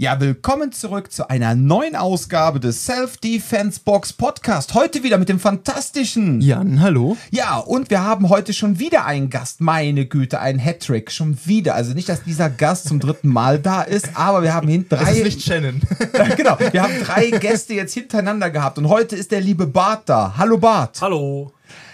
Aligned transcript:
Ja, 0.00 0.20
willkommen 0.20 0.70
zurück 0.70 1.10
zu 1.10 1.28
einer 1.28 1.56
neuen 1.56 1.96
Ausgabe 1.96 2.60
des 2.60 2.86
Self-Defense 2.86 3.80
Box 3.84 4.12
Podcast. 4.12 4.74
Heute 4.74 5.02
wieder 5.02 5.18
mit 5.18 5.28
dem 5.28 5.40
fantastischen 5.40 6.40
Jan, 6.40 6.80
hallo. 6.80 7.16
Ja, 7.32 7.56
und 7.56 7.90
wir 7.90 8.04
haben 8.04 8.28
heute 8.28 8.52
schon 8.52 8.78
wieder 8.78 9.06
einen 9.06 9.28
Gast. 9.28 9.60
Meine 9.60 10.06
Güte, 10.06 10.38
ein 10.38 10.60
Hattrick. 10.60 11.10
Schon 11.10 11.36
wieder. 11.46 11.74
Also 11.74 11.94
nicht, 11.94 12.08
dass 12.08 12.22
dieser 12.22 12.48
Gast 12.48 12.86
zum 12.86 13.00
dritten 13.00 13.26
Mal 13.26 13.58
da 13.58 13.82
ist, 13.82 14.10
aber 14.14 14.44
wir 14.44 14.54
haben 14.54 14.68
hinten 14.68 14.90
drei. 14.90 15.00
Das 15.00 15.16
ist 15.16 15.24
nicht 15.24 15.42
Shannon. 15.42 15.80
genau, 16.36 16.56
wir 16.60 16.80
haben 16.80 16.94
drei 17.02 17.30
Gäste 17.30 17.74
jetzt 17.74 17.94
hintereinander 17.94 18.50
gehabt 18.50 18.78
und 18.78 18.88
heute 18.88 19.16
ist 19.16 19.32
der 19.32 19.40
liebe 19.40 19.66
Bart 19.66 20.08
da. 20.08 20.34
Hallo 20.36 20.58
Bart. 20.58 20.98
Hallo. 21.00 21.50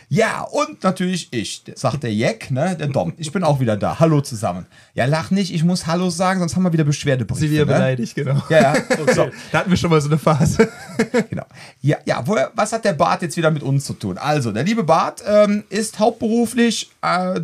Ja, 0.09 0.43
und 0.43 0.83
natürlich 0.83 1.29
ich, 1.33 1.63
sagt 1.75 2.03
der 2.03 2.13
Jack, 2.13 2.51
ne, 2.51 2.77
der 2.79 2.89
Dom. 2.89 3.15
Ich 3.17 3.33
bin 3.33 3.43
auch 3.43 3.61
wieder 3.61 3.77
da. 3.77 3.99
Hallo 3.99 4.21
zusammen. 4.21 4.67
Ja, 4.95 5.07
lach 5.07 5.31
nicht, 5.31 5.53
ich 5.53 5.65
muss 5.65 5.87
Hallo 5.87 6.11
sagen, 6.11 6.41
sonst 6.41 6.57
haben 6.57 6.63
wir 6.63 6.73
wieder 6.73 6.85
Beschwerdebriefe. 6.85 7.41
Sie 7.41 7.51
wieder 7.51 7.65
ne? 7.65 7.73
beleidigt, 7.73 8.15
genau. 8.15 8.43
Ja, 8.49 8.61
ja. 8.61 8.75
Okay. 9.05 9.15
So, 9.15 9.31
da 9.51 9.59
hatten 9.59 9.71
wir 9.71 9.77
schon 9.77 9.91
mal 9.91 10.01
so 10.01 10.09
eine 10.09 10.19
Phase. 10.19 10.69
genau. 11.31 11.45
Ja, 11.81 11.99
ja 12.05 12.23
wo, 12.27 12.37
was 12.55 12.73
hat 12.73 12.85
der 12.85 12.93
Bart 12.93 13.23
jetzt 13.23 13.37
wieder 13.37 13.51
mit 13.51 13.63
uns 13.63 13.85
zu 13.85 13.95
tun? 13.95 14.19
Also, 14.19 14.53
der 14.53 14.65
liebe 14.65 14.85
Bart 14.85 15.23
ähm, 15.27 15.65
ist 15.69 15.99
hauptberuflich 15.99 16.91
äh, 17.03 17.41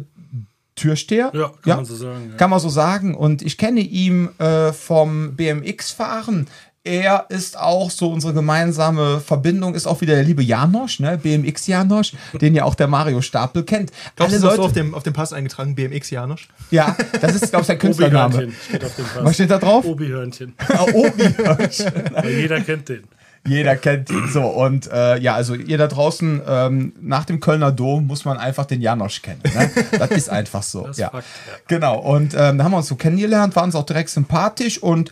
Türsteher. 0.74 1.30
Ja, 1.34 1.48
kann 1.48 1.56
ja, 1.66 1.76
man 1.76 1.84
so 1.84 1.96
sagen. 1.96 2.28
Ja. 2.30 2.36
Kann 2.36 2.50
man 2.50 2.60
so 2.60 2.68
sagen. 2.68 3.14
Und 3.14 3.42
ich 3.42 3.58
kenne 3.58 3.80
ihn 3.80 4.28
äh, 4.38 4.72
vom 4.72 5.34
BMX-Fahren 5.36 6.46
er 6.82 7.26
ist 7.28 7.58
auch 7.58 7.90
so 7.90 8.10
unsere 8.10 8.32
gemeinsame 8.32 9.20
Verbindung, 9.20 9.74
ist 9.74 9.86
auch 9.86 10.00
wieder 10.00 10.14
der 10.14 10.24
liebe 10.24 10.42
Janosch, 10.42 11.00
ne? 11.00 11.18
BMX 11.18 11.66
Janosch, 11.66 12.14
den 12.40 12.54
ja 12.54 12.64
auch 12.64 12.74
der 12.74 12.86
Mario 12.86 13.20
Stapel 13.20 13.64
kennt. 13.64 13.92
Glaubst 14.16 14.34
Alle 14.34 14.40
du, 14.40 14.46
Leute, 14.48 14.62
auf 14.62 14.72
dem, 14.72 14.94
auf 14.94 15.02
dem 15.02 15.12
Pass 15.12 15.34
eingetragen, 15.34 15.74
BMX 15.74 16.10
Janosch? 16.10 16.48
Ja, 16.70 16.96
das 17.20 17.34
ist, 17.34 17.50
glaube 17.50 17.62
ich, 17.62 17.66
sein 17.66 17.78
Künstlername. 17.78 18.50
Steht 18.68 18.84
auf 18.84 18.96
dem 18.96 19.04
Pass. 19.04 19.24
Was 19.24 19.34
steht 19.34 19.50
da 19.50 19.58
drauf? 19.58 19.84
Obi-Hörnchen. 19.84 20.54
Ah, 20.68 20.86
Obi-Hörnchen. 20.92 21.92
jeder 22.24 22.60
kennt 22.62 22.88
den. 22.88 23.04
Jeder 23.46 23.76
kennt 23.76 24.10
ihn. 24.10 24.28
So, 24.28 24.42
und 24.42 24.90
äh, 24.92 25.18
ja, 25.18 25.34
also 25.34 25.54
ihr 25.54 25.78
da 25.78 25.86
draußen, 25.86 26.42
ähm, 26.46 26.92
nach 27.00 27.24
dem 27.24 27.40
Kölner 27.40 27.72
Dom 27.72 28.06
muss 28.06 28.24
man 28.24 28.36
einfach 28.36 28.66
den 28.66 28.82
Janosch 28.82 29.22
kennen. 29.22 29.40
Ne? 29.54 29.70
Das 29.98 30.10
ist 30.10 30.28
einfach 30.28 30.62
so. 30.62 30.86
Das 30.86 30.98
ja. 30.98 31.08
Fakt, 31.08 31.26
ja. 31.46 31.54
Genau. 31.66 31.98
Und 31.98 32.34
ähm, 32.34 32.58
da 32.58 32.64
haben 32.64 32.72
wir 32.72 32.76
uns 32.76 32.88
so 32.88 32.96
kennengelernt, 32.96 33.56
waren 33.56 33.66
uns 33.66 33.74
auch 33.74 33.86
direkt 33.86 34.10
sympathisch 34.10 34.82
und 34.82 35.10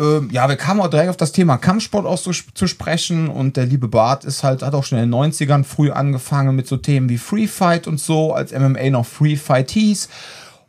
ähm, 0.00 0.30
ja, 0.32 0.48
wir 0.48 0.56
kamen 0.56 0.80
auch 0.80 0.88
direkt 0.88 1.10
auf 1.10 1.16
das 1.18 1.32
Thema 1.32 1.58
Kampfsport 1.58 2.06
auch 2.06 2.18
zu, 2.18 2.32
zu 2.32 2.66
sprechen 2.66 3.28
und 3.28 3.56
der 3.56 3.66
liebe 3.66 3.86
Bart 3.86 4.24
ist 4.24 4.42
halt, 4.42 4.62
hat 4.62 4.74
auch 4.74 4.84
schon 4.84 4.98
in 4.98 5.10
den 5.10 5.14
90ern 5.14 5.62
früh 5.62 5.90
angefangen 5.90 6.56
mit 6.56 6.66
so 6.66 6.78
Themen 6.78 7.10
wie 7.10 7.18
Free 7.18 7.46
Fight 7.46 7.86
und 7.86 8.00
so, 8.00 8.32
als 8.32 8.52
MMA 8.52 8.90
noch 8.90 9.04
Free 9.04 9.36
Fight 9.36 9.70
hieß. 9.70 10.08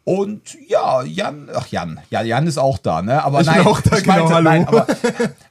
Und 0.03 0.57
ja, 0.67 1.03
Jan, 1.03 1.49
ach 1.53 1.67
Jan, 1.67 1.99
ja, 2.09 2.21
Jan 2.23 2.47
ist 2.47 2.57
auch 2.57 2.79
da, 2.79 3.01
ne? 3.01 3.23
Aber 3.23 3.41
ich 3.41 3.47
nein, 3.47 3.65
auch 3.65 3.79
da, 3.79 3.97
ich 3.97 4.05
meinte, 4.05 4.23
genau, 4.23 4.35
hallo. 4.35 4.49
nein, 4.49 4.67
aber 4.67 4.87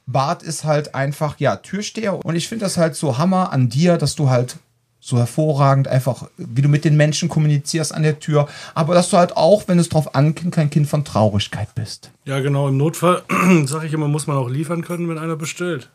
Bart 0.05 0.43
ist 0.43 0.65
halt 0.65 0.93
einfach, 0.93 1.39
ja, 1.39 1.55
Türsteher. 1.55 2.23
Und 2.23 2.35
ich 2.35 2.47
finde 2.47 2.65
das 2.65 2.77
halt 2.77 2.95
so 2.95 3.17
Hammer 3.17 3.51
an 3.53 3.69
dir, 3.69 3.97
dass 3.97 4.15
du 4.15 4.29
halt 4.29 4.57
so 5.03 5.17
hervorragend 5.17 5.87
einfach, 5.87 6.29
wie 6.37 6.61
du 6.61 6.69
mit 6.69 6.85
den 6.85 6.95
Menschen 6.95 7.27
kommunizierst 7.27 7.91
an 7.93 8.03
der 8.03 8.19
Tür, 8.19 8.47
aber 8.75 8.93
dass 8.93 9.09
du 9.09 9.17
halt 9.17 9.35
auch, 9.35 9.67
wenn 9.67 9.79
es 9.79 9.89
drauf 9.89 10.13
ankommt, 10.13 10.53
kein 10.53 10.69
Kind 10.69 10.87
von 10.87 11.03
Traurigkeit 11.03 11.73
bist. 11.73 12.11
Ja, 12.23 12.39
genau. 12.39 12.67
Im 12.69 12.77
Notfall 12.77 13.23
sage 13.65 13.87
ich 13.87 13.93
immer, 13.93 14.07
muss 14.07 14.27
man 14.27 14.37
auch 14.37 14.47
liefern 14.47 14.83
können, 14.83 15.09
wenn 15.09 15.17
einer 15.17 15.35
bestellt. 15.35 15.89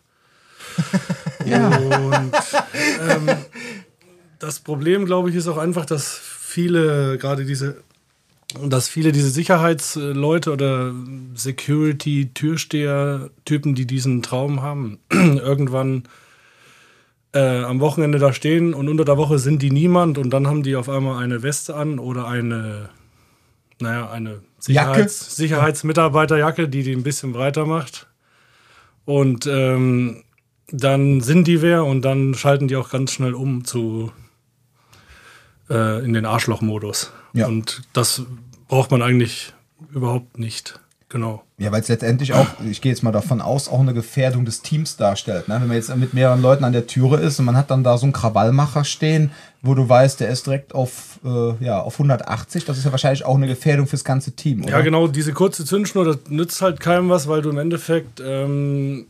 ja. 1.46 1.68
Und 1.68 2.32
ähm, 3.08 3.28
das 4.40 4.58
Problem, 4.58 5.06
glaube 5.06 5.30
ich, 5.30 5.36
ist 5.36 5.46
auch 5.46 5.58
einfach, 5.58 5.86
dass 5.86 6.18
viele, 6.18 7.16
gerade 7.18 7.44
diese, 7.44 7.76
dass 8.60 8.88
viele 8.88 9.12
diese 9.12 9.30
Sicherheitsleute 9.30 10.52
oder 10.52 10.92
Security-Türsteher-Typen, 11.34 13.76
die 13.76 13.86
diesen 13.86 14.22
Traum 14.22 14.62
haben, 14.62 14.98
irgendwann 15.10 16.08
äh, 17.36 17.64
am 17.64 17.80
Wochenende 17.80 18.18
da 18.18 18.32
stehen 18.32 18.72
und 18.72 18.88
unter 18.88 19.04
der 19.04 19.18
Woche 19.18 19.38
sind 19.38 19.60
die 19.60 19.70
niemand 19.70 20.16
und 20.16 20.30
dann 20.30 20.46
haben 20.46 20.62
die 20.62 20.74
auf 20.74 20.88
einmal 20.88 21.22
eine 21.22 21.42
Weste 21.42 21.76
an 21.76 21.98
oder 21.98 22.26
eine, 22.26 22.88
naja, 23.78 24.10
eine 24.10 24.40
Sicherheits 24.58 25.36
Sicherheitsmitarbeiterjacke, 25.36 26.68
die 26.68 26.82
die 26.82 26.92
ein 26.92 27.02
bisschen 27.02 27.32
breiter 27.32 27.66
macht. 27.66 28.06
Und 29.04 29.46
ähm, 29.46 30.24
dann 30.68 31.20
sind 31.20 31.46
die 31.46 31.60
wer 31.60 31.84
und 31.84 32.02
dann 32.02 32.34
schalten 32.34 32.68
die 32.68 32.76
auch 32.76 32.88
ganz 32.88 33.12
schnell 33.12 33.34
um 33.34 33.64
zu 33.64 34.12
äh, 35.68 36.02
in 36.04 36.14
den 36.14 36.24
Arschloch-Modus. 36.24 37.12
Ja. 37.34 37.46
Und 37.46 37.82
das 37.92 38.22
braucht 38.66 38.90
man 38.90 39.02
eigentlich 39.02 39.52
überhaupt 39.92 40.38
nicht. 40.38 40.80
Genau. 41.08 41.44
Ja, 41.58 41.70
weil 41.70 41.82
es 41.82 41.88
letztendlich 41.88 42.32
auch, 42.32 42.46
ich 42.68 42.80
gehe 42.80 42.90
jetzt 42.90 43.02
mal 43.02 43.12
davon 43.12 43.40
aus, 43.40 43.68
auch 43.68 43.78
eine 43.78 43.94
Gefährdung 43.94 44.44
des 44.44 44.62
Teams 44.62 44.96
darstellt. 44.96 45.46
Ne? 45.46 45.54
Wenn 45.60 45.68
man 45.68 45.76
jetzt 45.76 45.94
mit 45.96 46.14
mehreren 46.14 46.42
Leuten 46.42 46.64
an 46.64 46.72
der 46.72 46.88
Türe 46.88 47.18
ist 47.18 47.38
und 47.38 47.44
man 47.44 47.56
hat 47.56 47.70
dann 47.70 47.84
da 47.84 47.96
so 47.96 48.06
einen 48.06 48.12
Krawallmacher 48.12 48.82
stehen, 48.82 49.30
wo 49.62 49.74
du 49.74 49.88
weißt, 49.88 50.18
der 50.18 50.28
ist 50.30 50.46
direkt 50.46 50.74
auf, 50.74 51.20
äh, 51.24 51.64
ja, 51.64 51.80
auf 51.80 51.94
180, 51.94 52.64
das 52.64 52.76
ist 52.76 52.84
ja 52.84 52.90
wahrscheinlich 52.90 53.24
auch 53.24 53.36
eine 53.36 53.46
Gefährdung 53.46 53.86
fürs 53.86 54.02
ganze 54.02 54.32
Team, 54.32 54.64
oder? 54.64 54.72
Ja, 54.72 54.80
genau, 54.80 55.06
diese 55.06 55.32
kurze 55.32 55.64
Zündschnur, 55.64 56.04
das 56.04 56.18
nützt 56.28 56.60
halt 56.60 56.80
keinem 56.80 57.08
was, 57.08 57.28
weil 57.28 57.40
du 57.40 57.50
im 57.50 57.58
Endeffekt, 57.58 58.20
ähm, 58.20 59.06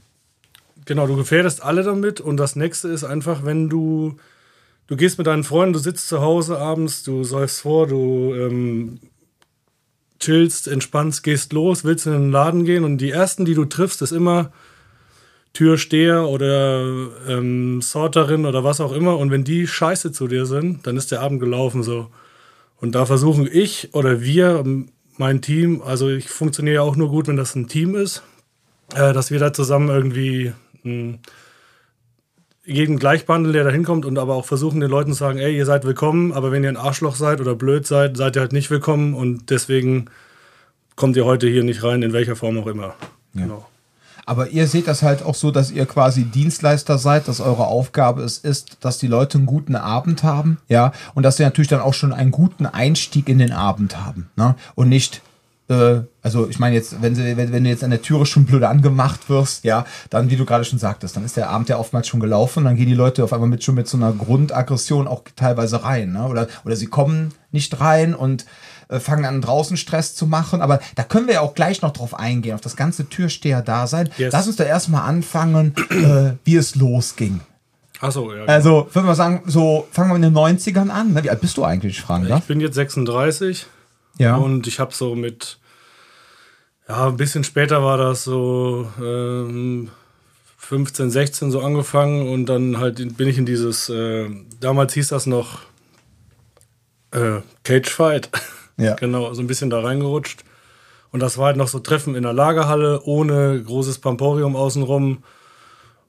genau, 0.85 1.06
du 1.06 1.17
gefährdest 1.17 1.62
alle 1.62 1.83
damit 1.83 2.21
und 2.21 2.37
das 2.37 2.56
nächste 2.56 2.89
ist 2.89 3.05
einfach, 3.05 3.45
wenn 3.45 3.71
du, 3.71 4.17
du 4.87 4.97
gehst 4.97 5.17
mit 5.17 5.27
deinen 5.27 5.45
Freunden, 5.45 5.73
du 5.73 5.79
sitzt 5.79 6.09
zu 6.09 6.21
Hause 6.21 6.59
abends, 6.59 7.05
du 7.05 7.25
säufst 7.25 7.62
vor, 7.62 7.87
du 7.87 8.35
ähm, 8.35 9.01
chillst, 10.19 10.69
entspannst, 10.69 11.22
gehst 11.22 11.53
los, 11.53 11.84
willst 11.84 12.06
in 12.06 12.12
den 12.12 12.31
Laden 12.31 12.65
gehen 12.65 12.84
und 12.84 12.99
die 12.99 13.10
ersten, 13.10 13.44
die 13.44 13.54
du 13.54 13.65
triffst, 13.65 14.03
ist 14.03 14.12
immer 14.12 14.53
Türsteher 15.53 16.28
oder 16.28 17.09
ähm, 17.28 17.81
Sorterin 17.81 18.44
oder 18.44 18.62
was 18.62 18.81
auch 18.81 18.93
immer. 18.93 19.19
Und 19.19 19.31
wenn 19.31 19.44
die 19.44 19.66
scheiße 19.66 20.12
zu 20.12 20.28
dir 20.28 20.44
sind, 20.44 20.87
dann 20.87 20.97
ist 20.97 21.12
der 21.12 21.22
Abend 21.22 21.41
gelaufen 21.41 21.82
so. 21.82 22.10
Und 22.78 22.94
da 22.94 23.06
versuchen 23.06 23.49
ich 23.50 23.94
oder 23.94 24.21
wir, 24.21 24.65
mein 25.16 25.41
Team, 25.41 25.81
also 25.82 26.10
ich 26.10 26.28
funktioniere 26.28 26.82
auch 26.82 26.97
nur 26.97 27.09
gut, 27.09 27.26
wenn 27.26 27.37
das 27.37 27.55
ein 27.55 27.69
Team 27.69 27.94
ist, 27.94 28.22
äh, 28.94 29.15
dass 29.15 29.31
wir 29.31 29.38
da 29.38 29.53
zusammen 29.53 29.88
irgendwie 29.88 30.53
mh, 30.82 31.19
jeden 32.66 32.99
gleich 32.99 33.27
behandeln, 33.27 33.53
der 33.53 33.65
da 33.65 33.71
hinkommt 33.71 34.04
und 34.04 34.19
aber 34.19 34.34
auch 34.34 34.44
versuchen 34.44 34.81
den 34.81 34.91
Leuten 34.91 35.12
zu 35.12 35.19
sagen, 35.19 35.38
ey, 35.38 35.56
ihr 35.56 35.66
seid 35.66 35.84
willkommen, 35.84 36.32
aber 36.32 36.50
wenn 36.53 36.65
ihr 36.65 36.69
ein 36.69 36.77
Arschloch 36.77 37.16
seid 37.16 37.41
oder 37.41 37.54
blöd 37.54 37.87
seid, 37.87 38.16
seid 38.16 38.37
ihr 38.37 38.41
halt 38.41 38.53
nicht 38.53 38.71
willkommen 38.71 39.15
und 39.15 39.50
deswegen 39.50 40.06
kommt 40.97 41.16
ihr 41.16 41.25
heute 41.25 41.47
hier 41.49 41.62
nicht 41.62 41.82
rein, 41.84 42.03
in 42.03 42.12
welcher 42.12 42.37
Form 42.37 42.59
auch 42.59 42.66
immer. 42.66 42.94
Ja. 43.34 43.43
Genau. 43.43 43.66
Aber 44.28 44.49
ihr 44.49 44.66
seht 44.66 44.88
das 44.88 45.03
halt 45.03 45.22
auch 45.22 45.37
so, 45.37 45.53
dass 45.53 45.71
ihr 45.71 45.87
quasi 45.87 46.25
Dienstleister 46.25 46.99
seid, 46.99 47.28
dass 47.28 47.41
eure 47.41 47.69
Aufgabe 47.69 48.22
es 48.22 48.38
ist, 48.38 48.78
dass 48.81 48.99
die 48.99 49.06
Leute 49.06 49.38
einen 49.38 49.47
guten 49.47 49.76
Abend 49.76 50.25
haben, 50.25 50.59
ja, 50.69 50.93
und 51.15 51.22
dass 51.22 51.37
sie 51.37 51.44
natürlich 51.44 51.69
dann 51.69 51.81
auch 51.81 51.94
schon 51.94 52.12
einen 52.12 52.32
guten 52.32 52.66
Einstieg 52.66 53.28
in 53.28 53.38
den 53.38 53.53
Abend 53.53 54.05
haben, 54.05 54.28
ne? 54.34 54.56
Und 54.75 54.88
nicht, 54.88 55.22
äh, 55.69 56.00
also 56.22 56.49
ich 56.49 56.59
meine 56.59 56.75
jetzt, 56.77 57.03
wenn, 57.03 57.15
sie, 57.15 57.37
wenn, 57.37 57.53
wenn 57.53 57.65
du 57.65 57.71
jetzt 57.71 57.84
an 57.84 57.91
der 57.91 58.03
Türe 58.03 58.27
schon 58.27 58.44
blöd 58.44 58.62
angemacht 58.62 59.28
wirst, 59.28 59.65
ja, 59.65 59.84
dann, 60.10 60.31
wie 60.31 60.37
du 60.37 60.44
gerade 60.44 60.65
schon 60.65 60.78
sagtest, 60.78 61.16
dann 61.16 61.25
ist 61.25 61.37
der 61.37 61.50
Abend 61.50 61.69
ja 61.69 61.78
oftmals 61.78 62.09
schon 62.09 62.21
gelaufen, 62.21 62.65
dann 62.65 62.77
gehen 62.77 62.88
die 62.88 62.94
Leute 62.94 63.25
auf 63.25 63.32
einmal 63.32 63.49
mit 63.49 63.65
schon 63.65 63.75
mit 63.75 63.88
so 63.88 63.97
einer 63.97 64.12
Grundaggression 64.12 65.06
auch 65.09 65.22
teilweise 65.34 65.82
rein, 65.82 66.12
ne? 66.12 66.26
Oder, 66.26 66.49
oder 66.65 66.76
sie 66.76 66.87
kommen 66.87 67.32
nicht 67.50 67.81
rein 67.81 68.15
und 68.15 68.47
äh, 68.88 69.00
fangen 69.00 69.25
an, 69.25 69.41
draußen 69.41 69.76
Stress 69.76 70.15
zu 70.15 70.26
machen. 70.26 70.60
Aber 70.60 70.81
da 70.94 71.03
können 71.03 71.26
wir 71.26 71.34
ja 71.34 71.41
auch 71.41 71.55
gleich 71.55 71.82
noch 71.82 71.93
drauf 71.93 72.19
eingehen, 72.19 72.55
auf 72.55 72.60
das 72.60 72.76
ganze 72.76 73.09
Türsteher-Dasein. 73.09 74.10
Yes. 74.16 74.32
Lass 74.32 74.47
uns 74.47 74.56
da 74.56 74.65
erstmal 74.65 75.03
anfangen, 75.03 75.75
äh, 75.91 76.37
wie 76.44 76.56
es 76.56 76.76
losging. 76.76 77.41
Achso, 78.00 78.31
ja. 78.32 78.41
Genau. 78.43 78.53
Also, 78.53 78.88
würden 78.93 79.06
wir 79.06 79.15
sagen, 79.15 79.43
so 79.47 79.88
fangen 79.91 80.10
wir 80.10 80.16
in 80.16 80.22
den 80.22 80.34
90ern 80.34 80.91
an. 80.91 81.15
Ne? 81.15 81.25
Wie 81.25 81.31
alt 81.31 81.41
bist 81.41 81.56
du 81.56 81.65
eigentlich, 81.65 82.00
Frank? 82.00 82.28
Ich 82.31 82.44
bin 82.44 82.60
jetzt 82.60 82.75
36. 82.75 83.66
Ja. 84.19 84.37
Und 84.37 84.66
ich 84.66 84.81
habe 84.81 84.94
so 84.94 85.15
mit, 85.15 85.59
ja, 86.88 87.09
ein 87.09 87.16
bisschen 87.16 87.44
später 87.44 87.82
war 87.82 87.99
das 87.99 88.25
so 88.25 88.91
ähm, 89.00 89.91
15, 90.58 91.11
16 91.11 91.50
so 91.50 91.61
angefangen 91.61 92.29
und 92.29 92.46
dann 92.46 92.79
halt 92.79 93.17
bin 93.17 93.29
ich 93.29 93.38
in 93.38 93.46
dieses, 93.46 93.88
äh, 93.88 94.29
damals 94.61 94.94
hieß 94.94 95.08
das 95.08 95.26
noch 95.26 95.61
äh, 97.12 97.41
Cage 97.64 97.91
Fight. 97.91 98.31
Ja. 98.79 98.94
genau, 98.94 99.32
so 99.32 99.41
ein 99.41 99.46
bisschen 99.46 99.70
da 99.70 99.81
reingerutscht. 99.81 100.44
Und 101.11 101.20
das 101.20 101.38
war 101.38 101.46
halt 101.46 101.56
noch 101.56 101.69
so 101.69 101.79
Treffen 101.79 102.14
in 102.14 102.25
der 102.25 102.35
Lagerhalle, 102.35 103.00
ohne 103.05 103.62
großes 103.62 104.00
Pamporium 104.00 104.55
außenrum. 104.55 105.25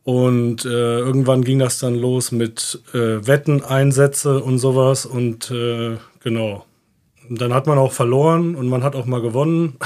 Und 0.03 0.65
äh, 0.65 0.99
irgendwann 0.99 1.45
ging 1.45 1.59
das 1.59 1.79
dann 1.79 1.95
los 1.95 2.33
mit 2.33 2.81
äh, 2.93 3.25
Wetten, 3.25 3.63
Einsätze 3.63 4.43
und 4.43 4.59
sowas. 4.59 5.05
Und 5.05 5.49
äh, 5.49 5.95
genau. 6.19 6.65
Dann 7.29 7.53
hat 7.53 7.68
man 7.68 7.77
auch 7.77 7.91
verloren 7.91 8.56
und 8.56 8.68
man 8.68 8.83
hat 8.83 8.95
auch 8.95 9.06
mal 9.06 9.21
gewonnen. 9.21 9.77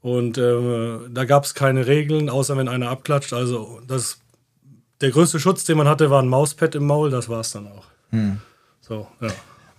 Und 0.00 0.38
äh, 0.38 0.98
da 1.10 1.24
gab 1.24 1.44
es 1.44 1.54
keine 1.54 1.86
Regeln, 1.86 2.30
außer 2.30 2.56
wenn 2.56 2.68
einer 2.68 2.88
abklatscht. 2.88 3.32
Also 3.32 3.80
das, 3.86 4.18
der 5.00 5.10
größte 5.10 5.40
Schutz, 5.40 5.64
den 5.64 5.76
man 5.76 5.88
hatte, 5.88 6.10
war 6.10 6.22
ein 6.22 6.28
Mauspad 6.28 6.74
im 6.74 6.86
Maul. 6.86 7.10
Das 7.10 7.28
war 7.28 7.40
es 7.40 7.50
dann 7.50 7.66
auch. 7.66 7.86
Hm. 8.10 8.38
So, 8.80 9.06
ja. 9.20 9.30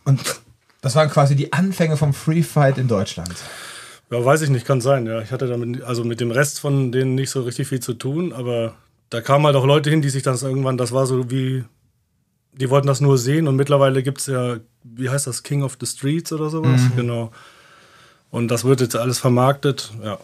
Und 0.03 0.41
das 0.81 0.95
waren 0.95 1.09
quasi 1.09 1.35
die 1.35 1.53
Anfänge 1.53 1.97
vom 1.97 2.13
Free 2.13 2.43
Fight 2.43 2.77
in 2.77 2.87
Deutschland. 2.87 3.35
Ja, 4.11 4.23
weiß 4.23 4.41
ich 4.41 4.49
nicht, 4.49 4.65
kann 4.65 4.81
sein, 4.81 5.05
ja. 5.05 5.21
Ich 5.21 5.31
hatte 5.31 5.47
damit, 5.47 5.83
also 5.83 6.03
mit 6.03 6.19
dem 6.19 6.31
Rest 6.31 6.59
von 6.59 6.91
denen 6.91 7.15
nicht 7.15 7.29
so 7.29 7.41
richtig 7.43 7.67
viel 7.67 7.79
zu 7.79 7.93
tun, 7.93 8.33
aber 8.33 8.73
da 9.09 9.21
kamen 9.21 9.45
halt 9.45 9.55
auch 9.55 9.65
Leute 9.65 9.89
hin, 9.89 10.01
die 10.01 10.09
sich 10.09 10.23
das 10.23 10.43
irgendwann, 10.43 10.77
das 10.77 10.91
war 10.91 11.05
so 11.05 11.29
wie, 11.29 11.63
die 12.53 12.69
wollten 12.69 12.87
das 12.87 13.01
nur 13.01 13.17
sehen 13.17 13.47
und 13.47 13.55
mittlerweile 13.55 14.03
gibt 14.03 14.19
es 14.19 14.27
ja, 14.27 14.57
wie 14.83 15.09
heißt 15.09 15.27
das, 15.27 15.43
King 15.43 15.63
of 15.63 15.77
the 15.79 15.85
Streets 15.85 16.31
oder 16.31 16.49
sowas, 16.49 16.81
mhm. 16.81 16.95
genau. 16.95 17.31
Und 18.31 18.49
das 18.49 18.63
wird 18.63 18.81
jetzt 18.81 18.95
alles 18.95 19.19
vermarktet, 19.19 19.91
ja, 20.03 20.19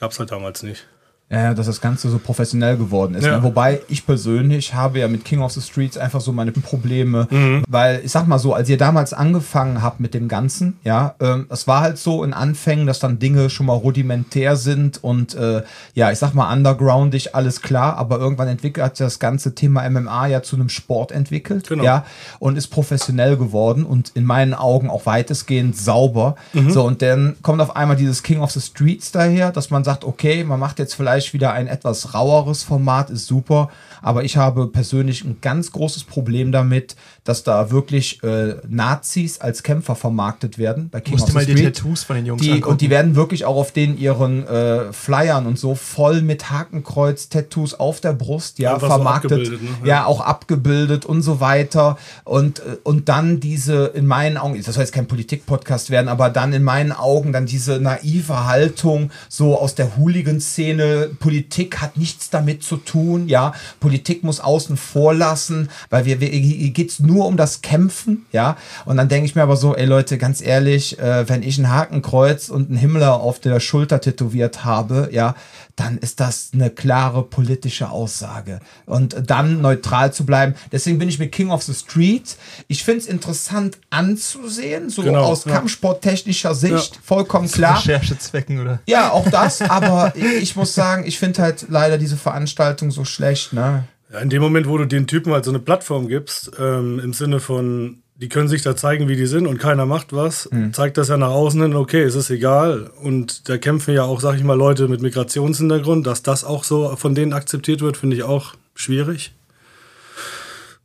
gab 0.00 0.12
es 0.12 0.18
halt 0.18 0.30
damals 0.30 0.62
nicht. 0.62 0.86
Ja, 1.34 1.54
dass 1.54 1.66
das 1.66 1.80
Ganze 1.80 2.08
so 2.08 2.18
professionell 2.18 2.76
geworden 2.76 3.14
ist. 3.14 3.24
Ja. 3.24 3.36
Ne? 3.36 3.42
Wobei 3.42 3.80
ich 3.88 4.06
persönlich 4.06 4.74
habe 4.74 4.98
ja 5.00 5.08
mit 5.08 5.24
King 5.24 5.40
of 5.40 5.52
the 5.52 5.60
Streets 5.60 5.96
einfach 5.96 6.20
so 6.20 6.32
meine 6.32 6.52
Probleme, 6.52 7.28
mhm. 7.30 7.64
weil 7.68 8.00
ich 8.04 8.12
sag 8.12 8.26
mal 8.26 8.38
so, 8.38 8.54
als 8.54 8.68
ihr 8.68 8.78
damals 8.78 9.12
angefangen 9.12 9.82
habt 9.82 10.00
mit 10.00 10.14
dem 10.14 10.28
Ganzen, 10.28 10.78
ja, 10.84 11.14
ähm, 11.20 11.46
es 11.50 11.66
war 11.66 11.80
halt 11.80 11.98
so 11.98 12.24
in 12.24 12.32
Anfängen, 12.32 12.86
dass 12.86 12.98
dann 12.98 13.18
Dinge 13.18 13.50
schon 13.50 13.66
mal 13.66 13.74
rudimentär 13.74 14.56
sind 14.56 15.02
und 15.02 15.34
äh, 15.34 15.62
ja, 15.94 16.10
ich 16.10 16.18
sag 16.18 16.34
mal 16.34 16.52
undergroundig, 16.52 17.34
alles 17.34 17.62
klar, 17.62 17.96
aber 17.96 18.18
irgendwann 18.18 18.48
entwickelt 18.48 18.84
hat 18.84 19.00
das 19.00 19.18
ganze 19.18 19.54
Thema 19.54 19.88
MMA 19.88 20.26
ja 20.28 20.42
zu 20.42 20.56
einem 20.56 20.68
Sport 20.68 21.12
entwickelt, 21.12 21.68
genau. 21.68 21.84
ja, 21.84 22.04
und 22.38 22.56
ist 22.56 22.68
professionell 22.68 23.36
geworden 23.36 23.84
und 23.84 24.12
in 24.14 24.24
meinen 24.24 24.54
Augen 24.54 24.90
auch 24.90 25.06
weitestgehend 25.06 25.76
sauber. 25.76 26.36
Mhm. 26.52 26.70
So, 26.70 26.84
und 26.84 27.02
dann 27.02 27.36
kommt 27.42 27.60
auf 27.60 27.76
einmal 27.76 27.96
dieses 27.96 28.22
King 28.22 28.40
of 28.40 28.50
the 28.50 28.60
Streets 28.60 29.12
daher, 29.12 29.52
dass 29.52 29.70
man 29.70 29.84
sagt, 29.84 30.04
okay, 30.04 30.44
man 30.44 30.60
macht 30.60 30.78
jetzt 30.78 30.94
vielleicht 30.94 31.23
vielleicht 31.24 31.34
wieder 31.34 31.52
ein 31.52 31.66
etwas 31.66 32.14
raueres 32.14 32.62
Format, 32.62 33.10
ist 33.10 33.26
super. 33.26 33.70
Aber 34.04 34.22
ich 34.22 34.36
habe 34.36 34.66
persönlich 34.66 35.24
ein 35.24 35.38
ganz 35.40 35.72
großes 35.72 36.04
Problem 36.04 36.52
damit, 36.52 36.94
dass 37.24 37.42
da 37.42 37.70
wirklich 37.70 38.22
äh, 38.22 38.56
Nazis 38.68 39.40
als 39.40 39.62
Kämpfer 39.62 39.96
vermarktet 39.96 40.58
werden. 40.58 40.90
Bei 40.90 41.00
King 41.00 41.14
Musst 41.14 41.24
of 41.24 41.30
the 41.30 41.34
mal 41.36 41.42
Street. 41.44 41.58
die 41.58 41.64
Tattoos 41.64 42.04
von 42.04 42.16
den 42.16 42.26
Jungs 42.26 42.42
die, 42.42 42.62
Und 42.62 42.82
die 42.82 42.90
werden 42.90 43.16
wirklich 43.16 43.46
auch 43.46 43.56
auf 43.56 43.72
den 43.72 43.96
ihren 43.96 44.46
äh, 44.46 44.92
Flyern 44.92 45.46
und 45.46 45.58
so 45.58 45.74
voll 45.74 46.20
mit 46.20 46.50
Hakenkreuz-Tattoos 46.50 47.72
auf 47.80 48.02
der 48.02 48.12
Brust, 48.12 48.58
ja, 48.58 48.74
Einfach 48.74 48.88
vermarktet. 48.88 49.46
So 49.46 49.52
ne? 49.52 49.58
ja. 49.80 49.86
ja. 49.86 50.04
auch 50.04 50.20
abgebildet 50.20 51.06
und 51.06 51.22
so 51.22 51.40
weiter. 51.40 51.96
Und, 52.24 52.58
äh, 52.58 52.76
und 52.82 53.08
dann 53.08 53.40
diese, 53.40 53.86
in 53.86 54.06
meinen 54.06 54.36
Augen, 54.36 54.62
das 54.62 54.74
soll 54.74 54.82
jetzt 54.82 54.92
kein 54.92 55.08
Politik-Podcast 55.08 55.88
werden, 55.88 56.08
aber 56.08 56.28
dann 56.28 56.52
in 56.52 56.62
meinen 56.62 56.92
Augen 56.92 57.32
dann 57.32 57.46
diese 57.46 57.80
naive 57.80 58.44
Haltung 58.44 59.10
so 59.30 59.58
aus 59.58 59.74
der 59.74 59.96
Hooligan-Szene, 59.96 61.12
Politik 61.18 61.80
hat 61.80 61.96
nichts 61.96 62.28
damit 62.28 62.62
zu 62.62 62.76
tun, 62.76 63.28
ja, 63.28 63.54
Politik 63.80 63.93
muss 64.22 64.40
außen 64.40 64.76
vor 64.76 65.14
lassen, 65.14 65.68
weil 65.90 66.04
wir, 66.04 66.20
wir 66.20 66.30
geht 66.70 66.90
es 66.90 67.00
nur 67.00 67.26
um 67.26 67.36
das 67.36 67.62
Kämpfen, 67.62 68.26
ja. 68.32 68.56
Und 68.84 68.96
dann 68.96 69.08
denke 69.08 69.26
ich 69.26 69.34
mir 69.34 69.42
aber 69.42 69.56
so, 69.56 69.74
ey 69.74 69.86
Leute, 69.86 70.18
ganz 70.18 70.40
ehrlich, 70.40 70.98
äh, 70.98 71.28
wenn 71.28 71.42
ich 71.42 71.58
ein 71.58 71.70
Hakenkreuz 71.70 72.48
und 72.48 72.70
einen 72.70 72.78
Himmler 72.78 73.20
auf 73.20 73.40
der 73.40 73.60
Schulter 73.60 74.00
tätowiert 74.00 74.64
habe, 74.64 75.08
ja, 75.12 75.34
dann 75.76 75.98
ist 75.98 76.20
das 76.20 76.50
eine 76.54 76.70
klare 76.70 77.22
politische 77.24 77.90
Aussage. 77.90 78.60
Und 78.86 79.16
dann 79.26 79.60
neutral 79.60 80.12
zu 80.12 80.24
bleiben. 80.24 80.54
Deswegen 80.70 80.98
bin 80.98 81.08
ich 81.08 81.18
mit 81.18 81.32
King 81.32 81.50
of 81.50 81.62
the 81.62 81.74
Street. 81.74 82.36
Ich 82.68 82.84
finde 82.84 83.00
es 83.00 83.06
interessant 83.06 83.78
anzusehen, 83.90 84.90
so 84.90 85.02
genau, 85.02 85.24
aus 85.24 85.44
ja. 85.44 85.52
kampfsporttechnischer 85.52 86.54
Sicht, 86.54 86.94
ja. 86.94 87.00
vollkommen 87.02 87.50
klar. 87.50 87.78
Recherchezwecken, 87.78 88.60
oder? 88.60 88.80
Ja, 88.86 89.10
auch 89.10 89.28
das, 89.30 89.62
aber 89.62 90.14
ich 90.16 90.54
muss 90.54 90.74
sagen, 90.74 91.04
ich 91.06 91.18
finde 91.18 91.42
halt 91.42 91.66
leider 91.68 91.98
diese 91.98 92.16
Veranstaltung 92.16 92.90
so 92.90 93.04
schlecht, 93.04 93.52
ne? 93.52 93.84
Ja, 94.12 94.20
in 94.20 94.30
dem 94.30 94.42
Moment, 94.42 94.68
wo 94.68 94.78
du 94.78 94.84
den 94.84 95.08
Typen 95.08 95.32
halt 95.32 95.44
so 95.44 95.50
eine 95.50 95.58
Plattform 95.58 96.06
gibst, 96.06 96.52
ähm, 96.58 97.00
im 97.00 97.12
Sinne 97.12 97.40
von, 97.40 98.03
die 98.24 98.30
können 98.30 98.48
sich 98.48 98.62
da 98.62 98.74
zeigen, 98.74 99.06
wie 99.06 99.16
die 99.16 99.26
sind 99.26 99.46
und 99.46 99.58
keiner 99.58 99.84
macht 99.84 100.14
was, 100.14 100.50
mhm. 100.50 100.72
zeigt 100.72 100.96
das 100.96 101.08
ja 101.08 101.18
nach 101.18 101.28
außen 101.28 101.60
hin, 101.60 101.76
okay, 101.76 102.00
es 102.00 102.14
ist 102.14 102.30
egal. 102.30 102.90
Und 103.02 103.50
da 103.50 103.58
kämpfen 103.58 103.92
ja 103.92 104.04
auch, 104.04 104.18
sag 104.18 104.36
ich 104.36 104.44
mal, 104.44 104.56
Leute 104.56 104.88
mit 104.88 105.02
Migrationshintergrund, 105.02 106.06
dass 106.06 106.22
das 106.22 106.42
auch 106.42 106.64
so 106.64 106.96
von 106.96 107.14
denen 107.14 107.34
akzeptiert 107.34 107.82
wird, 107.82 107.98
finde 107.98 108.16
ich 108.16 108.22
auch 108.22 108.54
schwierig. 108.74 109.34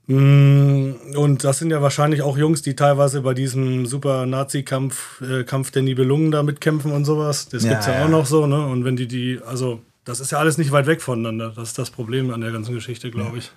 Mm, 0.08 0.96
und 1.16 1.46
das 1.46 1.60
sind 1.60 1.72
ja 1.72 1.82
wahrscheinlich 1.82 2.24
auch 2.24 2.38
Jungs, 2.38 2.62
die 2.62 2.76
teilweise 2.76 3.22
bei 3.22 3.34
diesem 3.34 3.86
super 3.86 4.26
Nazi-Kampf, 4.26 5.22
äh, 5.22 5.46
Kampf 5.46 5.72
der 5.72 5.84
Nibelungen 5.84 6.32
da 6.32 6.44
mitkämpfen 6.44 6.92
und 6.92 7.06
sowas. 7.06 7.48
Das 7.48 7.64
ja, 7.64 7.70
gibt's 7.70 7.86
ja, 7.86 7.94
ja 7.94 8.06
auch 8.06 8.10
noch 8.10 8.26
so, 8.26 8.48
ne? 8.48 8.66
Und 8.66 8.84
wenn 8.84 8.98
die 8.98 9.08
die, 9.08 9.40
also 9.46 9.80
das 10.04 10.20
ist 10.20 10.32
ja 10.32 10.40
alles 10.40 10.58
nicht 10.58 10.74
weit 10.74 10.88
weg 10.88 11.02
voneinander. 11.02 11.54
Das 11.56 11.70
ist 11.70 11.80
das 11.80 11.90
Problem 11.90 12.34
an 12.34 12.42
der 12.42 12.52
ganzen 12.52 12.74
Geschichte, 12.74 13.12
glaube 13.12 13.38
ich. 13.38 13.46
Ja, 13.46 13.52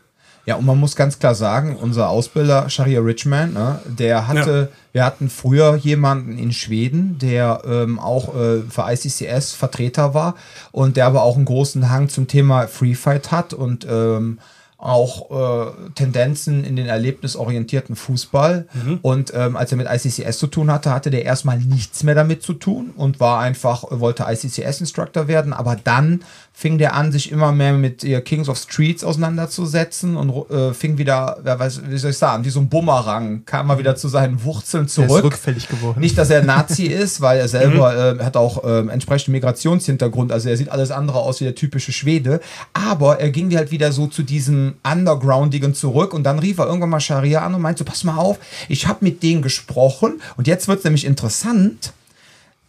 und 0.56 0.66
man 0.66 0.78
muss 0.78 0.96
ganz 0.96 1.18
klar 1.18 1.34
sagen, 1.34 1.76
unser 1.76 2.08
Ausbilder 2.08 2.68
Sharia 2.68 3.00
Richman, 3.00 3.52
ne, 3.52 3.78
der 3.86 4.26
hatte, 4.26 4.70
ja. 4.70 4.76
wir 4.92 5.04
hatten 5.04 5.30
früher 5.30 5.76
jemanden 5.76 6.36
in 6.36 6.52
Schweden, 6.52 7.18
der 7.18 7.62
ähm, 7.64 7.98
auch 7.98 8.34
äh, 8.34 8.62
für 8.62 8.84
ICCS 8.88 9.52
Vertreter 9.52 10.14
war 10.14 10.34
und 10.72 10.96
der 10.96 11.06
aber 11.06 11.22
auch 11.22 11.36
einen 11.36 11.44
großen 11.44 11.90
Hang 11.90 12.08
zum 12.08 12.26
Thema 12.26 12.66
Free 12.66 12.94
Fight 12.94 13.30
hat 13.30 13.54
und 13.54 13.86
ähm, 13.88 14.38
auch 14.82 15.30
äh, 15.30 15.72
Tendenzen 15.94 16.64
in 16.64 16.74
den 16.74 16.86
erlebnisorientierten 16.86 17.94
Fußball. 17.94 18.66
Mhm. 18.72 18.98
Und 19.00 19.32
ähm, 19.32 19.56
als 19.56 19.70
er 19.70 19.78
mit 19.78 19.86
ICCS 19.88 20.38
zu 20.38 20.48
tun 20.48 20.72
hatte, 20.72 20.90
hatte 20.90 21.10
der 21.10 21.24
erstmal 21.24 21.58
nichts 21.58 22.02
mehr 22.02 22.16
damit 22.16 22.42
zu 22.42 22.52
tun 22.52 22.90
und 22.96 23.20
war 23.20 23.38
einfach, 23.38 23.84
wollte 23.90 24.24
ICCS-Instructor 24.28 25.28
werden. 25.28 25.52
Aber 25.52 25.76
dann 25.76 26.24
fing 26.54 26.78
der 26.78 26.94
an, 26.94 27.10
sich 27.10 27.32
immer 27.32 27.50
mehr 27.50 27.72
mit 27.72 28.04
ihr 28.04 28.20
Kings 28.20 28.49
of 28.49 28.58
Streets 28.58 29.02
auseinanderzusetzen 29.02 30.16
und 30.16 30.50
äh, 30.50 30.75
fing 30.75 30.99
wieder, 30.99 31.38
wer 31.43 31.58
weiß, 31.58 31.82
wie 31.88 31.99
soll 31.99 32.10
ich 32.10 32.19
sagen, 32.19 32.44
wie 32.44 32.50
so 32.50 32.60
ein 32.60 32.69
Bumerang, 32.69 33.44
kam 33.46 33.66
mal 33.66 33.78
wieder 33.78 33.96
zu 33.96 34.08
seinen 34.08 34.44
Wurzeln 34.44 34.87
zurück. 34.87 35.10
Er 35.10 35.16
ist 35.16 35.25
rückfällig 35.25 35.69
geworden. 35.69 35.99
Nicht, 36.00 36.16
dass 36.19 36.31
er 36.31 36.44
Nazi 36.44 36.87
ist, 36.87 37.20
weil 37.20 37.40
er 37.40 37.49
selber 37.49 38.14
mhm. 38.14 38.20
äh, 38.20 38.25
hat 38.25 38.37
auch 38.37 38.64
äh, 38.64 38.81
entsprechenden 38.88 39.32
Migrationshintergrund, 39.32 40.31
also 40.31 40.49
er 40.49 40.56
sieht 40.56 40.69
alles 40.69 40.90
andere 40.90 41.19
aus 41.20 41.40
wie 41.40 41.44
der 41.44 41.54
typische 41.54 41.90
Schwede, 41.93 42.40
aber 42.75 43.19
er 43.19 43.31
ging 43.31 43.54
halt 43.56 43.70
wieder 43.70 43.90
so 43.90 44.06
zu 44.06 44.22
diesem 44.22 44.75
Undergroundigen 44.84 45.75
zurück 45.75 46.12
und 46.12 46.22
dann 46.25 46.38
rief 46.38 46.58
er 46.58 46.66
irgendwann 46.66 46.90
mal 46.90 47.00
Scharia 47.00 47.44
an 47.44 47.54
und 47.54 47.62
meinte 47.62 47.81
so, 47.81 47.84
pass 47.84 48.04
mal 48.04 48.16
auf, 48.16 48.38
ich 48.69 48.87
habe 48.87 48.99
mit 49.00 49.22
denen 49.22 49.43
gesprochen 49.43 50.20
und 50.37 50.46
jetzt 50.46 50.69
wird 50.69 50.78
es 50.78 50.84
nämlich 50.84 51.06
interessant, 51.06 51.93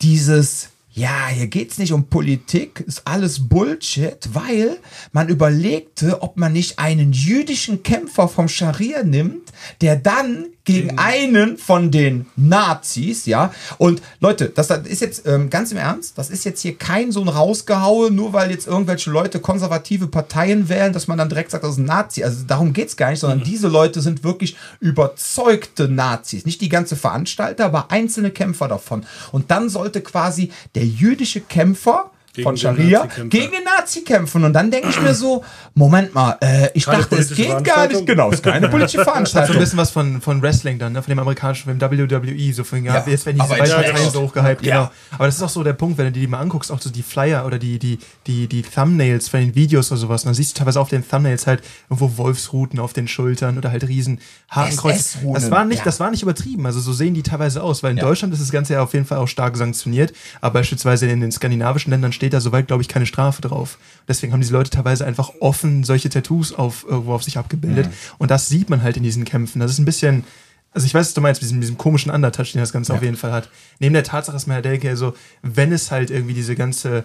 dieses 0.02 0.70
ja, 0.96 1.28
hier 1.28 1.48
geht's 1.48 1.80
nicht 1.80 1.92
um 1.92 2.08
Politik, 2.08 2.84
ist 2.86 3.02
alles 3.06 3.50
Bullshit, 3.50 4.30
weil 4.34 4.78
man 5.12 5.28
überlegte, 5.28 6.22
ob 6.22 6.38
man 6.38 6.54
nicht 6.54 6.78
einen 6.78 7.14
jüdischen 7.14 7.82
Kämpfer 7.82 8.28
vom 8.28 8.48
Scharia 8.48 9.04
nimmt, 9.04 9.52
der 9.82 9.96
dann 9.96 10.50
gegen 10.66 10.98
einen 10.98 11.58
von 11.58 11.92
den 11.92 12.26
Nazis, 12.36 13.26
ja. 13.26 13.54
Und 13.78 14.02
Leute, 14.22 14.50
das, 14.50 14.68
das 14.68 14.88
ist 14.88 15.02
jetzt 15.02 15.28
ähm, 15.28 15.50
ganz 15.50 15.72
im 15.72 15.78
Ernst, 15.78 16.18
das 16.18 16.30
ist 16.30 16.46
jetzt 16.46 16.62
hier 16.62 16.78
kein 16.78 17.12
so 17.12 17.22
ein 17.22 17.28
Rausgehaue, 17.28 18.12
nur 18.12 18.32
weil 18.32 18.50
jetzt 18.50 18.68
irgendwelche 18.68 19.12
Leute 19.12 19.40
konservative 19.40 20.08
Parteien 20.08 20.70
wählen, 20.70 20.94
dass 20.94 21.08
man 21.08 21.18
dann 21.18 21.28
direkt 21.28 21.52
sagt, 21.52 21.66
das 21.66 21.74
ist 21.74 21.80
ein 21.80 21.86
Nazi. 21.86 22.24
Also 22.24 22.46
darum 22.48 22.72
geht's 22.72 22.96
gar 22.96 23.10
nicht, 23.12 23.20
sondern 23.20 23.40
mhm. 23.40 23.44
diese 23.44 23.68
Leute 23.68 24.02
sind 24.02 24.24
wirklich 24.24 24.56
überzeugte 24.80 25.90
Nazis. 25.90 26.46
Nicht 26.46 26.62
die 26.62 26.70
ganze 26.70 26.96
Veranstalter, 26.96 27.66
aber 27.66 27.92
einzelne 27.92 28.32
Kämpfer 28.32 28.70
davon. 28.70 29.06
Und 29.34 29.52
dann 29.52 29.68
sollte 29.68 30.00
quasi 30.02 30.52
der 30.76 30.86
jüdische 30.86 31.42
Kämpfer 31.42 32.10
gegen 32.34 32.44
von 32.44 32.58
Scharia 32.58 33.08
gegen 33.30 33.52
den 33.52 33.64
Nazi 33.64 34.02
kämpfen. 34.02 34.44
Und 34.44 34.54
dann 34.54 34.72
denke 34.72 34.90
ich 34.90 35.00
mir 35.00 35.14
so, 35.14 35.44
Moment 35.76 36.16
mal, 36.16 36.38
äh, 36.42 36.70
ich 36.74 36.86
keine 36.86 37.04
dachte, 37.04 37.16
es 37.18 37.34
geht 37.34 37.64
gar 37.64 37.88
nicht. 37.88 38.06
Genau, 38.06 38.30
es 38.30 38.36
ist 38.36 38.44
keine 38.44 38.70
politische 38.70 38.98
Veranstaltung. 39.04 39.34
Das 39.34 39.36
hat 39.42 39.48
so 39.48 39.54
ein 39.54 39.60
bisschen 39.60 39.78
was 39.80 39.92
von, 39.92 40.20
von 40.20 40.42
Wrestling 40.42 40.80
dann, 40.80 40.94
ne? 40.94 41.04
von 41.04 41.12
dem 41.12 41.20
amerikanischen, 41.20 41.70
von 41.70 41.78
dem 41.78 41.92
WWE, 41.92 42.54
so 42.54 42.64
von, 42.64 42.84
ja, 42.84 42.96
ja 42.96 43.04
jetzt 43.08 43.26
werden 43.28 43.40
diese 43.40 43.50
beiden 43.50 43.76
Parteien 43.76 44.10
so 44.10 44.22
hochgehypt, 44.24 44.66
ja. 44.66 44.76
genau. 44.76 44.92
Aber 45.12 45.26
das 45.28 45.36
ist 45.36 45.44
auch 45.44 45.50
so 45.50 45.64
der 45.64 45.74
Punkt, 45.74 46.00
wenn 46.00 46.06
du 46.06 46.12
die 46.12 46.26
mal 46.26 46.40
anguckst, 46.40 46.72
auch 46.72 46.82
so 46.82 46.90
die 46.90 47.04
Flyer 47.04 47.46
oder 47.46 47.60
die, 47.60 47.78
die, 47.78 48.00
die, 48.26 48.48
die 48.48 48.64
Thumbnails 48.64 49.30
von 49.30 49.40
den 49.40 49.54
Videos 49.54 49.92
oder 49.92 50.00
sowas, 50.00 50.24
dann 50.24 50.34
siehst 50.34 50.56
du 50.56 50.60
teilweise 50.60 50.80
auf 50.80 50.90
den 50.90 51.08
Thumbnails 51.08 51.46
halt 51.46 51.64
irgendwo 51.88 52.18
Wolfsruten 52.18 52.80
auf 52.80 52.94
den 52.94 53.08
Schultern 53.08 53.60
oder 53.60 53.72
halt 53.72 53.88
riesen 53.88 54.20
Hakenkreuz. 54.50 55.18
Das 55.34 55.52
war 55.52 55.66
nicht, 55.66 55.80
ja. 55.80 55.86
das 55.86 56.00
war 56.00 56.10
nicht 56.10 56.24
übertrieben, 56.24 56.66
also 56.66 56.80
so 56.80 56.94
sehen 56.94 57.14
die 57.14 57.22
teilweise 57.22 57.62
aus, 57.62 57.84
weil 57.84 57.92
in 57.92 57.98
Deutschland 57.98 58.34
ist 58.34 58.42
das 58.42 58.52
Ganze 58.52 58.74
ja 58.74 58.82
auf 58.82 58.94
jeden 58.94 59.06
Fall 59.06 59.20
auch 59.20 59.28
stark 59.28 59.56
sanktioniert, 59.56 60.14
aber 60.42 60.60
beispielsweise 60.60 61.08
in 61.08 61.22
den 61.22 61.32
skandinavischen 61.32 61.92
Ländern 61.92 62.12
steht 62.24 62.34
da 62.34 62.40
soweit, 62.40 62.68
glaube 62.68 62.82
ich, 62.82 62.88
keine 62.88 63.06
Strafe 63.06 63.42
drauf. 63.42 63.78
Deswegen 64.08 64.32
haben 64.32 64.40
diese 64.40 64.54
Leute 64.54 64.70
teilweise 64.70 65.06
einfach 65.06 65.34
offen 65.42 65.84
solche 65.84 66.08
Tattoos 66.08 66.54
auf, 66.54 66.86
irgendwo 66.88 67.14
auf 67.14 67.24
sich 67.24 67.38
abgebildet. 67.38 67.88
Mhm. 67.88 67.92
Und 68.18 68.32
das 68.32 68.48
sieht 68.48 68.70
man 68.70 68.82
halt 68.82 68.96
in 68.96 69.04
diesen 69.04 69.26
Kämpfen. 69.26 69.60
Das 69.60 69.72
ist 69.72 69.80
ein 69.80 69.84
bisschen, 69.84 70.24
also 70.72 70.86
ich 70.86 70.94
weiß, 70.94 71.08
was 71.08 71.14
du 71.14 71.20
meinst, 71.20 71.42
mit 71.42 71.50
diesem, 71.50 71.60
diesem 71.60 71.78
komischen 71.78 72.14
Undertouch, 72.14 72.54
den 72.54 72.62
das 72.62 72.72
Ganze 72.72 72.94
ja. 72.94 72.98
auf 72.98 73.04
jeden 73.04 73.18
Fall 73.18 73.34
hat. 73.34 73.50
Neben 73.80 73.94
der 73.94 74.06
Tatsache, 74.06 74.34
dass 74.34 74.48
man 74.48 74.56
ja 74.56 74.62
denke, 74.62 74.88
also, 74.88 75.14
wenn 75.42 75.74
es 75.74 75.92
halt 75.92 76.12
irgendwie 76.12 76.34
diese 76.34 76.56
ganze 76.56 77.04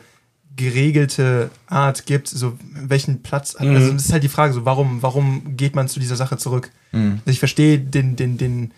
geregelte 0.54 1.50
Art 1.66 2.06
gibt, 2.06 2.28
so 2.28 2.56
welchen 2.74 3.22
Platz, 3.22 3.58
mhm. 3.58 3.74
also 3.74 3.92
das 3.92 4.04
ist 4.04 4.12
halt 4.12 4.22
die 4.22 4.28
Frage, 4.28 4.52
so 4.52 4.64
warum, 4.64 5.02
warum 5.02 5.56
geht 5.56 5.74
man 5.74 5.88
zu 5.88 5.98
dieser 5.98 6.16
Sache 6.16 6.36
zurück? 6.36 6.70
Mhm. 6.92 7.22
Also 7.24 7.30
ich 7.32 7.40
verstehe 7.40 7.80
den, 7.80 8.14
den, 8.14 8.38
den, 8.38 8.70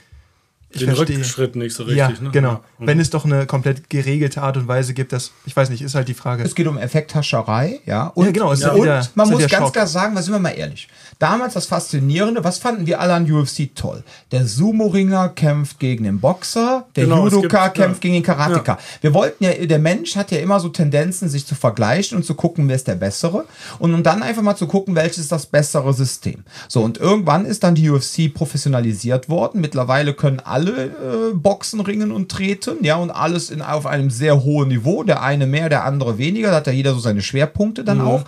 ich 0.73 0.81
den 0.81 0.95
verstehe. 0.95 1.19
Rückschritt 1.19 1.57
nicht 1.57 1.75
so 1.75 1.83
richtig. 1.83 1.99
Ja, 1.99 2.09
ne? 2.09 2.31
genau. 2.31 2.53
Ja. 2.53 2.61
Wenn 2.79 3.01
es 3.01 3.11
doch 3.11 3.25
eine 3.25 3.47
komplett 3.47 3.91
geregelte 3.91 4.43
Art 4.43 4.57
und 4.57 4.69
Weise 4.69 4.95
gibt, 4.95 5.13
das, 5.13 5.33
ich 5.45 5.57
weiß 5.57 5.69
nicht, 5.71 5.83
ist 5.83 5.95
halt 5.95 6.09
die 6.09 6.15
Frage. 6.15 6.45
Es 6.45 6.55
geht 6.55 6.69
um 6.69 6.79
Effekthascherei, 6.79 7.81
ja. 7.87 8.07
Und, 8.09 8.27
ja, 8.27 8.33
genau. 8.33 8.55
Ja. 8.55 8.71
und 8.71 8.83
wieder, 8.83 9.09
man 9.15 9.31
muss 9.31 9.41
ganz 9.41 9.53
Schock. 9.53 9.73
klar 9.73 9.87
sagen, 9.87 10.15
was 10.15 10.27
sind 10.27 10.35
wir 10.35 10.39
mal 10.39 10.51
ehrlich. 10.51 10.89
Damals 11.19 11.55
das 11.55 11.67
Faszinierende, 11.67 12.45
was 12.45 12.59
fanden 12.59 12.87
wir 12.87 13.01
alle 13.01 13.15
an 13.15 13.31
UFC 13.31 13.75
toll? 13.75 14.05
Der 14.31 14.47
Sumo-Ringer 14.47 15.31
kämpft 15.31 15.79
gegen 15.79 16.05
den 16.05 16.21
Boxer, 16.21 16.87
der 16.95 17.05
genau, 17.05 17.25
Judoka 17.25 17.65
gibt, 17.65 17.77
kämpft 17.77 18.01
gegen 18.01 18.15
den 18.15 18.23
Karateka. 18.23 18.79
Wir 19.01 19.13
wollten 19.13 19.45
ja, 19.45 19.53
der 19.53 19.79
Mensch 19.79 20.17
hat 20.17 20.31
ja 20.31 20.39
immer 20.39 20.61
so 20.61 20.69
Tendenzen, 20.69 21.29
sich 21.29 21.47
zu 21.47 21.55
vergleichen 21.55 22.17
und 22.17 22.25
zu 22.25 22.35
gucken, 22.35 22.69
wer 22.69 22.77
ist 22.77 22.87
der 22.87 22.95
Bessere. 22.95 23.45
Und 23.79 23.93
um 23.93 24.03
dann 24.03 24.23
einfach 24.23 24.43
mal 24.43 24.57
zu 24.57 24.67
gucken, 24.67 24.95
welches 24.95 25.19
ist 25.19 25.33
das 25.33 25.47
bessere 25.47 25.93
System. 25.93 26.45
So, 26.69 26.83
und 26.83 26.99
irgendwann 26.99 27.45
ist 27.45 27.65
dann 27.65 27.75
die 27.75 27.91
UFC 27.91 28.33
professionalisiert 28.33 29.29
worden. 29.29 29.61
Mittlerweile 29.61 30.15
können 30.15 30.41
alle 30.41 30.60
alle 30.61 30.85
äh, 30.85 31.35
Boxen, 31.35 31.81
Ringen 31.81 32.13
und 32.13 32.31
Treten, 32.31 32.85
ja, 32.85 32.97
und 32.97 33.11
alles 33.11 33.51
in, 33.51 33.63
auf 33.63 33.87
einem 33.87 34.11
sehr 34.11 34.43
hohen 34.43 34.69
Niveau. 34.69 35.03
Der 35.03 35.23
eine 35.23 35.47
mehr, 35.47 35.69
der 35.69 35.85
andere 35.85 36.19
weniger. 36.19 36.51
Da 36.51 36.57
hat 36.57 36.67
ja 36.67 36.73
jeder 36.73 36.95
so 36.95 37.01
seine 37.01 37.23
Schwerpunkte 37.23 37.85
dann 37.85 37.99
mhm. 37.99 38.07
auch. 38.07 38.25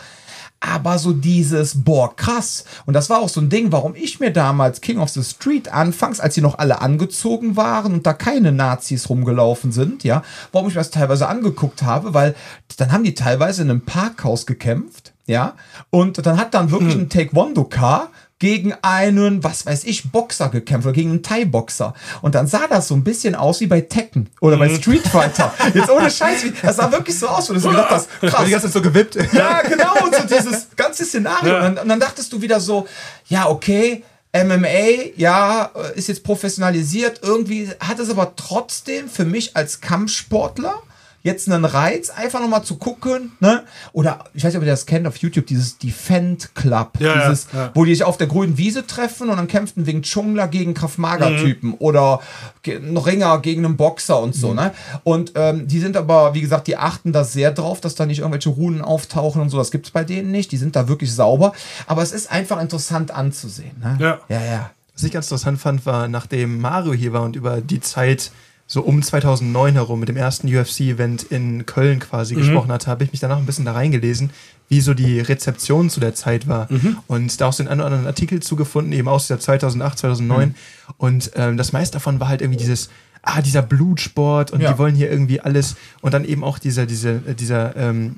Aber 0.65 0.97
so 0.99 1.13
dieses, 1.13 1.83
boah, 1.83 2.15
krass. 2.15 2.65
Und 2.87 2.95
das 2.95 3.11
war 3.11 3.21
auch 3.21 3.29
so 3.29 3.41
ein 3.41 3.49
Ding, 3.49 3.73
warum 3.73 3.97
ich 3.97 4.21
mir 4.21 4.33
damals 4.33 4.81
King 4.81 4.99
of 4.99 5.09
the 5.09 5.25
Street 5.25 5.73
anfangs, 5.73 6.21
als 6.21 6.37
sie 6.37 6.41
noch 6.41 6.57
alle 6.59 6.81
angezogen 6.81 7.57
waren 7.57 7.93
und 7.93 8.07
da 8.07 8.13
keine 8.13 8.53
Nazis 8.53 9.09
rumgelaufen 9.09 9.73
sind, 9.73 10.05
ja, 10.05 10.23
warum 10.53 10.69
ich 10.69 10.75
mir 10.75 10.81
das 10.81 10.93
teilweise 10.93 11.27
angeguckt 11.27 11.83
habe, 11.83 12.15
weil 12.15 12.37
dann 12.77 12.93
haben 12.93 13.03
die 13.03 13.15
teilweise 13.15 13.63
in 13.63 13.71
einem 13.71 13.81
Parkhaus 13.81 14.47
gekämpft, 14.47 15.13
ja, 15.27 15.55
und 15.91 16.25
dann 16.25 16.37
hat 16.37 16.55
dann 16.55 16.71
wirklich 16.71 16.95
mhm. 16.95 17.03
ein 17.03 17.09
Taekwondo-Car 17.09 18.11
gegen 18.43 18.75
einen, 18.83 19.45
was 19.45 19.67
weiß 19.67 19.85
ich, 19.85 20.11
Boxer 20.11 20.49
gekämpft 20.49 20.85
oder 20.85 20.93
gegen 20.93 21.11
einen 21.11 21.23
Thai-Boxer. 21.23 21.95
Und 22.23 22.35
dann 22.35 22.49
sah 22.49 22.67
das 22.67 22.89
so 22.89 22.95
ein 22.97 23.05
bisschen 23.05 23.37
aus 23.37 23.61
wie 23.61 23.69
bei 23.69 23.83
Tekken 23.83 24.31
oder 24.41 24.57
bei 24.57 24.69
mhm. 24.69 24.79
Street 24.79 25.07
Fighter. 25.07 25.55
Jetzt 25.75 25.89
ohne 25.89 26.11
Scheiß, 26.11 26.47
das 26.61 26.75
sah 26.75 26.91
wirklich 26.91 27.17
so 27.17 27.29
aus, 27.29 27.49
wo 27.49 27.55
du 27.55 27.61
so 27.61 27.69
gedacht 27.69 27.91
hast, 27.91 28.09
krass. 28.21 28.45
Die 28.45 28.51
ganze 28.51 28.67
Zeit 28.67 28.73
so 28.73 28.83
gewippt. 28.83 29.15
Ja, 29.33 29.63
genau, 29.63 29.93
und 30.05 30.13
so 30.13 30.23
dieses 30.25 30.67
ganze 30.75 31.05
Szenario. 31.05 31.53
Ja. 31.53 31.67
Und, 31.69 31.79
und 31.79 31.89
dann 31.89 32.01
dachtest 32.01 32.33
du 32.33 32.43
wieder 32.43 32.59
so, 32.59 32.89
ja, 33.29 33.49
okay, 33.49 34.03
MMA, 34.35 35.13
ja, 35.15 35.71
ist 35.95 36.09
jetzt 36.09 36.25
professionalisiert. 36.25 37.21
Irgendwie 37.23 37.71
hat 37.79 38.01
es 38.01 38.11
aber 38.11 38.35
trotzdem 38.35 39.09
für 39.09 39.25
mich 39.25 39.57
als 39.57 39.81
Kampfsportler 39.81 40.83
jetzt 41.23 41.51
einen 41.51 41.65
Reiz, 41.65 42.11
einfach 42.11 42.41
nochmal 42.41 42.65
zu 42.65 42.77
gucken, 42.77 43.33
ne? 43.41 43.63
Oder 43.93 44.25
ich 44.35 44.45
weiß 44.45 44.53
nicht, 44.53 44.59
ob 44.59 44.65
ihr 44.65 44.71
das 44.71 44.87
kennt 44.87 45.07
auf 45.07 45.17
YouTube, 45.17 45.47
dieses 45.47 45.79
Defend 45.79 46.55
Club, 46.55 46.93
ja, 46.99 47.29
dieses, 47.29 47.49
ja, 47.53 47.65
ja. 47.65 47.71
wo 47.75 47.85
die 47.85 47.95
sich 47.95 48.05
auf 48.05 48.17
der 48.17 48.27
grünen 48.27 48.59
Wiese 48.59 48.87
treffen 48.87 49.31
und 49.31 49.37
dann 49.37 49.49
kämpfen 49.49 49.87
wegen 49.87 50.03
Chungler 50.03 50.49
gegen 50.49 50.75
Kraft-Mager-Typen 50.75 51.71
mhm. 51.71 51.77
oder 51.79 52.21
ein 52.67 52.97
Ringer 52.97 53.41
gegen 53.41 53.65
einen 53.65 53.77
Boxer 53.77 54.21
und 54.21 54.35
so, 54.35 54.49
mhm. 54.51 54.57
ne? 54.57 54.73
Und 55.05 55.33
ähm, 55.37 55.69
die 55.69 55.79
sind 55.79 55.97
aber, 55.97 56.35
wie 56.35 56.41
gesagt, 56.41 56.67
die 56.67 56.77
achten 56.77 57.13
da 57.13 57.25
sehr 57.25 57.53
drauf, 57.53 57.81
dass 57.81 57.95
da 57.95 58.07
nicht 58.07 58.19
irgendwelche 58.19 58.51
Runen 58.51 58.83
auftauchen 58.83 59.41
und 59.41 59.49
so. 59.49 59.59
Das 59.59 59.71
gibt 59.71 59.87
es 59.87 59.93
bei 59.93 60.05
denen 60.05 60.31
nicht. 60.31 60.53
Die 60.53 60.57
sind 60.57 60.77
da 60.77 60.89
wirklich 60.89 61.13
sauber. 61.15 61.53
Aber 61.87 62.03
es 62.03 62.13
ist 62.13 62.31
einfach 62.31 62.61
interessant 62.61 63.11
anzusehen. 63.11 63.77
Ne? 63.81 63.97
Ja. 64.01 64.21
Ja, 64.29 64.45
ja. 64.45 64.71
Was 64.95 65.05
ich 65.05 65.13
ganz 65.13 65.27
interessant 65.27 65.61
fand, 65.61 65.87
war, 65.87 66.09
nachdem 66.09 66.61
Mario 66.61 66.93
hier 66.93 67.13
war 67.13 67.23
und 67.23 67.37
über 67.37 67.61
die 67.61 67.81
Zeit 67.81 68.31
so 68.73 68.81
um 68.81 69.03
2009 69.03 69.75
herum 69.75 70.01
mit 70.01 70.09
dem 70.09 70.17
ersten 70.17 70.49
UFC-Event 70.49 71.25
in 71.25 71.67
Köln 71.67 71.99
quasi 71.99 72.35
mhm. 72.35 72.39
gesprochen 72.39 72.73
hatte, 72.73 72.87
habe 72.87 73.05
ich 73.05 73.13
mich 73.13 73.21
danach 73.21 73.37
ein 73.37 73.45
bisschen 73.45 73.67
da 73.67 73.73
reingelesen, 73.73 74.31
wie 74.71 74.81
so 74.81 74.95
die 74.95 75.21
Rezeption 75.21 75.91
zu 75.91 76.01
der 76.01 76.15
Zeit 76.15 76.49
war. 76.49 76.73
Mhm. 76.73 76.97
Und 77.07 77.39
da 77.39 77.49
auch 77.49 77.53
so 77.53 77.63
einen 77.63 77.81
oder 77.81 77.85
anderen 77.85 78.07
Artikel 78.07 78.41
zugefunden, 78.41 78.95
eben 78.95 79.09
aus 79.09 79.29
der 79.29 79.39
2008, 79.39 79.99
2009. 79.99 80.49
Mhm. 80.49 80.55
Und 80.97 81.33
ähm, 81.35 81.59
das 81.59 81.75
meiste 81.75 81.97
davon 81.97 82.19
war 82.19 82.29
halt 82.29 82.41
irgendwie 82.41 82.61
dieses, 82.61 82.89
ah, 83.23 83.41
dieser 83.41 83.63
Blutsport 83.63 84.51
und 84.51 84.61
ja. 84.61 84.73
die 84.73 84.79
wollen 84.79 84.95
hier 84.95 85.11
irgendwie 85.11 85.41
alles 85.41 85.77
und 86.01 86.13
dann 86.13 86.25
eben 86.25 86.43
auch 86.43 86.59
dieser, 86.59 86.87
diese, 86.87 87.19
dieser, 87.19 87.77
ähm, 87.77 88.17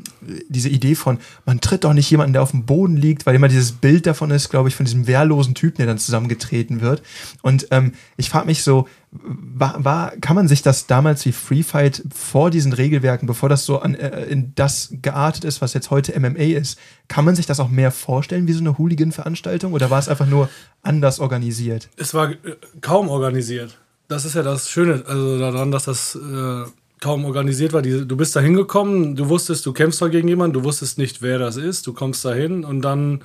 diese 0.49 0.70
Idee 0.70 0.94
von, 0.94 1.18
man 1.44 1.61
tritt 1.61 1.84
doch 1.84 1.92
nicht 1.92 2.11
jemanden, 2.11 2.32
der 2.32 2.42
auf 2.42 2.52
dem 2.52 2.64
Boden 2.64 2.96
liegt, 2.96 3.26
weil 3.26 3.34
immer 3.34 3.49
dieses 3.49 3.73
Bild 3.73 4.06
davon 4.06 4.30
ist, 4.30 4.49
glaube 4.49 4.68
ich, 4.68 4.75
von 4.75 4.87
diesem 4.87 5.06
wehrlosen 5.06 5.54
Typen, 5.54 5.78
der 5.78 5.87
dann 5.87 5.99
zusammengetreten 5.99 6.80
wird. 6.80 7.02
Und 7.42 7.66
ähm, 7.70 7.92
ich 8.16 8.30
frage 8.30 8.46
mich 8.46 8.62
so, 8.62 8.88
war, 9.23 9.85
war, 9.85 10.11
kann 10.21 10.35
man 10.37 10.49
sich 10.49 10.62
das 10.62 10.87
damals 10.87 11.25
wie 11.25 11.33
Free 11.33 11.62
Fight 11.62 12.02
vor 12.12 12.50
diesen 12.50 12.73
Regelwerken, 12.73 13.26
bevor 13.26 13.49
das 13.49 13.64
so 13.64 13.78
an, 13.78 13.94
äh, 13.94 14.25
in 14.25 14.52
das 14.54 14.94
geartet 15.02 15.44
ist, 15.44 15.61
was 15.61 15.73
jetzt 15.75 15.90
heute 15.90 16.18
MMA 16.18 16.59
ist, 16.59 16.78
kann 17.09 17.25
man 17.25 17.37
sich 17.37 17.47
das 17.47 17.61
auch 17.61 17.68
mehr 17.68 17.92
vorstellen 17.92 18.49
wie 18.49 18.52
so 18.52 18.61
eine 18.61 18.76
Hooligan-Veranstaltung 18.76 19.73
oder 19.73 19.90
war 19.90 19.99
es 19.99 20.09
einfach 20.09 20.26
nur 20.26 20.49
anders 20.83 21.21
organisiert? 21.21 21.88
Es 21.97 22.14
war 22.14 22.30
äh, 22.30 22.37
kaum 22.80 23.09
organisiert 23.09 23.78
das 24.09 24.25
ist 24.25 24.35
ja 24.35 24.42
das 24.42 24.71
Schöne 24.71 25.02
also 25.06 25.38
daran, 25.38 25.71
dass 25.71 25.85
das 25.85 26.14
äh, 26.14 26.64
kaum 27.00 27.25
organisiert 27.25 27.73
war. 27.73 27.83
Die, 27.83 28.06
du 28.06 28.16
bist 28.16 28.37
da 28.37 28.40
hingekommen, 28.40 29.16
du 29.16 29.28
wusstest, 29.28 29.64
du 29.66 29.73
kämpfst 29.73 30.00
da 30.02 30.09
gegen 30.09 30.28
jemanden, 30.28 30.54
du 30.54 30.64
wusstest 30.64 30.99
nicht, 30.99 31.23
wer 31.23 31.38
das 31.38 31.56
ist, 31.56 31.87
du 31.87 31.92
kommst 31.92 32.25
da 32.25 32.33
hin 32.33 32.64
und 32.64 32.83
dann 32.83 33.23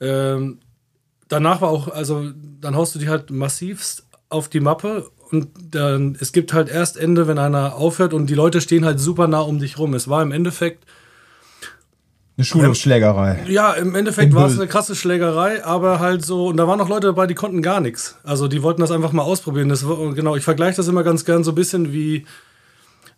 ähm, 0.00 0.58
danach 1.28 1.60
war 1.60 1.70
auch, 1.70 1.88
also 1.88 2.30
dann 2.60 2.76
haust 2.76 2.94
du 2.94 2.98
die 2.98 3.08
halt 3.08 3.30
massivst 3.30 4.03
auf 4.34 4.48
die 4.48 4.60
Mappe 4.60 5.10
und 5.30 5.48
dann, 5.70 6.16
es 6.20 6.32
gibt 6.32 6.52
halt 6.52 6.68
erst 6.68 6.96
Ende, 6.96 7.26
wenn 7.26 7.38
einer 7.38 7.76
aufhört 7.76 8.12
und 8.12 8.28
die 8.28 8.34
Leute 8.34 8.60
stehen 8.60 8.84
halt 8.84 9.00
super 9.00 9.26
nah 9.26 9.40
um 9.40 9.58
dich 9.58 9.78
rum. 9.78 9.94
Es 9.94 10.08
war 10.08 10.22
im 10.22 10.32
Endeffekt 10.32 10.84
eine 12.36 12.44
Schulungsschlägerei. 12.44 13.44
Ja, 13.48 13.72
im 13.74 13.94
Endeffekt 13.94 14.34
war 14.34 14.48
es 14.48 14.58
eine 14.58 14.66
krasse 14.66 14.96
Schlägerei, 14.96 15.64
aber 15.64 16.00
halt 16.00 16.24
so, 16.24 16.48
und 16.48 16.56
da 16.56 16.66
waren 16.66 16.78
noch 16.78 16.88
Leute 16.88 17.06
dabei, 17.06 17.28
die 17.28 17.34
konnten 17.34 17.62
gar 17.62 17.80
nichts. 17.80 18.16
Also 18.24 18.48
die 18.48 18.62
wollten 18.62 18.80
das 18.80 18.90
einfach 18.90 19.12
mal 19.12 19.22
ausprobieren. 19.22 19.68
Das, 19.68 19.82
genau, 19.82 20.34
ich 20.34 20.42
vergleiche 20.42 20.76
das 20.76 20.88
immer 20.88 21.04
ganz 21.04 21.24
gern 21.24 21.44
so 21.44 21.52
ein 21.52 21.54
bisschen 21.54 21.92
wie, 21.92 22.26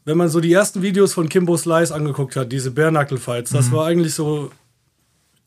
wenn 0.04 0.18
man 0.18 0.28
so 0.28 0.40
die 0.40 0.52
ersten 0.52 0.82
Videos 0.82 1.14
von 1.14 1.30
Kimbo 1.30 1.56
Slice 1.56 1.94
angeguckt 1.94 2.36
hat, 2.36 2.52
diese 2.52 2.70
Bare-Knuckle-Fights. 2.72 3.52
Das 3.52 3.68
mhm. 3.68 3.72
war 3.72 3.86
eigentlich 3.86 4.14
so, 4.14 4.50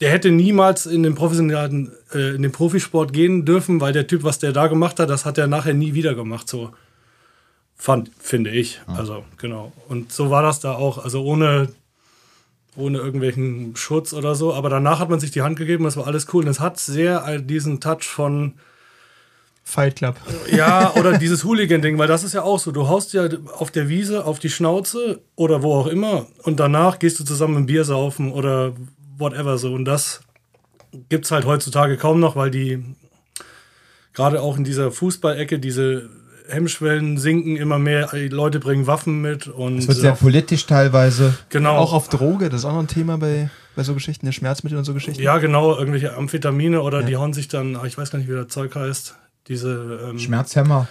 der 0.02 0.12
hätte 0.12 0.32
niemals 0.32 0.86
in 0.86 1.04
den 1.04 1.16
professionellen, 1.16 1.92
äh, 2.14 2.36
in 2.36 2.42
den 2.42 2.52
Profisport 2.52 3.14
gehen 3.14 3.46
dürfen, 3.46 3.82
weil 3.82 3.94
der 3.94 4.08
Typ, 4.08 4.24
was 4.24 4.40
der 4.40 4.54
da 4.54 4.68
gemacht 4.68 5.00
hat, 5.00 5.10
das 5.10 5.26
hat 5.26 5.38
er 5.38 5.48
nachher 5.48 5.74
nie 5.74 5.94
wieder 5.94 6.16
gemacht, 6.16 6.48
so. 6.48 6.72
Fand, 7.76 8.12
finde 8.20 8.50
ich. 8.50 8.82
Ja. 8.88 8.96
Also, 8.96 9.24
genau. 9.38 9.72
Und 9.88 10.12
so 10.12 10.30
war 10.30 10.44
das 10.44 10.60
da 10.60 10.74
auch. 10.74 10.98
Also 11.02 11.24
ohne 11.24 11.70
ohne 12.76 13.00
irgendwelchen 13.00 13.76
Schutz 13.76 14.14
oder 14.14 14.36
so. 14.36 14.54
Aber 14.54 14.70
danach 14.70 15.00
hat 15.00 15.10
man 15.10 15.20
sich 15.20 15.32
die 15.32 15.42
Hand 15.42 15.58
gegeben, 15.58 15.84
das 15.84 15.98
war 15.98 16.08
alles 16.08 16.28
cool. 16.34 16.44
Und 16.44 16.50
es 16.50 16.60
hat 16.60 16.80
sehr 16.80 17.40
diesen 17.40 17.80
Touch 17.80 18.04
von 18.04 18.54
Fight 19.64 19.98
Club. 19.98 20.16
Ja, 20.52 20.94
oder 20.96 21.18
dieses 21.18 21.44
Hooligan-Ding, 21.44 21.98
weil 21.98 22.08
das 22.08 22.24
ist 22.24 22.34
ja 22.34 22.42
auch 22.42 22.60
so. 22.60 22.72
Du 22.72 22.88
haust 22.88 23.14
ja 23.14 23.28
auf 23.58 23.70
der 23.72 23.90
Wiese 23.90 24.26
auf 24.26 24.40
die 24.40 24.50
Schnauze 24.50 25.22
oder 25.36 25.62
wo 25.62 25.74
auch 25.76 25.88
immer 25.88 26.26
und 26.44 26.60
danach 26.60 27.00
gehst 27.00 27.20
du 27.20 27.24
zusammen 27.24 27.58
ein 27.58 27.66
Bier 27.66 27.84
saufen 27.84 28.32
oder 28.32 28.74
whatever 29.20 29.58
so. 29.58 29.74
Und 29.74 29.86
das 29.86 30.22
gibt 31.10 31.26
es 31.26 31.32
halt 31.32 31.46
heutzutage 31.46 31.98
kaum 31.98 32.20
noch, 32.20 32.36
weil 32.36 32.52
die 32.52 32.84
gerade 34.14 34.42
auch 34.42 34.58
in 34.58 34.64
dieser 34.64 34.92
Fußballecke 34.92 35.60
diese 35.60 36.10
Hemmschwellen 36.48 37.18
sinken 37.18 37.56
immer 37.56 37.78
mehr, 37.78 38.10
Leute 38.30 38.60
bringen 38.60 38.88
Waffen 38.88 39.22
mit 39.22 39.48
und. 39.48 39.78
Es 39.78 39.88
wird 39.88 39.98
sehr 40.00 40.14
politisch 40.14 40.66
teilweise. 40.66 41.38
Genau. 41.50 41.78
Auch 41.78 41.94
auf 41.94 42.10
Droge, 42.10 42.50
das 42.50 42.62
ist 42.62 42.66
auch 42.66 42.74
noch 42.74 42.80
ein 42.80 42.88
Thema 42.88 43.18
bei, 43.18 43.50
bei 43.76 43.84
so 43.84 43.94
Geschichten, 43.94 44.26
der 44.26 44.34
Schmerzmittel 44.34 44.78
und 44.78 44.84
so 44.84 44.94
Geschichten. 44.94 45.22
Ja, 45.22 45.38
genau, 45.38 45.78
irgendwelche 45.78 46.16
Amphetamine 46.16 46.82
oder 46.82 47.02
ja. 47.02 47.06
die 47.06 47.18
hauen 47.18 47.34
sich 47.34 47.48
dann, 47.48 47.78
ich 47.86 47.98
weiß 47.98 48.12
gar 48.12 48.20
nicht, 48.20 48.30
wie 48.30 48.34
das 48.36 48.48
Zeug 48.48 48.76
heißt, 48.76 49.16
diese. 49.48 50.10
Ähm, 50.10 50.20
Schmerzhämmer. 50.20 50.88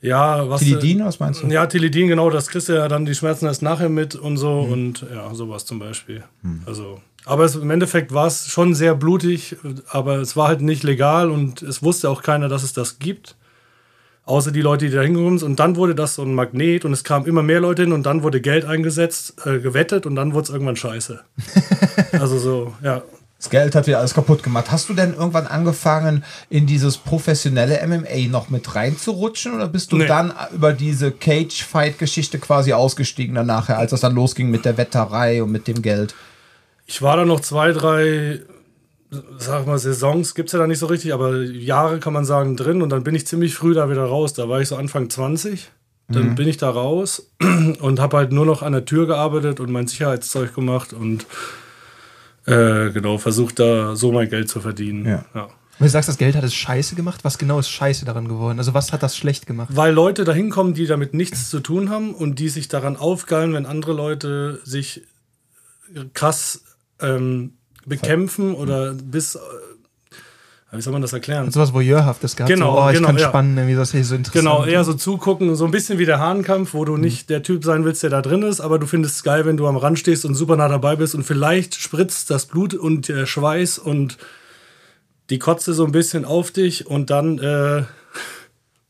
Ja, 0.00 0.48
was. 0.48 0.60
Tilidin, 0.60 1.04
was 1.04 1.20
meinst 1.20 1.42
du? 1.42 1.46
Ja, 1.48 1.66
Tilidin, 1.66 2.08
genau, 2.08 2.30
das 2.30 2.48
kriegst 2.48 2.68
du 2.68 2.74
ja 2.74 2.88
dann 2.88 3.06
die 3.06 3.14
Schmerzen 3.14 3.46
erst 3.46 3.62
nachher 3.62 3.88
mit 3.88 4.14
und 4.14 4.36
so 4.36 4.64
hm. 4.64 4.72
und 4.72 5.06
ja, 5.12 5.34
sowas 5.34 5.64
zum 5.64 5.78
Beispiel. 5.78 6.22
Hm. 6.42 6.62
Also. 6.66 7.00
Aber 7.24 7.44
es, 7.44 7.56
im 7.56 7.70
Endeffekt 7.70 8.14
war 8.14 8.28
es 8.28 8.46
schon 8.46 8.74
sehr 8.74 8.94
blutig, 8.94 9.56
aber 9.88 10.18
es 10.18 10.36
war 10.36 10.46
halt 10.46 10.60
nicht 10.60 10.84
legal 10.84 11.30
und 11.30 11.60
es 11.62 11.82
wusste 11.82 12.08
auch 12.08 12.22
keiner, 12.22 12.48
dass 12.48 12.62
es 12.62 12.72
das 12.72 13.00
gibt 13.00 13.36
außer 14.26 14.50
die 14.50 14.60
Leute, 14.60 14.86
die 14.86 14.94
da 14.94 15.02
hingekommen 15.02 15.38
sind. 15.38 15.48
Und 15.50 15.60
dann 15.60 15.76
wurde 15.76 15.94
das 15.94 16.16
so 16.16 16.22
ein 16.22 16.34
Magnet 16.34 16.84
und 16.84 16.92
es 16.92 17.04
kamen 17.04 17.26
immer 17.26 17.42
mehr 17.42 17.60
Leute 17.60 17.82
hin 17.82 17.92
und 17.92 18.04
dann 18.04 18.22
wurde 18.22 18.40
Geld 18.40 18.64
eingesetzt, 18.64 19.46
äh, 19.46 19.60
gewettet 19.60 20.04
und 20.04 20.16
dann 20.16 20.34
wurde 20.34 20.44
es 20.44 20.50
irgendwann 20.50 20.76
scheiße. 20.76 21.20
also 22.12 22.38
so, 22.38 22.74
ja. 22.82 23.02
Das 23.46 23.50
Geld 23.52 23.76
hat 23.76 23.86
wieder 23.86 24.00
alles 24.00 24.12
kaputt 24.12 24.42
gemacht. 24.42 24.72
Hast 24.72 24.88
du 24.88 24.92
denn 24.92 25.14
irgendwann 25.14 25.46
angefangen, 25.46 26.24
in 26.50 26.66
dieses 26.66 26.98
professionelle 26.98 27.78
MMA 27.86 28.28
noch 28.28 28.50
mit 28.50 28.74
reinzurutschen 28.74 29.54
oder 29.54 29.68
bist 29.68 29.92
du 29.92 29.98
nee. 29.98 30.06
dann 30.06 30.32
über 30.52 30.72
diese 30.72 31.12
Cage-Fight-Geschichte 31.12 32.40
quasi 32.40 32.72
ausgestiegen 32.72 33.36
danach, 33.36 33.68
als 33.68 33.92
das 33.92 34.00
dann 34.00 34.16
losging 34.16 34.50
mit 34.50 34.64
der 34.64 34.76
Wetterei 34.76 35.44
und 35.44 35.52
mit 35.52 35.68
dem 35.68 35.80
Geld? 35.80 36.16
Ich 36.86 37.02
war 37.02 37.16
da 37.16 37.24
noch 37.24 37.38
zwei, 37.38 37.70
drei 37.70 38.40
sag 39.38 39.64
mal, 39.64 39.78
Saisons 39.78 40.34
gibt 40.34 40.48
es 40.48 40.52
ja 40.52 40.58
da 40.58 40.66
nicht 40.66 40.80
so 40.80 40.86
richtig, 40.86 41.14
aber 41.14 41.36
Jahre 41.42 42.00
kann 42.00 42.14
man 42.14 42.24
sagen 42.24 42.56
drin 42.56 42.82
und 42.82 42.90
dann 42.90 43.04
bin 43.04 43.14
ich 43.14 43.28
ziemlich 43.28 43.54
früh 43.54 43.74
da 43.74 43.88
wieder 43.88 44.06
raus. 44.06 44.34
Da 44.34 44.48
war 44.48 44.60
ich 44.60 44.66
so 44.66 44.74
Anfang 44.74 45.08
20. 45.08 45.70
Dann 46.08 46.30
mhm. 46.30 46.34
bin 46.34 46.48
ich 46.48 46.56
da 46.56 46.68
raus 46.68 47.30
und 47.80 48.00
habe 48.00 48.16
halt 48.16 48.32
nur 48.32 48.44
noch 48.44 48.62
an 48.62 48.72
der 48.72 48.86
Tür 48.86 49.06
gearbeitet 49.06 49.60
und 49.60 49.70
mein 49.70 49.86
Sicherheitszeug 49.86 50.52
gemacht 50.52 50.92
und 50.92 51.26
äh, 52.46 52.90
genau 52.90 53.18
versucht 53.18 53.58
da 53.58 53.96
so 53.96 54.12
mein 54.12 54.28
Geld 54.28 54.48
zu 54.48 54.60
verdienen. 54.60 55.04
Ja. 55.04 55.24
ja. 55.34 55.48
du 55.78 55.88
sagst, 55.88 56.08
das 56.08 56.18
Geld 56.18 56.36
hat 56.36 56.44
es 56.44 56.54
scheiße 56.54 56.94
gemacht. 56.94 57.24
Was 57.24 57.38
genau 57.38 57.58
ist 57.58 57.68
scheiße 57.68 58.04
daran 58.04 58.28
geworden? 58.28 58.58
Also 58.58 58.72
was 58.72 58.92
hat 58.92 59.02
das 59.02 59.16
schlecht 59.16 59.46
gemacht? 59.46 59.70
Weil 59.74 59.92
Leute 59.92 60.24
da 60.24 60.32
hinkommen, 60.32 60.72
die 60.74 60.86
damit 60.86 61.12
nichts 61.12 61.50
zu 61.50 61.60
tun 61.60 61.90
haben 61.90 62.14
und 62.14 62.38
die 62.38 62.48
sich 62.48 62.68
daran 62.68 62.96
aufgeilen, 62.96 63.52
wenn 63.52 63.66
andere 63.66 63.92
Leute 63.92 64.60
sich 64.64 65.02
krass 66.14 66.62
ähm, 67.00 67.54
bekämpfen 67.84 68.54
oder 68.54 68.94
bis 68.94 69.38
wie 70.76 70.82
soll 70.82 70.92
man 70.92 71.02
das 71.02 71.12
erklären? 71.12 71.50
So 71.50 71.60
was 71.60 71.72
Voyeurhaftes 71.72 72.36
gehabt. 72.36 72.52
Genau, 72.52 72.74
so, 72.74 72.82
oh, 72.82 72.88
ich 72.88 72.96
genau, 72.96 73.08
kann 73.08 73.18
ja. 73.18 73.28
spannen, 73.28 73.66
wie 73.66 73.74
das 73.74 73.92
hier 73.92 74.04
so 74.04 74.14
interessant. 74.14 74.44
Genau, 74.44 74.64
eher 74.64 74.84
so 74.84 74.94
zugucken, 74.94 75.54
so 75.56 75.64
ein 75.64 75.70
bisschen 75.70 75.98
wie 75.98 76.06
der 76.06 76.18
Hahnkampf, 76.18 76.74
wo 76.74 76.84
du 76.84 76.96
nicht 76.96 77.30
der 77.30 77.42
Typ 77.42 77.64
sein 77.64 77.84
willst, 77.84 78.02
der 78.02 78.10
da 78.10 78.22
drin 78.22 78.42
ist, 78.42 78.60
aber 78.60 78.78
du 78.78 78.86
findest 78.86 79.16
es 79.16 79.22
geil, 79.22 79.46
wenn 79.46 79.56
du 79.56 79.66
am 79.66 79.76
Rand 79.76 79.98
stehst 79.98 80.24
und 80.24 80.34
super 80.34 80.56
nah 80.56 80.68
dabei 80.68 80.96
bist 80.96 81.14
und 81.14 81.24
vielleicht 81.24 81.74
spritzt 81.74 82.30
das 82.30 82.46
Blut 82.46 82.74
und 82.74 83.08
der 83.08 83.26
Schweiß 83.26 83.78
und 83.78 84.18
die 85.30 85.38
Kotze 85.38 85.74
so 85.74 85.84
ein 85.84 85.92
bisschen 85.92 86.24
auf 86.24 86.50
dich 86.50 86.86
und 86.86 87.10
dann 87.10 87.38
äh, 87.38 87.82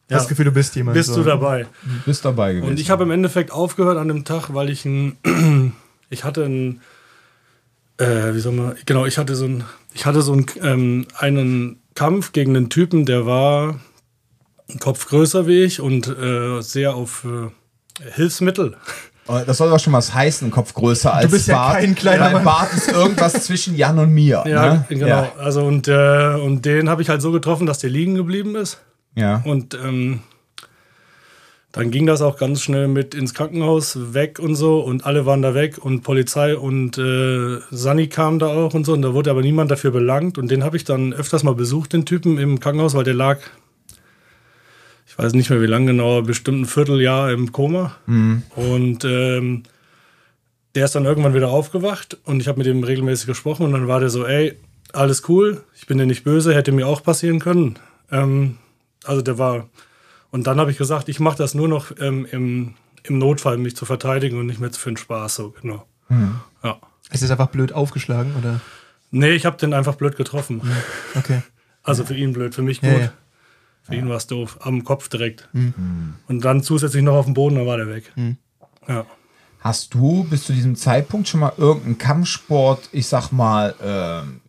Das 0.09 0.25
ja, 0.25 0.29
Gefühl, 0.29 0.45
du 0.45 0.53
bist 0.53 0.77
jemand. 0.77 0.95
Bist 0.95 1.09
so. 1.09 1.17
du 1.17 1.25
dabei. 1.25 1.65
Du 1.83 2.05
bist 2.05 2.25
dabei 2.25 2.53
gewesen. 2.55 2.71
Und 2.71 2.79
ich 2.79 2.91
habe 2.91 3.03
im 3.03 3.11
Endeffekt 3.11 3.51
aufgehört 3.51 3.99
an 3.99 4.07
dem 4.09 4.25
Tag, 4.25 4.55
weil 4.55 4.71
ich 4.71 4.85
ein, 4.85 5.17
ich 6.11 6.23
hatte 6.23 6.45
ein, 6.45 6.81
äh, 7.99 8.35
wie 8.35 8.41
soll 8.41 8.53
man, 8.53 8.77
genau, 8.87 9.07
ich 9.07 9.19
hatte 9.19 9.35
so 9.35 9.47
ein, 9.47 9.65
ich 9.95 10.07
hatte 10.07 10.23
so 10.23 10.33
ein, 10.35 10.47
ähm, 10.63 11.07
einen 11.19 11.81
Kampf 11.95 12.33
gegen 12.33 12.57
einen 12.57 12.69
Typen, 12.69 13.07
der 13.07 13.27
war 13.27 13.81
ein 14.69 14.79
Kopf 14.81 15.07
größer 15.09 15.47
wie 15.47 15.63
ich 15.63 15.81
und 15.81 16.07
äh, 16.09 16.61
sehr 16.61 16.95
auf 16.95 17.25
äh, 17.25 17.51
Hilfsmittel. 18.15 18.77
Oh, 19.29 19.41
das 19.45 19.57
soll 19.59 19.71
doch 19.71 19.81
schon 19.81 19.93
was 19.93 20.15
heißen, 20.15 20.51
Kopf 20.53 20.73
größer 20.75 21.13
als 21.13 21.27
Du 21.27 21.33
bist 21.33 21.49
ja 21.49 21.57
Bart. 21.57 21.81
kein 21.81 21.95
kleiner 21.97 22.25
Mein 22.25 22.33
Mann. 22.35 22.45
Bart 22.45 22.73
ist 22.75 22.89
irgendwas 22.89 23.33
zwischen 23.45 23.75
Jan 23.77 23.99
und 23.99 24.11
mir. 24.13 24.45
Ja, 24.47 24.75
ne? 24.75 24.85
genau. 24.89 25.07
Ja. 25.07 25.33
Also 25.39 25.65
und, 25.65 25.89
äh, 25.89 26.35
und 26.35 26.65
den 26.65 26.89
habe 26.89 27.03
ich 27.03 27.09
halt 27.09 27.23
so 27.23 27.33
getroffen, 27.33 27.67
dass 27.67 27.79
der 27.79 27.91
liegen 27.91 28.15
geblieben 28.15 28.55
ist. 28.55 28.79
ja. 29.15 29.43
Und 29.45 29.75
ähm, 29.75 30.21
dann 31.77 31.91
ging 31.91 32.07
das 32.07 32.23
auch 32.23 32.39
ganz 32.39 32.63
schnell 32.63 32.89
mit 32.89 33.15
ins 33.15 33.35
Krankenhaus 33.35 34.15
weg 34.15 34.39
und 34.39 34.55
so. 34.55 34.81
Und 34.81 35.05
alle 35.05 35.27
waren 35.27 35.43
da 35.43 35.53
weg 35.53 35.77
und 35.77 36.01
Polizei 36.01 36.57
und 36.57 36.97
äh, 36.97 37.59
Sani 37.71 38.07
kam 38.07 38.39
da 38.39 38.47
auch 38.47 38.73
und 38.73 38.87
so. 38.87 38.95
Und 38.95 39.03
da 39.03 39.13
wurde 39.13 39.31
aber 39.31 39.43
niemand 39.43 39.71
dafür 39.71 39.91
belangt. 39.91 40.39
Und 40.39 40.51
den 40.51 40.65
habe 40.65 40.79
ich 40.79 40.85
dann 40.85 41.13
öfters 41.13 41.43
mal 41.43 41.55
besucht, 41.55 41.93
den 41.93 42.07
Typen 42.07 42.39
im 42.39 42.61
Krankenhaus, 42.61 42.95
weil 42.95 43.05
der 43.05 43.13
lag, 43.13 43.41
ich 45.07 45.19
weiß 45.19 45.35
nicht 45.35 45.51
mehr 45.51 45.61
wie 45.61 45.67
lange 45.67 45.89
genau, 45.89 46.23
bestimmt 46.23 46.63
ein 46.63 46.65
Vierteljahr 46.65 47.31
im 47.31 47.53
Koma. 47.53 47.95
Und 48.57 49.05
ähm, 49.05 49.65
der 50.75 50.87
ist 50.87 50.95
dann 50.95 51.05
irgendwann 51.05 51.35
wieder 51.35 51.51
aufgewacht. 51.51 52.17
Und 52.25 52.41
ich 52.41 52.49
habe 52.49 52.57
mit 52.57 52.67
ihm 52.67 52.85
regelmäßig 52.85 53.27
gesprochen. 53.27 53.67
Und 53.67 53.73
dann 53.73 53.87
war 53.87 54.01
der 54.01 54.09
so, 54.09 54.25
ey, 54.25 54.57
alles 54.95 55.29
cool, 55.29 55.63
ich 55.75 55.87
bin 55.87 55.99
dir 55.99 56.07
nicht 56.07 56.25
böse, 56.25 56.55
hätte 56.55 56.73
mir 56.73 56.87
auch 56.87 57.03
passieren 57.03 57.39
können. 57.39 57.79
Ähm, 58.11 58.57
also 59.05 59.21
der 59.21 59.37
war 59.37 59.69
und 60.37 60.47
dann 60.47 60.61
habe 60.61 60.71
ich 60.71 60.77
gesagt, 60.77 61.09
ich 61.09 61.19
mache 61.19 61.39
das 61.39 61.55
nur 61.55 61.67
noch 61.67 61.93
ähm, 61.99 62.27
im, 62.31 62.75
im 63.05 63.17
Notfall, 63.17 63.57
mich 63.57 63.75
zu 63.75 63.87
verteidigen 63.87 64.39
und 64.39 64.45
nicht 64.45 64.61
mehr 64.61 64.71
für 64.71 64.91
den 64.91 64.99
Spaß. 64.99 65.35
So, 65.35 65.55
genau. 65.63 65.87
Ja. 66.63 66.79
Ist 67.11 67.23
es 67.23 67.31
einfach 67.31 67.47
blöd 67.47 67.73
aufgeschlagen 67.73 68.35
oder? 68.39 68.61
Nee, 69.11 69.31
ich 69.31 69.47
habe 69.47 69.57
den 69.57 69.73
einfach 69.73 69.95
blöd 69.95 70.15
getroffen. 70.15 70.61
Okay. 71.15 71.41
Also 71.83 72.05
für 72.05 72.15
ihn 72.15 72.35
blöd, 72.35 72.55
für 72.55 72.61
mich 72.61 72.83
gut. 72.83 72.91
Ja, 72.91 72.99
ja. 72.99 73.13
Für 73.85 73.95
ihn 73.95 74.11
war 74.11 74.19
es 74.19 74.27
doof. 74.27 74.59
Am 74.61 74.85
Kopf 74.85 75.09
direkt. 75.09 75.49
Und 76.29 76.45
dann 76.45 76.63
zusätzlich 76.63 77.03
noch 77.03 77.15
auf 77.15 77.25
dem 77.25 77.33
Boden, 77.33 77.57
dann 77.57 77.67
war 77.67 77.79
der 77.79 77.89
weg. 77.89 78.13
Ja. 78.87 79.07
Hast 79.61 79.95
du 79.95 80.25
bis 80.25 80.45
zu 80.45 80.53
diesem 80.53 80.77
Zeitpunkt 80.77 81.29
schon 81.29 81.41
mal 81.41 81.55
irgendeinen 81.57 81.97
Kampfsport, 81.97 82.91
ich 82.93 83.07
sag 83.07 83.31
mal, 83.33 83.75
ähm, 83.83 84.43
äh, 84.45 84.46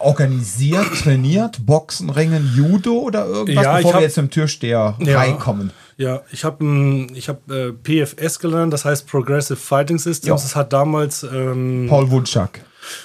organisiert, 0.00 0.86
trainiert? 1.02 1.64
Boxen, 1.64 2.10
Ringen, 2.10 2.52
Judo 2.56 2.94
oder 2.98 3.26
irgendwas, 3.26 3.64
Ja, 3.64 3.72
ich 3.78 3.84
bevor 3.84 3.92
hab- 3.94 4.00
wir 4.00 4.06
jetzt 4.06 4.18
im 4.18 4.30
Türsteher 4.30 4.96
Ja. 5.00 5.18
reinkommen? 5.18 5.70
Ja, 5.98 6.22
ich 6.32 6.44
habe 6.44 7.06
ich 7.14 7.28
hab, 7.28 7.48
äh, 7.50 7.72
PFS 7.72 8.38
gelernt, 8.38 8.72
das 8.72 8.84
heißt 8.84 9.06
Progressive 9.06 9.56
Fighting 9.56 9.98
Systems. 9.98 10.42
Das 10.42 10.56
hat 10.56 10.72
damals 10.72 11.22
ähm, 11.22 11.86
Paul 11.88 12.10
Wunschak. 12.10 12.60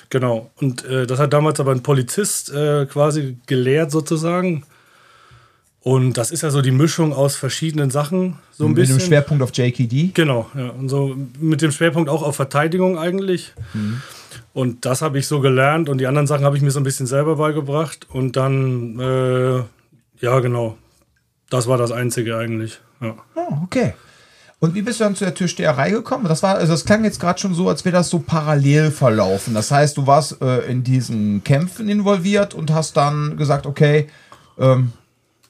Genau. 0.10 0.50
Und 0.56 0.84
äh, 0.86 1.06
das 1.06 1.20
hat 1.20 1.34
damals 1.34 1.60
aber 1.60 1.72
ein 1.74 1.84
Polizist 1.84 2.50
äh, 2.52 2.86
quasi 2.88 3.38
gelehrt, 3.46 3.92
sozusagen. 3.92 4.64
Und 5.82 6.14
das 6.18 6.32
ist 6.32 6.42
ja 6.44 6.50
so 6.50 6.62
die 6.62 6.72
Mischung 6.72 7.14
aus 7.14 7.36
verschiedenen 7.36 7.92
Sachen, 7.92 8.40
so 8.52 8.64
ein 8.66 8.70
Mit 8.70 8.78
bisschen. 8.78 8.98
dem 8.98 9.06
Schwerpunkt 9.06 9.44
auf 9.44 9.52
JKD. 9.54 10.12
Genau, 10.14 10.50
ja. 10.56 10.70
Und 10.70 10.90
so 10.90 11.16
mit 11.40 11.62
dem 11.62 11.72
Schwerpunkt 11.72 12.10
auch 12.10 12.24
auf 12.24 12.36
Verteidigung 12.36 12.98
eigentlich. 12.98 13.54
Und 14.58 14.86
das 14.86 15.04
habe 15.04 15.20
ich 15.20 15.28
so 15.28 15.40
gelernt 15.40 15.88
und 15.88 16.00
die 16.00 16.08
anderen 16.08 16.26
Sachen 16.26 16.44
habe 16.44 16.58
ich 16.58 16.64
mir 16.64 16.72
so 16.72 16.80
ein 16.80 16.84
bisschen 16.84 17.06
selber 17.06 17.36
beigebracht. 17.36 18.08
Und 18.10 18.36
dann, 18.38 19.00
äh, 19.00 19.58
ja, 20.20 20.39
genau. 20.39 20.80
Das 21.52 21.67
war 21.67 21.78
das 21.78 21.91
Einzige 21.91 22.36
eigentlich. 22.38 22.80
Ja. 23.00 23.13
Oh, 23.36 23.54
okay. 23.65 23.93
Und 24.58 24.74
wie 24.74 24.82
bist 24.82 25.00
du 25.00 25.04
dann 25.04 25.15
zu 25.15 25.26
der 25.26 25.36
Türsteherei 25.36 25.91
gekommen? 25.91 26.26
Das 26.28 26.41
war, 26.41 26.56
also 26.56 26.72
das 26.72 26.86
klang 26.86 27.04
jetzt 27.04 27.20
gerade 27.20 27.39
schon 27.39 27.54
so, 27.54 27.70
als 27.70 27.86
wäre 27.86 27.98
das 27.98 28.10
so 28.10 28.17
parallel 28.17 28.89
verlaufen. 28.89 29.54
Das 29.54 29.70
heißt, 29.70 29.96
du 29.96 30.08
warst 30.08 30.41
äh, 30.41 30.65
in 30.65 30.84
diesen 30.84 31.43
Kämpfen 31.43 31.88
involviert 31.88 32.56
und 32.56 32.74
hast 32.74 32.98
dann 32.98 33.38
gesagt, 33.38 33.67
okay, 33.67 34.08
ähm, 34.58 34.91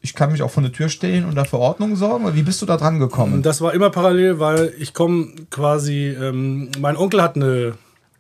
ich 0.02 0.16
kann 0.16 0.34
mich 0.34 0.44
auch 0.44 0.52
vor 0.52 0.64
eine 0.64 0.74
Tür 0.74 0.90
stellen 0.90 1.24
und 1.24 1.36
dafür 1.36 1.60
Ordnung 1.60 1.96
sorgen. 1.96 2.26
Oder 2.26 2.36
wie 2.36 2.44
bist 2.44 2.62
du 2.62 2.66
da 2.66 2.76
dran 2.76 3.00
gekommen? 3.00 3.42
Das 3.42 3.62
war 3.62 3.74
immer 3.74 3.90
parallel, 3.90 4.40
weil 4.42 4.74
ich 4.78 4.94
komme 4.94 5.28
quasi, 5.50 6.10
ähm, 6.10 6.72
mein 6.78 6.98
Onkel 6.98 7.22
hat 7.22 7.38
eine, 7.38 7.76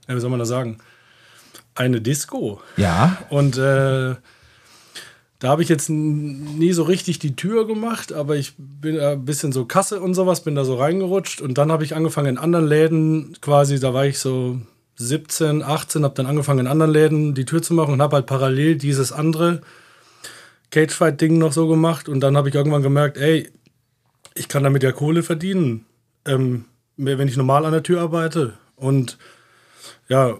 ja, 0.07 0.15
wie 0.15 0.19
soll 0.19 0.29
man 0.29 0.39
das 0.39 0.49
sagen, 0.49 0.77
eine 1.75 2.01
Disco. 2.01 2.61
Ja. 2.75 3.17
Und 3.29 3.57
äh, 3.57 4.15
da 5.39 5.49
habe 5.49 5.61
ich 5.61 5.69
jetzt 5.69 5.89
nie 5.89 6.73
so 6.73 6.83
richtig 6.83 7.19
die 7.19 7.35
Tür 7.35 7.67
gemacht, 7.67 8.11
aber 8.11 8.35
ich 8.35 8.53
bin 8.57 8.99
ein 8.99 9.23
bisschen 9.23 9.51
so 9.51 9.65
Kasse 9.65 10.01
und 10.01 10.15
sowas, 10.15 10.41
bin 10.43 10.55
da 10.55 10.65
so 10.65 10.75
reingerutscht. 10.75 11.41
Und 11.41 11.57
dann 11.57 11.71
habe 11.71 11.83
ich 11.83 11.95
angefangen 11.95 12.29
in 12.29 12.37
anderen 12.39 12.67
Läden 12.67 13.37
quasi, 13.39 13.79
da 13.79 13.93
war 13.93 14.05
ich 14.05 14.17
so 14.17 14.59
17, 14.95 15.61
18, 15.61 16.03
habe 16.03 16.15
dann 16.15 16.25
angefangen 16.25 16.61
in 16.61 16.67
anderen 16.67 16.91
Läden 16.91 17.33
die 17.35 17.45
Tür 17.45 17.61
zu 17.61 17.75
machen 17.75 17.93
und 17.93 18.01
habe 18.01 18.15
halt 18.15 18.25
parallel 18.25 18.77
dieses 18.77 19.11
andere 19.11 19.61
Cagefight-Ding 20.71 21.37
noch 21.37 21.53
so 21.53 21.67
gemacht. 21.67 22.09
Und 22.09 22.21
dann 22.21 22.35
habe 22.35 22.49
ich 22.49 22.55
irgendwann 22.55 22.81
gemerkt, 22.81 23.17
ey, 23.17 23.51
ich 24.33 24.47
kann 24.47 24.63
damit 24.63 24.81
ja 24.81 24.91
Kohle 24.91 25.21
verdienen, 25.21 25.85
ähm, 26.25 26.65
wenn 26.95 27.27
ich 27.27 27.37
normal 27.37 27.63
an 27.65 27.73
der 27.73 27.83
Tür 27.83 28.01
arbeite. 28.01 28.53
Und 28.75 29.19
ja, 30.07 30.35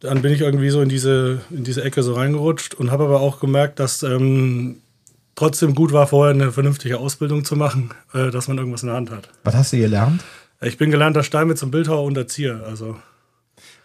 dann 0.00 0.22
bin 0.22 0.32
ich 0.32 0.40
irgendwie 0.40 0.70
so 0.70 0.80
in 0.80 0.88
diese, 0.88 1.40
in 1.50 1.64
diese 1.64 1.82
Ecke 1.82 2.02
so 2.02 2.14
reingerutscht 2.14 2.74
und 2.74 2.90
habe 2.90 3.04
aber 3.04 3.20
auch 3.20 3.40
gemerkt, 3.40 3.80
dass 3.80 4.02
ähm, 4.02 4.80
trotzdem 5.34 5.74
gut 5.74 5.92
war, 5.92 6.06
vorher 6.06 6.34
eine 6.34 6.52
vernünftige 6.52 6.98
Ausbildung 6.98 7.44
zu 7.44 7.56
machen, 7.56 7.90
äh, 8.14 8.30
dass 8.30 8.48
man 8.48 8.58
irgendwas 8.58 8.82
in 8.82 8.88
der 8.88 8.96
Hand 8.96 9.10
hat. 9.10 9.28
Was 9.44 9.54
hast 9.54 9.72
du 9.72 9.78
gelernt? 9.78 10.22
Ich 10.60 10.76
bin 10.76 10.90
gelernter 10.90 11.22
Steinmetz 11.22 11.62
und 11.62 11.70
Bildhauer 11.70 12.04
und 12.04 12.16
Erzieher. 12.16 12.62
Also, 12.66 12.96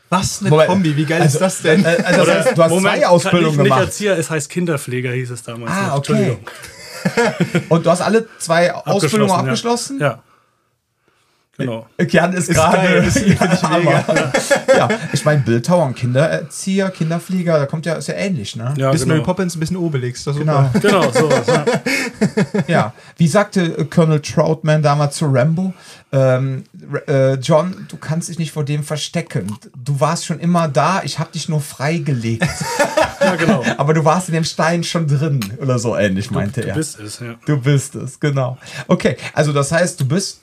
Was 0.09 0.41
eine 0.41 0.49
Moment, 0.49 0.69
Kombi, 0.69 0.97
wie 0.97 1.05
geil 1.05 1.21
also- 1.21 1.37
ist 1.37 1.41
das 1.41 1.61
denn? 1.61 1.83
Äh, 1.83 2.03
also 2.03 2.25
das 2.25 2.45
heißt, 2.47 2.57
du 2.57 2.63
hast 2.63 2.79
zwei 2.81 3.07
Ausbildungen 3.07 3.45
nicht, 3.45 3.57
nicht 3.57 3.63
gemacht. 3.65 3.81
Erzieher, 3.85 4.17
es 4.17 4.29
heißt 4.29 4.49
Kinderpfleger, 4.49 5.11
hieß 5.11 5.31
es 5.31 5.43
damals. 5.43 5.71
Ah, 5.71 5.87
noch. 5.87 5.97
okay. 5.97 6.13
Entschuldigung. 6.13 6.47
Und 7.69 7.85
du 7.85 7.89
hast 7.89 8.01
alle 8.01 8.27
zwei 8.39 8.73
Ausbildungen 8.73 9.31
abgeschlossen? 9.31 9.99
Ja. 9.99 10.07
ja. 10.07 10.23
Genau. 11.55 11.85
Jan 12.09 12.33
ist 12.33 12.49
Ist 12.49 12.55
gerade. 12.55 13.01
mega. 13.79 14.03
ja, 14.75 14.89
ich 15.13 15.23
meine, 15.23 15.41
Bildhauer 15.41 15.85
und 15.85 15.95
Kindererzieher, 15.95 16.89
Kinderpfleger, 16.89 17.59
da 17.59 17.65
kommt 17.67 17.85
ja, 17.85 17.93
ist 17.93 18.07
ja 18.07 18.15
ähnlich, 18.15 18.55
ne? 18.55 18.73
Ja, 18.75 18.89
bisschen 18.91 19.07
Mary 19.07 19.19
genau. 19.19 19.27
Poppins, 19.27 19.55
ein 19.55 19.59
bisschen 19.59 19.77
Obelix. 19.77 20.23
Das 20.23 20.35
Genau. 20.35 20.67
super. 20.73 20.79
genau, 20.79 21.11
sowas. 21.13 21.45
Ja. 21.47 21.65
Ja, 22.67 22.93
wie 23.17 23.27
sagte 23.27 23.61
äh, 23.61 23.85
Colonel 23.85 24.19
Troutman 24.19 24.81
damals 24.81 25.15
zu 25.17 25.25
Rambo, 25.25 25.73
ähm, 26.11 26.63
äh, 27.07 27.35
John, 27.35 27.85
du 27.87 27.97
kannst 27.97 28.29
dich 28.29 28.39
nicht 28.39 28.51
vor 28.51 28.63
dem 28.65 28.83
verstecken. 28.83 29.55
Du 29.77 29.99
warst 29.99 30.25
schon 30.25 30.39
immer 30.39 30.67
da, 30.67 31.01
ich 31.03 31.19
habe 31.19 31.31
dich 31.33 31.49
nur 31.49 31.61
freigelegt. 31.61 32.47
ja, 33.21 33.35
genau. 33.35 33.63
Aber 33.77 33.93
du 33.93 34.03
warst 34.03 34.27
in 34.27 34.33
dem 34.33 34.43
Stein 34.43 34.83
schon 34.83 35.07
drin 35.07 35.39
oder 35.61 35.77
so 35.77 35.95
ähnlich, 35.95 36.31
meinte 36.31 36.61
Du 36.61 36.67
er. 36.69 36.73
bist 36.73 36.99
es, 36.99 37.19
ja. 37.19 37.35
Du 37.45 37.57
bist 37.61 37.93
es, 37.93 38.19
genau. 38.19 38.57
Okay, 38.87 39.17
also 39.33 39.53
das 39.53 39.71
heißt, 39.71 40.01
du 40.01 40.05
bist. 40.07 40.39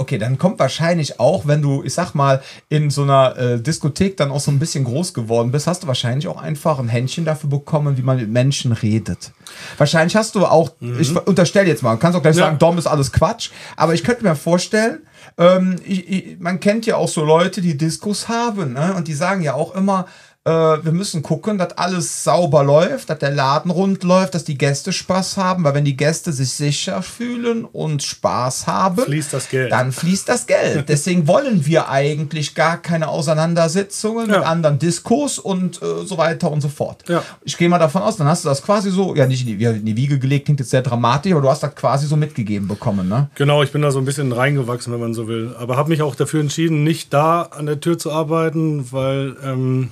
Okay, 0.00 0.16
dann 0.16 0.38
kommt 0.38 0.60
wahrscheinlich 0.60 1.18
auch, 1.18 1.48
wenn 1.48 1.60
du, 1.60 1.82
ich 1.82 1.92
sag 1.92 2.14
mal, 2.14 2.40
in 2.68 2.88
so 2.88 3.02
einer 3.02 3.36
äh, 3.36 3.60
Diskothek 3.60 4.16
dann 4.16 4.30
auch 4.30 4.38
so 4.38 4.52
ein 4.52 4.60
bisschen 4.60 4.84
groß 4.84 5.12
geworden 5.12 5.50
bist, 5.50 5.66
hast 5.66 5.82
du 5.82 5.86
wahrscheinlich 5.88 6.28
auch 6.28 6.40
einfach 6.40 6.78
ein 6.78 6.88
Händchen 6.88 7.24
dafür 7.24 7.50
bekommen, 7.50 7.96
wie 7.96 8.02
man 8.02 8.16
mit 8.16 8.30
Menschen 8.30 8.70
redet. 8.70 9.32
Wahrscheinlich 9.76 10.14
hast 10.14 10.36
du 10.36 10.46
auch, 10.46 10.70
ich 11.00 11.14
unterstelle 11.26 11.66
jetzt 11.66 11.82
mal, 11.82 11.94
du 11.94 11.98
kannst 11.98 12.16
auch 12.16 12.22
gleich 12.22 12.36
Ja. 12.36 12.44
sagen, 12.44 12.58
Dom 12.60 12.78
ist 12.78 12.86
alles 12.86 13.10
Quatsch, 13.10 13.50
aber 13.76 13.92
ich 13.92 14.04
könnte 14.04 14.22
mir 14.22 14.36
vorstellen, 14.36 15.00
ähm, 15.36 15.76
ich, 15.84 16.08
ich, 16.08 16.38
man 16.38 16.60
kennt 16.60 16.86
ja 16.86 16.94
auch 16.94 17.08
so 17.08 17.24
Leute, 17.24 17.60
die 17.60 17.76
Diskos 17.76 18.28
haben, 18.28 18.74
ne? 18.74 18.94
und 18.96 19.08
die 19.08 19.14
sagen 19.14 19.42
ja 19.42 19.54
auch 19.54 19.74
immer, 19.74 20.06
äh, 20.48 20.84
wir 20.84 20.92
müssen 20.92 21.22
gucken, 21.22 21.58
dass 21.58 21.76
alles 21.76 22.24
sauber 22.24 22.64
läuft, 22.64 23.10
dass 23.10 23.18
der 23.18 23.30
Laden 23.30 23.70
rund 23.70 24.02
läuft, 24.02 24.34
dass 24.34 24.44
die 24.44 24.56
Gäste 24.56 24.92
Spaß 24.92 25.36
haben, 25.36 25.62
weil 25.64 25.74
wenn 25.74 25.84
die 25.84 25.96
Gäste 25.96 26.32
sich 26.32 26.50
sicher 26.52 27.02
fühlen 27.02 27.66
und 27.66 28.02
Spaß 28.02 28.66
haben, 28.66 29.02
fließt 29.02 29.34
das 29.34 29.50
Geld. 29.50 29.72
dann 29.72 29.92
fließt 29.92 30.28
das 30.28 30.46
Geld. 30.46 30.84
Deswegen 30.88 31.26
wollen 31.26 31.66
wir 31.66 31.90
eigentlich 31.90 32.54
gar 32.54 32.78
keine 32.78 33.08
Auseinandersetzungen 33.08 34.30
ja. 34.30 34.38
mit 34.38 34.46
anderen 34.46 34.78
Diskos 34.78 35.38
und 35.38 35.82
äh, 35.82 36.06
so 36.06 36.16
weiter 36.16 36.50
und 36.50 36.62
so 36.62 36.68
fort. 36.68 37.04
Ja. 37.08 37.22
Ich 37.44 37.58
gehe 37.58 37.68
mal 37.68 37.78
davon 37.78 38.02
aus, 38.02 38.16
dann 38.16 38.26
hast 38.26 38.44
du 38.44 38.48
das 38.48 38.62
quasi 38.62 38.90
so, 38.90 39.14
ja 39.14 39.26
nicht 39.26 39.46
in 39.46 39.58
die, 39.58 39.64
in 39.64 39.84
die 39.84 39.96
Wiege 39.96 40.18
gelegt, 40.18 40.46
klingt 40.46 40.60
jetzt 40.60 40.70
sehr 40.70 40.82
dramatisch, 40.82 41.32
aber 41.32 41.42
du 41.42 41.50
hast 41.50 41.62
das 41.62 41.74
quasi 41.74 42.06
so 42.06 42.16
mitgegeben 42.16 42.68
bekommen, 42.68 43.08
ne? 43.08 43.28
Genau, 43.34 43.62
ich 43.62 43.72
bin 43.72 43.82
da 43.82 43.90
so 43.90 43.98
ein 43.98 44.06
bisschen 44.06 44.32
reingewachsen, 44.32 44.92
wenn 44.92 45.00
man 45.00 45.12
so 45.12 45.28
will. 45.28 45.54
Aber 45.58 45.76
habe 45.76 45.90
mich 45.90 46.00
auch 46.00 46.14
dafür 46.14 46.40
entschieden, 46.40 46.84
nicht 46.84 47.12
da 47.12 47.42
an 47.42 47.66
der 47.66 47.80
Tür 47.80 47.98
zu 47.98 48.10
arbeiten, 48.12 48.90
weil 48.92 49.36
ähm, 49.44 49.90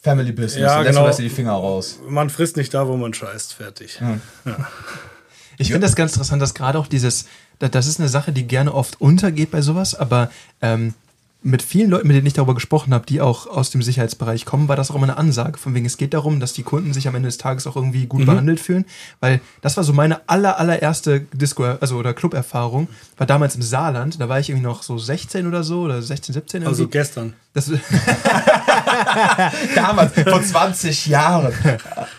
Family 0.00 0.32
Business. 0.32 0.62
Ja, 0.62 0.82
genau. 0.82 1.06
lässt 1.06 1.18
die 1.18 1.28
Finger 1.28 1.52
raus. 1.52 1.98
Man 2.08 2.30
frisst 2.30 2.56
nicht 2.56 2.72
da, 2.72 2.86
wo 2.86 2.96
man 2.96 3.12
scheißt. 3.14 3.54
Fertig. 3.54 4.00
Hm. 4.00 4.20
Ja. 4.44 4.68
Ich 5.58 5.68
finde 5.72 5.86
das 5.86 5.96
ganz 5.96 6.12
interessant, 6.12 6.40
dass 6.40 6.54
gerade 6.54 6.78
auch 6.78 6.86
dieses, 6.86 7.26
das 7.58 7.86
ist 7.86 7.98
eine 7.98 8.08
Sache, 8.08 8.32
die 8.32 8.44
gerne 8.44 8.72
oft 8.72 9.00
untergeht 9.00 9.50
bei 9.50 9.60
sowas, 9.60 9.96
aber 9.96 10.30
ähm, 10.62 10.94
mit 11.42 11.62
vielen 11.62 11.90
Leuten, 11.90 12.08
mit 12.08 12.16
denen 12.16 12.26
ich 12.26 12.32
darüber 12.32 12.54
gesprochen 12.54 12.92
habe, 12.92 13.06
die 13.06 13.20
auch 13.20 13.46
aus 13.46 13.70
dem 13.70 13.80
Sicherheitsbereich 13.80 14.44
kommen, 14.44 14.68
war 14.68 14.74
das 14.74 14.90
auch 14.90 14.96
immer 14.96 15.04
eine 15.04 15.16
Ansage. 15.16 15.56
Von 15.56 15.72
wegen, 15.74 15.86
es 15.86 15.96
geht 15.96 16.12
darum, 16.12 16.40
dass 16.40 16.52
die 16.52 16.64
Kunden 16.64 16.92
sich 16.92 17.06
am 17.06 17.14
Ende 17.14 17.28
des 17.28 17.38
Tages 17.38 17.68
auch 17.68 17.76
irgendwie 17.76 18.06
gut 18.06 18.22
mhm. 18.22 18.26
behandelt 18.26 18.58
fühlen. 18.58 18.84
Weil 19.20 19.40
das 19.60 19.76
war 19.76 19.84
so 19.84 19.92
meine 19.92 20.28
aller, 20.28 20.58
allererste 20.58 21.20
Disco, 21.20 21.64
also 21.64 21.96
oder 21.96 22.12
Club-Erfahrung. 22.12 22.88
War 23.16 23.26
damals 23.26 23.54
im 23.54 23.62
Saarland. 23.62 24.20
Da 24.20 24.28
war 24.28 24.40
ich 24.40 24.50
irgendwie 24.50 24.66
noch 24.66 24.82
so 24.82 24.98
16 24.98 25.46
oder 25.46 25.62
so 25.62 25.82
oder 25.82 26.02
16, 26.02 26.32
17 26.32 26.62
irgendwie. 26.62 26.70
Also 26.70 26.88
gestern. 26.88 27.34
Das 27.54 27.68
damals, 29.74 30.12
vor 30.12 30.42
20 30.42 31.06
Jahren. 31.06 31.52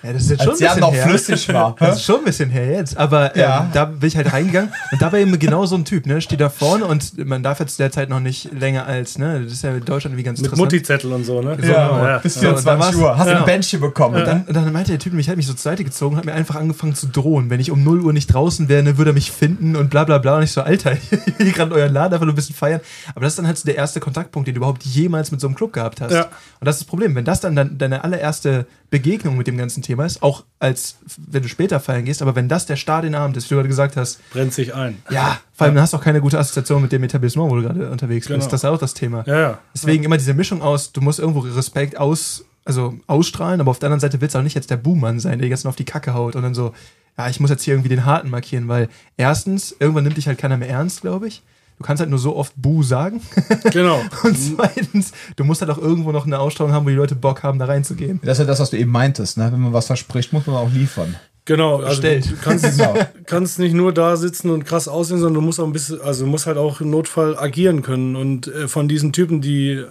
Ja, 0.04 0.14
das 0.14 0.24
ist 0.24 0.32
jetzt 0.32 0.44
schon 0.44 0.52
Als 0.52 0.62
ein 0.62 0.68
bisschen 0.68 0.82
noch 0.82 0.94
her. 0.94 1.08
flüssig 1.08 1.54
war. 1.54 1.76
Das 1.80 1.98
ist 1.98 2.04
schon 2.04 2.20
ein 2.20 2.26
bisschen 2.26 2.50
her 2.50 2.72
jetzt. 2.72 2.98
Aber 2.98 3.36
ähm, 3.36 3.42
ja. 3.42 3.70
da 3.72 3.86
bin 3.86 4.08
ich 4.08 4.18
halt 4.18 4.34
reingegangen 4.34 4.74
und 4.92 5.02
da 5.02 5.12
war 5.12 5.20
eben 5.20 5.38
genau 5.40 5.66
so 5.66 5.76
ein 5.76 5.86
Typ, 5.86 6.08
ne? 6.08 6.20
Steht 6.20 6.42
da 6.42 6.50
vorne 6.50 6.86
und 6.86 7.26
man 7.26 7.42
darf 7.42 7.62
jetzt 7.62 7.80
derzeit 7.80 8.10
noch 8.10 8.20
nicht 8.20 8.52
länger 8.52 8.86
als, 8.86 9.09
ne? 9.18 9.44
Das 9.44 9.54
ist 9.54 9.64
ja 9.64 9.72
in 9.72 9.84
Deutschland 9.84 10.16
wie 10.18 10.24
ganz 10.24 10.42
Mit 10.42 10.56
Mutti-Zettel 10.56 11.12
und 11.12 11.24
so, 11.24 11.42
ne? 11.42 11.58
So, 11.60 11.68
ja, 11.68 12.08
ja. 12.08 12.18
Bis 12.20 12.38
24 12.38 12.98
Uhr. 12.98 13.18
Hast 13.18 13.28
ja. 13.28 13.40
ein 13.40 13.46
Bändchen 13.46 13.80
bekommen. 13.80 14.16
Und 14.16 14.28
dann, 14.28 14.46
dann 14.48 14.72
meinte 14.72 14.92
der 14.92 15.00
Typ, 15.00 15.14
mich 15.14 15.30
hat 15.30 15.38
mich 15.38 15.48
so 15.48 15.54
zur 15.54 15.72
Seite 15.72 15.84
gezogen 15.84 16.14
und 16.14 16.20
hat 16.20 16.26
mir 16.26 16.34
einfach 16.34 16.56
angefangen 16.56 16.96
zu 16.96 17.08
drohen. 17.08 17.50
Wenn 17.50 17.60
ich 17.60 17.72
um 17.72 17.84
0 17.84 18.02
Uhr 18.02 18.14
nicht 18.14 18.28
draußen 18.28 18.70
wäre, 18.70 18.84
ne, 18.84 18.98
würde 18.98 19.12
er 19.12 19.14
mich 19.14 19.32
finden 19.32 19.76
und 19.76 19.90
bla 19.90 20.04
bla 20.04 20.18
bla. 20.18 20.38
Und 20.38 20.44
ich 20.44 20.52
so, 20.52 20.62
Alter, 20.62 20.94
ich 21.12 21.40
will 21.40 21.52
gerade 21.52 21.74
euren 21.74 21.94
Laden 21.94 22.14
einfach 22.14 22.26
nur 22.26 22.34
ein 22.34 22.36
bisschen 22.36 22.56
feiern. 22.56 22.82
Aber 23.16 23.22
das 23.22 23.34
ist 23.34 23.40
dann 23.40 23.48
halt 23.48 23.58
so 23.58 23.66
der 23.66 23.76
erste 23.76 24.00
Kontaktpunkt, 24.00 24.48
den 24.48 24.56
du 24.56 24.60
überhaupt 24.60 24.84
jemals 24.84 25.32
mit 25.32 25.42
so 25.42 25.48
einem 25.48 25.56
Club 25.56 25.74
gehabt 25.74 26.02
hast. 26.02 26.14
Ja. 26.14 26.24
Und 26.26 26.66
das 26.66 26.76
ist 26.76 26.82
das 26.82 26.88
Problem. 26.88 27.16
Wenn 27.16 27.26
das 27.26 27.40
dann 27.40 27.78
deine 27.78 28.04
allererste 28.04 28.68
Begegnung 28.90 29.38
mit 29.38 29.48
dem 29.48 29.58
ganzen 29.58 29.84
Thema 29.84 30.06
ist, 30.06 30.24
auch 30.24 30.44
als 30.60 30.98
wenn 31.18 31.44
du 31.44 31.50
später 31.50 31.80
feiern 31.80 32.06
gehst, 32.06 32.22
aber 32.22 32.36
wenn 32.36 32.50
das 32.50 32.66
der 32.66 32.76
Start 32.76 33.06
in 33.06 33.16
Abend 33.16 33.38
ist, 33.38 33.46
wie 33.46 33.50
du 33.50 33.56
gerade 33.56 33.70
gesagt 33.70 33.98
hast. 33.98 34.20
Brennt 34.32 34.54
sich 34.54 34.74
ein. 34.74 34.98
Ja, 35.10 35.40
vor 35.60 35.66
allem 35.66 35.76
ja. 35.76 35.82
hast 35.82 35.92
du 35.92 35.98
auch 35.98 36.02
keine 36.02 36.22
gute 36.22 36.40
Assoziation 36.40 36.82
mit 36.82 36.94
dem 36.94 37.04
Etablissement, 37.04 37.52
wo 37.52 37.58
du 37.58 37.64
gerade 37.64 37.92
unterwegs 37.92 38.28
genau. 38.28 38.38
bist. 38.38 38.54
Das 38.54 38.62
ist 38.62 38.66
auch 38.66 38.78
das 38.78 38.94
Thema. 38.94 39.26
Ja, 39.28 39.40
ja. 39.40 39.60
Deswegen 39.74 40.04
ja. 40.04 40.06
immer 40.06 40.16
diese 40.16 40.34
Mischung 40.34 40.62
aus, 40.62 40.94
du 40.94 41.02
musst 41.02 41.20
irgendwo 41.20 41.42
Respekt 41.42 41.98
aus, 41.98 42.46
also 42.64 42.94
ausstrahlen, 43.08 43.60
aber 43.60 43.70
auf 43.70 43.78
der 43.78 43.88
anderen 43.88 44.00
Seite 44.00 44.22
willst 44.22 44.36
du 44.36 44.40
auch 44.40 44.44
nicht 44.44 44.56
jetzt 44.56 44.70
der 44.70 44.78
Buhmann 44.78 45.20
sein, 45.20 45.38
der 45.38 45.48
die 45.48 45.50
ganzen 45.50 45.68
auf 45.68 45.76
die 45.76 45.84
Kacke 45.84 46.14
haut 46.14 46.38
und 46.38 46.44
dann 46.44 46.54
so, 46.54 46.72
ja, 47.18 47.28
ich 47.28 47.42
muss 47.42 47.50
jetzt 47.50 47.64
hier 47.64 47.74
irgendwie 47.74 47.90
den 47.90 48.06
Harten 48.06 48.30
markieren, 48.30 48.70
weil 48.70 48.88
erstens, 49.18 49.76
irgendwann 49.78 50.06
nimmt 50.06 50.16
dich 50.16 50.28
halt 50.28 50.38
keiner 50.38 50.56
mehr 50.56 50.70
ernst, 50.70 51.02
glaube 51.02 51.28
ich. 51.28 51.44
Du 51.78 51.84
kannst 51.84 52.00
halt 52.00 52.10
nur 52.10 52.20
so 52.20 52.38
oft 52.38 52.54
Bu 52.56 52.82
sagen. 52.82 53.20
Genau. 53.72 54.02
und 54.24 54.38
zweitens, 54.38 55.12
du 55.36 55.44
musst 55.44 55.60
halt 55.60 55.72
auch 55.72 55.78
irgendwo 55.78 56.14
noch 56.14 56.26
eine 56.26 56.40
Ausstrahlung 56.40 56.72
haben, 56.72 56.86
wo 56.86 56.90
die 56.90 56.96
Leute 56.96 57.16
Bock 57.16 57.44
haben, 57.44 57.60
da 57.60 57.66
reinzugehen. 57.66 58.22
Das 58.24 58.38
ist 58.38 58.44
ja 58.44 58.46
das, 58.46 58.62
was 58.62 58.70
du 58.70 58.78
eben 58.78 58.92
meintest. 58.92 59.38
Ne? 59.38 59.52
Wenn 59.52 59.60
man 59.60 59.74
was 59.74 59.88
verspricht, 59.88 60.32
muss 60.32 60.48
man 60.48 60.56
auch 60.56 60.72
liefern. 60.72 61.18
Genau, 61.50 61.78
also 61.78 62.04
du 62.04 62.22
kannst, 62.44 62.80
kannst 63.26 63.58
nicht 63.58 63.74
nur 63.74 63.92
da 63.92 64.18
sitzen 64.18 64.52
und 64.52 64.66
krass 64.66 64.88
aussehen, 64.88 65.18
sondern 65.18 65.34
du 65.34 65.42
musst 65.42 65.60
auch 65.60 65.66
ein 65.66 65.74
bisschen, 65.74 66.00
also 66.00 66.26
du 66.26 66.30
musst 66.30 66.46
halt 66.46 66.58
auch 66.58 66.80
im 66.80 66.92
Notfall 66.92 67.36
agieren 67.40 67.82
können. 67.82 68.16
Und 68.16 68.46
äh, 68.46 68.68
von 68.68 68.88
diesen 68.88 69.14
Typen, 69.14 69.42
die 69.42 69.72
äh, 69.72 69.88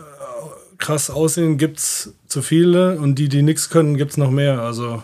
krass 0.79 1.11
aussehen, 1.11 1.59
gibt 1.59 1.79
es 1.79 2.15
zu 2.29 2.43
viele 2.43 3.01
und 3.01 3.17
die, 3.17 3.29
die 3.29 3.43
nichts 3.43 3.71
können, 3.71 3.97
gibt 3.97 4.13
es 4.13 4.17
noch 4.17 4.31
mehr. 4.31 4.61
Also 4.61 5.03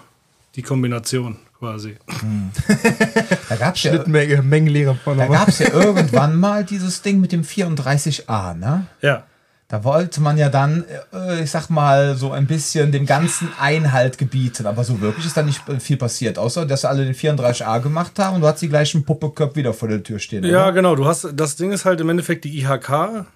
die 0.55 0.63
Kombination 0.63 1.39
quasi. 1.59 1.97
Hm. 2.21 2.53
Da 3.49 3.57
gab 3.57 3.75
es 3.75 3.83
ja, 3.83 3.99
da 3.99 5.27
gab's 5.27 5.59
ja 5.59 5.73
irgendwann 5.73 6.37
mal 6.37 6.65
dieses 6.65 7.03
Ding 7.03 7.21
mit 7.21 7.33
dem 7.33 7.43
34a, 7.43 8.55
ne? 8.55 8.87
Ja. 9.03 9.25
Da 9.69 9.83
wollte 9.83 10.21
man 10.21 10.37
ja 10.37 10.51
dann, 10.51 10.85
äh, 11.13 11.43
ich 11.43 11.51
sag 11.51 11.71
mal, 11.71 12.17
so 12.17 12.33
ein 12.33 12.47
bisschen 12.47 12.93
dem 12.93 13.07
ganzen 13.07 13.49
Einhalt 13.59 14.19
gebieten. 14.19 14.67
Aber 14.67 14.85
so 14.85 15.01
wirklich 15.01 15.25
ist 15.25 15.37
da 15.37 15.43
nicht 15.43 15.63
viel 15.81 15.97
passiert, 15.97 16.39
außer 16.39 16.67
dass 16.67 16.85
alle 16.85 17.05
den 17.05 17.15
34a 17.15 17.81
gemacht 17.81 18.19
haben 18.19 18.37
und 18.37 18.41
du 18.43 18.47
hast 18.47 18.61
die 18.61 18.69
gleichen 18.69 19.05
Puppeköpfe 19.05 19.57
wieder 19.57 19.73
vor 19.73 19.89
der 19.89 20.03
Tür 20.03 20.19
stehen. 20.19 20.45
Ja, 20.45 20.65
oder? 20.65 20.73
genau. 20.73 20.97
Du 20.97 21.07
hast, 21.07 21.29
das 21.35 21.57
Ding 21.57 21.73
ist 21.73 21.87
halt 21.87 22.01
im 22.01 22.11
Endeffekt 22.11 22.45
die 22.45 22.59
IHK. 22.61 23.27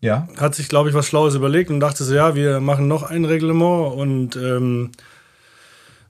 Ja. 0.00 0.28
Hat 0.38 0.54
sich, 0.54 0.68
glaube 0.68 0.88
ich, 0.88 0.94
was 0.94 1.06
Schlaues 1.06 1.34
überlegt 1.34 1.70
und 1.70 1.80
dachte 1.80 2.04
so, 2.04 2.14
ja, 2.14 2.34
wir 2.34 2.60
machen 2.60 2.88
noch 2.88 3.02
ein 3.02 3.24
Reglement 3.24 3.94
und 3.94 4.36
ähm, 4.36 4.90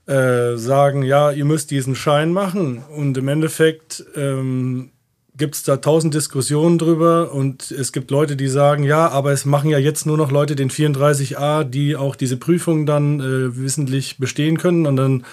äh, 0.05 0.57
sagen, 0.57 1.03
ja, 1.03 1.31
ihr 1.31 1.45
müsst 1.45 1.71
diesen 1.71 1.95
Schein 1.95 2.33
machen. 2.33 2.83
Und 2.95 3.17
im 3.17 3.27
Endeffekt 3.27 4.03
ähm, 4.15 4.91
gibt 5.35 5.55
es 5.55 5.63
da 5.63 5.77
tausend 5.77 6.13
Diskussionen 6.13 6.77
drüber 6.77 7.31
und 7.33 7.71
es 7.71 7.91
gibt 7.91 8.11
Leute, 8.11 8.35
die 8.35 8.47
sagen, 8.47 8.83
ja, 8.83 9.09
aber 9.09 9.31
es 9.31 9.45
machen 9.45 9.69
ja 9.69 9.79
jetzt 9.79 10.05
nur 10.05 10.17
noch 10.17 10.31
Leute 10.31 10.55
den 10.55 10.69
34a, 10.69 11.63
die 11.63 11.95
auch 11.95 12.15
diese 12.15 12.37
Prüfung 12.37 12.85
dann 12.85 13.19
äh, 13.19 13.57
wissentlich 13.57 14.17
bestehen 14.19 14.57
können. 14.57 14.85
Und 14.85 14.95
dann 14.95 15.25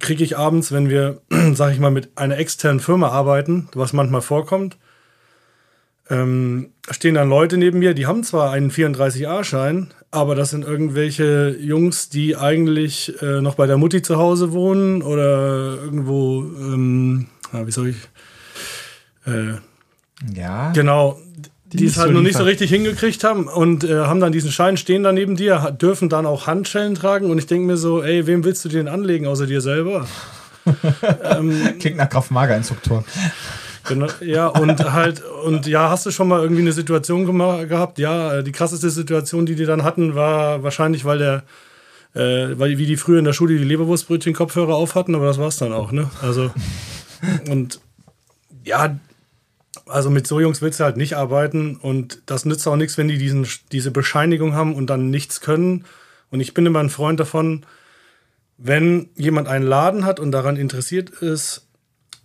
kriege 0.00 0.22
ich 0.22 0.36
abends, 0.36 0.70
wenn 0.70 0.90
wir, 0.90 1.22
sag 1.54 1.72
ich 1.72 1.80
mal, 1.80 1.90
mit 1.90 2.10
einer 2.16 2.36
externen 2.36 2.80
Firma 2.80 3.08
arbeiten, 3.08 3.68
was 3.74 3.94
manchmal 3.94 4.20
vorkommt, 4.20 4.76
ähm, 6.10 6.70
stehen 6.90 7.14
dann 7.14 7.30
Leute 7.30 7.56
neben 7.56 7.78
mir, 7.78 7.94
die 7.94 8.06
haben 8.06 8.22
zwar 8.22 8.50
einen 8.50 8.70
34a-Schein, 8.70 9.94
aber 10.10 10.34
das 10.34 10.50
sind 10.50 10.62
irgendwelche 10.64 11.56
Jungs, 11.58 12.10
die 12.10 12.36
eigentlich 12.36 13.14
äh, 13.22 13.40
noch 13.40 13.54
bei 13.54 13.66
der 13.66 13.78
Mutti 13.78 14.02
zu 14.02 14.18
Hause 14.18 14.52
wohnen 14.52 15.00
oder 15.00 15.78
irgendwo, 15.82 16.42
ähm, 16.42 17.28
wie 17.52 17.70
soll 17.70 17.88
ich? 17.88 17.96
Äh, 19.26 19.54
ja. 20.34 20.72
Genau. 20.72 21.18
Die, 21.72 21.78
die 21.78 21.86
es 21.86 21.96
halt 21.96 22.08
so 22.08 22.12
noch 22.14 22.22
nicht 22.22 22.36
so 22.36 22.44
richtig 22.44 22.70
hingekriegt 22.70 23.24
haben 23.24 23.48
und 23.48 23.82
äh, 23.82 24.04
haben 24.04 24.20
dann 24.20 24.30
diesen 24.32 24.52
Schein, 24.52 24.76
stehen 24.76 25.02
da 25.02 25.12
neben 25.12 25.34
dir, 25.34 25.76
dürfen 25.80 26.08
dann 26.08 26.24
auch 26.24 26.46
Handschellen 26.46 26.94
tragen 26.94 27.30
und 27.30 27.38
ich 27.38 27.46
denke 27.46 27.66
mir 27.66 27.76
so, 27.76 28.02
ey, 28.02 28.26
wem 28.26 28.44
willst 28.44 28.64
du 28.64 28.68
den 28.68 28.86
anlegen 28.86 29.26
außer 29.26 29.46
dir 29.46 29.60
selber? 29.60 30.06
ähm, 31.22 31.74
Klingt 31.80 31.96
nach 31.96 32.08
Kraft-Mager-Instruktor. 32.08 33.04
Genau, 33.86 34.06
ja, 34.20 34.46
und 34.46 34.92
halt, 34.92 35.22
und 35.44 35.66
ja, 35.66 35.90
hast 35.90 36.06
du 36.06 36.10
schon 36.10 36.28
mal 36.28 36.40
irgendwie 36.40 36.62
eine 36.62 36.72
Situation 36.72 37.26
gehabt? 37.68 37.98
Ja, 37.98 38.40
die 38.42 38.52
krasseste 38.52 38.88
Situation, 38.88 39.44
die 39.44 39.56
die 39.56 39.66
dann 39.66 39.84
hatten, 39.84 40.14
war 40.14 40.62
wahrscheinlich, 40.62 41.04
weil 41.04 41.18
der, 41.18 41.42
äh, 42.14 42.58
weil 42.58 42.78
wie 42.78 42.86
die 42.86 42.96
früher 42.96 43.18
in 43.18 43.26
der 43.26 43.34
Schule 43.34 43.58
die 43.58 43.64
Leberwurstbrötchen-Kopfhörer 43.64 44.74
auf 44.74 44.94
hatten, 44.94 45.14
aber 45.14 45.26
das 45.26 45.38
war's 45.38 45.58
dann 45.58 45.72
auch, 45.72 45.92
ne? 45.92 46.08
Also, 46.22 46.50
und 47.50 47.80
ja, 48.64 48.96
also 49.86 50.10
mit 50.10 50.26
so 50.26 50.40
Jungs 50.40 50.62
willst 50.62 50.80
du 50.80 50.84
halt 50.84 50.96
nicht 50.96 51.16
arbeiten 51.16 51.76
und 51.76 52.22
das 52.26 52.44
nützt 52.44 52.66
auch 52.66 52.76
nichts, 52.76 52.96
wenn 52.98 53.08
die 53.08 53.18
diesen, 53.18 53.46
diese 53.72 53.90
Bescheinigung 53.90 54.54
haben 54.54 54.74
und 54.74 54.88
dann 54.88 55.10
nichts 55.10 55.40
können. 55.40 55.84
Und 56.30 56.40
ich 56.40 56.54
bin 56.54 56.66
immer 56.66 56.80
ein 56.80 56.90
Freund 56.90 57.20
davon, 57.20 57.64
wenn 58.56 59.08
jemand 59.16 59.48
einen 59.48 59.66
Laden 59.66 60.04
hat 60.04 60.20
und 60.20 60.32
daran 60.32 60.56
interessiert 60.56 61.10
ist, 61.10 61.66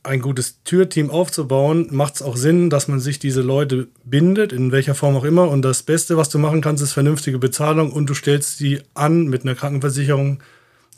ein 0.04 0.22
gutes 0.22 0.64
Türteam 0.64 1.10
aufzubauen, 1.10 1.88
macht 1.92 2.16
es 2.16 2.22
auch 2.22 2.38
Sinn, 2.38 2.70
dass 2.70 2.88
man 2.88 3.00
sich 3.00 3.20
diese 3.20 3.42
Leute 3.42 3.88
bindet, 4.06 4.54
in 4.54 4.72
welcher 4.72 4.96
Form 4.96 5.16
auch 5.16 5.26
immer. 5.26 5.50
Und 5.50 5.62
das 5.62 5.84
Beste, 5.84 6.16
was 6.16 6.30
du 6.30 6.40
machen 6.40 6.62
kannst, 6.62 6.82
ist 6.82 6.94
vernünftige 6.94 7.38
Bezahlung 7.38 7.92
und 7.92 8.10
du 8.10 8.14
stellst 8.14 8.58
sie 8.58 8.82
an 8.94 9.28
mit 9.28 9.44
einer 9.44 9.56
Krankenversicherung. 9.56 10.40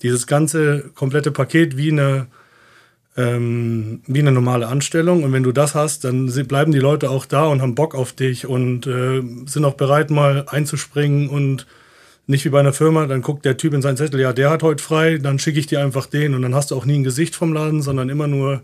Dieses 0.04 0.28
ganze 0.28 0.92
komplette 0.94 1.32
Paket 1.32 1.78
wie 1.78 1.92
eine, 1.92 2.28
ähm, 3.18 4.02
wie 4.08 4.20
eine 4.20 4.32
normale 4.32 4.68
Anstellung. 4.68 5.24
Und 5.24 5.34
wenn 5.34 5.44
du 5.44 5.52
das 5.52 5.76
hast, 5.76 6.04
dann 6.04 6.28
bleiben 6.48 6.72
die 6.72 6.80
Leute 6.80 7.10
auch 7.10 7.26
da 7.26 7.46
und 7.46 7.62
haben 7.62 7.76
Bock 7.76 7.96
auf 7.96 8.14
dich 8.14 8.46
und 8.46 8.88
äh, 8.88 9.22
sind 9.46 9.66
auch 9.66 9.76
bereit, 9.76 10.10
mal 10.10 10.46
einzuspringen 10.48 11.30
und 11.30 11.66
nicht 12.28 12.46
wie 12.46 12.50
bei 12.50 12.60
einer 12.60 12.74
Firma, 12.74 13.06
dann 13.08 13.22
guckt 13.22 13.46
der 13.46 13.58
Typ 13.58 13.74
in 13.74 13.82
seinen 13.82 13.98
Zettel, 13.98 14.20
ja, 14.20 14.32
der 14.32 14.50
hat 14.50 14.64
heute 14.64 14.82
frei, 14.82 15.18
dann 15.18 15.40
schicke 15.40 15.60
ich 15.60 15.68
dir 15.68 15.84
einfach 15.84 16.06
den 16.06 16.34
und 16.34 16.42
dann 16.42 16.56
hast 16.56 16.72
du 16.72 16.76
auch 16.76 16.86
nie 16.86 17.00
ein 17.00 17.04
Gesicht 17.04 17.36
vom 17.36 17.52
Laden, 17.52 17.82
sondern 17.82 18.10
immer 18.10 18.28
nur 18.28 18.62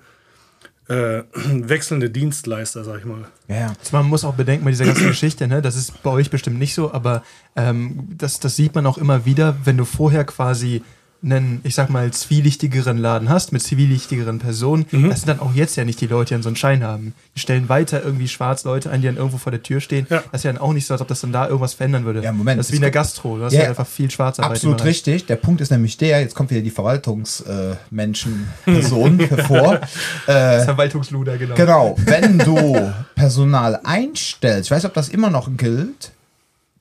äh, 0.87 1.23
wechselnde 1.33 2.09
Dienstleister, 2.09 2.83
sag 2.83 2.99
ich 2.99 3.05
mal. 3.05 3.25
Ja, 3.47 3.73
man 3.91 4.05
muss 4.05 4.23
auch 4.23 4.35
bedenken 4.35 4.63
bei 4.63 4.71
dieser 4.71 4.85
ganzen 4.85 5.07
Geschichte, 5.07 5.47
ne, 5.47 5.61
das 5.61 5.75
ist 5.75 6.01
bei 6.03 6.11
euch 6.11 6.29
bestimmt 6.29 6.59
nicht 6.59 6.73
so, 6.73 6.93
aber 6.93 7.23
ähm, 7.55 8.07
das, 8.17 8.39
das 8.39 8.55
sieht 8.55 8.73
man 8.73 8.85
auch 8.85 8.97
immer 8.97 9.25
wieder, 9.25 9.57
wenn 9.65 9.77
du 9.77 9.85
vorher 9.85 10.23
quasi 10.23 10.81
einen, 11.23 11.61
ich 11.63 11.75
sag 11.75 11.89
mal, 11.89 12.11
zwielichtigeren 12.11 12.97
Laden 12.97 13.29
hast, 13.29 13.51
mit 13.51 13.61
zwielichtigeren 13.63 14.39
Personen, 14.39 14.85
mhm. 14.91 15.09
das 15.09 15.21
sind 15.21 15.29
dann 15.29 15.39
auch 15.39 15.53
jetzt 15.53 15.75
ja 15.75 15.83
nicht 15.83 15.99
die 16.01 16.07
Leute, 16.07 16.29
die 16.29 16.35
dann 16.35 16.43
so 16.43 16.49
einen 16.49 16.55
Schein 16.55 16.83
haben. 16.83 17.15
Die 17.35 17.39
stellen 17.39 17.69
weiter 17.69 18.03
irgendwie 18.03 18.27
schwarz 18.27 18.63
Leute 18.63 18.91
ein, 18.91 19.01
die 19.01 19.07
dann 19.07 19.17
irgendwo 19.17 19.37
vor 19.37 19.51
der 19.51 19.63
Tür 19.63 19.81
stehen. 19.81 20.05
Ja. 20.09 20.23
Das 20.31 20.41
ist 20.41 20.45
ja 20.45 20.53
dann 20.53 20.61
auch 20.61 20.73
nicht 20.73 20.85
so, 20.85 20.93
als 20.93 21.01
ob 21.01 21.07
das 21.07 21.21
dann 21.21 21.31
da 21.31 21.47
irgendwas 21.47 21.73
verändern 21.73 22.05
würde. 22.05 22.21
Ja, 22.21 22.31
Moment. 22.31 22.59
Das 22.59 22.67
ist 22.67 22.73
wie 22.73 22.77
in 22.77 22.81
der 22.81 22.91
Gastro. 22.91 23.37
Du 23.37 23.45
hast 23.45 23.53
ja, 23.53 23.63
ja 23.63 23.69
einfach 23.69 23.87
viel 23.87 24.11
Schwarzarbeit. 24.11 24.51
Absolut 24.51 24.83
richtig. 24.83 25.25
Der 25.25 25.37
Punkt 25.37 25.61
ist 25.61 25.71
nämlich 25.71 25.97
der, 25.97 26.21
jetzt 26.21 26.35
kommt 26.35 26.51
wieder 26.51 26.61
die 26.61 26.71
Verwaltungsmenschen-Person 26.71 29.19
äh, 29.19 29.27
hervor. 29.27 29.81
Äh, 30.27 30.65
Verwaltungsluder, 30.65 31.37
genau. 31.37 31.55
Genau. 31.55 31.95
Wenn 32.05 32.37
du 32.37 32.93
Personal 33.15 33.79
einstellst, 33.83 34.67
ich 34.67 34.71
weiß, 34.71 34.85
ob 34.85 34.93
das 34.93 35.09
immer 35.09 35.29
noch 35.29 35.49
gilt, 35.57 36.11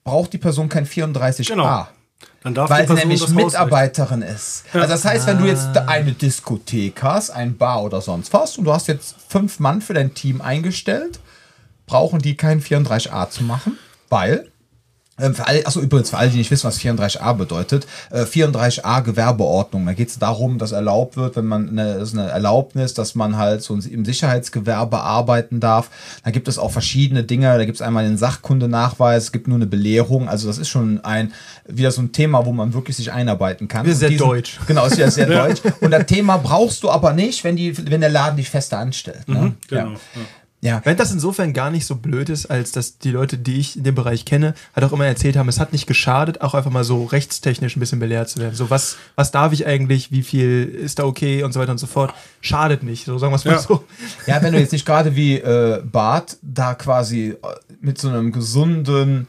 braucht 0.04 0.32
die 0.32 0.38
Person 0.38 0.68
kein 0.68 0.86
34a. 0.86 1.48
Genau. 1.48 1.88
Dann 2.46 2.54
darf 2.54 2.70
weil 2.70 2.86
sie 2.86 2.94
nämlich 2.94 3.28
Mitarbeiterin 3.30 4.22
ist. 4.22 4.62
Also 4.72 4.86
das 4.86 5.04
heißt, 5.04 5.26
wenn 5.26 5.38
du 5.38 5.46
jetzt 5.46 5.66
ah. 5.74 5.86
eine 5.88 6.12
Diskothek 6.12 7.02
hast, 7.02 7.30
ein 7.30 7.56
Bar 7.56 7.82
oder 7.82 8.00
sonst 8.00 8.32
was 8.32 8.56
und 8.56 8.66
du 8.66 8.72
hast 8.72 8.86
jetzt 8.86 9.16
fünf 9.28 9.58
Mann 9.58 9.82
für 9.82 9.94
dein 9.94 10.14
Team 10.14 10.40
eingestellt, 10.40 11.18
brauchen 11.86 12.20
die 12.20 12.36
keinen 12.36 12.62
34a 12.62 13.30
zu 13.30 13.42
machen, 13.42 13.76
weil 14.10 14.46
ähm, 15.18 15.34
für 15.34 15.46
alle, 15.46 15.66
achso, 15.66 15.80
übrigens, 15.80 16.10
für 16.10 16.18
alle, 16.18 16.30
die 16.30 16.38
nicht 16.38 16.50
wissen, 16.50 16.66
was 16.66 16.78
34a 16.78 17.32
bedeutet, 17.34 17.86
äh, 18.10 18.22
34a 18.22 19.00
Gewerbeordnung. 19.02 19.86
Da 19.86 19.94
geht 19.94 20.08
es 20.08 20.18
darum, 20.18 20.58
dass 20.58 20.72
erlaubt 20.72 21.16
wird, 21.16 21.36
wenn 21.36 21.46
man 21.46 21.68
eine, 21.68 21.94
das 21.94 22.10
ist 22.10 22.18
eine 22.18 22.28
Erlaubnis, 22.28 22.94
dass 22.94 23.14
man 23.14 23.36
halt 23.36 23.62
so 23.62 23.74
im 23.74 24.04
Sicherheitsgewerbe 24.04 25.00
arbeiten 25.00 25.60
darf. 25.60 25.90
Da 26.24 26.30
gibt 26.30 26.48
es 26.48 26.58
auch 26.58 26.70
verschiedene 26.70 27.24
Dinge. 27.24 27.56
Da 27.56 27.64
gibt 27.64 27.76
es 27.76 27.82
einmal 27.82 28.04
den 28.04 28.18
Sachkundenachweis, 28.18 29.24
es 29.24 29.32
gibt 29.32 29.48
nur 29.48 29.56
eine 29.56 29.66
Belehrung. 29.66 30.28
Also 30.28 30.48
das 30.48 30.58
ist 30.58 30.68
schon 30.68 31.02
ein 31.04 31.32
wieder 31.66 31.90
so 31.90 32.02
ein 32.02 32.12
Thema, 32.12 32.44
wo 32.44 32.52
man 32.52 32.74
wirklich 32.74 32.96
sich 32.96 33.12
einarbeiten 33.12 33.68
kann. 33.68 33.90
Sehr 33.92 34.10
diesen, 34.10 34.26
deutsch. 34.26 34.60
Genau, 34.66 34.86
ist 34.86 34.98
ja 34.98 35.10
sehr 35.10 35.26
deutsch. 35.46 35.62
Und 35.80 35.90
das 35.90 36.06
Thema 36.06 36.36
brauchst 36.36 36.82
du 36.82 36.90
aber 36.90 37.12
nicht, 37.12 37.42
wenn 37.42 37.56
die, 37.56 37.76
wenn 37.90 38.00
der 38.00 38.10
Laden 38.10 38.36
dich 38.36 38.50
fester 38.50 38.78
anstellt. 38.78 39.26
Ne? 39.28 39.40
Mhm, 39.40 39.54
genau. 39.68 39.82
Ja. 39.82 39.92
Ja. 39.92 40.22
Ja. 40.62 40.80
Wenn 40.84 40.96
das 40.96 41.12
insofern 41.12 41.52
gar 41.52 41.70
nicht 41.70 41.86
so 41.86 41.96
blöd 41.96 42.28
ist, 42.28 42.46
als 42.46 42.72
dass 42.72 42.98
die 42.98 43.10
Leute, 43.10 43.38
die 43.38 43.60
ich 43.60 43.76
in 43.76 43.84
dem 43.84 43.94
Bereich 43.94 44.24
kenne, 44.24 44.54
halt 44.74 44.84
auch 44.84 44.92
immer 44.92 45.06
erzählt 45.06 45.36
haben, 45.36 45.48
es 45.48 45.60
hat 45.60 45.72
nicht 45.72 45.86
geschadet, 45.86 46.40
auch 46.40 46.54
einfach 46.54 46.70
mal 46.70 46.82
so 46.82 47.04
rechtstechnisch 47.04 47.76
ein 47.76 47.80
bisschen 47.80 48.00
belehrt 48.00 48.28
zu 48.28 48.40
werden. 48.40 48.54
So, 48.54 48.70
was, 48.70 48.96
was 49.14 49.30
darf 49.30 49.52
ich 49.52 49.66
eigentlich, 49.66 50.10
wie 50.10 50.22
viel 50.22 50.64
ist 50.64 50.98
da 50.98 51.04
okay 51.04 51.42
und 51.42 51.52
so 51.52 51.60
weiter 51.60 51.72
und 51.72 51.78
so 51.78 51.86
fort. 51.86 52.14
Schadet 52.40 52.82
nicht, 52.82 53.04
so 53.04 53.18
sagen 53.18 53.32
wir 53.32 53.36
es 53.36 53.44
mal 53.44 53.52
ja. 53.52 53.58
so. 53.58 53.84
Ja, 54.26 54.42
wenn 54.42 54.54
du 54.54 54.58
jetzt 54.58 54.72
nicht 54.72 54.86
gerade 54.86 55.14
wie 55.14 55.38
äh, 55.38 55.82
Bart 55.84 56.38
da 56.42 56.74
quasi 56.74 57.28
äh, 57.30 57.36
mit 57.80 57.98
so 57.98 58.08
einem 58.08 58.32
gesunden 58.32 59.28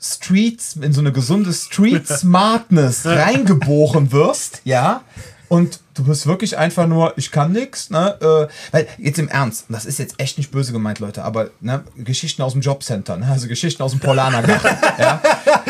Streets, 0.00 0.76
in 0.76 0.92
so 0.92 1.00
eine 1.00 1.12
gesunde 1.12 1.52
Street 1.52 2.06
Smartness 2.08 3.04
reingeboren 3.04 4.12
wirst, 4.12 4.62
ja, 4.64 5.02
und 5.48 5.80
du 5.94 6.04
bist 6.04 6.26
wirklich 6.26 6.56
einfach 6.56 6.86
nur, 6.86 7.12
ich 7.16 7.30
kann 7.30 7.52
nichts, 7.52 7.90
ne? 7.90 8.16
Äh, 8.20 8.48
weil 8.72 8.86
jetzt 8.98 9.18
im 9.18 9.28
Ernst, 9.28 9.66
das 9.68 9.84
ist 9.84 9.98
jetzt 9.98 10.14
echt 10.18 10.38
nicht 10.38 10.50
böse 10.50 10.72
gemeint, 10.72 10.98
Leute, 10.98 11.24
aber 11.24 11.50
ne, 11.60 11.84
Geschichten 11.96 12.42
aus 12.42 12.52
dem 12.52 12.62
Jobcenter, 12.62 13.16
ne? 13.16 13.28
also 13.30 13.48
Geschichten 13.48 13.82
aus 13.82 13.92
dem 13.92 14.00
Polanergarten. 14.00 14.70
ja? 14.98 15.20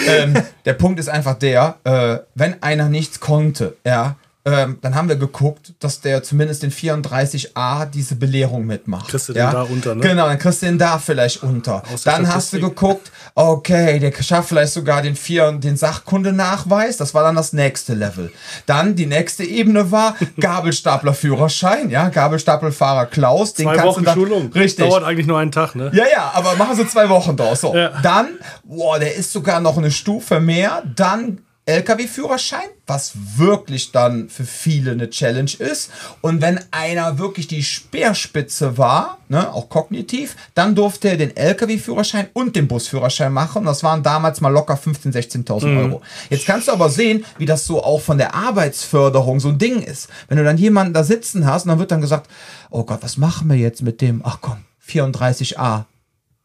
Ähm, 0.06 0.34
der 0.64 0.74
Punkt 0.74 1.00
ist 1.00 1.08
einfach 1.08 1.34
der, 1.34 1.76
äh, 1.84 2.18
wenn 2.34 2.62
einer 2.62 2.88
nichts 2.88 3.20
konnte, 3.20 3.76
ja, 3.84 4.16
ähm, 4.44 4.78
dann 4.80 4.96
haben 4.96 5.08
wir 5.08 5.14
geguckt, 5.14 5.72
dass 5.78 6.00
der 6.00 6.24
zumindest 6.24 6.64
in 6.64 6.72
34a 6.72 7.86
diese 7.86 8.16
Belehrung 8.16 8.66
mitmacht. 8.66 9.08
Kriegst 9.08 9.28
du 9.28 9.34
ja? 9.34 9.50
den 9.50 9.52
da 9.52 9.62
unter, 9.62 9.94
ne? 9.94 10.00
Genau, 10.00 10.26
dann 10.26 10.38
kriegst 10.38 10.62
du 10.62 10.66
den 10.66 10.78
da 10.78 10.98
vielleicht 10.98 11.44
unter. 11.44 11.84
Dann 12.04 12.26
hast 12.26 12.52
du 12.52 12.58
geguckt, 12.58 13.12
okay, 13.36 14.00
der 14.00 14.12
schafft 14.20 14.48
vielleicht 14.48 14.72
sogar 14.72 15.00
den, 15.00 15.14
vier, 15.14 15.52
den 15.52 15.76
Sachkundenachweis, 15.76 16.96
das 16.96 17.14
war 17.14 17.22
dann 17.22 17.36
das 17.36 17.52
nächste 17.52 17.94
Level. 17.94 18.32
Dann 18.66 18.96
die 18.96 19.06
nächste 19.06 19.44
Ebene 19.44 19.92
war 19.92 20.16
Gabelstaplerführerschein, 20.40 21.90
ja, 21.90 22.08
Gabelstaplerfahrer 22.08 23.06
Klaus. 23.06 23.54
Den 23.54 23.66
zwei 23.66 23.76
kannst 23.76 23.86
Wochen 23.86 24.00
du 24.00 24.04
dann, 24.06 24.14
Schulung. 24.14 24.52
Richtig. 24.52 24.88
Dauert 24.88 25.04
eigentlich 25.04 25.28
nur 25.28 25.38
einen 25.38 25.52
Tag, 25.52 25.76
ne? 25.76 25.92
Ja, 25.94 26.04
ja, 26.10 26.32
aber 26.34 26.56
machen 26.56 26.74
sie 26.74 26.88
zwei 26.88 27.08
Wochen 27.08 27.36
draus. 27.36 27.60
So. 27.60 27.76
Ja. 27.76 27.92
Dann, 28.02 28.38
boah, 28.64 28.98
der 28.98 29.14
ist 29.14 29.32
sogar 29.32 29.60
noch 29.60 29.78
eine 29.78 29.92
Stufe 29.92 30.40
mehr. 30.40 30.82
Dann 30.96 31.38
LKW-Führerschein, 31.64 32.68
was 32.88 33.12
wirklich 33.36 33.92
dann 33.92 34.28
für 34.28 34.44
viele 34.44 34.90
eine 34.92 35.10
Challenge 35.10 35.52
ist. 35.58 35.92
Und 36.20 36.42
wenn 36.42 36.58
einer 36.72 37.18
wirklich 37.18 37.46
die 37.46 37.62
Speerspitze 37.62 38.78
war, 38.78 39.18
ne, 39.28 39.52
auch 39.52 39.68
kognitiv, 39.68 40.36
dann 40.54 40.74
durfte 40.74 41.10
er 41.10 41.16
den 41.16 41.36
LKW-Führerschein 41.36 42.28
und 42.32 42.56
den 42.56 42.66
Busführerschein 42.66 43.32
machen. 43.32 43.64
Das 43.64 43.84
waren 43.84 44.02
damals 44.02 44.40
mal 44.40 44.48
locker 44.48 44.74
15.000, 44.74 45.46
16.000 45.46 45.66
mhm. 45.66 45.78
Euro. 45.78 46.02
Jetzt 46.30 46.46
kannst 46.46 46.66
du 46.66 46.72
aber 46.72 46.88
sehen, 46.88 47.24
wie 47.38 47.46
das 47.46 47.64
so 47.64 47.84
auch 47.84 48.00
von 48.00 48.18
der 48.18 48.34
Arbeitsförderung 48.34 49.38
so 49.38 49.50
ein 49.50 49.58
Ding 49.58 49.82
ist. 49.82 50.08
Wenn 50.26 50.38
du 50.38 50.44
dann 50.44 50.58
jemanden 50.58 50.94
da 50.94 51.04
sitzen 51.04 51.46
hast 51.46 51.62
und 51.64 51.68
dann 51.68 51.78
wird 51.78 51.92
dann 51.92 52.00
gesagt, 52.00 52.28
oh 52.70 52.82
Gott, 52.82 53.02
was 53.02 53.16
machen 53.16 53.48
wir 53.48 53.56
jetzt 53.56 53.82
mit 53.82 54.00
dem? 54.00 54.20
Ach 54.24 54.38
komm, 54.40 54.64
34a, 54.88 55.84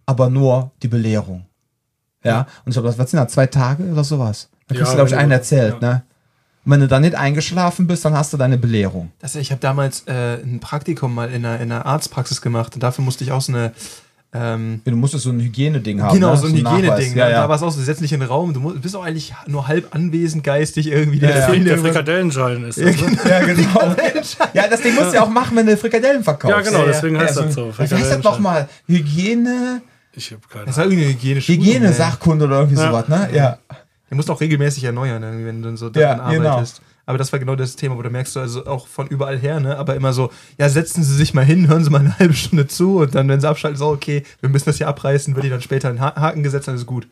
aber 0.05 0.29
nur 0.29 0.71
die 0.83 0.87
Belehrung. 0.87 1.47
Ja, 2.23 2.47
und 2.65 2.71
ich 2.71 2.73
glaube, 2.73 2.95
was 2.97 3.11
sind 3.11 3.19
da, 3.19 3.27
zwei 3.27 3.47
Tage 3.47 3.83
oder 3.83 4.03
sowas? 4.03 4.49
Da 4.67 4.75
kriegst 4.75 4.91
ja, 4.91 4.91
du, 4.91 4.95
glaube 4.95 5.09
ich, 5.09 5.15
einen 5.15 5.31
erzählt, 5.31 5.75
ja. 5.81 5.89
ne? 5.89 6.03
Und 6.67 6.73
wenn 6.73 6.81
du 6.81 6.87
dann 6.89 7.01
nicht 7.01 7.15
eingeschlafen 7.15 7.87
bist, 7.87 8.03
dann 8.03 8.13
hast 8.13 8.33
du 8.33 8.37
deine 8.37 8.57
Belehrung. 8.57 9.11
Das, 9.19 9.35
ich 9.37 9.51
habe 9.51 9.61
damals 9.61 10.03
äh, 10.05 10.41
ein 10.43 10.59
Praktikum 10.59 11.15
mal 11.15 11.29
in 11.29 11.45
einer, 11.45 11.61
in 11.61 11.71
einer 11.71 11.85
Arztpraxis 11.85 12.41
gemacht 12.41 12.75
und 12.75 12.83
dafür 12.83 13.05
musste 13.05 13.23
ich 13.23 13.31
auch 13.31 13.39
so 13.39 13.53
eine. 13.53 13.71
Ähm, 14.33 14.81
du 14.83 14.91
musstest 14.97 15.23
so 15.23 15.29
ein 15.29 15.39
Hygieneding 15.39 16.01
haben. 16.01 16.15
Genau, 16.15 16.31
ne? 16.31 16.37
so 16.37 16.47
ein, 16.47 16.53
Hygieneding. 16.53 17.15
Ja, 17.15 17.29
ja. 17.29 17.41
Da 17.43 17.49
war 17.49 17.55
es 17.55 17.63
auch 17.63 17.71
so, 17.71 17.79
du 17.79 17.85
setzt 17.85 18.01
dich 18.01 18.11
in 18.11 18.19
den 18.19 18.27
Raum, 18.27 18.53
du 18.53 18.77
bist 18.81 18.93
auch 18.97 19.05
eigentlich 19.05 19.33
nur 19.47 19.69
halb 19.69 19.95
anwesend 19.95 20.43
geistig 20.43 20.91
irgendwie. 20.91 21.19
Ja, 21.19 21.29
der, 21.29 21.55
ja. 21.55 21.63
der 21.63 21.77
Frikadellenschalen 21.77 22.65
ist 22.65 22.77
das, 22.81 22.99
ne? 22.99 23.17
Ja, 23.29 23.39
genau. 23.45 23.95
ja, 24.53 24.67
das 24.67 24.81
Ding 24.81 24.95
musst 24.95 25.11
du 25.11 25.15
ja 25.15 25.23
auch 25.23 25.29
machen, 25.29 25.55
wenn 25.55 25.67
du 25.67 25.77
Frikadellen 25.77 26.25
verkaufst. 26.25 26.57
Ja, 26.57 26.61
genau, 26.61 26.85
deswegen 26.85 27.17
heißt 27.17 27.37
das 27.37 27.53
so. 27.53 27.71
Wie 27.77 27.81
heißt 27.83 28.11
das 28.11 28.23
nochmal? 28.23 28.67
Hygiene... 28.87 29.81
Ich 30.11 30.31
habe 30.31 30.41
keine 30.49 30.63
Ahnung. 30.63 30.65
Das 30.67 30.77
war 30.77 30.83
irgendeine 30.83 31.13
Hygiene 31.13 31.39
Hygiene-Sachkunde 31.39 32.45
oder 32.45 32.59
irgendwie 32.59 32.75
sowas, 32.75 33.07
ne? 33.07 33.29
Ja. 33.33 33.59
Du 34.09 34.15
musst 34.15 34.29
auch 34.29 34.39
regelmäßig 34.39 34.83
erneuern, 34.83 35.21
ne, 35.21 35.45
wenn 35.45 35.61
du 35.61 35.75
so 35.75 35.89
daran 35.89 36.19
ja, 36.19 36.37
genau. 36.37 36.49
arbeitest. 36.49 36.81
Aber 37.05 37.17
das 37.17 37.31
war 37.31 37.39
genau 37.39 37.55
das 37.55 37.77
Thema, 37.77 37.97
wo 37.97 38.01
du 38.01 38.09
merkst, 38.09 38.35
also 38.35 38.65
auch 38.65 38.85
von 38.85 39.07
überall 39.07 39.37
her, 39.37 39.61
ne? 39.61 39.77
Aber 39.77 39.95
immer 39.95 40.11
so, 40.11 40.29
ja, 40.57 40.67
setzen 40.67 41.03
Sie 41.03 41.15
sich 41.15 41.33
mal 41.33 41.45
hin, 41.45 41.69
hören 41.69 41.83
Sie 41.83 41.89
mal 41.89 42.01
eine 42.01 42.19
halbe 42.19 42.33
Stunde 42.33 42.67
zu 42.67 42.97
und 42.97 43.15
dann, 43.15 43.29
wenn 43.29 43.39
Sie 43.39 43.47
abschalten, 43.47 43.77
so, 43.77 43.87
okay, 43.87 44.23
wir 44.41 44.49
müssen 44.49 44.65
das 44.65 44.77
hier 44.77 44.89
abreißen, 44.89 45.33
wird 45.33 45.45
die 45.45 45.49
dann 45.49 45.61
später 45.61 45.87
einen 45.87 46.01
Haken 46.01 46.43
gesetzt, 46.43 46.67
dann 46.67 46.75
ist 46.75 46.85
gut. 46.85 47.07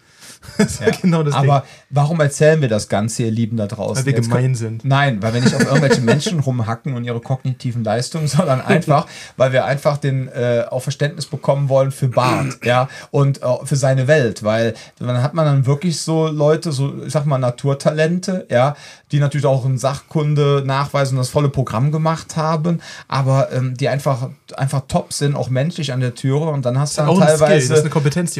Das 0.57 0.79
ja. 0.79 0.91
genau 1.01 1.23
das 1.23 1.33
Aber 1.33 1.61
Ding. 1.61 1.69
warum 1.89 2.19
erzählen 2.19 2.61
wir 2.61 2.69
das 2.69 2.87
Ganze, 2.87 3.23
ihr 3.23 3.31
Lieben 3.31 3.57
da 3.57 3.67
draußen? 3.67 3.97
Weil 3.97 4.05
wir 4.05 4.13
Jetzt 4.13 4.29
gemein 4.29 4.55
sind. 4.55 4.85
Nein, 4.85 5.21
weil 5.21 5.33
wir 5.33 5.41
nicht 5.41 5.53
auf 5.53 5.65
irgendwelche 5.65 6.01
Menschen 6.01 6.39
rumhacken 6.39 6.95
und 6.95 7.03
ihre 7.03 7.19
kognitiven 7.19 7.83
Leistungen, 7.83 8.27
sondern 8.27 8.61
einfach, 8.61 9.07
weil 9.37 9.51
wir 9.51 9.65
einfach 9.65 9.97
den 9.97 10.27
äh, 10.29 10.65
auch 10.69 10.81
Verständnis 10.81 11.25
bekommen 11.25 11.69
wollen 11.69 11.91
für 11.91 12.07
Bart, 12.07 12.59
ja, 12.63 12.89
und 13.11 13.41
äh, 13.41 13.45
für 13.63 13.75
seine 13.75 14.07
Welt, 14.07 14.43
weil 14.43 14.73
dann 14.99 15.21
hat 15.21 15.33
man 15.33 15.45
dann 15.45 15.65
wirklich 15.65 15.99
so 15.99 16.27
Leute, 16.27 16.71
so 16.71 17.03
ich 17.05 17.11
sag 17.11 17.25
mal 17.25 17.37
Naturtalente, 17.37 18.47
ja, 18.49 18.75
die 19.15 19.21
natürlich 19.21 19.45
auch 19.45 19.65
in 19.65 19.77
Sachkunde 19.77 20.63
nachweisen 20.65 21.15
und 21.15 21.19
das 21.19 21.29
volle 21.29 21.49
Programm 21.49 21.91
gemacht 21.91 22.35
haben, 22.35 22.81
aber 23.07 23.51
ähm, 23.51 23.75
die 23.75 23.89
einfach 23.89 24.29
einfach 24.57 24.83
top 24.87 25.13
sind, 25.13 25.35
auch 25.35 25.49
menschlich 25.49 25.91
an 25.91 26.01
der 26.01 26.13
Türe 26.13 26.49
und 26.49 26.65
dann 26.65 26.79
hast 26.79 26.97
du 26.97 27.01
dann 27.01 27.17
teilweise 27.17 27.83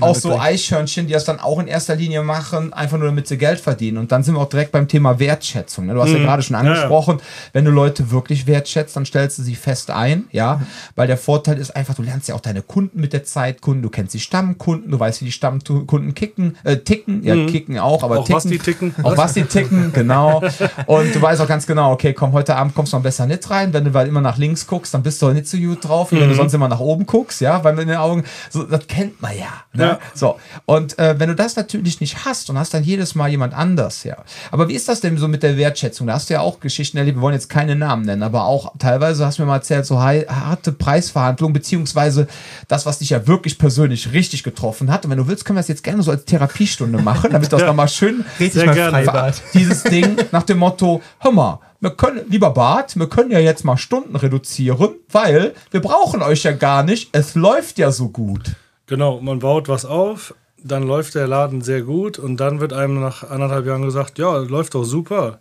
auch 0.02 0.16
so 0.16 0.38
Eichhörnchen, 0.38 1.08
die 1.08 1.14
das 1.14 1.26
dann 1.26 1.40
auch 1.40 1.60
in 1.60 1.68
erster 1.68 1.96
Linie 1.96 2.22
machen, 2.22 2.74
einfach 2.74 2.98
nur 2.98 3.08
damit 3.08 3.28
sie 3.28 3.38
Geld 3.38 3.60
verdienen. 3.60 3.98
Und 3.98 4.12
dann 4.12 4.24
sind 4.24 4.36
wir 4.36 4.42
auch 4.42 4.50
direkt 4.50 4.72
beim 4.72 4.88
Thema 4.88 5.20
Wertschätzung. 5.20 5.88
Ne? 5.88 5.94
Du 5.94 6.02
hast 6.02 6.10
mhm. 6.10 6.18
ja 6.18 6.24
gerade 6.24 6.44
schon 6.44 6.56
angesprochen, 6.56 7.18
ja, 7.18 7.24
ja. 7.24 7.50
wenn 7.54 7.66
du 7.66 7.72
Leute 7.72 8.12
wirklich 8.12 8.46
wertschätzt, 8.46 8.96
dann 8.96 9.06
stellst 9.06 9.40
du 9.40 9.44
sie 9.44 9.56
fest 9.56 9.90
ein, 9.90 10.26
ja, 10.32 10.62
weil 10.96 11.08
der 11.08 11.18
Vorteil 11.18 11.58
ist 11.58 11.76
einfach, 11.76 11.96
du 11.96 12.04
lernst 12.04 12.28
ja 12.28 12.36
auch 12.36 12.42
deine 12.42 12.62
Kunden 12.62 13.00
mit 13.00 13.14
der 13.14 13.24
Zeit, 13.24 13.62
Kunden, 13.62 13.82
du 13.82 13.90
kennst 13.90 14.14
die 14.14 14.20
Stammkunden, 14.20 14.92
du 14.92 15.00
weißt, 15.00 15.22
wie 15.22 15.26
die 15.26 15.32
Stammkunden 15.32 16.14
kicken, 16.14 16.58
äh, 16.64 16.78
ticken, 16.78 17.24
ja, 17.24 17.36
mhm. 17.36 17.48
kicken 17.48 17.80
auch, 17.80 18.04
aber 18.04 18.20
auch 18.20 18.26
ticken, 18.26 18.36
was 18.36 18.44
die 18.44 18.60
ticken. 18.60 18.96
Auch 19.04 19.18
was 19.18 19.34
die 19.34 19.44
ticken, 19.44 19.92
genau. 19.94 20.42
Und 20.86 21.14
du 21.14 21.22
weißt 21.22 21.42
auch 21.42 21.48
ganz 21.48 21.66
genau, 21.66 21.92
okay, 21.92 22.14
komm, 22.14 22.34
heute 22.34 22.56
Abend 22.56 22.76
kommst 22.76 22.94
du 22.94 22.98
noch 22.98 23.04
besser 23.04 23.26
nicht 23.26 23.50
rein, 23.50 23.74
wenn 23.74 23.86
du 23.86 23.94
weil 23.94 24.08
immer 24.08 24.22
nach 24.22 24.38
links 24.38 24.68
guckst, 24.68 24.94
dann 24.94 25.04
bist 25.04 25.22
du 25.22 25.30
nicht 25.30 25.48
so 25.48 25.58
gut 25.58 25.88
drauf, 25.88 26.12
mhm. 26.12 26.18
wenn 26.18 26.28
du 26.28 26.34
mhm. 26.34 26.38
sonst 26.38 26.54
immer 26.54 26.68
nach 26.68 26.80
oben 26.80 27.06
guckst, 27.06 27.42
ja, 27.42 27.64
weil 27.64 27.78
in 27.80 27.88
den 27.88 27.98
Augen, 27.98 28.24
so, 28.50 28.64
das 28.64 28.88
kennt 28.88 29.22
man 29.22 29.38
ja. 29.38 29.64
Ne? 29.74 29.84
ja. 29.84 30.00
So. 30.14 30.40
Und 30.66 30.98
äh, 31.00 31.20
wenn 31.20 31.30
du 31.30 31.36
das 31.36 31.56
natürlich 31.56 32.00
nicht 32.02 32.26
hast 32.26 32.50
und 32.50 32.58
hast 32.58 32.74
dann 32.74 32.84
jedes 32.84 33.16
Mal 33.16 33.30
jemand 33.30 33.54
anders, 33.54 34.04
ja. 34.04 34.18
Aber 34.52 34.68
wie 34.70 34.74
ist 34.74 34.88
das 34.88 35.02
denn 35.02 35.18
so 35.18 35.28
mit 35.28 35.44
der 35.44 35.58
Wertschätzung? 35.58 36.08
Da 36.08 36.14
hast 36.14 36.30
du 36.30 36.36
ja 36.36 36.42
auch 36.42 36.60
Geschichten 36.60 36.98
erlebt, 36.98 37.18
wir 37.18 37.22
wollen 37.22 37.34
jetzt 37.34 37.50
keine 37.50 37.76
Namen 37.76 38.06
nennen, 38.06 38.24
aber 38.24 38.46
auch 38.46 38.74
teilweise 38.80 39.26
hast 39.26 39.38
du 39.38 39.44
mir 39.44 39.48
mal 39.48 39.56
erzählt, 39.56 39.86
so 39.86 40.02
harte 40.02 40.72
Preisverhandlungen, 40.72 41.54
beziehungsweise 41.54 42.28
das, 42.68 42.86
was 42.86 43.00
dich 43.00 43.10
ja 43.10 43.28
wirklich 43.28 43.58
persönlich 43.58 44.14
richtig 44.14 44.44
getroffen 44.44 44.92
hat. 44.92 45.06
Und 45.06 45.12
wenn 45.12 45.18
du 45.18 45.28
willst, 45.28 45.46
können 45.46 45.58
wir 45.58 45.62
das 45.62 45.68
jetzt 45.68 45.84
gerne 45.84 46.04
so 46.04 46.12
als 46.12 46.26
Therapiestunde 46.26 47.02
machen, 47.02 47.32
damit 47.32 47.52
das 47.52 47.62
ja. 47.62 47.68
nochmal 47.68 47.88
schön 47.88 48.26
richtig 48.40 48.66
mal 48.66 48.74
gerne. 48.74 49.34
dieses 49.54 49.84
Ding 49.84 50.16
nach 50.32 50.44
dem 50.46 50.60
Motto, 50.60 51.02
hör 51.20 51.32
mal, 51.32 51.60
wir 51.80 51.92
können, 51.92 52.22
lieber 52.30 52.52
Bart, 52.52 52.98
wir 52.98 53.08
können 53.08 53.32
ja 53.32 53.40
jetzt 53.40 53.64
mal 53.64 53.78
Stunden 53.78 54.16
reduzieren, 54.16 54.96
weil 55.12 55.54
wir 55.72 55.82
brauchen 55.82 56.22
euch 56.22 56.44
ja 56.44 56.52
gar 56.52 56.84
nicht. 56.84 57.10
Es 57.12 57.36
läuft 57.36 57.78
ja 57.78 57.92
so 57.92 58.10
gut. 58.10 58.56
Genau, 58.88 59.20
man 59.20 59.40
baut 59.40 59.68
was 59.68 59.86
auf, 59.86 60.34
dann 60.64 60.84
läuft 60.84 61.16
der 61.16 61.28
Laden 61.28 61.62
sehr 61.62 61.82
gut 61.82 62.18
und 62.18 62.38
dann 62.38 62.60
wird 62.60 62.74
einem 62.74 63.00
nach 63.00 63.30
anderthalb 63.30 63.66
Jahren 63.66 63.84
gesagt, 63.84 64.18
ja, 64.18 64.38
läuft 64.38 64.76
doch 64.76 64.84
super. 64.84 65.40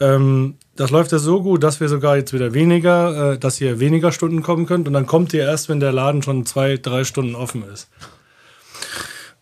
Ähm, 0.00 0.56
das 0.74 0.90
läuft 0.90 1.12
ja 1.12 1.18
so 1.18 1.42
gut, 1.42 1.62
dass 1.62 1.80
wir 1.80 1.88
sogar 1.88 2.16
jetzt 2.16 2.32
wieder 2.32 2.54
weniger, 2.54 3.32
äh, 3.32 3.38
dass 3.38 3.60
ihr 3.60 3.78
weniger 3.78 4.10
Stunden 4.10 4.42
kommen 4.42 4.66
könnt 4.66 4.88
und 4.88 4.94
dann 4.94 5.06
kommt 5.06 5.32
ihr 5.32 5.44
erst, 5.44 5.68
wenn 5.68 5.80
der 5.80 5.92
Laden 5.92 6.22
schon 6.22 6.44
zwei, 6.44 6.76
drei 6.76 7.04
Stunden 7.04 7.36
offen 7.36 7.62
ist. 7.72 7.88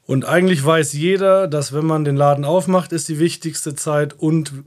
Und 0.07 0.25
eigentlich 0.25 0.65
weiß 0.65 0.93
jeder, 0.93 1.47
dass 1.47 1.73
wenn 1.73 1.87
man 1.87 2.05
den 2.05 2.17
Laden 2.17 2.45
aufmacht, 2.45 2.93
ist 2.93 3.09
die 3.09 3.19
wichtigste 3.19 3.75
Zeit 3.75 4.13
und 4.19 4.65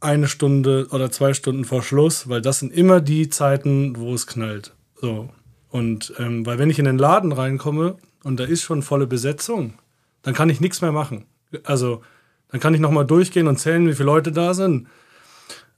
eine 0.00 0.28
Stunde 0.28 0.88
oder 0.90 1.10
zwei 1.10 1.34
Stunden 1.34 1.64
vor 1.64 1.82
Schluss, 1.82 2.28
weil 2.28 2.40
das 2.40 2.60
sind 2.60 2.72
immer 2.72 3.00
die 3.00 3.28
Zeiten, 3.28 3.96
wo 3.96 4.14
es 4.14 4.26
knallt. 4.26 4.74
So. 4.94 5.30
Und 5.70 6.14
ähm, 6.18 6.46
weil 6.46 6.58
wenn 6.58 6.70
ich 6.70 6.78
in 6.78 6.84
den 6.84 6.98
Laden 6.98 7.32
reinkomme 7.32 7.96
und 8.24 8.40
da 8.40 8.44
ist 8.44 8.62
schon 8.62 8.82
volle 8.82 9.06
Besetzung, 9.06 9.74
dann 10.22 10.34
kann 10.34 10.48
ich 10.48 10.60
nichts 10.60 10.80
mehr 10.80 10.92
machen. 10.92 11.26
Also 11.64 12.02
dann 12.50 12.60
kann 12.60 12.74
ich 12.74 12.80
nochmal 12.80 13.06
durchgehen 13.06 13.48
und 13.48 13.58
zählen, 13.58 13.86
wie 13.86 13.94
viele 13.94 14.06
Leute 14.06 14.32
da 14.32 14.54
sind. 14.54 14.88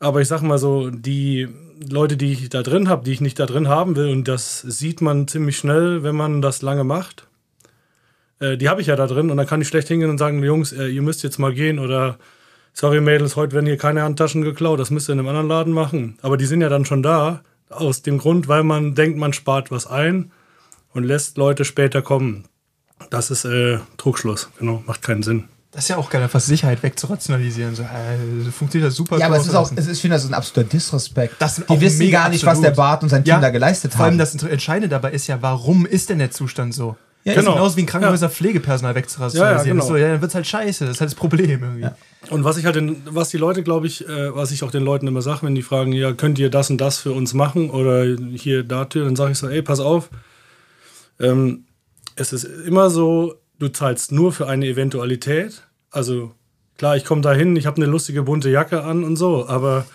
Aber 0.00 0.20
ich 0.20 0.28
sag 0.28 0.42
mal 0.42 0.58
so, 0.58 0.90
die 0.90 1.48
Leute, 1.88 2.16
die 2.16 2.32
ich 2.32 2.48
da 2.48 2.62
drin 2.62 2.88
habe, 2.88 3.04
die 3.04 3.12
ich 3.12 3.20
nicht 3.20 3.38
da 3.38 3.46
drin 3.46 3.68
haben 3.68 3.96
will, 3.96 4.10
und 4.10 4.28
das 4.28 4.60
sieht 4.60 5.00
man 5.00 5.28
ziemlich 5.28 5.56
schnell, 5.56 6.02
wenn 6.02 6.16
man 6.16 6.40
das 6.42 6.62
lange 6.62 6.84
macht, 6.84 7.27
äh, 8.40 8.56
die 8.56 8.68
habe 8.68 8.80
ich 8.80 8.86
ja 8.86 8.96
da 8.96 9.06
drin 9.06 9.30
und 9.30 9.36
dann 9.36 9.46
kann 9.46 9.60
ich 9.60 9.68
schlecht 9.68 9.88
hingehen 9.88 10.10
und 10.10 10.18
sagen, 10.18 10.42
Jungs, 10.42 10.72
äh, 10.72 10.86
ihr 10.86 11.02
müsst 11.02 11.22
jetzt 11.22 11.38
mal 11.38 11.52
gehen 11.52 11.78
oder 11.78 12.18
sorry 12.72 13.00
Mädels, 13.00 13.36
heute 13.36 13.52
werden 13.54 13.66
hier 13.66 13.76
keine 13.76 14.02
Handtaschen 14.02 14.42
geklaut, 14.42 14.80
das 14.80 14.90
müsst 14.90 15.08
ihr 15.08 15.14
in 15.14 15.18
einem 15.18 15.28
anderen 15.28 15.48
Laden 15.48 15.72
machen. 15.72 16.18
Aber 16.22 16.36
die 16.36 16.46
sind 16.46 16.60
ja 16.60 16.68
dann 16.68 16.84
schon 16.84 17.02
da, 17.02 17.42
aus 17.70 18.02
dem 18.02 18.18
Grund, 18.18 18.48
weil 18.48 18.62
man 18.62 18.94
denkt, 18.94 19.18
man 19.18 19.32
spart 19.32 19.70
was 19.70 19.86
ein 19.86 20.30
und 20.92 21.04
lässt 21.04 21.36
Leute 21.36 21.64
später 21.64 22.02
kommen. 22.02 22.44
Das 23.10 23.30
ist 23.30 23.44
äh, 23.44 23.78
Trugschluss, 23.96 24.48
genau, 24.58 24.82
macht 24.86 25.02
keinen 25.02 25.22
Sinn. 25.22 25.44
Das 25.70 25.84
ist 25.84 25.88
ja 25.90 25.96
auch 25.98 26.08
geil, 26.08 26.22
einfach 26.22 26.40
Sicherheit 26.40 26.82
wegzurationalisieren. 26.82 27.74
So, 27.74 27.82
äh, 27.82 28.50
funktioniert 28.50 28.88
das 28.88 28.96
super. 28.96 29.18
Ja, 29.18 29.26
aber 29.26 29.36
es 29.36 29.46
ist 29.46 29.54
auch, 29.54 29.70
es 29.70 29.86
ist, 29.86 29.96
ich 29.96 30.00
finde, 30.00 30.16
das 30.16 30.24
ist 30.24 30.30
ein 30.30 30.34
absoluter 30.34 30.68
Disrespekt. 30.68 31.34
Das 31.38 31.56
die 31.56 31.80
wissen 31.80 32.10
gar 32.10 32.30
nicht, 32.30 32.42
absolut. 32.42 32.64
was 32.64 32.70
der 32.70 32.70
Bart 32.70 33.02
und 33.02 33.10
sein 33.10 33.22
Team 33.22 33.34
ja, 33.34 33.40
da 33.40 33.50
geleistet 33.50 33.92
haben. 33.92 33.98
Vor 33.98 34.06
allem 34.06 34.18
das 34.18 34.34
Entscheidende 34.42 34.88
dabei 34.88 35.12
ist 35.12 35.26
ja, 35.26 35.42
warum 35.42 35.84
ist 35.84 36.08
denn 36.08 36.18
der 36.18 36.30
Zustand 36.30 36.74
so? 36.74 36.96
Ja, 37.28 37.40
genau. 37.40 37.54
genauso 37.54 37.76
wie 37.76 37.82
ein 37.82 37.86
Krankenhäuser 37.86 38.26
ja. 38.26 38.30
Pflegepersonal 38.30 38.94
wegzurationalisieren. 38.94 39.58
Ja, 39.58 39.64
ja, 39.64 39.72
genau. 39.72 39.86
so, 39.86 39.96
ja, 39.96 40.08
dann 40.08 40.20
wird 40.20 40.30
es 40.30 40.34
halt 40.34 40.46
scheiße. 40.46 40.86
Das 40.86 40.96
ist 40.96 41.00
halt 41.00 41.10
das 41.10 41.14
Problem 41.14 41.62
irgendwie. 41.62 41.82
Ja. 41.82 41.96
Und 42.30 42.44
was 42.44 42.56
ich 42.56 42.64
halt, 42.64 42.76
den, 42.76 43.02
was 43.10 43.28
die 43.28 43.36
Leute, 43.36 43.62
glaube 43.62 43.86
ich, 43.86 44.08
äh, 44.08 44.34
was 44.34 44.50
ich 44.50 44.62
auch 44.62 44.70
den 44.70 44.82
Leuten 44.82 45.06
immer 45.06 45.22
sage, 45.22 45.42
wenn 45.42 45.54
die 45.54 45.62
fragen, 45.62 45.92
ja, 45.92 46.12
könnt 46.12 46.38
ihr 46.38 46.50
das 46.50 46.70
und 46.70 46.80
das 46.80 46.98
für 46.98 47.12
uns 47.12 47.34
machen 47.34 47.70
oder 47.70 48.04
hier 48.34 48.62
dafür, 48.62 49.04
dann 49.04 49.16
sage 49.16 49.32
ich 49.32 49.38
so, 49.38 49.48
ey, 49.48 49.62
pass 49.62 49.80
auf. 49.80 50.10
Ähm, 51.20 51.64
es 52.16 52.32
ist 52.32 52.44
immer 52.44 52.90
so, 52.90 53.34
du 53.58 53.68
zahlst 53.68 54.12
nur 54.12 54.32
für 54.32 54.48
eine 54.48 54.66
Eventualität. 54.66 55.62
Also 55.90 56.32
klar, 56.76 56.96
ich 56.96 57.04
komme 57.04 57.22
da 57.22 57.32
hin, 57.32 57.56
ich 57.56 57.66
habe 57.66 57.76
eine 57.76 57.86
lustige 57.86 58.22
bunte 58.22 58.50
Jacke 58.50 58.84
an 58.84 59.04
und 59.04 59.16
so, 59.16 59.46
aber 59.48 59.86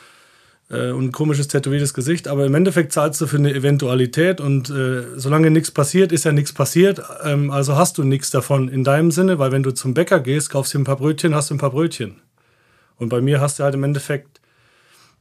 äh, 0.74 0.92
und 0.92 1.06
ein 1.06 1.12
komisches 1.12 1.48
tätowiertes 1.48 1.94
Gesicht, 1.94 2.28
aber 2.28 2.46
im 2.46 2.56
Endeffekt 2.56 2.92
zahlst 2.92 3.22
du 3.22 3.28
für 3.28 3.38
eine 3.38 3.54
Eventualität 3.54 4.42
und 4.42 4.70
äh, 4.70 5.04
solange 5.16 5.52
nichts 5.52 5.72
passiert, 5.72 6.12
ist 6.12 6.26
ja 6.26 6.32
nichts 6.32 6.54
passiert. 6.54 7.02
Ähm, 7.24 7.52
also 7.52 7.76
hast 7.76 7.98
du 7.98 8.04
nichts 8.04 8.32
davon 8.32 8.70
in 8.70 8.84
deinem 8.84 9.12
Sinne, 9.12 9.40
weil 9.40 9.52
wenn 9.52 9.64
du 9.64 9.72
zum 9.72 9.94
Bäcker 9.94 10.20
gehst, 10.20 10.50
kaufst 10.50 10.74
dir 10.74 10.80
ein 10.80 10.84
paar 10.84 10.98
Brötchen, 10.98 11.36
hast 11.36 11.50
du 11.50 11.56
ein 11.56 11.60
paar 11.60 11.72
Brötchen. 11.72 12.22
Und 12.98 13.10
bei 13.10 13.22
mir 13.22 13.42
hast 13.42 13.60
du 13.60 13.64
halt 13.64 13.76
im 13.76 13.84
Endeffekt 13.84 14.42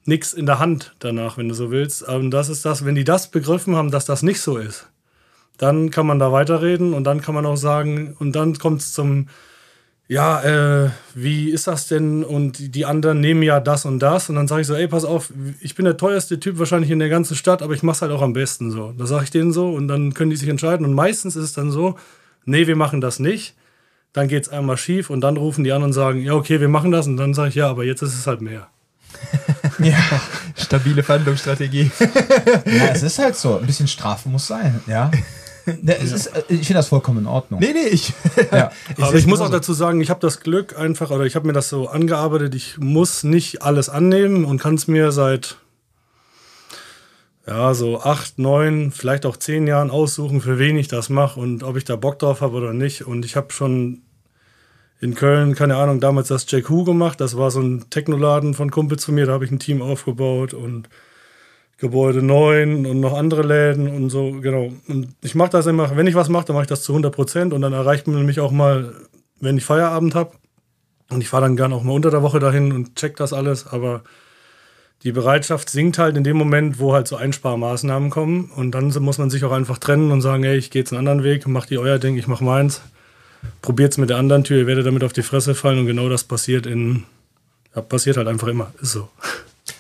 nichts 0.04 0.32
in 0.32 0.46
der 0.46 0.58
Hand 0.58 0.94
danach, 0.98 1.38
wenn 1.38 1.48
du 1.48 1.54
so 1.54 1.70
willst. 1.70 2.02
Und 2.02 2.30
das 2.30 2.48
ist 2.48 2.64
das, 2.64 2.84
wenn 2.84 2.94
die 2.94 3.04
das 3.04 3.30
begriffen 3.30 3.76
haben, 3.76 3.90
dass 3.90 4.04
das 4.04 4.22
nicht 4.22 4.40
so 4.40 4.56
ist, 4.56 4.88
dann 5.58 5.90
kann 5.90 6.06
man 6.06 6.18
da 6.18 6.32
weiterreden 6.32 6.94
und 6.94 7.04
dann 7.04 7.20
kann 7.20 7.34
man 7.34 7.46
auch 7.46 7.56
sagen, 7.56 8.16
und 8.18 8.34
dann 8.34 8.58
kommt 8.58 8.80
es 8.80 8.92
zum 8.92 9.28
ja, 10.12 10.42
äh, 10.42 10.90
wie 11.14 11.48
ist 11.48 11.66
das 11.68 11.86
denn? 11.86 12.22
Und 12.22 12.74
die 12.74 12.84
anderen 12.84 13.20
nehmen 13.20 13.42
ja 13.42 13.60
das 13.60 13.86
und 13.86 13.98
das. 14.00 14.28
Und 14.28 14.34
dann 14.34 14.46
sage 14.46 14.60
ich 14.60 14.66
so, 14.66 14.74
ey, 14.74 14.86
pass 14.86 15.06
auf, 15.06 15.32
ich 15.60 15.74
bin 15.74 15.86
der 15.86 15.96
teuerste 15.96 16.38
Typ 16.38 16.58
wahrscheinlich 16.58 16.90
in 16.90 16.98
der 16.98 17.08
ganzen 17.08 17.34
Stadt, 17.34 17.62
aber 17.62 17.72
ich 17.72 17.82
mache 17.82 17.94
es 17.94 18.02
halt 18.02 18.12
auch 18.12 18.20
am 18.20 18.34
besten 18.34 18.70
so. 18.70 18.92
Da 18.98 19.06
sage 19.06 19.24
ich 19.24 19.30
denen 19.30 19.54
so 19.54 19.70
und 19.70 19.88
dann 19.88 20.12
können 20.12 20.28
die 20.28 20.36
sich 20.36 20.50
entscheiden. 20.50 20.84
Und 20.84 20.92
meistens 20.92 21.34
ist 21.34 21.44
es 21.44 21.52
dann 21.54 21.70
so, 21.70 21.96
nee, 22.44 22.66
wir 22.66 22.76
machen 22.76 23.00
das 23.00 23.20
nicht. 23.20 23.54
Dann 24.12 24.28
geht 24.28 24.42
es 24.42 24.48
einmal 24.50 24.76
schief 24.76 25.08
und 25.08 25.22
dann 25.22 25.38
rufen 25.38 25.64
die 25.64 25.72
an 25.72 25.82
und 25.82 25.94
sagen, 25.94 26.20
ja, 26.20 26.34
okay, 26.34 26.60
wir 26.60 26.68
machen 26.68 26.90
das. 26.90 27.06
Und 27.06 27.16
dann 27.16 27.32
sage 27.32 27.48
ich, 27.48 27.54
ja, 27.54 27.70
aber 27.70 27.84
jetzt 27.84 28.02
ist 28.02 28.12
es 28.12 28.26
halt 28.26 28.42
mehr. 28.42 28.68
ja, 29.78 29.96
stabile 30.58 31.02
Verhandlungsstrategie. 31.02 31.90
ja, 32.66 32.88
es 32.92 33.02
ist 33.02 33.18
halt 33.18 33.36
so. 33.36 33.58
Ein 33.58 33.64
bisschen 33.64 33.88
Strafe 33.88 34.28
muss 34.28 34.46
sein, 34.46 34.78
ja. 34.86 35.10
Ne, 35.82 35.94
ist, 35.94 36.26
äh, 36.26 36.42
ich 36.48 36.66
finde 36.66 36.74
das 36.74 36.88
vollkommen 36.88 37.20
in 37.20 37.26
Ordnung. 37.26 37.60
Nee, 37.60 37.72
nee, 37.72 37.88
ich. 37.88 38.12
ja. 38.52 38.70
ich 38.96 39.02
Aber 39.02 39.14
ich 39.14 39.26
muss 39.26 39.40
auch 39.40 39.50
dazu 39.50 39.72
sagen, 39.72 40.00
ich 40.00 40.10
habe 40.10 40.20
das 40.20 40.40
Glück 40.40 40.78
einfach, 40.78 41.10
oder 41.10 41.24
ich 41.24 41.36
habe 41.36 41.46
mir 41.46 41.52
das 41.52 41.68
so 41.68 41.88
angearbeitet, 41.88 42.54
ich 42.54 42.78
muss 42.78 43.22
nicht 43.24 43.62
alles 43.62 43.88
annehmen 43.88 44.44
und 44.44 44.58
kann 44.58 44.74
es 44.74 44.88
mir 44.88 45.12
seit 45.12 45.56
ja, 47.46 47.74
so 47.74 48.00
acht, 48.00 48.38
neun, 48.38 48.92
vielleicht 48.92 49.26
auch 49.26 49.36
zehn 49.36 49.66
Jahren 49.66 49.90
aussuchen, 49.90 50.40
für 50.40 50.58
wen 50.58 50.76
ich 50.76 50.88
das 50.88 51.08
mache 51.08 51.40
und 51.40 51.62
ob 51.64 51.76
ich 51.76 51.84
da 51.84 51.96
Bock 51.96 52.18
drauf 52.18 52.40
habe 52.40 52.56
oder 52.56 52.72
nicht. 52.72 53.06
Und 53.06 53.24
ich 53.24 53.36
habe 53.36 53.52
schon 53.52 54.02
in 55.00 55.16
Köln, 55.16 55.56
keine 55.56 55.76
Ahnung, 55.76 55.98
damals 55.98 56.28
das 56.28 56.46
Jack 56.48 56.68
Hu 56.68 56.84
gemacht. 56.84 57.20
Das 57.20 57.36
war 57.36 57.50
so 57.50 57.60
ein 57.60 57.90
Technoladen 57.90 58.54
von 58.54 58.70
Kumpels 58.70 59.04
von 59.04 59.16
mir, 59.16 59.26
da 59.26 59.32
habe 59.32 59.44
ich 59.44 59.50
ein 59.50 59.58
Team 59.58 59.82
aufgebaut 59.82 60.54
und 60.54 60.88
Gebäude 61.78 62.22
9 62.22 62.86
und 62.86 63.00
noch 63.00 63.16
andere 63.16 63.42
Läden 63.42 63.88
und 63.88 64.10
so, 64.10 64.32
genau. 64.40 64.72
Und 64.88 65.14
ich 65.20 65.34
mache 65.34 65.50
das 65.50 65.66
immer, 65.66 65.96
wenn 65.96 66.06
ich 66.06 66.14
was 66.14 66.28
mache, 66.28 66.46
dann 66.46 66.54
mache 66.54 66.64
ich 66.64 66.68
das 66.68 66.82
zu 66.82 66.92
100 66.92 67.14
Prozent 67.14 67.52
und 67.52 67.60
dann 67.62 67.72
erreicht 67.72 68.06
man 68.06 68.24
mich 68.24 68.40
auch 68.40 68.52
mal, 68.52 68.94
wenn 69.40 69.56
ich 69.56 69.64
Feierabend 69.64 70.14
habe. 70.14 70.32
Und 71.10 71.20
ich 71.20 71.28
fahre 71.28 71.42
dann 71.42 71.56
gerne 71.56 71.74
auch 71.74 71.82
mal 71.82 71.92
unter 71.92 72.10
der 72.10 72.22
Woche 72.22 72.38
dahin 72.38 72.72
und 72.72 72.96
check 72.96 73.16
das 73.16 73.32
alles, 73.32 73.66
aber 73.66 74.02
die 75.02 75.12
Bereitschaft 75.12 75.68
sinkt 75.68 75.98
halt 75.98 76.16
in 76.16 76.22
dem 76.22 76.36
Moment, 76.36 76.78
wo 76.78 76.94
halt 76.94 77.08
so 77.08 77.16
Einsparmaßnahmen 77.16 78.10
kommen. 78.10 78.50
Und 78.54 78.70
dann 78.72 78.86
muss 79.00 79.18
man 79.18 79.30
sich 79.30 79.44
auch 79.44 79.52
einfach 79.52 79.78
trennen 79.78 80.12
und 80.12 80.20
sagen, 80.20 80.44
hey, 80.44 80.56
ich 80.56 80.70
gehe 80.70 80.82
jetzt 80.82 80.92
einen 80.92 81.00
anderen 81.00 81.24
Weg, 81.24 81.46
macht 81.48 81.70
ihr 81.72 81.80
euer 81.80 81.98
Ding, 81.98 82.16
ich 82.16 82.28
mache 82.28 82.44
meins. 82.44 82.80
Probiert 83.60 83.92
es 83.92 83.98
mit 83.98 84.10
der 84.10 84.18
anderen 84.18 84.44
Tür, 84.44 84.58
ihr 84.58 84.66
werdet 84.68 84.86
damit 84.86 85.02
auf 85.02 85.12
die 85.12 85.22
Fresse 85.22 85.56
fallen 85.56 85.80
und 85.80 85.86
genau 85.86 86.08
das 86.08 86.22
passiert 86.22 86.66
in, 86.66 87.02
ja, 87.74 87.82
passiert 87.82 88.16
halt 88.16 88.28
einfach 88.28 88.46
immer, 88.46 88.72
ist 88.80 88.92
so. 88.92 89.08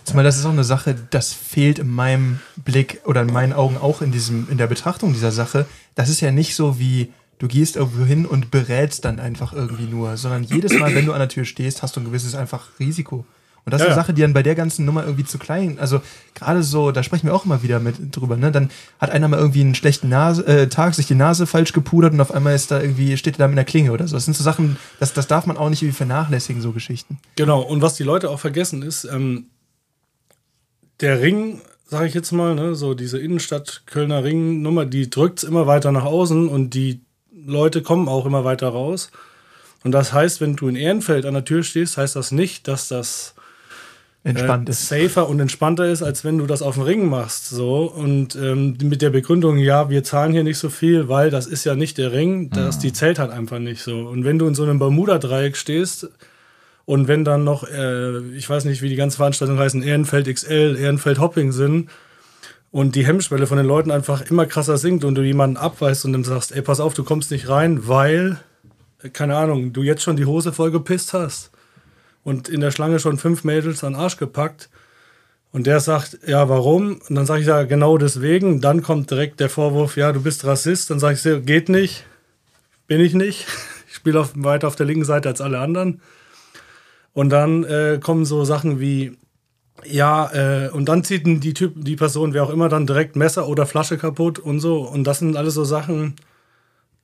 Zumal 0.04 0.24
das 0.24 0.38
ist 0.38 0.44
auch 0.44 0.50
eine 0.50 0.64
Sache, 0.64 0.96
das 1.10 1.32
fehlt 1.32 1.78
in 1.78 1.88
meinem 1.88 2.40
Blick 2.56 3.00
oder 3.04 3.22
in 3.22 3.32
meinen 3.32 3.52
Augen 3.52 3.76
auch 3.76 4.02
in, 4.02 4.12
diesem, 4.12 4.48
in 4.50 4.58
der 4.58 4.66
Betrachtung 4.66 5.12
dieser 5.12 5.32
Sache. 5.32 5.66
Das 5.94 6.08
ist 6.08 6.20
ja 6.20 6.32
nicht 6.32 6.54
so 6.54 6.78
wie, 6.78 7.12
du 7.38 7.48
gehst 7.48 7.76
irgendwo 7.76 8.04
hin 8.04 8.26
und 8.26 8.50
berätst 8.50 9.04
dann 9.04 9.20
einfach 9.20 9.52
irgendwie 9.52 9.86
nur, 9.86 10.16
sondern 10.16 10.44
jedes 10.44 10.78
Mal, 10.78 10.94
wenn 10.94 11.06
du 11.06 11.12
an 11.12 11.18
der 11.18 11.28
Tür 11.28 11.44
stehst, 11.44 11.82
hast 11.82 11.96
du 11.96 12.00
ein 12.00 12.04
gewisses 12.04 12.34
einfach 12.34 12.68
Risiko. 12.78 13.24
Und 13.64 13.72
das 13.72 13.80
ja, 13.80 13.86
ist 13.86 13.92
eine 13.92 14.02
Sache, 14.02 14.12
die 14.12 14.22
dann 14.22 14.32
bei 14.32 14.42
der 14.42 14.56
ganzen 14.56 14.84
Nummer 14.84 15.04
irgendwie 15.04 15.24
zu 15.24 15.38
klein, 15.38 15.78
also 15.78 16.00
gerade 16.34 16.64
so, 16.64 16.90
da 16.90 17.04
sprechen 17.04 17.26
wir 17.26 17.34
auch 17.34 17.44
immer 17.44 17.62
wieder 17.62 17.78
mit 17.78 17.96
drüber, 18.14 18.36
ne? 18.36 18.50
Dann 18.50 18.70
hat 18.98 19.10
einer 19.10 19.28
mal 19.28 19.38
irgendwie 19.38 19.60
einen 19.60 19.76
schlechten 19.76 20.08
Nase, 20.08 20.44
äh, 20.46 20.68
Tag, 20.68 20.94
sich 20.94 21.06
die 21.06 21.14
Nase 21.14 21.46
falsch 21.46 21.72
gepudert 21.72 22.12
und 22.12 22.20
auf 22.20 22.32
einmal 22.32 22.56
ist 22.56 22.72
da 22.72 22.80
irgendwie, 22.80 23.16
steht 23.16 23.36
er 23.36 23.38
da 23.38 23.48
mit 23.48 23.56
einer 23.56 23.64
Klinge 23.64 23.92
oder 23.92 24.08
so. 24.08 24.16
Das 24.16 24.24
sind 24.24 24.36
so 24.36 24.42
Sachen, 24.42 24.78
das, 24.98 25.12
das 25.12 25.28
darf 25.28 25.46
man 25.46 25.56
auch 25.56 25.70
nicht 25.70 25.80
irgendwie 25.82 25.96
vernachlässigen, 25.96 26.60
so 26.60 26.72
Geschichten. 26.72 27.18
Genau, 27.36 27.60
und 27.60 27.82
was 27.82 27.94
die 27.94 28.02
Leute 28.02 28.30
auch 28.30 28.40
vergessen 28.40 28.82
ist, 28.82 29.04
ähm, 29.04 29.46
der 31.00 31.20
Ring, 31.20 31.60
sage 31.86 32.06
ich 32.06 32.14
jetzt 32.14 32.32
mal, 32.32 32.54
ne, 32.54 32.74
so 32.74 32.94
diese 32.94 33.18
Innenstadt 33.18 33.82
Kölner 33.86 34.24
Ring-Nummer, 34.24 34.86
die 34.86 35.10
drückt 35.10 35.38
es 35.38 35.44
immer 35.44 35.66
weiter 35.66 35.92
nach 35.92 36.04
außen 36.04 36.48
und 36.48 36.74
die 36.74 37.00
Leute 37.44 37.82
kommen 37.82 38.08
auch 38.08 38.26
immer 38.26 38.44
weiter 38.44 38.68
raus. 38.68 39.10
Und 39.84 39.92
das 39.92 40.12
heißt, 40.12 40.40
wenn 40.40 40.56
du 40.56 40.68
in 40.68 40.76
Ehrenfeld 40.76 41.26
an 41.26 41.34
der 41.34 41.44
Tür 41.44 41.62
stehst, 41.62 41.96
heißt 41.96 42.14
das 42.14 42.30
nicht, 42.30 42.68
dass 42.68 42.88
das 42.88 43.34
entspannt 44.24 44.68
äh, 44.68 44.72
safer 44.72 45.28
und 45.28 45.40
entspannter 45.40 45.86
ist, 45.86 46.02
als 46.02 46.24
wenn 46.24 46.38
du 46.38 46.46
das 46.46 46.62
auf 46.62 46.74
dem 46.74 46.84
Ring 46.84 47.08
machst. 47.08 47.48
So 47.48 47.84
und 47.84 48.36
ähm, 48.36 48.76
mit 48.82 49.02
der 49.02 49.10
Begründung, 49.10 49.58
ja, 49.58 49.90
wir 49.90 50.04
zahlen 50.04 50.32
hier 50.32 50.44
nicht 50.44 50.58
so 50.58 50.70
viel, 50.70 51.08
weil 51.08 51.30
das 51.30 51.46
ist 51.46 51.64
ja 51.64 51.74
nicht 51.74 51.98
der 51.98 52.12
Ring, 52.12 52.50
das, 52.50 52.76
mhm. 52.76 52.80
die 52.82 52.92
zählt 52.92 53.18
halt 53.18 53.30
einfach 53.30 53.58
nicht 53.58 53.82
so. 53.82 54.06
Und 54.08 54.24
wenn 54.24 54.38
du 54.38 54.46
in 54.46 54.54
so 54.54 54.62
einem 54.62 54.78
Bermuda-Dreieck 54.78 55.56
stehst, 55.56 56.08
und 56.84 57.08
wenn 57.08 57.24
dann 57.24 57.44
noch, 57.44 57.68
äh, 57.68 58.18
ich 58.36 58.48
weiß 58.48 58.64
nicht, 58.64 58.82
wie 58.82 58.88
die 58.88 58.96
ganze 58.96 59.16
Veranstaltung 59.16 59.58
heißen, 59.58 59.82
Ehrenfeld 59.82 60.32
XL, 60.32 60.76
Ehrenfeld 60.78 61.20
Hopping 61.20 61.52
sind 61.52 61.90
und 62.70 62.94
die 62.94 63.06
Hemmschwelle 63.06 63.46
von 63.46 63.56
den 63.56 63.66
Leuten 63.66 63.90
einfach 63.90 64.22
immer 64.22 64.46
krasser 64.46 64.78
sinkt 64.78 65.04
und 65.04 65.14
du 65.14 65.22
jemanden 65.22 65.56
abweist 65.56 66.04
und 66.04 66.12
dann 66.12 66.24
sagst, 66.24 66.52
ey, 66.52 66.62
pass 66.62 66.80
auf, 66.80 66.94
du 66.94 67.04
kommst 67.04 67.30
nicht 67.30 67.48
rein, 67.48 67.86
weil, 67.86 68.38
äh, 69.02 69.10
keine 69.10 69.36
Ahnung, 69.36 69.72
du 69.72 69.82
jetzt 69.82 70.02
schon 70.02 70.16
die 70.16 70.26
Hose 70.26 70.52
voll 70.52 70.70
gepisst 70.70 71.12
hast 71.12 71.50
und 72.24 72.48
in 72.48 72.60
der 72.60 72.70
Schlange 72.70 72.98
schon 72.98 73.18
fünf 73.18 73.44
Mädels 73.44 73.84
an 73.84 73.94
den 73.94 74.00
Arsch 74.00 74.16
gepackt. 74.16 74.68
Und 75.52 75.66
der 75.66 75.80
sagt, 75.80 76.18
ja, 76.26 76.48
warum? 76.48 77.00
Und 77.08 77.14
dann 77.14 77.26
sage 77.26 77.42
ich 77.42 77.46
ja, 77.46 77.64
genau 77.64 77.98
deswegen. 77.98 78.62
Dann 78.62 78.82
kommt 78.82 79.10
direkt 79.10 79.38
der 79.38 79.50
Vorwurf, 79.50 79.98
ja, 79.98 80.10
du 80.12 80.22
bist 80.22 80.46
Rassist. 80.46 80.88
Dann 80.90 80.98
sage 80.98 81.14
ich, 81.14 81.46
geht 81.46 81.68
nicht, 81.68 82.04
bin 82.86 83.00
ich 83.00 83.14
nicht. 83.14 83.46
Ich 83.92 83.96
spiele 83.96 84.26
weiter 84.36 84.68
auf 84.68 84.74
der 84.74 84.86
linken 84.86 85.04
Seite 85.04 85.28
als 85.28 85.42
alle 85.42 85.58
anderen. 85.58 86.00
Und 87.12 87.30
dann 87.30 87.64
äh, 87.64 87.98
kommen 88.02 88.24
so 88.24 88.44
Sachen 88.44 88.80
wie, 88.80 89.16
ja, 89.84 90.30
äh, 90.32 90.70
und 90.70 90.86
dann 90.88 91.04
zieht 91.04 91.26
die 91.26 91.54
Typ, 91.54 91.74
die 91.76 91.96
Person, 91.96 92.34
wer 92.34 92.44
auch 92.44 92.50
immer, 92.50 92.68
dann 92.68 92.86
direkt 92.86 93.16
Messer 93.16 93.48
oder 93.48 93.66
Flasche 93.66 93.98
kaputt 93.98 94.38
und 94.38 94.60
so. 94.60 94.80
Und 94.82 95.04
das 95.04 95.18
sind 95.18 95.36
alles 95.36 95.54
so 95.54 95.64
Sachen, 95.64 96.14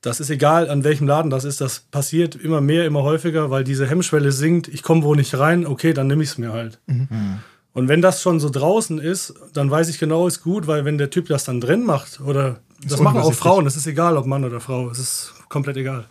das 0.01 0.21
ist 0.21 0.31
egal, 0.31 0.71
an 0.71 0.85
welchem 0.85 1.09
Laden 1.09 1.31
das 1.31 1.45
ist, 1.45 1.61
das 1.61 1.81
passiert 1.81 2.37
immer 2.37 2.61
mehr, 2.61 2.87
immer 2.87 3.03
häufiger, 3.03 3.51
weil 3.51 3.65
diese 3.65 3.87
Hemmschwelle 3.87 4.31
sinkt, 4.33 4.69
ich 4.69 4.83
komme 4.83 5.03
wo 5.03 5.15
nicht 5.15 5.37
rein, 5.39 5.67
okay, 5.67 5.93
dann 5.93 6.07
nehme 6.07 6.23
ich 6.23 6.31
es 6.31 6.39
mir 6.39 6.53
halt. 6.53 6.79
Mhm. 6.87 7.41
Und 7.73 7.89
wenn 7.89 8.01
das 8.01 8.23
schon 8.23 8.41
so 8.41 8.49
draußen 8.49 8.99
ist, 8.99 9.35
dann 9.53 9.71
weiß 9.71 9.89
ich 9.89 9.99
genau, 9.99 10.27
ist 10.27 10.43
gut, 10.43 10.67
weil 10.67 10.85
wenn 10.85 10.99
der 10.99 11.11
Typ 11.11 11.27
das 11.27 11.45
dann 11.45 11.61
drin 11.61 11.85
macht, 11.85 12.21
oder 12.21 12.61
das 12.85 13.01
machen 13.01 13.21
auch 13.21 13.35
Frauen, 13.35 13.65
das 13.65 13.77
ist 13.77 13.87
egal, 13.87 14.17
ob 14.17 14.27
Mann 14.27 14.45
oder 14.45 14.61
Frau, 14.61 14.89
es 14.91 14.99
ist 14.99 15.35
komplett 15.49 15.77
egal. 15.77 16.07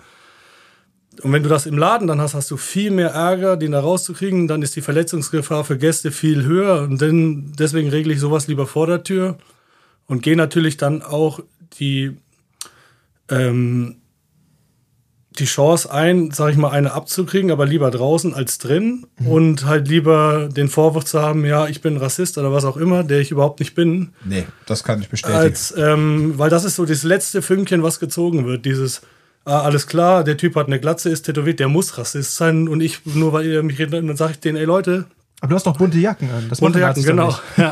Und 1.24 1.34
wenn 1.34 1.44
du 1.44 1.50
das 1.50 1.66
im 1.66 1.78
Laden 1.78 2.08
dann 2.08 2.22
hast, 2.22 2.34
hast 2.34 2.52
du 2.52 2.58
viel 2.58 2.92
mehr 2.92 3.10
Ärger, 3.10 3.58
den 3.58 3.72
da 3.72 3.80
rauszukriegen. 3.80 4.48
Dann 4.48 4.62
ist 4.62 4.76
die 4.76 4.82
Verletzungsgefahr 4.82 5.64
für 5.64 5.78
Gäste 5.78 6.12
viel 6.12 6.44
höher. 6.44 6.84
Und 6.84 7.02
dann, 7.02 7.54
deswegen 7.58 7.90
regle 7.90 8.14
ich 8.14 8.20
sowas 8.20 8.48
lieber 8.48 8.68
vor 8.68 8.88
der 8.88 9.04
Tür 9.04 9.38
und 10.08 10.22
gehe 10.22 10.36
natürlich 10.36 10.78
dann 10.78 11.02
auch 11.02 11.42
die, 11.80 12.18
ähm, 13.30 13.98
die 15.40 15.46
Chance 15.46 15.92
ein, 15.92 16.32
sag 16.32 16.52
ich 16.52 16.58
mal, 16.58 16.72
eine 16.72 16.94
abzukriegen, 16.94 17.52
aber 17.52 17.66
lieber 17.66 17.92
draußen 17.92 18.34
als 18.34 18.58
drin 18.58 19.06
mhm. 19.20 19.28
und 19.28 19.66
halt 19.66 19.88
lieber 19.88 20.50
den 20.50 20.68
Vorwurf 20.68 21.06
zu 21.06 21.22
haben, 21.22 21.46
ja, 21.46 21.68
ich 21.68 21.82
bin 21.82 21.98
Rassist 21.98 22.38
oder 22.38 22.52
was 22.52 22.66
auch 22.66 22.78
immer, 22.78 23.04
der 23.04 23.20
ich 23.20 23.32
überhaupt 23.32 23.60
nicht 23.60 23.76
bin. 23.76 24.14
Nee, 24.26 24.46
das 24.66 24.84
kann 24.84 25.02
ich 25.02 25.10
bestätigen. 25.10 25.40
Als, 25.40 25.74
ähm, 25.78 26.38
weil 26.38 26.50
das 26.50 26.64
ist 26.64 26.76
so 26.76 26.86
das 26.86 27.04
letzte 27.04 27.42
Fünkchen, 27.42 27.84
was 27.84 28.00
gezogen 28.00 28.46
wird, 28.46 28.66
dieses 28.66 29.02
ah, 29.48 29.62
alles 29.62 29.88
klar, 29.88 30.24
der 30.24 30.38
Typ 30.38 30.56
hat 30.56 30.68
eine 30.68 30.80
Glatze, 30.80 31.10
ist 31.10 31.24
tätowiert, 31.24 31.60
der 31.60 31.70
muss 31.70 31.98
Rassist 31.98 32.36
sein 32.36 32.68
und 32.68 32.82
ich, 32.82 33.06
nur 33.06 33.34
weil 33.34 33.46
ihr 33.46 33.64
mich 33.64 33.80
redet, 33.80 33.94
dann 33.94 34.18
sage 34.18 34.34
ich 34.34 34.40
denen, 34.40 34.58
ey 34.58 34.66
Leute. 34.66 35.06
Aber 35.40 35.52
du 35.52 35.56
hast 35.56 35.68
doch 35.68 35.78
bunte 35.78 35.98
Jacken 35.98 36.30
an. 36.32 36.48
Das 36.50 36.60
bunte 36.60 36.80
Jacken, 36.80 37.04
genau. 37.04 37.36
Ja. 37.58 37.70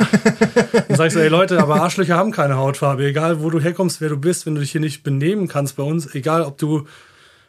Dann 0.88 0.96
sag 0.96 1.08
ich 1.08 1.12
so, 1.12 1.20
ey 1.20 1.28
Leute, 1.28 1.58
aber 1.62 1.82
Arschlöcher 1.82 2.16
haben 2.16 2.30
keine 2.32 2.56
Hautfarbe. 2.56 3.04
Egal, 3.04 3.42
wo 3.42 3.50
du 3.50 3.60
herkommst, 3.60 4.00
wer 4.00 4.08
du 4.08 4.16
bist, 4.16 4.46
wenn 4.46 4.54
du 4.54 4.60
dich 4.60 4.72
hier 4.72 4.80
nicht 4.80 5.02
benehmen 5.02 5.48
kannst 5.48 5.76
bei 5.76 5.82
uns, 5.82 6.14
egal, 6.14 6.42
ob 6.42 6.58
du 6.58 6.86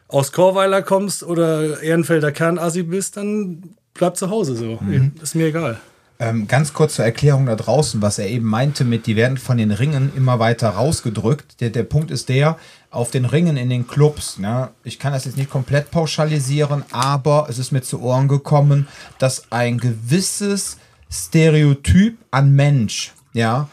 aus 0.08 0.32
Chorweiler 0.32 0.82
kommst 0.82 1.22
oder 1.22 1.80
Ehrenfelder 1.80 2.32
Kernassi 2.32 2.82
bist, 2.82 3.16
dann 3.16 3.76
bleib 3.94 4.16
zu 4.16 4.30
Hause 4.30 4.56
so. 4.56 4.78
Mhm. 4.80 5.12
Ist 5.22 5.34
mir 5.34 5.46
egal. 5.46 5.78
Ähm, 6.20 6.48
ganz 6.48 6.72
kurz 6.72 6.96
zur 6.96 7.04
Erklärung 7.04 7.46
da 7.46 7.54
draußen, 7.54 8.02
was 8.02 8.18
er 8.18 8.28
eben 8.28 8.46
meinte 8.46 8.84
mit, 8.84 9.06
die 9.06 9.14
werden 9.14 9.36
von 9.36 9.56
den 9.56 9.70
Ringen 9.70 10.10
immer 10.16 10.40
weiter 10.40 10.70
rausgedrückt. 10.70 11.60
Der, 11.60 11.70
der 11.70 11.84
Punkt 11.84 12.10
ist 12.10 12.28
der, 12.28 12.58
auf 12.90 13.10
den 13.10 13.24
Ringen 13.24 13.56
in 13.56 13.68
den 13.68 13.86
Clubs, 13.86 14.38
ne, 14.38 14.70
ich 14.82 14.98
kann 14.98 15.12
das 15.12 15.24
jetzt 15.26 15.36
nicht 15.36 15.50
komplett 15.50 15.90
pauschalisieren, 15.90 16.84
aber 16.90 17.46
es 17.48 17.58
ist 17.58 17.72
mir 17.72 17.82
zu 17.82 18.00
Ohren 18.00 18.28
gekommen, 18.28 18.88
dass 19.18 19.52
ein 19.52 19.78
gewisses 19.78 20.78
Stereotyp 21.10 22.18
an 22.30 22.54
Mensch, 22.54 23.12
ja, 23.32 23.68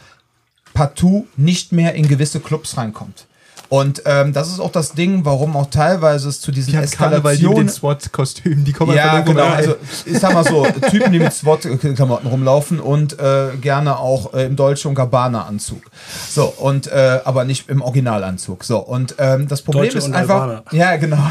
partout 0.74 1.28
nicht 1.38 1.72
mehr 1.72 1.96
in 1.96 2.08
gewisse 2.08 2.40
Clubs 2.40 2.78
reinkommt. 2.78 3.28
Und 3.70 4.04
ähm, 4.06 4.34
das 4.34 4.50
ist 4.50 4.60
auch 4.60 4.72
das 4.72 4.94
Ding, 4.94 5.26
warum 5.26 5.56
auch 5.56 5.70
teilweise 5.70 6.30
es 6.30 6.42
zu 6.42 6.52
diesen 6.52 6.74
die 6.74 6.78
Eskalationen... 6.78 7.58
Die 7.58 7.64
mit 7.64 7.72
SWAT-Kostümen, 7.72 8.64
die 8.64 8.74
kommen 8.74 8.96
Ja, 8.96 9.22
genau. 9.22 9.44
Rein. 9.44 9.54
Also 9.54 9.76
ich 10.06 10.20
sag 10.20 10.34
mal 10.34 10.44
so, 10.44 10.66
Typen, 10.90 11.12
die 11.12 11.20
mit 11.20 11.34
SWAT-Klamotten 11.34 12.28
rumlaufen 12.28 12.80
und 12.80 13.20
äh, 13.20 13.50
gerne 13.62 13.98
auch 13.98 14.34
äh, 14.34 14.46
im 14.46 14.56
Deutsche 14.56 14.88
und 14.88 14.96
Gabbana-Anzug. 14.96 15.82
So, 16.30 16.46
und 16.46 16.88
äh, 16.88 17.20
aber 17.26 17.46
nicht 17.46 17.70
im 17.70 17.82
Originalanzug. 17.82 18.64
So, 18.64 18.80
und 18.80 19.16
ähm, 19.18 19.48
das 19.48 19.62
Problem 19.62 19.86
Deutsche 19.86 19.98
ist 19.98 20.14
einfach... 20.14 20.42
Albana. 20.42 20.64
Ja, 20.72 20.96
genau. 20.98 21.18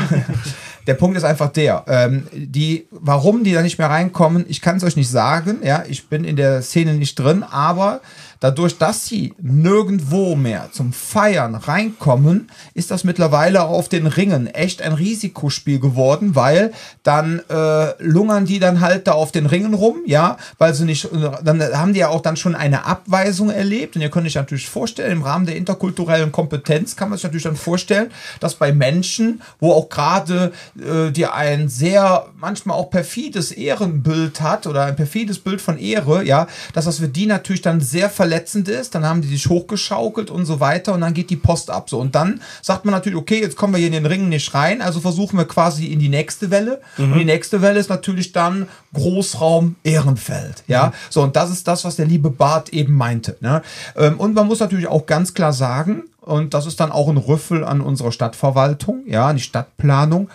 Der 0.87 0.95
Punkt 0.95 1.17
ist 1.17 1.25
einfach 1.25 1.49
der, 1.49 1.85
ähm, 1.87 2.27
die, 2.33 2.87
warum 2.91 3.43
die 3.43 3.53
da 3.53 3.63
nicht 3.63 3.79
mehr 3.79 3.89
reinkommen, 3.89 4.45
ich 4.49 4.61
kann 4.61 4.77
es 4.77 4.85
euch 4.85 4.97
nicht 4.97 5.11
sagen, 5.11 5.61
ja, 5.63 5.85
ich 5.89 6.09
bin 6.09 6.25
in 6.25 6.37
der 6.37 6.61
Szene 6.63 6.93
nicht 6.95 7.19
drin, 7.19 7.43
aber 7.43 8.01
Dadurch, 8.41 8.79
dass 8.79 9.07
sie 9.07 9.35
nirgendwo 9.41 10.35
mehr 10.37 10.69
zum 10.73 10.93
Feiern 10.93 11.55
reinkommen, 11.55 12.51
ist 12.75 12.91
das 12.91 13.05
mittlerweile 13.05 13.65
auf 13.65 13.89
den 13.89 14.07
Ringen 14.07 14.47
echt 14.47 14.83
ein 14.83 14.93
Risikospiel 14.93 15.81
geworden, 15.81 16.35
weil 16.35 16.73
dann 17.03 17.41
äh, 17.49 18.03
lungern 18.03 18.45
die 18.45 18.59
dann 18.59 18.81
halt 18.81 19.07
da 19.07 19.13
auf 19.13 19.33
den 19.33 19.47
Ringen 19.47 19.75
rum, 19.75 19.97
ja, 20.07 20.37
weil 20.59 20.75
sie 20.75 20.85
nicht, 20.85 21.09
dann 21.43 21.63
haben 21.63 21.95
die 21.95 22.01
ja 22.01 22.09
auch 22.09 22.21
dann 22.21 22.37
schon 22.37 22.55
eine 22.55 22.85
Abweisung 22.85 23.51
erlebt. 23.51 23.97
Und 23.97 24.03
ihr 24.03 24.11
könnt 24.11 24.27
euch 24.27 24.35
natürlich 24.35 24.69
vorstellen, 24.69 25.13
im 25.13 25.23
Rahmen 25.23 25.47
der 25.47 25.57
interkulturellen 25.57 26.33
Kompetenz 26.33 26.97
kann 26.97 27.09
man 27.09 27.19
sich 27.19 27.25
natürlich 27.25 27.45
dann 27.45 27.57
vorstellen, 27.57 28.11
dass 28.41 28.55
bei 28.55 28.73
Menschen, 28.73 29.43
wo 29.61 29.73
auch 29.73 29.89
gerade 29.89 30.53
äh, 30.79 31.11
die 31.11 31.27
ein 31.27 31.69
sehr, 31.69 32.27
manchmal 32.39 32.77
auch 32.77 32.91
perfides 32.91 33.53
Ehrenbild 33.53 34.41
hat 34.41 34.67
oder 34.67 34.85
ein 34.85 34.97
perfides 34.97 35.39
Bild 35.39 35.61
von 35.61 35.79
Ehre, 35.79 36.25
ja, 36.25 36.47
dass 36.73 36.85
das 36.85 36.99
für 36.99 37.09
die 37.09 37.27
natürlich 37.27 37.63
dann 37.63 37.81
sehr 37.81 38.11
verletzend 38.11 38.34
verletzend 38.35 38.69
ist, 38.69 38.95
dann 38.95 39.05
haben 39.05 39.23
die 39.23 39.29
sich 39.29 39.49
hochgeschaukelt 39.49 40.31
und 40.31 40.45
so 40.45 40.59
weiter 40.59 40.93
und 40.95 41.03
dann 41.03 41.15
geht 41.15 41.31
die 41.31 41.37
Post 41.37 41.71
ab. 41.71 41.89
So. 41.89 42.01
Und 42.01 42.15
dann 42.15 42.41
sagt 42.63 42.85
man 42.85 42.93
natürlich, 42.93 43.17
okay, 43.17 43.41
jetzt 43.41 43.57
kommen 43.57 43.75
wir 43.75 43.79
hier 43.79 43.87
in 43.87 43.93
den 43.93 44.07
Ring 44.07 44.29
nicht 44.29 44.55
rein, 44.55 44.83
also 44.83 45.01
versuchen 45.01 45.39
wir 45.39 45.45
quasi 45.45 45.87
in 45.87 46.01
die 46.01 46.09
nächste 46.09 46.51
Welle. 46.51 46.81
Mhm. 46.97 47.13
Und 47.13 47.19
die 47.21 47.25
nächste 47.25 47.63
Welle 47.63 47.79
ist 47.79 47.91
natürlich 47.91 48.33
dann 48.33 48.69
Großraum 48.93 49.77
Ehrenfeld. 49.85 50.65
Ja, 50.67 50.87
mhm. 50.87 50.93
so 51.11 51.23
und 51.23 51.37
das 51.37 51.51
ist 51.51 51.69
das, 51.69 51.85
was 51.85 51.97
der 51.97 52.07
liebe 52.07 52.31
Bart 52.31 52.71
eben 52.71 52.95
meinte. 52.95 53.37
Ne? 53.41 53.63
Ähm, 53.97 54.19
und 54.19 54.35
man 54.35 54.49
muss 54.49 54.61
natürlich 54.61 54.89
auch 54.89 55.07
ganz 55.07 55.35
klar 55.35 55.53
sagen, 55.53 56.05
und 56.21 56.55
das 56.55 56.67
ist 56.67 56.81
dann 56.81 56.91
auch 56.91 57.09
ein 57.09 57.19
Rüffel 57.19 57.65
an 57.65 57.81
unserer 57.81 58.11
Stadtverwaltung, 58.11 59.03
ja, 59.07 59.29
an 59.29 59.37
die 59.37 59.43
Stadtplanung 59.43 60.29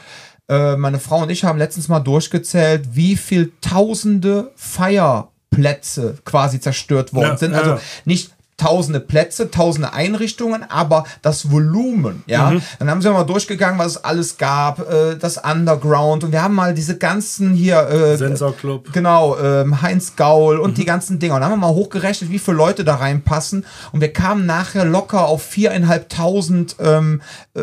äh, 0.48 0.76
meine 0.76 1.00
Frau 1.00 1.24
und 1.24 1.30
ich 1.30 1.44
haben 1.44 1.60
letztens 1.60 1.90
mal 1.90 2.00
durchgezählt, 2.00 2.90
wie 2.94 3.16
viel 3.16 3.52
tausende 3.62 4.52
Feier 4.56 5.30
Plätze 5.50 6.18
quasi 6.26 6.60
zerstört 6.60 7.14
worden 7.14 7.32
ja, 7.32 7.38
sind. 7.38 7.54
Also 7.54 7.72
ja. 7.72 7.82
nicht 8.06 8.34
tausende 8.60 9.00
Plätze, 9.00 9.50
tausende 9.50 9.94
Einrichtungen, 9.94 10.64
aber 10.70 11.06
das 11.22 11.52
Volumen, 11.52 12.24
ja. 12.28 12.52
Mhm. 12.52 12.62
Dann 12.78 12.90
haben 12.92 13.02
sie 13.02 13.10
mal 13.10 13.24
durchgegangen, 13.24 13.80
was 13.80 13.88
es 13.94 14.04
alles 14.04 14.38
gab, 14.38 14.80
äh, 14.80 15.16
das 15.16 15.38
Underground 15.38 16.24
und 16.24 16.32
wir 16.32 16.44
haben 16.44 16.54
mal 16.54 16.74
diese 16.74 16.98
ganzen 16.98 17.54
hier 17.54 17.88
äh, 17.90 18.18
Sensor 18.18 18.56
Club. 18.56 18.94
Genau, 18.94 19.36
äh, 19.38 19.66
Heinz 19.82 20.16
Gaul 20.16 20.60
und 20.60 20.72
mhm. 20.72 20.76
die 20.76 20.86
ganzen 20.86 21.20
Dinger. 21.20 21.36
Und 21.36 21.42
dann 21.42 21.52
haben 21.52 21.60
wir 21.60 21.68
mal 21.68 21.74
hochgerechnet, 21.74 22.30
wie 22.30 22.40
viele 22.40 22.58
Leute 22.58 22.84
da 22.84 22.96
reinpassen 22.96 23.66
und 23.92 24.02
wir 24.02 24.14
kamen 24.14 24.46
nachher 24.46 24.86
locker 24.86 25.26
auf 25.28 25.42
viereinhalbtausend 25.42 26.76
ähm, 26.80 27.22
äh, 27.56 27.62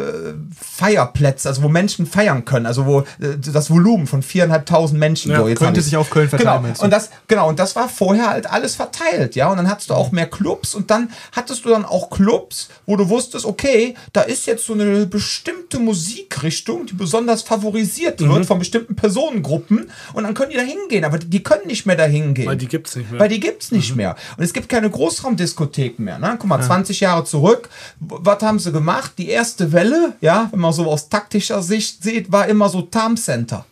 Feierplätze, 0.59 1.49
also 1.49 1.62
wo 1.62 1.68
Menschen 1.68 2.07
feiern 2.07 2.44
können, 2.44 2.66
also 2.66 2.86
wo 2.86 3.01
äh, 3.01 3.36
das 3.38 3.70
Volumen 3.70 4.07
von 4.07 4.22
viereinhalbtausend 4.22 4.99
Menschen. 4.99 5.30
Ja, 5.30 5.38
so, 5.38 5.49
jetzt 5.49 5.59
könnte 5.59 5.82
sich 5.82 5.97
auf 5.97 6.11
Köln 6.11 6.28
verteilen. 6.28 6.62
Genau. 6.62 6.82
Und 6.82 6.90
das, 6.90 7.11
genau, 7.28 7.49
und 7.49 7.59
das 7.59 7.76
war 7.76 7.88
vorher 7.88 8.30
halt 8.30 8.51
alles 8.51 8.74
verteilt, 8.74 9.36
ja. 9.36 9.51
Und 9.51 9.59
dann 9.59 9.68
hattest 9.68 9.90
du 9.90 9.94
auch 9.94 10.12
mehr 10.12 10.26
Clubs 10.26 10.74
und 10.74 10.86
und 10.87 10.91
dann 10.93 11.11
hattest 11.32 11.64
du 11.64 11.70
dann 11.70 11.84
auch 11.84 12.11
Clubs, 12.11 12.68
wo 12.87 12.95
du 12.97 13.09
wusstest, 13.09 13.45
okay, 13.45 13.95
da 14.12 14.20
ist 14.22 14.47
jetzt 14.47 14.66
so 14.66 14.72
eine 14.72 15.05
bestimmte 15.07 15.80
Musikrichtung, 15.80 16.87
die 16.87 16.95
besonders 16.95 17.43
favorisiert 17.43 18.20
wird 18.20 18.30
mhm. 18.30 18.45
von 18.45 18.61
bestimmten 18.61 18.95
Personengruppen 18.95 19.91
und 20.12 20.22
dann 20.22 20.32
können 20.34 20.51
die 20.51 20.57
da 20.57 20.62
hingehen, 20.62 21.05
aber 21.05 21.18
die, 21.18 21.43
können 21.43 21.66
nicht 21.66 21.87
mehr 21.87 21.97
da 21.97 22.05
hingehen. 22.05 22.47
Weil 22.47 22.57
die 22.57 22.68
gibt 22.68 22.87
es 22.87 22.95
nicht 22.95 23.11
mehr. 23.11 23.20
Weil 23.20 23.28
die 23.28 23.41
gibt's 23.41 23.72
nicht 23.72 23.91
mhm. 23.91 23.97
mehr. 23.97 24.16
Und 24.37 24.45
es 24.45 24.53
gibt 24.53 24.68
keine 24.68 24.89
Großraumdiskotheken 24.89 26.05
mehr. 26.05 26.20
Ne? 26.20 26.37
Guck 26.39 26.49
mal, 26.49 26.61
ja. 26.61 26.66
20 26.66 27.01
Jahre 27.01 27.24
zurück, 27.24 27.68
was 27.99 28.43
haben 28.43 28.61
sie 28.61 28.70
gemacht? 28.70 29.14
Die 29.18 29.28
erste 29.28 29.72
Welle, 29.72 30.14
ja, 30.20 30.49
wenn 30.53 30.61
man 30.61 30.72
so 30.72 30.89
aus 30.89 31.09
taktischer 31.09 31.62
Sicht 31.62 32.05
sieht, 32.05 32.30
war 32.30 32.47
immer 32.47 32.68
so 32.68 32.82
Tarm 32.82 33.16
Center. 33.16 33.64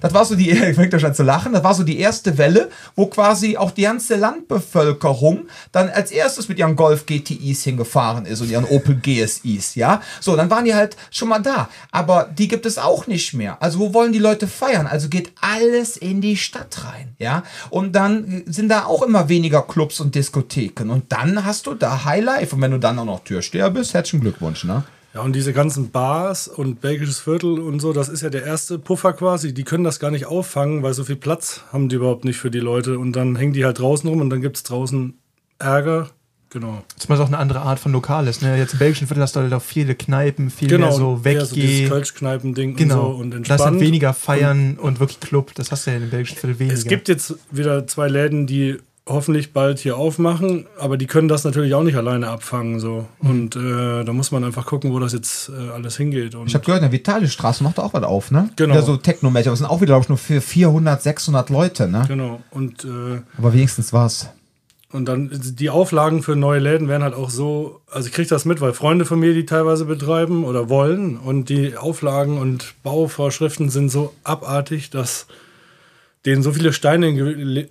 Das 0.00 0.14
war 0.14 0.24
so 0.24 0.34
die, 0.34 0.50
ich 0.70 0.76
fängt 0.76 1.00
schon 1.00 1.14
zu 1.14 1.22
lachen, 1.22 1.52
das 1.52 1.64
war 1.64 1.74
so 1.74 1.82
die 1.82 1.98
erste 1.98 2.38
Welle, 2.38 2.70
wo 2.96 3.06
quasi 3.06 3.56
auch 3.56 3.70
die 3.70 3.82
ganze 3.82 4.16
Landbevölkerung 4.16 5.46
dann 5.72 5.88
als 5.88 6.10
erstes 6.10 6.48
mit 6.48 6.58
ihren 6.58 6.76
Golf 6.76 7.06
GTIs 7.06 7.64
hingefahren 7.64 8.26
ist 8.26 8.40
und 8.40 8.50
ihren 8.50 8.64
Opel 8.64 8.96
GSIs, 8.96 9.74
ja. 9.74 10.02
So, 10.20 10.36
dann 10.36 10.50
waren 10.50 10.64
die 10.64 10.74
halt 10.74 10.96
schon 11.10 11.28
mal 11.28 11.40
da. 11.40 11.68
Aber 11.90 12.28
die 12.36 12.48
gibt 12.48 12.66
es 12.66 12.78
auch 12.78 13.06
nicht 13.06 13.34
mehr. 13.34 13.56
Also 13.60 13.78
wo 13.78 13.94
wollen 13.94 14.12
die 14.12 14.18
Leute 14.18 14.46
feiern? 14.46 14.86
Also 14.86 15.08
geht 15.08 15.32
alles 15.40 15.96
in 15.96 16.20
die 16.20 16.36
Stadt 16.36 16.84
rein, 16.84 17.14
ja. 17.18 17.42
Und 17.70 17.92
dann 17.92 18.42
sind 18.46 18.68
da 18.68 18.84
auch 18.84 19.02
immer 19.02 19.28
weniger 19.28 19.62
Clubs 19.62 20.00
und 20.00 20.14
Diskotheken. 20.14 20.90
Und 20.90 21.12
dann 21.12 21.44
hast 21.44 21.66
du 21.66 21.74
da 21.74 22.04
High 22.04 22.24
Life. 22.24 22.54
Und 22.54 22.62
wenn 22.62 22.70
du 22.70 22.78
dann 22.78 22.98
auch 22.98 23.04
noch 23.04 23.24
Türsteher 23.24 23.70
bist, 23.70 23.94
herzlichen 23.94 24.20
Glückwunsch, 24.20 24.64
ne? 24.64 24.84
Ja, 25.14 25.22
und 25.22 25.34
diese 25.34 25.52
ganzen 25.52 25.90
Bars 25.90 26.46
und 26.46 26.80
belgisches 26.80 27.18
Viertel 27.18 27.58
und 27.58 27.80
so, 27.80 27.92
das 27.92 28.08
ist 28.08 28.22
ja 28.22 28.30
der 28.30 28.44
erste 28.44 28.78
Puffer 28.78 29.12
quasi. 29.12 29.52
Die 29.52 29.64
können 29.64 29.82
das 29.82 29.98
gar 29.98 30.12
nicht 30.12 30.26
auffangen, 30.26 30.82
weil 30.82 30.94
so 30.94 31.02
viel 31.02 31.16
Platz 31.16 31.64
haben 31.72 31.88
die 31.88 31.96
überhaupt 31.96 32.24
nicht 32.24 32.38
für 32.38 32.50
die 32.50 32.60
Leute. 32.60 32.98
Und 32.98 33.12
dann 33.12 33.34
hängen 33.34 33.52
die 33.52 33.64
halt 33.64 33.80
draußen 33.80 34.08
rum 34.08 34.20
und 34.20 34.30
dann 34.30 34.40
gibt 34.40 34.56
es 34.56 34.62
draußen 34.62 35.14
Ärger. 35.58 36.10
Genau. 36.50 36.82
Das 36.96 37.04
ist 37.04 37.10
auch 37.10 37.26
eine 37.28 37.38
andere 37.38 37.60
Art 37.60 37.78
von 37.78 37.92
Lokales. 37.92 38.42
Ne? 38.42 38.56
Jetzt 38.58 38.72
im 38.72 38.80
belgischen 38.80 39.06
Viertel 39.06 39.22
hast 39.22 39.36
du 39.36 39.40
halt 39.40 39.52
auch 39.52 39.62
viele 39.62 39.94
Kneipen, 39.94 40.50
viel 40.50 40.68
genau, 40.68 40.88
mehr 40.88 40.96
so 40.96 41.24
weggehen. 41.24 41.46
So 41.46 41.54
dieses 41.54 41.88
Kölsch-Kneipen-Ding 41.88 42.74
genau. 42.74 42.94
und 42.94 43.00
so 43.00 43.22
und 43.22 43.34
entspannt. 43.34 43.60
Das 43.60 43.66
hat 43.66 43.80
weniger 43.80 44.14
Feiern 44.14 44.72
und, 44.72 44.80
und, 44.80 45.00
wirklich 45.00 45.20
Club. 45.20 45.52
Das 45.54 45.70
hast 45.70 45.86
du 45.86 45.90
ja 45.90 45.96
in 45.96 46.02
dem 46.04 46.10
belgischen 46.10 46.36
Viertel 46.36 46.58
weniger. 46.58 46.74
Es 46.74 46.84
gibt 46.84 47.08
jetzt 47.08 47.36
wieder 47.52 47.86
zwei 47.86 48.08
Läden, 48.08 48.48
die 48.48 48.78
hoffentlich 49.12 49.52
bald 49.52 49.78
hier 49.78 49.96
aufmachen, 49.96 50.66
aber 50.78 50.96
die 50.96 51.06
können 51.06 51.28
das 51.28 51.44
natürlich 51.44 51.74
auch 51.74 51.82
nicht 51.82 51.96
alleine 51.96 52.28
abfangen. 52.28 52.80
So. 52.80 53.06
Mhm. 53.20 53.30
Und 53.30 53.56
äh, 53.56 54.04
da 54.04 54.12
muss 54.12 54.30
man 54.30 54.44
einfach 54.44 54.66
gucken, 54.66 54.92
wo 54.92 54.98
das 54.98 55.12
jetzt 55.12 55.50
äh, 55.50 55.70
alles 55.70 55.96
hingeht. 55.96 56.34
Und 56.34 56.46
ich 56.46 56.54
habe 56.54 56.64
gehört, 56.64 56.82
in 56.82 56.90
der 56.90 56.98
Vitale-Straße 56.98 57.62
macht 57.64 57.78
auch 57.78 57.92
was 57.94 58.02
auf, 58.02 58.30
ne? 58.30 58.50
Genau. 58.56 58.74
Ja, 58.74 58.82
so 58.82 58.96
Techno-Mädchen, 58.96 59.50
aber 59.50 59.54
es 59.54 59.58
sind 59.60 59.68
auch 59.68 59.80
wieder, 59.80 59.94
glaube 59.94 60.04
ich, 60.04 60.08
nur 60.08 60.18
für 60.18 60.40
400, 60.40 61.02
600 61.02 61.50
Leute, 61.50 61.88
ne? 61.88 62.04
Genau. 62.08 62.40
Und, 62.50 62.84
äh, 62.84 63.20
aber 63.36 63.52
wenigstens 63.52 63.92
was. 63.92 64.30
Und 64.92 65.04
dann 65.04 65.30
die 65.32 65.70
Auflagen 65.70 66.22
für 66.22 66.34
neue 66.34 66.58
Läden 66.58 66.88
werden 66.88 67.04
halt 67.04 67.14
auch 67.14 67.30
so, 67.30 67.80
also 67.90 68.08
ich 68.08 68.12
kriege 68.12 68.28
das 68.28 68.44
mit, 68.44 68.60
weil 68.60 68.72
Freunde 68.72 69.04
von 69.04 69.20
mir 69.20 69.34
die 69.34 69.46
teilweise 69.46 69.84
betreiben 69.84 70.42
oder 70.44 70.68
wollen 70.68 71.16
und 71.16 71.48
die 71.48 71.76
Auflagen 71.76 72.38
und 72.38 72.74
Bauvorschriften 72.82 73.70
sind 73.70 73.90
so 73.90 74.12
abartig, 74.24 74.90
dass 74.90 75.28
denen 76.26 76.42
so 76.42 76.52
viele 76.52 76.72
Steine 76.72 77.08
in, 77.08 77.56
äh, 77.56 77.66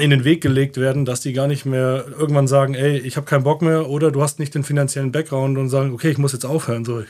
in, 0.00 0.10
den 0.10 0.24
Weg 0.24 0.42
gelegt 0.42 0.76
werden, 0.76 1.04
dass 1.04 1.20
die 1.20 1.32
gar 1.32 1.48
nicht 1.48 1.66
mehr 1.66 2.04
irgendwann 2.18 2.46
sagen, 2.46 2.74
ey, 2.74 2.98
ich 2.98 3.16
habe 3.16 3.26
keinen 3.26 3.44
Bock 3.44 3.62
mehr 3.62 3.88
oder 3.88 4.10
du 4.10 4.22
hast 4.22 4.38
nicht 4.38 4.54
den 4.54 4.62
finanziellen 4.62 5.12
Background 5.12 5.58
und 5.58 5.68
sagen, 5.68 5.92
okay, 5.92 6.10
ich 6.10 6.18
muss 6.18 6.32
jetzt 6.32 6.46
aufhören, 6.46 6.84
so. 6.84 7.00
Ich, 7.00 7.08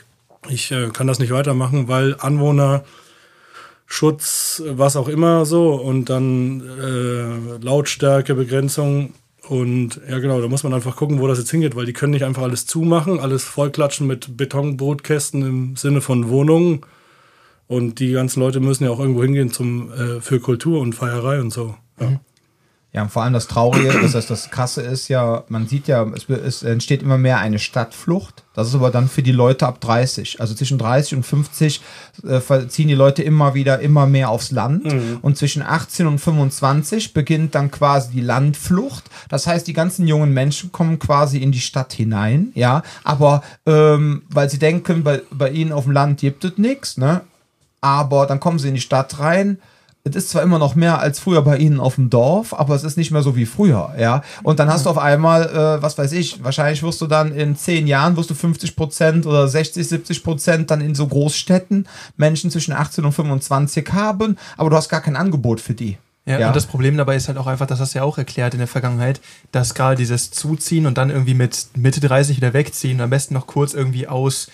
ich 0.49 0.71
äh, 0.71 0.89
kann 0.89 1.07
das 1.07 1.19
nicht 1.19 1.31
weitermachen, 1.31 1.87
weil 1.87 2.15
Anwohner 2.19 2.83
Schutz, 3.85 4.63
was 4.65 4.95
auch 4.95 5.09
immer 5.09 5.45
so 5.45 5.73
und 5.73 6.09
dann 6.09 6.61
äh, 6.61 7.63
Lautstärke, 7.63 8.35
Begrenzung 8.35 9.13
und 9.47 9.99
ja 10.09 10.19
genau, 10.19 10.39
da 10.39 10.47
muss 10.47 10.63
man 10.63 10.73
einfach 10.73 10.95
gucken, 10.95 11.19
wo 11.19 11.27
das 11.27 11.39
jetzt 11.39 11.51
hingeht, 11.51 11.75
weil 11.75 11.85
die 11.85 11.93
können 11.93 12.13
nicht 12.13 12.23
einfach 12.23 12.43
alles 12.43 12.65
zumachen, 12.65 13.19
alles 13.19 13.43
vollklatschen 13.43 14.07
mit 14.07 14.37
Betonbrotkästen 14.37 15.41
im 15.41 15.75
Sinne 15.75 15.99
von 15.99 16.29
Wohnungen 16.29 16.83
und 17.71 17.99
die 17.99 18.11
ganzen 18.11 18.41
Leute 18.41 18.59
müssen 18.59 18.83
ja 18.83 18.89
auch 18.89 18.99
irgendwo 18.99 19.23
hingehen 19.23 19.49
zum, 19.49 19.93
äh, 19.93 20.19
für 20.19 20.41
Kultur 20.41 20.81
und 20.81 20.93
Feierei 20.93 21.39
und 21.39 21.53
so. 21.53 21.75
Ja. 22.01 22.09
Mhm. 22.09 22.19
Ja, 22.93 23.03
und 23.03 23.09
vor 23.09 23.23
allem 23.23 23.31
das 23.31 23.47
Traurige, 23.47 23.97
das 24.01 24.15
heißt, 24.15 24.29
das 24.29 24.49
Krasse 24.51 24.81
ist 24.81 25.07
ja, 25.07 25.45
man 25.47 25.65
sieht 25.65 25.87
ja, 25.87 26.05
es, 26.13 26.27
es, 26.27 26.61
entsteht 26.61 27.01
immer 27.01 27.17
mehr 27.17 27.37
eine 27.37 27.57
Stadtflucht. 27.57 28.43
Das 28.53 28.67
ist 28.67 28.75
aber 28.75 28.91
dann 28.91 29.07
für 29.07 29.23
die 29.23 29.31
Leute 29.31 29.65
ab 29.65 29.79
30. 29.79 30.41
Also 30.41 30.53
zwischen 30.53 30.77
30 30.77 31.15
und 31.15 31.23
50 31.23 31.81
äh, 32.27 32.67
ziehen 32.67 32.89
die 32.89 32.93
Leute 32.93 33.23
immer 33.23 33.53
wieder 33.53 33.79
immer 33.79 34.07
mehr 34.07 34.29
aufs 34.29 34.51
Land. 34.51 34.83
Mhm. 34.83 35.19
Und 35.21 35.37
zwischen 35.37 35.61
18 35.61 36.07
und 36.07 36.19
25 36.19 37.13
beginnt 37.13 37.55
dann 37.55 37.71
quasi 37.71 38.11
die 38.11 38.19
Landflucht. 38.19 39.05
Das 39.29 39.47
heißt, 39.47 39.65
die 39.65 39.73
ganzen 39.73 40.05
jungen 40.05 40.33
Menschen 40.33 40.73
kommen 40.73 40.99
quasi 40.99 41.37
in 41.37 41.53
die 41.53 41.61
Stadt 41.61 41.93
hinein, 41.93 42.51
ja. 42.55 42.83
Aber 43.05 43.41
ähm, 43.65 44.23
weil 44.27 44.49
sie 44.49 44.59
denken, 44.59 45.05
bei, 45.05 45.21
bei 45.31 45.49
ihnen 45.49 45.71
auf 45.71 45.85
dem 45.85 45.93
Land 45.93 46.19
gibt 46.19 46.43
es 46.43 46.57
nichts, 46.57 46.97
ne? 46.97 47.21
Aber 47.81 48.27
dann 48.27 48.39
kommen 48.39 48.59
sie 48.59 48.69
in 48.69 48.75
die 48.75 48.81
Stadt 48.81 49.19
rein 49.19 49.57
es 50.03 50.15
ist 50.15 50.29
zwar 50.31 50.41
immer 50.41 50.57
noch 50.57 50.75
mehr 50.75 50.99
als 50.99 51.19
früher 51.19 51.41
bei 51.43 51.57
ihnen 51.57 51.79
auf 51.79 51.95
dem 51.95 52.09
Dorf, 52.09 52.53
aber 52.53 52.73
es 52.75 52.83
ist 52.83 52.97
nicht 52.97 53.11
mehr 53.11 53.21
so 53.21 53.35
wie 53.35 53.45
früher, 53.45 53.93
ja. 53.99 54.23
Und 54.41 54.59
dann 54.59 54.67
hast 54.67 54.85
du 54.85 54.89
auf 54.89 54.97
einmal, 54.97 55.43
äh, 55.49 55.81
was 55.81 55.97
weiß 55.97 56.11
ich, 56.13 56.43
wahrscheinlich 56.43 56.81
wirst 56.81 57.01
du 57.01 57.07
dann 57.07 57.33
in 57.33 57.55
zehn 57.55 57.85
Jahren, 57.85 58.17
wirst 58.17 58.29
du 58.31 58.33
50 58.33 58.75
Prozent 58.75 59.25
oder 59.27 59.47
60, 59.47 59.87
70 59.87 60.23
Prozent 60.23 60.71
dann 60.71 60.81
in 60.81 60.95
so 60.95 61.05
Großstädten 61.05 61.87
Menschen 62.17 62.49
zwischen 62.49 62.73
18 62.73 63.05
und 63.05 63.11
25 63.11 63.91
haben, 63.91 64.37
aber 64.57 64.71
du 64.71 64.75
hast 64.75 64.89
gar 64.89 65.01
kein 65.01 65.15
Angebot 65.15 65.61
für 65.61 65.73
die. 65.73 65.97
Ja, 66.25 66.39
ja, 66.39 66.47
und 66.47 66.55
das 66.55 66.67
Problem 66.67 66.97
dabei 66.97 67.15
ist 67.15 67.27
halt 67.27 67.37
auch 67.37 67.47
einfach, 67.47 67.65
das 67.65 67.79
hast 67.79 67.93
du 67.93 67.99
ja 67.99 68.03
auch 68.03 68.17
erklärt 68.17 68.53
in 68.53 68.59
der 68.59 68.67
Vergangenheit, 68.67 69.21
dass 69.51 69.73
gerade 69.73 69.95
dieses 69.95 70.29
Zuziehen 70.31 70.85
und 70.85 70.97
dann 70.97 71.09
irgendwie 71.09 71.33
mit 71.33 71.67
Mitte 71.75 71.99
30 71.99 72.37
wieder 72.37 72.53
wegziehen 72.53 73.01
am 73.01 73.09
besten 73.09 73.33
noch 73.33 73.47
kurz 73.47 73.73
irgendwie 73.73 74.07
aus 74.07 74.47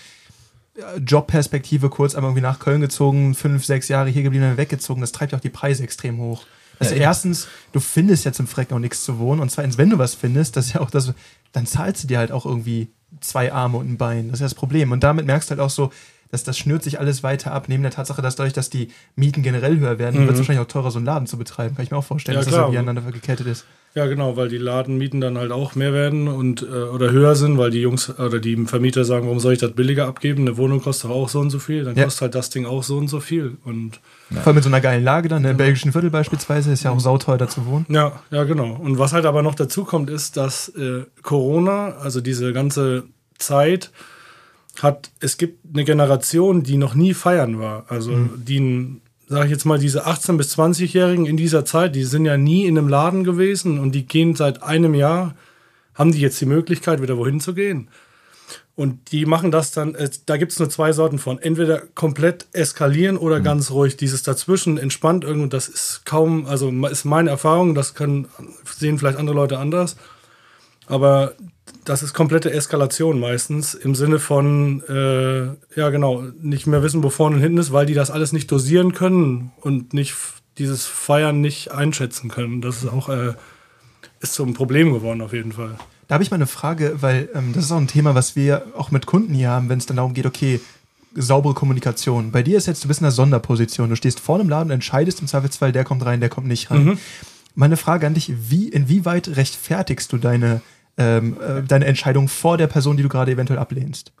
Jobperspektive 1.04 1.90
kurz 1.90 2.14
einmal 2.14 2.30
irgendwie 2.30 2.42
nach 2.42 2.58
Köln 2.58 2.80
gezogen, 2.80 3.34
fünf, 3.34 3.64
sechs 3.64 3.88
Jahre 3.88 4.10
hier 4.10 4.22
geblieben, 4.22 4.56
weggezogen. 4.56 5.00
Das 5.00 5.12
treibt 5.12 5.32
ja 5.32 5.38
auch 5.38 5.42
die 5.42 5.48
Preise 5.48 5.82
extrem 5.82 6.18
hoch. 6.18 6.44
Also 6.78 6.94
ja, 6.94 7.02
erstens, 7.02 7.48
du 7.72 7.80
findest 7.80 8.24
ja 8.24 8.32
zum 8.32 8.46
Frecken 8.46 8.74
auch 8.74 8.78
nichts 8.78 9.02
zu 9.02 9.18
wohnen 9.18 9.40
und 9.40 9.50
zweitens, 9.50 9.78
wenn 9.78 9.90
du 9.90 9.98
was 9.98 10.14
findest, 10.14 10.56
das 10.56 10.66
ist 10.66 10.74
ja 10.74 10.80
auch 10.80 10.90
das, 10.90 11.12
dann 11.52 11.66
zahlst 11.66 12.04
du 12.04 12.08
dir 12.08 12.18
halt 12.18 12.30
auch 12.30 12.46
irgendwie 12.46 12.88
zwei 13.20 13.52
Arme 13.52 13.78
und 13.78 13.90
ein 13.90 13.96
Bein. 13.96 14.28
Das 14.28 14.34
ist 14.34 14.40
ja 14.40 14.46
das 14.46 14.54
Problem. 14.54 14.92
Und 14.92 15.02
damit 15.02 15.26
merkst 15.26 15.50
du 15.50 15.52
halt 15.52 15.60
auch 15.60 15.70
so, 15.70 15.90
dass 16.30 16.44
das 16.44 16.58
schnürt 16.58 16.82
sich 16.82 17.00
alles 17.00 17.22
weiter 17.22 17.52
ab, 17.52 17.68
neben 17.68 17.82
der 17.82 17.90
Tatsache, 17.90 18.22
dass 18.22 18.36
dadurch, 18.36 18.52
dass 18.52 18.70
die 18.70 18.92
Mieten 19.16 19.42
generell 19.42 19.78
höher 19.78 19.98
werden, 19.98 20.20
mhm. 20.20 20.26
wird 20.26 20.32
es 20.32 20.38
wahrscheinlich 20.38 20.64
auch 20.64 20.70
teurer, 20.70 20.90
so 20.90 20.98
einen 20.98 21.06
Laden 21.06 21.26
zu 21.26 21.38
betreiben. 21.38 21.74
Kann 21.74 21.84
ich 21.84 21.90
mir 21.90 21.96
auch 21.96 22.04
vorstellen, 22.04 22.34
ja, 22.36 22.40
dass 22.40 22.48
klar. 22.48 22.60
das 22.60 22.66
irgendwie 22.68 22.78
aneinander 22.78 23.10
gekettet 23.10 23.46
ist. 23.46 23.64
Ja, 23.94 24.06
genau, 24.06 24.36
weil 24.36 24.48
die 24.48 24.58
Ladenmieten 24.58 25.20
dann 25.20 25.38
halt 25.38 25.50
auch 25.50 25.74
mehr 25.74 25.92
werden 25.92 26.28
und 26.28 26.62
äh, 26.62 26.66
oder 26.66 27.10
höher 27.10 27.34
sind, 27.34 27.58
weil 27.58 27.70
die 27.70 27.80
Jungs 27.80 28.16
oder 28.18 28.38
die 28.38 28.56
Vermieter 28.66 29.04
sagen, 29.04 29.26
warum 29.26 29.40
soll 29.40 29.54
ich 29.54 29.58
das 29.58 29.72
billiger 29.72 30.06
abgeben? 30.06 30.42
Eine 30.42 30.56
Wohnung 30.56 30.80
kostet 30.82 31.10
auch 31.10 31.28
so 31.28 31.40
und 31.40 31.50
so 31.50 31.58
viel, 31.58 31.84
dann 31.84 31.96
ja. 31.96 32.04
kostet 32.04 32.22
halt 32.22 32.34
das 32.34 32.50
Ding 32.50 32.66
auch 32.66 32.82
so 32.82 32.98
und 32.98 33.08
so 33.08 33.18
viel. 33.18 33.56
Und 33.64 34.00
ja. 34.30 34.36
Vor 34.36 34.48
allem 34.48 34.56
mit 34.56 34.64
so 34.64 34.70
einer 34.70 34.80
geilen 34.80 35.02
Lage 35.02 35.28
dann, 35.28 35.42
ne? 35.42 35.50
im 35.50 35.56
genau. 35.56 35.64
belgischen 35.64 35.92
Viertel 35.92 36.10
beispielsweise, 36.10 36.70
ist 36.70 36.84
ja 36.84 36.90
auch 36.90 37.00
sauteuer 37.00 37.38
da 37.38 37.48
zu 37.48 37.66
wohnen. 37.66 37.86
Ja, 37.88 38.20
ja, 38.30 38.44
genau. 38.44 38.74
Und 38.74 38.98
was 38.98 39.12
halt 39.12 39.24
aber 39.24 39.42
noch 39.42 39.54
dazu 39.54 39.84
kommt, 39.84 40.10
ist, 40.10 40.36
dass 40.36 40.68
äh, 40.70 41.04
Corona, 41.22 41.96
also 41.96 42.20
diese 42.20 42.52
ganze 42.52 43.04
Zeit, 43.38 43.90
hat, 44.82 45.10
es 45.20 45.38
gibt 45.38 45.58
eine 45.72 45.84
Generation, 45.84 46.62
die 46.62 46.76
noch 46.76 46.94
nie 46.94 47.14
feiern 47.14 47.58
war. 47.58 47.84
Also 47.88 48.12
mhm. 48.12 48.44
die 48.44 49.00
sage 49.28 49.46
ich 49.46 49.50
jetzt 49.50 49.66
mal, 49.66 49.78
diese 49.78 50.06
18- 50.06 50.36
bis 50.36 50.58
20-Jährigen 50.58 51.26
in 51.26 51.36
dieser 51.36 51.64
Zeit, 51.64 51.94
die 51.94 52.04
sind 52.04 52.24
ja 52.24 52.36
nie 52.36 52.66
in 52.66 52.78
einem 52.78 52.88
Laden 52.88 53.24
gewesen 53.24 53.78
und 53.78 53.92
die 53.92 54.06
gehen 54.06 54.34
seit 54.34 54.62
einem 54.62 54.94
Jahr, 54.94 55.34
haben 55.94 56.12
die 56.12 56.20
jetzt 56.20 56.40
die 56.40 56.46
Möglichkeit, 56.46 57.02
wieder 57.02 57.18
wohin 57.18 57.40
zu 57.40 57.54
gehen. 57.54 57.88
Und 58.74 59.10
die 59.10 59.26
machen 59.26 59.50
das 59.50 59.72
dann, 59.72 59.96
äh, 59.96 60.08
da 60.26 60.36
gibt 60.36 60.52
es 60.52 60.58
nur 60.60 60.70
zwei 60.70 60.92
Sorten 60.92 61.18
von. 61.18 61.40
Entweder 61.40 61.80
komplett 61.94 62.46
eskalieren 62.52 63.16
oder 63.16 63.40
mhm. 63.40 63.44
ganz 63.44 63.70
ruhig. 63.72 63.96
Dieses 63.96 64.22
dazwischen 64.22 64.78
entspannt 64.78 65.24
irgendwo, 65.24 65.48
das 65.48 65.68
ist 65.68 66.02
kaum, 66.04 66.46
also 66.46 66.70
ist 66.86 67.04
meine 67.04 67.30
Erfahrung, 67.30 67.74
das 67.74 67.94
können, 67.94 68.28
sehen 68.64 68.98
vielleicht 68.98 69.18
andere 69.18 69.34
Leute 69.34 69.58
anders. 69.58 69.96
Aber 70.86 71.34
das 71.88 72.02
ist 72.02 72.12
komplette 72.12 72.52
Eskalation 72.52 73.18
meistens 73.18 73.74
im 73.74 73.94
Sinne 73.94 74.18
von, 74.18 74.82
äh, 74.88 75.78
ja 75.78 75.88
genau, 75.90 76.22
nicht 76.40 76.66
mehr 76.66 76.82
wissen, 76.82 77.02
wo 77.02 77.10
vorne 77.10 77.36
und 77.36 77.42
hinten 77.42 77.58
ist, 77.58 77.72
weil 77.72 77.86
die 77.86 77.94
das 77.94 78.10
alles 78.10 78.32
nicht 78.32 78.52
dosieren 78.52 78.92
können 78.92 79.52
und 79.60 79.94
nicht 79.94 80.14
dieses 80.58 80.84
Feiern 80.84 81.40
nicht 81.40 81.72
einschätzen 81.72 82.28
können. 82.28 82.60
Das 82.60 82.82
ist 82.82 82.88
auch 82.88 83.08
äh, 83.08 83.34
ist 84.20 84.34
so 84.34 84.44
ein 84.44 84.54
Problem 84.54 84.92
geworden 84.92 85.22
auf 85.22 85.32
jeden 85.32 85.52
Fall. 85.52 85.78
Da 86.08 86.14
habe 86.14 86.24
ich 86.24 86.30
mal 86.30 86.36
eine 86.36 86.46
Frage, 86.46 86.96
weil 87.00 87.28
ähm, 87.34 87.52
das 87.54 87.64
ist 87.64 87.72
auch 87.72 87.78
ein 87.78 87.86
Thema, 87.86 88.14
was 88.14 88.36
wir 88.36 88.66
auch 88.76 88.90
mit 88.90 89.06
Kunden 89.06 89.32
hier 89.32 89.50
haben, 89.50 89.68
wenn 89.68 89.78
es 89.78 89.86
dann 89.86 89.96
darum 89.96 90.14
geht, 90.14 90.26
okay, 90.26 90.60
saubere 91.14 91.54
Kommunikation. 91.54 92.32
Bei 92.32 92.42
dir 92.42 92.58
ist 92.58 92.66
jetzt, 92.66 92.84
du 92.84 92.88
bist 92.88 93.00
in 93.00 93.06
einer 93.06 93.12
Sonderposition. 93.12 93.88
Du 93.88 93.96
stehst 93.96 94.20
vor 94.20 94.38
einem 94.38 94.48
Laden 94.48 94.68
und 94.68 94.74
entscheidest 94.74 95.20
im 95.20 95.26
Zweifelsfall, 95.26 95.72
der 95.72 95.84
kommt 95.84 96.04
rein, 96.04 96.20
der 96.20 96.28
kommt 96.28 96.46
nicht 96.46 96.70
rein. 96.70 96.84
Mhm. 96.84 96.98
Meine 97.54 97.76
Frage 97.76 98.06
an 98.06 98.14
dich, 98.14 98.32
wie, 98.50 98.68
inwieweit 98.68 99.28
rechtfertigst 99.36 100.12
du 100.12 100.18
deine 100.18 100.60
ähm, 100.98 101.36
äh, 101.40 101.62
deine 101.62 101.86
Entscheidung 101.86 102.28
vor 102.28 102.58
der 102.58 102.66
Person, 102.66 102.96
die 102.96 103.02
du 103.02 103.08
gerade 103.08 103.32
eventuell 103.32 103.58
ablehnst. 103.58 104.12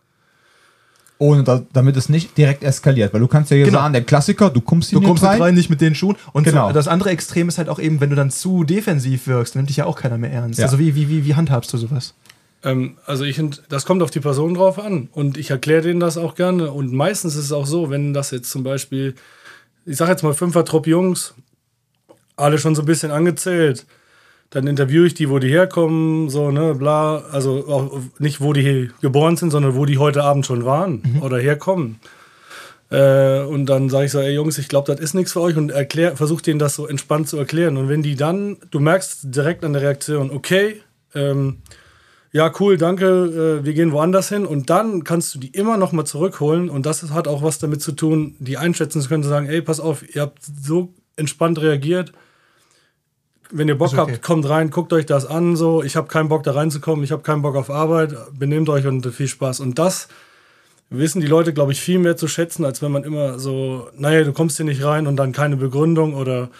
Ohne 1.20 1.42
da, 1.42 1.62
damit 1.72 1.96
es 1.96 2.08
nicht 2.08 2.38
direkt 2.38 2.62
eskaliert, 2.62 3.12
weil 3.12 3.20
du 3.20 3.26
kannst 3.26 3.50
ja 3.50 3.56
hier 3.56 3.66
genau. 3.66 3.80
sagen, 3.80 3.92
der 3.92 4.04
Klassiker, 4.04 4.50
du 4.50 4.60
kommst 4.60 4.90
hier 4.90 5.00
du 5.00 5.06
kommst 5.06 5.24
rein. 5.24 5.42
rein, 5.42 5.54
nicht 5.54 5.68
mit 5.68 5.80
den 5.80 5.96
Schuhen. 5.96 6.16
Und 6.32 6.44
genau. 6.44 6.68
so, 6.68 6.74
das 6.74 6.86
andere 6.86 7.10
Extrem 7.10 7.48
ist 7.48 7.58
halt 7.58 7.68
auch 7.68 7.80
eben, 7.80 8.00
wenn 8.00 8.10
du 8.10 8.16
dann 8.16 8.30
zu 8.30 8.62
defensiv 8.62 9.26
wirkst, 9.26 9.56
nimmt 9.56 9.68
dich 9.68 9.78
ja 9.78 9.86
auch 9.86 9.96
keiner 9.96 10.16
mehr 10.16 10.30
ernst. 10.30 10.60
Ja. 10.60 10.66
Also 10.66 10.78
wie, 10.78 10.94
wie, 10.94 11.08
wie, 11.08 11.24
wie 11.24 11.34
handhabst 11.34 11.72
du 11.72 11.76
sowas? 11.76 12.14
Ähm, 12.62 12.98
also 13.04 13.24
ich 13.24 13.40
das 13.68 13.84
kommt 13.84 14.02
auf 14.02 14.12
die 14.12 14.20
Person 14.20 14.54
drauf 14.54 14.78
an 14.78 15.08
und 15.12 15.36
ich 15.36 15.50
erkläre 15.50 15.82
denen 15.82 15.98
das 15.98 16.18
auch 16.18 16.36
gerne. 16.36 16.70
Und 16.70 16.92
meistens 16.92 17.34
ist 17.34 17.46
es 17.46 17.52
auch 17.52 17.66
so, 17.66 17.90
wenn 17.90 18.14
das 18.14 18.30
jetzt 18.30 18.50
zum 18.50 18.62
Beispiel, 18.62 19.16
ich 19.86 19.96
sage 19.96 20.12
jetzt 20.12 20.22
mal 20.22 20.34
fünfer 20.34 20.64
Trupp 20.64 20.86
Jungs, 20.86 21.34
alle 22.36 22.58
schon 22.58 22.76
so 22.76 22.82
ein 22.82 22.86
bisschen 22.86 23.10
angezählt, 23.10 23.86
dann 24.50 24.66
interviewe 24.66 25.06
ich 25.06 25.14
die, 25.14 25.28
wo 25.28 25.38
die 25.38 25.48
herkommen, 25.48 26.30
so, 26.30 26.50
ne, 26.50 26.74
bla. 26.74 27.22
Also 27.32 27.66
auch 27.68 28.00
nicht, 28.18 28.40
wo 28.40 28.52
die 28.52 28.62
hier 28.62 28.88
geboren 29.02 29.36
sind, 29.36 29.50
sondern 29.50 29.74
wo 29.74 29.84
die 29.84 29.98
heute 29.98 30.24
Abend 30.24 30.46
schon 30.46 30.64
waren 30.64 31.02
mhm. 31.04 31.22
oder 31.22 31.38
herkommen. 31.38 32.00
Äh, 32.90 33.40
und 33.40 33.66
dann 33.66 33.90
sage 33.90 34.06
ich 34.06 34.12
so, 34.12 34.20
ey 34.20 34.32
Jungs, 34.32 34.56
ich 34.56 34.68
glaube, 34.68 34.90
das 34.90 35.00
ist 35.02 35.14
nichts 35.14 35.32
für 35.34 35.42
euch 35.42 35.56
und 35.56 35.70
erklär, 35.70 36.16
versuche 36.16 36.42
denen 36.42 36.58
das 36.58 36.74
so 36.74 36.86
entspannt 36.86 37.28
zu 37.28 37.36
erklären. 37.36 37.76
Und 37.76 37.90
wenn 37.90 38.02
die 38.02 38.16
dann, 38.16 38.56
du 38.70 38.80
merkst 38.80 39.20
direkt 39.24 39.64
an 39.64 39.74
der 39.74 39.82
Reaktion, 39.82 40.30
okay, 40.30 40.80
ähm, 41.14 41.58
ja, 42.32 42.50
cool, 42.58 42.78
danke, 42.78 43.60
äh, 43.60 43.64
wir 43.66 43.74
gehen 43.74 43.92
woanders 43.92 44.30
hin. 44.30 44.46
Und 44.46 44.70
dann 44.70 45.04
kannst 45.04 45.34
du 45.34 45.38
die 45.38 45.48
immer 45.48 45.76
noch 45.76 45.92
mal 45.92 46.06
zurückholen. 46.06 46.70
Und 46.70 46.86
das 46.86 47.10
hat 47.10 47.28
auch 47.28 47.42
was 47.42 47.58
damit 47.58 47.82
zu 47.82 47.92
tun, 47.92 48.36
die 48.38 48.56
einschätzen 48.56 49.02
zu 49.02 49.08
können, 49.08 49.22
zu 49.22 49.28
sagen, 49.28 49.46
ey, 49.46 49.60
pass 49.60 49.80
auf, 49.80 50.02
ihr 50.14 50.22
habt 50.22 50.38
so 50.42 50.94
entspannt 51.16 51.60
reagiert 51.60 52.12
wenn 53.50 53.68
ihr 53.68 53.78
Bock 53.78 53.92
okay. 53.92 54.12
habt, 54.12 54.22
kommt 54.22 54.48
rein, 54.48 54.70
guckt 54.70 54.92
euch 54.92 55.06
das 55.06 55.26
an. 55.26 55.56
So, 55.56 55.82
ich 55.82 55.96
habe 55.96 56.08
keinen 56.08 56.28
Bock 56.28 56.42
da 56.42 56.52
reinzukommen, 56.52 57.04
ich 57.04 57.12
habe 57.12 57.22
keinen 57.22 57.42
Bock 57.42 57.56
auf 57.56 57.70
Arbeit. 57.70 58.14
Benehmt 58.38 58.68
euch 58.68 58.86
und 58.86 59.06
viel 59.06 59.28
Spaß. 59.28 59.60
Und 59.60 59.78
das 59.78 60.08
wissen 60.90 61.20
die 61.20 61.26
Leute, 61.26 61.52
glaube 61.52 61.72
ich, 61.72 61.80
viel 61.80 61.98
mehr 61.98 62.16
zu 62.16 62.28
schätzen, 62.28 62.64
als 62.64 62.82
wenn 62.82 62.92
man 62.92 63.04
immer 63.04 63.38
so, 63.38 63.88
naja, 63.96 64.24
du 64.24 64.32
kommst 64.32 64.56
hier 64.56 64.66
nicht 64.66 64.84
rein 64.84 65.06
und 65.06 65.16
dann 65.16 65.32
keine 65.32 65.56
Begründung 65.56 66.14
oder 66.14 66.50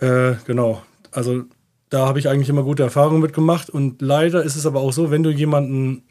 äh, 0.00 0.34
genau. 0.46 0.82
Also 1.10 1.44
da 1.90 2.06
habe 2.06 2.18
ich 2.18 2.28
eigentlich 2.28 2.48
immer 2.48 2.62
gute 2.62 2.82
Erfahrungen 2.82 3.22
mitgemacht. 3.22 3.70
Und 3.70 4.02
leider 4.02 4.42
ist 4.42 4.56
es 4.56 4.66
aber 4.66 4.80
auch 4.80 4.92
so, 4.92 5.10
wenn 5.10 5.22
du 5.22 5.30
jemanden 5.30 6.02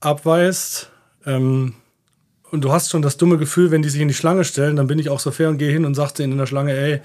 abweist 0.00 0.90
ähm, 1.26 1.74
und 2.50 2.62
du 2.62 2.72
hast 2.72 2.90
schon 2.90 3.02
das 3.02 3.16
dumme 3.16 3.36
Gefühl, 3.36 3.70
wenn 3.70 3.82
die 3.82 3.88
sich 3.88 4.00
in 4.00 4.08
die 4.08 4.14
Schlange 4.14 4.44
stellen, 4.44 4.76
dann 4.76 4.86
bin 4.86 4.98
ich 4.98 5.10
auch 5.10 5.20
so 5.20 5.30
fair 5.30 5.48
und 5.48 5.58
gehe 5.58 5.72
hin 5.72 5.84
und 5.84 5.94
sage 5.94 6.14
denen 6.14 6.32
in 6.32 6.38
der 6.38 6.46
Schlange, 6.46 6.72
ey, 6.72 7.00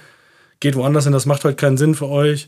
geht 0.64 0.76
woanders 0.76 1.04
hin, 1.04 1.14
das 1.14 1.28
macht 1.28 1.46
halt 1.46 1.58
keinen 1.58 1.78
Sinn 1.78 1.94
für 1.94 2.10
euch. 2.10 2.48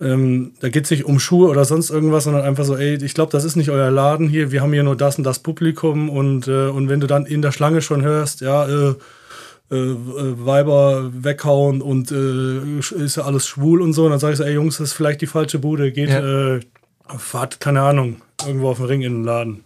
Ähm, 0.00 0.52
da 0.60 0.68
geht 0.68 0.84
es 0.84 0.90
nicht 0.90 1.04
um 1.04 1.20
Schuhe 1.20 1.48
oder 1.48 1.64
sonst 1.64 1.90
irgendwas, 1.90 2.24
sondern 2.24 2.42
einfach 2.42 2.64
so, 2.64 2.76
ey, 2.76 3.02
ich 3.02 3.14
glaube, 3.14 3.30
das 3.30 3.44
ist 3.44 3.54
nicht 3.54 3.70
euer 3.70 3.90
Laden 3.90 4.28
hier, 4.28 4.50
wir 4.50 4.60
haben 4.60 4.72
hier 4.72 4.82
nur 4.82 4.96
das 4.96 5.16
und 5.16 5.24
das 5.24 5.38
Publikum 5.38 6.10
und, 6.10 6.48
äh, 6.48 6.66
und 6.66 6.88
wenn 6.88 6.98
du 6.98 7.06
dann 7.06 7.24
in 7.24 7.40
der 7.40 7.52
Schlange 7.52 7.80
schon 7.80 8.02
hörst, 8.02 8.40
ja, 8.40 8.66
äh, 8.66 8.94
äh, 9.70 9.76
äh 9.76 9.96
Weiber 10.44 11.10
weghauen 11.14 11.80
und 11.80 12.10
äh, 12.10 12.78
ist 12.78 13.16
ja 13.16 13.22
alles 13.22 13.46
schwul 13.46 13.80
und 13.80 13.92
so, 13.92 14.04
und 14.04 14.10
dann 14.10 14.18
sage 14.18 14.32
ich 14.32 14.38
so, 14.38 14.44
ey 14.44 14.54
Jungs, 14.54 14.78
das 14.78 14.88
ist 14.88 14.94
vielleicht 14.94 15.20
die 15.20 15.28
falsche 15.28 15.60
Bude, 15.60 15.92
geht, 15.92 16.10
ja. 16.10 16.58
Fahrt, 17.18 17.60
keine 17.60 17.82
Ahnung, 17.82 18.16
irgendwo 18.44 18.70
auf 18.70 18.78
dem 18.78 18.86
Ring 18.86 19.02
in 19.02 19.12
den 19.12 19.24
Laden. 19.24 19.64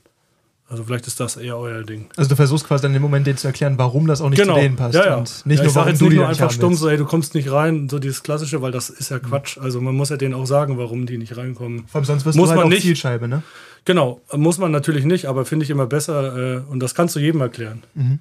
Also 0.68 0.82
vielleicht 0.82 1.06
ist 1.06 1.20
das 1.20 1.36
eher 1.36 1.56
euer 1.56 1.84
Ding. 1.84 2.06
Also 2.16 2.28
du 2.28 2.34
versuchst 2.34 2.66
quasi 2.66 2.82
dann 2.82 2.94
im 2.94 3.02
Moment 3.02 3.24
denen 3.26 3.36
zu 3.36 3.46
erklären, 3.46 3.78
warum 3.78 4.08
das 4.08 4.20
auch 4.20 4.30
nicht 4.30 4.40
genau. 4.40 4.54
zu 4.54 4.60
denen 4.62 4.74
passt. 4.74 4.96
Ja, 4.96 5.06
ja. 5.06 5.16
Und 5.16 5.46
nicht 5.46 5.60
ja, 5.60 5.64
nur, 5.64 5.74
warum 5.76 5.88
jetzt 5.88 6.00
du 6.00 6.08
nicht 6.08 6.16
nur 6.16 6.26
einfach 6.26 6.50
stumm 6.50 6.74
so, 6.74 6.88
ey, 6.88 6.96
du 6.96 7.04
kommst 7.04 7.36
nicht 7.36 7.52
rein, 7.52 7.88
so 7.88 8.00
dieses 8.00 8.24
Klassische, 8.24 8.62
weil 8.62 8.72
das 8.72 8.90
ist 8.90 9.10
ja 9.10 9.20
Quatsch. 9.20 9.58
Also 9.58 9.80
man 9.80 9.94
muss 9.94 10.08
ja 10.08 10.16
denen 10.16 10.34
auch 10.34 10.46
sagen, 10.46 10.76
warum 10.76 11.06
die 11.06 11.18
nicht 11.18 11.36
reinkommen. 11.36 11.86
Vor 11.86 12.00
allem 12.00 12.04
sonst 12.04 12.24
wirst 12.26 12.36
muss 12.36 12.48
du 12.48 12.50
halt 12.50 12.62
man 12.62 12.70
nicht, 12.70 12.82
Zielscheibe, 12.82 13.28
ne? 13.28 13.44
Genau, 13.84 14.20
muss 14.32 14.58
man 14.58 14.72
natürlich 14.72 15.04
nicht, 15.04 15.26
aber 15.26 15.44
finde 15.44 15.64
ich 15.64 15.70
immer 15.70 15.86
besser 15.86 16.56
äh, 16.56 16.60
und 16.68 16.80
das 16.80 16.96
kannst 16.96 17.14
du 17.14 17.20
jedem 17.20 17.40
erklären. 17.42 17.84
Mhm. 17.94 18.18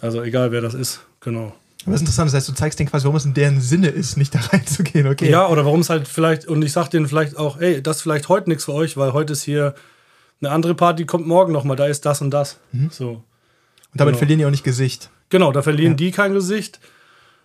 Also 0.00 0.20
egal, 0.22 0.50
wer 0.50 0.62
das 0.62 0.74
ist, 0.74 1.02
genau. 1.20 1.54
Aber 1.84 1.92
das 1.92 1.94
ist 1.94 2.00
interessant, 2.00 2.28
das 2.28 2.34
heißt, 2.34 2.48
du 2.48 2.54
zeigst 2.54 2.80
denen 2.80 2.90
quasi, 2.90 3.04
warum 3.04 3.16
es 3.16 3.24
in 3.24 3.34
deren 3.34 3.60
Sinne 3.60 3.88
ist, 3.88 4.16
nicht 4.16 4.34
da 4.34 4.40
reinzugehen, 4.40 5.06
okay? 5.06 5.30
Ja, 5.30 5.46
oder 5.46 5.64
warum 5.64 5.80
es 5.80 5.90
halt 5.90 6.08
vielleicht, 6.08 6.46
und 6.48 6.62
ich 6.62 6.72
sag 6.72 6.88
denen 6.88 7.06
vielleicht 7.06 7.36
auch, 7.36 7.60
ey, 7.60 7.80
das 7.80 7.98
ist 7.98 8.02
vielleicht 8.02 8.28
heute 8.28 8.50
nichts 8.50 8.64
für 8.64 8.72
euch, 8.72 8.96
weil 8.96 9.12
heute 9.12 9.32
ist 9.34 9.44
hier 9.44 9.76
eine 10.42 10.50
andere 10.52 10.74
Party, 10.74 11.06
kommt 11.06 11.26
morgen 11.26 11.52
nochmal, 11.52 11.76
da 11.76 11.86
ist 11.86 12.04
das 12.04 12.20
und 12.20 12.30
das. 12.30 12.58
Mhm. 12.72 12.90
So. 12.90 13.08
Und 13.10 13.22
damit 13.94 14.12
genau. 14.12 14.18
verlieren 14.18 14.38
die 14.40 14.46
auch 14.46 14.50
nicht 14.50 14.64
Gesicht. 14.64 15.10
Genau, 15.28 15.52
da 15.52 15.62
verlieren 15.62 15.92
ja. 15.92 15.96
die 15.96 16.10
kein 16.10 16.34
Gesicht. 16.34 16.80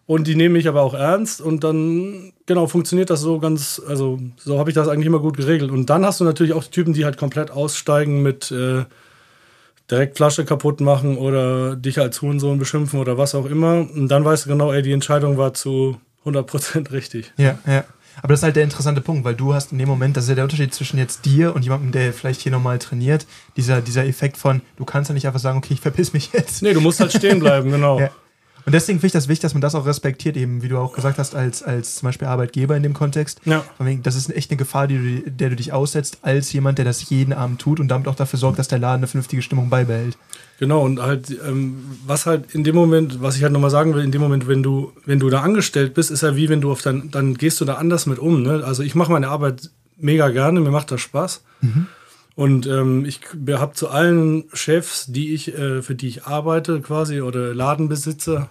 Und 0.06 0.26
die 0.26 0.36
nehme 0.36 0.58
ich 0.58 0.70
aber 0.70 0.84
auch 0.84 0.94
ernst 0.94 1.42
und 1.42 1.66
dann, 1.66 2.32
genau, 2.46 2.68
funktioniert 2.68 3.10
das 3.10 3.20
so 3.20 3.40
ganz, 3.40 3.82
also 3.86 4.18
so 4.38 4.58
habe 4.58 4.70
ich 4.70 4.74
das 4.74 4.88
eigentlich 4.88 5.06
immer 5.06 5.20
gut 5.20 5.36
geregelt. 5.36 5.70
Und 5.70 5.90
dann 5.90 6.06
hast 6.06 6.22
du 6.22 6.24
natürlich 6.24 6.54
auch 6.54 6.64
die 6.64 6.72
Typen, 6.72 6.94
die 6.94 7.04
halt 7.04 7.18
komplett 7.18 7.52
aussteigen 7.52 8.24
mit 8.24 8.50
äh, 8.50 8.86
direkt 9.92 10.16
Flasche 10.16 10.46
kaputt 10.46 10.80
machen 10.80 11.18
oder 11.18 11.76
dich 11.76 12.00
als 12.00 12.22
Hurensohn 12.22 12.58
beschimpfen 12.58 13.02
oder 13.02 13.18
was 13.18 13.36
auch 13.36 13.46
immer. 13.46 13.86
Und 13.94 14.08
dann 14.08 14.24
weißt 14.24 14.46
du 14.46 14.50
genau, 14.50 14.72
ey, 14.72 14.82
die 14.82 14.94
Entscheidung 14.94 15.38
war 15.38 15.54
zu 15.54 15.98
100% 16.26 16.92
richtig. 16.92 17.34
Ja, 17.36 17.60
ja. 17.68 17.84
Aber 18.22 18.34
das 18.34 18.40
ist 18.40 18.44
halt 18.44 18.56
der 18.56 18.64
interessante 18.64 19.02
Punkt, 19.02 19.24
weil 19.24 19.36
du 19.36 19.54
hast 19.54 19.72
in 19.72 19.78
dem 19.78 19.88
Moment, 19.88 20.18
das 20.18 20.26
ist 20.26 20.30
ja 20.30 20.36
der 20.36 20.44
Unterschied 20.44 20.74
zwischen 20.74 20.98
jetzt 20.98 21.26
dir 21.26 21.56
und 21.56 21.64
jemandem, 21.64 21.92
der 21.92 22.14
vielleicht 22.14 22.42
hier 22.42 22.52
nochmal 22.52 22.80
trainiert, 22.80 23.26
dieser, 23.56 23.82
dieser 23.82 24.06
Effekt 24.06 24.38
von, 24.38 24.62
du 24.78 24.86
kannst 24.86 25.10
ja 25.10 25.14
nicht 25.14 25.28
einfach 25.28 25.40
sagen, 25.40 25.58
okay, 25.58 25.74
ich 25.74 25.82
verpiss 25.82 26.14
mich 26.14 26.32
jetzt. 26.34 26.62
Nee, 26.62 26.74
du 26.74 26.82
musst 26.82 27.00
halt 27.00 27.14
stehen 27.14 27.40
bleiben, 27.40 27.72
genau. 27.72 28.00
ja. 28.00 28.10
Und 28.68 28.74
deswegen 28.74 29.00
finde 29.00 29.08
ich 29.08 29.14
das 29.14 29.30
wichtig, 29.30 29.44
dass 29.44 29.54
man 29.54 29.62
das 29.62 29.76
auch 29.76 29.86
respektiert, 29.86 30.36
eben, 30.36 30.62
wie 30.62 30.68
du 30.68 30.78
auch 30.78 30.92
gesagt 30.92 31.20
hast, 31.20 31.36
als, 31.36 31.64
als 31.64 31.96
zum 31.96 32.08
Beispiel 32.08 32.28
Arbeitgeber 32.28 32.76
in 32.76 32.84
dem 32.84 32.94
Kontext. 32.94 33.40
Ja. 33.46 33.64
Das 34.04 34.18
ist 34.18 34.30
echt 34.30 34.52
eine 34.52 34.58
Gefahr, 34.58 34.88
die 34.88 35.22
du, 35.24 35.32
der 35.32 35.52
du 35.52 35.56
dich 35.56 35.72
aussetzt, 35.72 36.18
als 36.22 36.52
jemand, 36.52 36.78
der 36.78 36.84
das 36.84 37.10
jeden 37.10 37.32
Abend 37.32 37.62
tut 37.62 37.80
und 37.80 37.88
damit 37.88 38.10
auch 38.10 38.16
dafür 38.16 38.38
sorgt, 38.38 38.60
dass 38.60 38.68
der 38.68 38.80
Laden 38.80 38.98
eine 38.98 39.08
vernünftige 39.08 39.42
Stimmung 39.42 39.70
beibehält. 39.70 40.18
Genau, 40.60 40.84
und 40.84 41.02
halt, 41.02 41.30
ähm, 41.48 41.78
was 42.06 42.26
halt 42.26 42.54
in 42.54 42.66
dem 42.66 42.76
Moment, 42.76 43.22
was 43.22 43.38
ich 43.38 43.44
halt 43.44 43.54
nochmal 43.54 43.70
sagen 43.70 43.96
will, 43.96 44.04
in 44.04 44.12
dem 44.12 44.20
Moment, 44.20 44.50
wenn 44.50 44.64
du, 44.64 44.92
wenn 45.06 45.20
du 45.20 45.30
da 45.30 45.44
angestellt 45.44 45.94
bist, 45.94 46.12
ist 46.12 46.24
ja 46.24 46.36
wie 46.36 46.50
wenn 46.50 46.60
du 46.60 46.70
auf 46.70 46.82
dein, 46.82 47.10
dann 47.10 47.36
gehst 47.36 47.62
du 47.62 47.66
da 47.66 47.76
anders 47.76 48.06
mit 48.06 48.20
um. 48.20 48.44
Ne? 48.44 48.66
Also 48.66 48.84
ich 48.84 48.96
mache 48.96 49.14
meine 49.14 49.30
Arbeit 49.30 49.72
mega 49.96 50.28
gerne, 50.28 50.60
mir 50.60 50.72
macht 50.72 50.92
das 50.92 51.00
Spaß. 51.00 51.42
Mhm. 51.62 51.88
Und 52.36 52.68
ähm, 52.68 53.06
ich 53.06 53.22
habe 53.50 53.76
zu 53.76 53.88
allen 53.88 54.44
Chefs, 54.52 55.06
die 55.08 55.34
ich, 55.34 55.58
äh, 55.58 55.82
für 55.82 55.96
die 55.96 56.10
ich 56.10 56.26
arbeite, 56.26 56.82
quasi, 56.82 57.22
oder 57.22 57.56
Ladenbesitzer, 57.56 58.50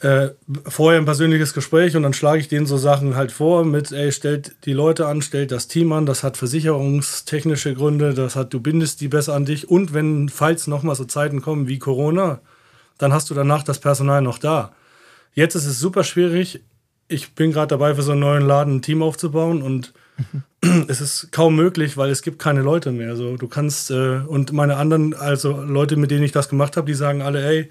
äh, 0.00 0.28
vorher 0.64 1.00
ein 1.00 1.06
persönliches 1.06 1.54
Gespräch 1.54 1.96
und 1.96 2.04
dann 2.04 2.12
schlage 2.12 2.40
ich 2.40 2.48
denen 2.48 2.66
so 2.66 2.76
Sachen 2.76 3.16
halt 3.16 3.32
vor 3.32 3.64
mit, 3.64 3.90
ey, 3.90 4.12
stellt 4.12 4.54
die 4.64 4.72
Leute 4.72 5.06
an, 5.06 5.22
stellt 5.22 5.50
das 5.50 5.66
Team 5.66 5.92
an, 5.92 6.06
das 6.06 6.22
hat 6.22 6.36
versicherungstechnische 6.36 7.74
Gründe, 7.74 8.14
das 8.14 8.36
hat, 8.36 8.54
du 8.54 8.60
bindest 8.60 9.00
die 9.00 9.08
besser 9.08 9.34
an 9.34 9.44
dich 9.44 9.68
und 9.68 9.94
wenn, 9.94 10.28
falls 10.28 10.68
nochmal 10.68 10.94
so 10.94 11.04
Zeiten 11.04 11.42
kommen 11.42 11.66
wie 11.66 11.80
Corona, 11.80 12.40
dann 12.98 13.12
hast 13.12 13.28
du 13.30 13.34
danach 13.34 13.64
das 13.64 13.80
Personal 13.80 14.22
noch 14.22 14.38
da. 14.38 14.72
Jetzt 15.34 15.56
ist 15.56 15.66
es 15.66 15.80
super 15.80 16.04
schwierig. 16.04 16.60
Ich 17.08 17.34
bin 17.34 17.52
gerade 17.52 17.68
dabei, 17.68 17.94
für 17.94 18.02
so 18.02 18.12
einen 18.12 18.20
neuen 18.20 18.46
Laden 18.46 18.76
ein 18.76 18.82
Team 18.82 19.02
aufzubauen 19.02 19.62
und 19.62 19.94
es 20.88 21.00
ist 21.00 21.32
kaum 21.32 21.56
möglich, 21.56 21.96
weil 21.96 22.10
es 22.10 22.22
gibt 22.22 22.38
keine 22.38 22.62
Leute 22.62 22.92
mehr. 22.92 23.16
So, 23.16 23.36
du 23.36 23.48
kannst, 23.48 23.90
äh, 23.90 24.18
und 24.18 24.52
meine 24.52 24.76
anderen, 24.76 25.14
also 25.14 25.60
Leute, 25.60 25.96
mit 25.96 26.12
denen 26.12 26.24
ich 26.24 26.32
das 26.32 26.48
gemacht 26.48 26.76
habe, 26.76 26.86
die 26.86 26.94
sagen 26.94 27.22
alle, 27.22 27.44
ey, 27.44 27.70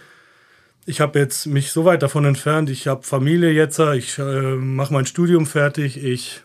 ich 0.87 1.01
habe 1.01 1.19
jetzt 1.19 1.45
mich 1.47 1.71
so 1.71 1.83
weit 1.83 2.01
davon 2.01 2.23
entfernt. 2.23 2.69
Ich 2.69 2.87
habe 2.87 3.03
Familie 3.03 3.51
jetzt, 3.51 3.77
ich 3.77 4.17
äh, 4.17 4.55
mache 4.55 4.93
mein 4.93 5.05
Studium 5.05 5.45
fertig, 5.45 6.01
ich 6.01 6.41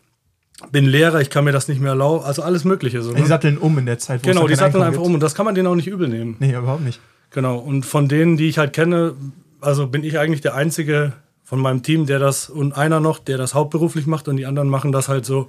bin 0.72 0.84
Lehrer, 0.84 1.20
ich 1.20 1.30
kann 1.30 1.44
mir 1.44 1.52
das 1.52 1.68
nicht 1.68 1.80
mehr 1.80 1.90
erlauben. 1.90 2.24
Also 2.24 2.42
alles 2.42 2.64
Mögliche. 2.64 3.02
So, 3.02 3.12
ne? 3.12 3.18
Die 3.18 3.26
satteln 3.26 3.56
um 3.56 3.78
in 3.78 3.86
der 3.86 3.98
Zeit. 3.98 4.24
Wo 4.24 4.28
genau, 4.28 4.48
die 4.48 4.56
satteln 4.56 4.82
einfach 4.82 4.98
gibt. 4.98 5.06
um 5.06 5.14
und 5.14 5.20
das 5.20 5.36
kann 5.36 5.46
man 5.46 5.54
denen 5.54 5.68
auch 5.68 5.76
nicht 5.76 5.86
übel 5.86 6.08
nehmen. 6.08 6.36
Nee, 6.40 6.50
überhaupt 6.50 6.82
nicht. 6.82 7.00
Genau, 7.30 7.56
und 7.56 7.86
von 7.86 8.08
denen, 8.08 8.36
die 8.36 8.48
ich 8.48 8.58
halt 8.58 8.72
kenne, 8.72 9.14
also 9.60 9.86
bin 9.86 10.02
ich 10.02 10.18
eigentlich 10.18 10.40
der 10.40 10.54
Einzige 10.54 11.12
von 11.44 11.60
meinem 11.60 11.84
Team, 11.84 12.06
der 12.06 12.18
das 12.18 12.50
und 12.50 12.72
einer 12.72 12.98
noch, 12.98 13.20
der 13.20 13.38
das 13.38 13.54
hauptberuflich 13.54 14.06
macht 14.06 14.26
und 14.26 14.36
die 14.36 14.46
anderen 14.46 14.68
machen 14.68 14.90
das 14.90 15.08
halt 15.08 15.24
so 15.24 15.48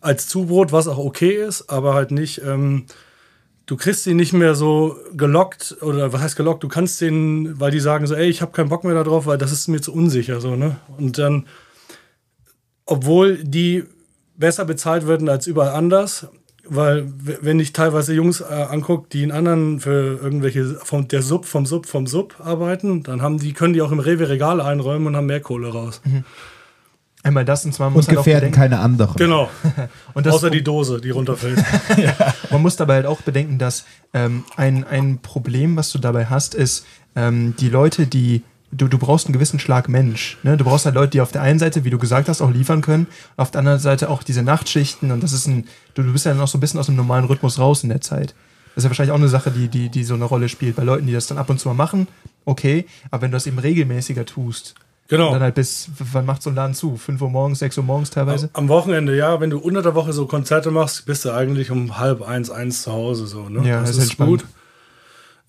als 0.00 0.28
Zubrot, 0.28 0.72
was 0.72 0.88
auch 0.88 0.98
okay 0.98 1.32
ist, 1.32 1.68
aber 1.68 1.92
halt 1.92 2.10
nicht. 2.10 2.40
Ähm, 2.42 2.86
du 3.66 3.76
kriegst 3.76 4.04
sie 4.04 4.14
nicht 4.14 4.32
mehr 4.32 4.54
so 4.54 4.96
gelockt 5.14 5.76
oder 5.80 6.12
was 6.12 6.20
heißt 6.20 6.36
gelockt, 6.36 6.62
du 6.62 6.68
kannst 6.68 7.00
den, 7.00 7.58
weil 7.58 7.70
die 7.70 7.80
sagen 7.80 8.06
so, 8.06 8.14
ey, 8.14 8.28
ich 8.28 8.42
habe 8.42 8.52
keinen 8.52 8.68
Bock 8.68 8.84
mehr 8.84 8.94
darauf, 8.94 9.26
weil 9.26 9.38
das 9.38 9.52
ist 9.52 9.68
mir 9.68 9.80
zu 9.80 9.92
unsicher 9.92 10.40
so, 10.40 10.56
ne? 10.56 10.76
Und 10.98 11.18
dann 11.18 11.46
obwohl 12.86 13.42
die 13.42 13.84
besser 14.36 14.64
bezahlt 14.64 15.06
werden 15.06 15.28
als 15.28 15.46
überall 15.46 15.74
anders, 15.74 16.26
weil 16.66 17.06
wenn 17.18 17.60
ich 17.60 17.72
teilweise 17.72 18.14
Jungs 18.14 18.40
äh, 18.40 18.44
angucke, 18.44 19.08
die 19.12 19.22
in 19.22 19.32
anderen 19.32 19.80
für 19.80 20.18
irgendwelche 20.22 20.64
vom 20.82 21.08
der 21.08 21.22
Sub 21.22 21.44
vom 21.44 21.66
Sub 21.66 21.86
vom 21.86 22.06
Sub 22.06 22.36
arbeiten, 22.40 23.02
dann 23.02 23.22
haben 23.22 23.38
die 23.38 23.52
können 23.52 23.74
die 23.74 23.82
auch 23.82 23.92
im 23.92 24.00
Rewe 24.00 24.28
Regal 24.28 24.60
einräumen 24.60 25.06
und 25.08 25.16
haben 25.16 25.26
mehr 25.26 25.40
Kohle 25.40 25.68
raus. 25.68 26.00
Mhm. 26.04 26.24
Einmal 27.24 27.44
das 27.46 27.64
und 27.64 27.72
zwar 27.72 27.90
muss 27.90 28.06
und 28.06 28.08
halt 28.08 28.18
gefährden 28.18 28.52
keine 28.52 28.78
anderen. 28.78 29.16
Genau. 29.16 29.48
und 30.14 30.26
das, 30.26 30.34
Außer 30.34 30.50
die 30.50 30.62
Dose, 30.62 31.00
die 31.00 31.10
runterfällt. 31.10 31.58
ja. 31.96 32.14
Man 32.50 32.60
muss 32.62 32.76
dabei 32.76 32.96
halt 32.96 33.06
auch 33.06 33.22
bedenken, 33.22 33.58
dass 33.58 33.86
ähm, 34.12 34.44
ein, 34.56 34.84
ein 34.84 35.18
Problem, 35.18 35.74
was 35.74 35.90
du 35.90 35.98
dabei 35.98 36.26
hast, 36.26 36.54
ist, 36.54 36.84
ähm, 37.16 37.54
die 37.58 37.70
Leute, 37.70 38.06
die 38.06 38.42
du, 38.72 38.88
du 38.88 38.98
brauchst 38.98 39.26
einen 39.26 39.32
gewissen 39.32 39.58
Schlag 39.58 39.88
Mensch. 39.88 40.36
Ne? 40.42 40.56
Du 40.56 40.64
brauchst 40.64 40.84
halt 40.84 40.94
Leute, 40.94 41.10
die 41.10 41.20
auf 41.20 41.32
der 41.32 41.42
einen 41.42 41.58
Seite, 41.58 41.84
wie 41.84 41.90
du 41.90 41.98
gesagt 41.98 42.28
hast, 42.28 42.42
auch 42.42 42.50
liefern 42.50 42.82
können, 42.82 43.06
auf 43.36 43.50
der 43.50 43.60
anderen 43.60 43.78
Seite 43.78 44.10
auch 44.10 44.22
diese 44.22 44.42
Nachtschichten 44.42 45.10
und 45.10 45.22
das 45.22 45.32
ist 45.32 45.46
ein, 45.46 45.66
du, 45.94 46.02
du 46.02 46.12
bist 46.12 46.26
ja 46.26 46.34
noch 46.34 46.48
so 46.48 46.58
ein 46.58 46.60
bisschen 46.60 46.80
aus 46.80 46.86
dem 46.86 46.96
normalen 46.96 47.24
Rhythmus 47.24 47.58
raus 47.58 47.82
in 47.82 47.88
der 47.88 48.00
Zeit. 48.00 48.34
Das 48.74 48.82
ist 48.82 48.84
ja 48.84 48.90
wahrscheinlich 48.90 49.12
auch 49.12 49.18
eine 49.18 49.28
Sache, 49.28 49.50
die, 49.50 49.68
die, 49.68 49.88
die 49.88 50.04
so 50.04 50.14
eine 50.14 50.24
Rolle 50.24 50.48
spielt. 50.48 50.76
Bei 50.76 50.82
Leuten, 50.82 51.06
die 51.06 51.12
das 51.12 51.28
dann 51.28 51.38
ab 51.38 51.48
und 51.48 51.60
zu 51.60 51.68
mal 51.68 51.74
machen, 51.74 52.08
okay, 52.44 52.86
aber 53.10 53.22
wenn 53.22 53.30
du 53.30 53.36
das 53.36 53.46
eben 53.46 53.58
regelmäßiger 53.58 54.26
tust, 54.26 54.74
Genau. 55.08 55.28
Und 55.28 55.34
dann 55.34 55.42
halt 55.42 55.54
bis, 55.54 55.88
wann 55.98 56.24
macht 56.24 56.42
so 56.42 56.50
ein 56.50 56.56
Laden 56.56 56.74
zu? 56.74 56.96
5 56.96 57.20
Uhr 57.20 57.30
morgens, 57.30 57.58
6 57.58 57.78
Uhr 57.78 57.84
morgens 57.84 58.10
teilweise? 58.10 58.48
Am 58.54 58.68
Wochenende, 58.68 59.14
ja. 59.14 59.38
Wenn 59.40 59.50
du 59.50 59.58
unter 59.58 59.82
der 59.82 59.94
Woche 59.94 60.12
so 60.12 60.26
Konzerte 60.26 60.70
machst, 60.70 61.04
bist 61.04 61.24
du 61.24 61.32
eigentlich 61.32 61.70
um 61.70 61.98
halb 61.98 62.22
eins, 62.22 62.50
eins 62.50 62.82
zu 62.82 62.92
Hause. 62.92 63.26
So, 63.26 63.48
ne? 63.48 63.68
Ja, 63.68 63.80
das, 63.80 63.90
das 63.90 63.98
ist, 63.98 64.12
ist 64.12 64.16
gut. 64.18 64.44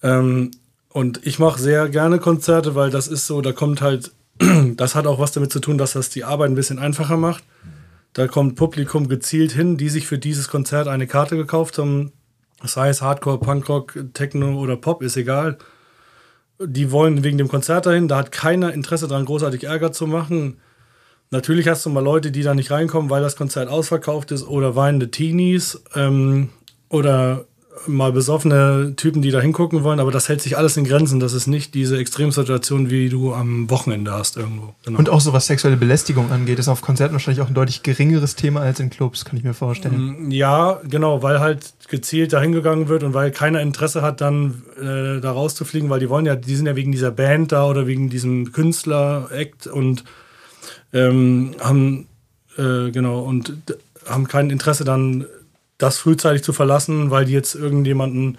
Ähm, 0.04 0.52
und 0.90 1.26
ich 1.26 1.40
mache 1.40 1.60
sehr 1.60 1.88
gerne 1.88 2.20
Konzerte, 2.20 2.76
weil 2.76 2.90
das 2.90 3.08
ist 3.08 3.28
so, 3.28 3.42
da 3.42 3.54
kommt 3.54 3.82
halt, 3.82 4.12
das 4.76 4.94
hat 4.94 5.08
auch 5.08 5.20
was 5.20 5.32
damit 5.32 5.54
zu 5.54 5.60
tun, 5.60 5.78
dass 5.78 5.94
das 5.94 6.10
die 6.10 6.26
Arbeit 6.26 6.50
ein 6.50 6.56
bisschen 6.56 6.80
einfacher 6.80 7.18
macht. 7.18 7.44
Da 8.12 8.28
kommt 8.28 8.56
Publikum 8.56 9.08
gezielt 9.08 9.54
hin, 9.54 9.78
die 9.78 9.90
sich 9.90 10.06
für 10.06 10.18
dieses 10.18 10.50
Konzert 10.50 10.88
eine 10.88 11.08
Karte 11.08 11.38
gekauft 11.38 11.78
haben. 11.78 12.12
Sei 12.64 12.90
es 12.90 13.02
Hardcore, 13.02 13.40
Punkrock, 13.40 13.98
Techno 14.14 14.58
oder 14.60 14.76
Pop, 14.76 15.02
ist 15.02 15.18
egal 15.18 15.58
die 16.60 16.92
wollen 16.92 17.24
wegen 17.24 17.38
dem 17.38 17.48
Konzert 17.48 17.86
dahin, 17.86 18.08
da 18.08 18.18
hat 18.18 18.32
keiner 18.32 18.74
Interesse 18.74 19.08
daran, 19.08 19.26
großartig 19.26 19.66
Ärger 19.66 19.92
zu 19.92 20.08
machen. 20.08 20.58
Natürlich 21.32 21.68
hast 21.68 21.86
du 21.86 21.90
mal 21.90 22.04
Leute, 22.04 22.32
die 22.32 22.44
da 22.44 22.54
nicht 22.54 22.72
reinkommen, 22.72 23.10
weil 23.10 23.22
das 23.22 23.36
Konzert 23.36 23.70
ausverkauft 23.70 24.32
ist 24.32 24.48
oder 24.48 24.76
weinende 24.76 25.12
Teenies 25.12 25.84
ähm, 25.96 26.50
oder 26.90 27.46
mal 27.88 28.12
besoffene 28.12 28.94
Typen, 28.96 29.22
die 29.22 29.32
da 29.32 29.40
hingucken 29.40 29.84
wollen, 29.84 30.00
aber 30.00 30.12
das 30.12 30.30
hält 30.30 30.42
sich 30.42 30.58
alles 30.58 30.78
in 30.78 30.86
Grenzen. 30.86 31.20
Das 31.20 31.34
ist 31.34 31.48
nicht 31.48 31.74
diese 31.74 31.98
Extremsituation, 31.98 32.90
wie 32.90 33.10
du 33.10 33.34
am 33.34 33.70
Wochenende 33.70 34.12
hast 34.12 34.38
irgendwo. 34.38 34.74
Genau. 34.86 35.00
Und 35.00 35.10
auch 35.10 35.22
so 35.22 35.34
was 35.34 35.48
sexuelle 35.48 35.78
Belästigung 35.78 36.32
angeht, 36.32 36.60
ist 36.60 36.68
auf 36.68 36.82
Konzerten 36.82 37.14
wahrscheinlich 37.14 37.42
auch 37.42 37.48
ein 37.48 37.54
deutlich 37.54 37.84
geringeres 37.84 38.36
Thema 38.36 38.62
als 38.62 38.80
in 38.80 38.90
Clubs, 38.90 39.26
kann 39.26 39.38
ich 39.38 39.44
mir 39.44 39.54
vorstellen. 39.54 40.28
Mm, 40.28 40.32
ja, 40.32 40.80
genau, 40.90 41.22
weil 41.22 41.40
halt 41.40 41.74
gezielt 41.90 42.34
da 42.34 42.42
hingegangen 42.42 42.88
wird 42.88 43.04
und 43.04 43.14
weil 43.14 43.32
keiner 43.32 43.62
Interesse 43.62 44.02
hat, 44.02 44.22
dann 44.22 44.64
äh, 44.78 45.22
da 45.22 45.32
rauszufliegen, 45.32 45.90
weil 45.90 46.00
die 46.00 46.10
wollen 46.10 46.26
ja, 46.26 46.36
die 46.36 46.56
sind 46.56 46.66
ja 46.66 46.76
wegen 46.76 46.92
dieser 46.92 47.12
Band 47.12 47.52
da 47.52 47.66
oder 47.66 47.88
wegen 47.88 48.10
diesem 48.10 48.52
Künstler-Act 48.52 49.68
und 49.68 50.04
ähm, 50.94 51.56
haben 51.60 52.08
äh, 52.58 52.92
genau 52.92 53.20
und 53.22 53.54
haben 54.08 54.28
kein 54.28 54.50
Interesse 54.50 54.84
dann 54.84 55.26
das 55.78 55.98
frühzeitig 55.98 56.44
zu 56.44 56.54
verlassen, 56.54 57.12
weil 57.12 57.26
die 57.26 57.34
jetzt 57.34 57.56
irgendjemanden 57.56 58.38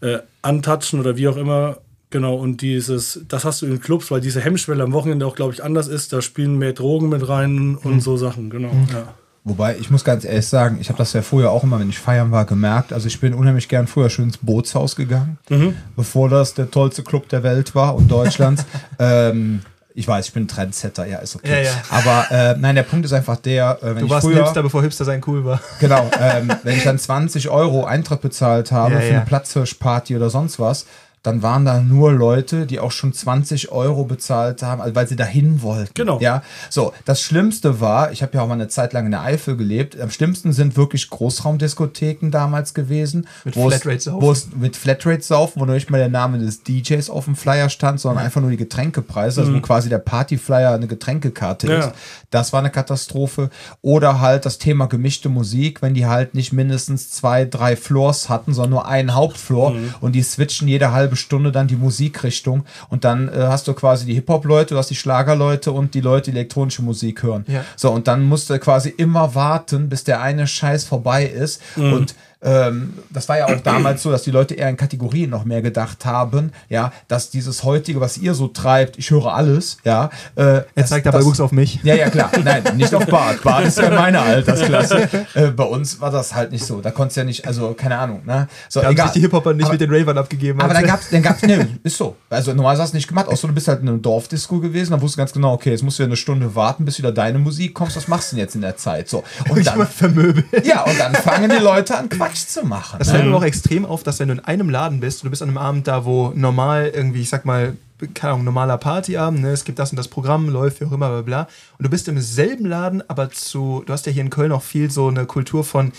äh, 0.00 0.18
antatschen 0.42 1.00
oder 1.00 1.16
wie 1.16 1.28
auch 1.28 1.36
immer. 1.36 1.78
Genau, 2.10 2.36
und 2.36 2.62
dieses, 2.62 3.20
das 3.28 3.44
hast 3.44 3.60
du 3.60 3.66
in 3.66 3.80
Clubs, 3.80 4.10
weil 4.10 4.22
diese 4.22 4.40
Hemmschwelle 4.40 4.82
am 4.82 4.92
Wochenende 4.92 5.26
auch, 5.26 5.34
glaube 5.34 5.52
ich, 5.52 5.62
anders 5.62 5.88
ist. 5.88 6.12
Da 6.12 6.22
spielen 6.22 6.56
mehr 6.56 6.72
Drogen 6.72 7.10
mit 7.10 7.28
rein 7.28 7.76
und 7.76 7.94
mhm. 7.94 8.00
so 8.00 8.16
Sachen, 8.16 8.48
genau. 8.48 8.72
Mhm. 8.72 8.88
Ja. 8.92 9.14
Wobei, 9.44 9.76
ich 9.78 9.90
muss 9.90 10.04
ganz 10.04 10.24
ehrlich 10.24 10.46
sagen, 10.46 10.78
ich 10.80 10.88
habe 10.88 10.98
das 10.98 11.12
ja 11.12 11.22
vorher 11.22 11.50
auch 11.50 11.64
immer, 11.64 11.78
wenn 11.80 11.88
ich 11.88 11.98
feiern 11.98 12.30
war, 12.30 12.44
gemerkt. 12.44 12.92
Also 12.92 13.06
ich 13.06 13.20
bin 13.20 13.34
unheimlich 13.34 13.68
gern 13.68 13.86
früher 13.86 14.10
schön 14.10 14.26
ins 14.26 14.38
Bootshaus 14.38 14.96
gegangen, 14.96 15.38
mhm. 15.48 15.74
bevor 15.96 16.28
das 16.28 16.54
der 16.54 16.70
tollste 16.70 17.02
Club 17.02 17.28
der 17.28 17.42
Welt 17.42 17.74
war 17.74 17.94
und 17.94 18.10
Deutschlands. 18.10 18.66
ähm, 18.98 19.60
Ich 19.98 20.06
weiß, 20.06 20.28
ich 20.28 20.32
bin 20.32 20.44
ein 20.44 20.48
Trendsetter, 20.48 21.06
ja, 21.06 21.18
ist 21.18 21.34
okay. 21.34 21.64
Ja, 21.64 21.70
ja. 21.70 21.82
Aber 21.90 22.30
äh, 22.30 22.56
nein, 22.56 22.76
der 22.76 22.84
Punkt 22.84 23.04
ist 23.04 23.12
einfach 23.12 23.34
der, 23.34 23.78
äh, 23.82 23.86
wenn 23.86 23.98
du 23.98 24.04
ich 24.04 24.10
warst 24.12 24.24
früher, 24.24 24.44
Hipster, 24.44 24.62
bevor 24.62 24.80
Hipster 24.80 25.04
sein 25.04 25.20
cool 25.26 25.44
war. 25.44 25.60
Genau, 25.80 26.08
ähm, 26.20 26.52
wenn 26.62 26.76
ich 26.76 26.84
dann 26.84 27.00
20 27.00 27.48
Euro 27.48 27.84
Eintritt 27.84 28.20
bezahlt 28.20 28.70
habe 28.70 28.94
ja, 28.94 29.00
für 29.00 29.14
eine 29.14 29.24
Platzhirschparty 29.26 30.14
oder 30.14 30.30
sonst 30.30 30.60
was, 30.60 30.86
dann 31.28 31.42
waren 31.42 31.66
da 31.66 31.80
nur 31.80 32.12
Leute, 32.12 32.64
die 32.64 32.80
auch 32.80 32.90
schon 32.90 33.12
20 33.12 33.70
Euro 33.70 34.04
bezahlt 34.04 34.62
haben, 34.62 34.80
also 34.80 34.94
weil 34.94 35.06
sie 35.06 35.16
dahin 35.16 35.60
wollten. 35.60 35.92
Genau. 35.92 36.18
Ja, 36.20 36.42
so. 36.70 36.94
Das 37.04 37.20
Schlimmste 37.20 37.80
war, 37.80 38.12
ich 38.12 38.22
habe 38.22 38.34
ja 38.34 38.42
auch 38.42 38.48
mal 38.48 38.54
eine 38.54 38.68
Zeit 38.68 38.94
lang 38.94 39.04
in 39.04 39.10
der 39.10 39.22
Eifel 39.22 39.56
gelebt. 39.56 40.00
Am 40.00 40.10
schlimmsten 40.10 40.54
sind 40.54 40.76
wirklich 40.76 41.10
Großraumdiskotheken 41.10 42.30
damals 42.30 42.72
gewesen. 42.72 43.28
Mit 43.44 43.54
Flatrate 43.54 44.00
saufen. 44.00 44.52
Mit 44.58 44.76
Flatrate 44.76 45.22
saufen, 45.22 45.60
wo 45.60 45.66
nicht 45.66 45.90
mal 45.90 45.98
der 45.98 46.08
Name 46.08 46.38
des 46.38 46.62
DJs 46.62 47.10
auf 47.10 47.26
dem 47.26 47.36
Flyer 47.36 47.68
stand, 47.68 48.00
sondern 48.00 48.24
einfach 48.24 48.40
nur 48.40 48.50
die 48.50 48.56
Getränkepreise, 48.56 49.42
also 49.42 49.52
mhm. 49.52 49.56
wo 49.58 49.60
quasi 49.60 49.90
der 49.90 49.98
Partyflyer 49.98 50.72
eine 50.72 50.86
Getränkekarte 50.86 51.66
ja. 51.66 51.78
ist. 51.78 51.90
Das 52.30 52.54
war 52.54 52.60
eine 52.60 52.70
Katastrophe. 52.70 53.50
Oder 53.82 54.20
halt 54.20 54.46
das 54.46 54.56
Thema 54.56 54.86
gemischte 54.86 55.28
Musik, 55.28 55.82
wenn 55.82 55.92
die 55.92 56.06
halt 56.06 56.34
nicht 56.34 56.54
mindestens 56.54 57.10
zwei, 57.10 57.44
drei 57.44 57.76
Floors 57.76 58.30
hatten, 58.30 58.54
sondern 58.54 58.70
nur 58.70 58.88
einen 58.88 59.14
Hauptfloor 59.14 59.72
mhm. 59.72 59.94
und 60.00 60.12
die 60.12 60.22
switchen 60.22 60.68
jede 60.68 60.92
halbe 60.92 61.16
Stunde 61.18 61.52
dann 61.52 61.68
die 61.68 61.76
Musikrichtung 61.76 62.64
und 62.88 63.04
dann 63.04 63.28
äh, 63.28 63.32
hast 63.48 63.68
du 63.68 63.74
quasi 63.74 64.06
die 64.06 64.14
Hip-Hop-Leute, 64.14 64.74
du 64.74 64.78
hast 64.78 64.90
die 64.90 64.94
Schlagerleute 64.94 65.72
und 65.72 65.94
die 65.94 66.00
Leute, 66.00 66.30
die 66.30 66.36
elektronische 66.36 66.82
Musik 66.82 67.22
hören. 67.22 67.44
Ja. 67.46 67.64
So, 67.76 67.90
und 67.90 68.08
dann 68.08 68.24
musst 68.24 68.50
du 68.50 68.58
quasi 68.58 68.88
immer 68.88 69.34
warten, 69.34 69.88
bis 69.88 70.04
der 70.04 70.20
eine 70.20 70.46
Scheiß 70.46 70.84
vorbei 70.84 71.26
ist 71.26 71.60
mhm. 71.76 71.92
und 71.92 72.14
ähm, 72.40 72.94
das 73.10 73.28
war 73.28 73.38
ja 73.38 73.46
auch 73.46 73.60
damals 73.60 74.02
so, 74.02 74.12
dass 74.12 74.22
die 74.22 74.30
Leute 74.30 74.54
eher 74.54 74.68
in 74.68 74.76
Kategorien 74.76 75.30
noch 75.30 75.44
mehr 75.44 75.60
gedacht 75.60 76.04
haben, 76.04 76.52
ja, 76.68 76.92
dass 77.08 77.30
dieses 77.30 77.64
heutige, 77.64 78.00
was 78.00 78.16
ihr 78.16 78.34
so 78.34 78.46
treibt, 78.46 78.96
ich 78.96 79.10
höre 79.10 79.34
alles, 79.34 79.78
ja. 79.84 80.10
Äh, 80.36 80.62
er 80.74 80.86
zeigt 80.86 81.06
dabei 81.06 81.24
Wuchs 81.24 81.40
auf 81.40 81.50
mich. 81.50 81.80
Ja, 81.82 81.96
ja, 81.96 82.10
klar. 82.10 82.30
Nein, 82.44 82.62
nicht 82.76 82.94
auf 82.94 83.06
Bart. 83.06 83.42
Bart 83.42 83.64
ist 83.64 83.78
ja 83.78 83.90
meine 83.90 84.20
Altersklasse. 84.20 85.08
Äh, 85.34 85.48
bei 85.48 85.64
uns 85.64 86.00
war 86.00 86.12
das 86.12 86.34
halt 86.34 86.52
nicht 86.52 86.64
so. 86.64 86.80
Da 86.80 86.92
konntest 86.92 87.16
du 87.16 87.20
ja 87.22 87.24
nicht, 87.24 87.46
also 87.46 87.74
keine 87.74 87.98
Ahnung, 87.98 88.22
ne? 88.24 88.46
So, 88.68 88.80
da 88.80 88.90
egal. 88.90 89.10
die 89.14 89.20
Hip-Hopper 89.20 89.54
nicht 89.54 89.64
aber, 89.64 89.72
mit 89.72 89.80
den 89.80 89.92
Ravern 89.92 90.18
abgegeben. 90.18 90.60
Aber 90.60 90.74
dann 90.74 90.86
gab's, 90.86 91.10
dann 91.10 91.22
gab's, 91.22 91.42
ne, 91.42 91.68
ist 91.82 91.96
so. 91.96 92.16
Also 92.30 92.52
normalerweise 92.52 92.82
hast 92.82 92.92
du 92.92 92.98
nicht 92.98 93.08
gemacht, 93.08 93.26
außer 93.26 93.48
du 93.48 93.54
bist 93.54 93.66
halt 93.66 93.80
in 93.80 93.88
einem 93.88 94.00
Dorfdisco 94.00 94.60
gewesen, 94.60 94.92
dann 94.92 95.00
wusstest 95.00 95.16
du 95.16 95.22
ganz 95.22 95.32
genau, 95.32 95.54
okay, 95.54 95.70
jetzt 95.70 95.82
musst 95.82 95.98
du 95.98 96.04
ja 96.04 96.06
eine 96.06 96.16
Stunde 96.16 96.54
warten, 96.54 96.84
bis 96.84 96.98
wieder 96.98 97.10
deine 97.10 97.38
Musik 97.40 97.74
kommt. 97.74 97.96
Was 97.96 98.06
machst 98.06 98.30
du 98.30 98.36
denn 98.36 98.44
jetzt 98.44 98.54
in 98.54 98.60
der 98.60 98.76
Zeit? 98.76 99.08
So. 99.08 99.24
Und 99.48 99.66
dann, 99.66 99.86
vermöbeln. 99.86 100.46
Ja, 100.62 100.82
und 100.84 100.98
dann 101.00 101.14
fangen 101.14 101.50
die 101.50 101.62
Leute 101.62 101.96
an, 101.96 102.08
Quatsch 102.08 102.27
zu 102.34 102.64
machen. 102.64 102.98
Das 102.98 103.08
das 103.08 103.16
fällt 103.16 103.28
mir 103.28 103.36
auch 103.36 103.42
extrem 103.42 103.84
auf, 103.84 104.02
dass 104.02 104.20
wenn 104.20 104.28
du 104.28 104.34
in 104.34 104.40
einem 104.40 104.70
Laden 104.70 105.00
bist, 105.00 105.24
du 105.24 105.30
bist 105.30 105.42
an 105.42 105.48
einem 105.48 105.58
Abend 105.58 105.88
da, 105.88 106.04
wo 106.04 106.32
normal 106.34 106.90
irgendwie, 106.94 107.22
ich 107.22 107.28
sag 107.28 107.44
mal, 107.44 107.76
keine 108.14 108.34
Ahnung, 108.34 108.44
normaler 108.44 108.78
Partyabend, 108.78 109.40
ne? 109.40 109.50
es 109.50 109.64
gibt 109.64 109.78
das 109.78 109.90
und 109.90 109.96
das 109.96 110.08
Programm, 110.08 110.48
läuft, 110.48 110.80
wie 110.80 110.84
auch 110.84 110.92
immer, 110.92 111.08
bla 111.08 111.22
bla. 111.22 111.48
Und 111.78 111.84
du 111.84 111.90
bist 111.90 112.06
im 112.08 112.20
selben 112.20 112.64
Laden, 112.64 113.02
aber 113.08 113.30
zu, 113.30 113.82
du 113.84 113.92
hast 113.92 114.06
ja 114.06 114.12
hier 114.12 114.22
in 114.22 114.30
Köln 114.30 114.52
auch 114.52 114.62
viel 114.62 114.90
so 114.90 115.08
eine 115.08 115.26
Kultur 115.26 115.64
von, 115.64 115.92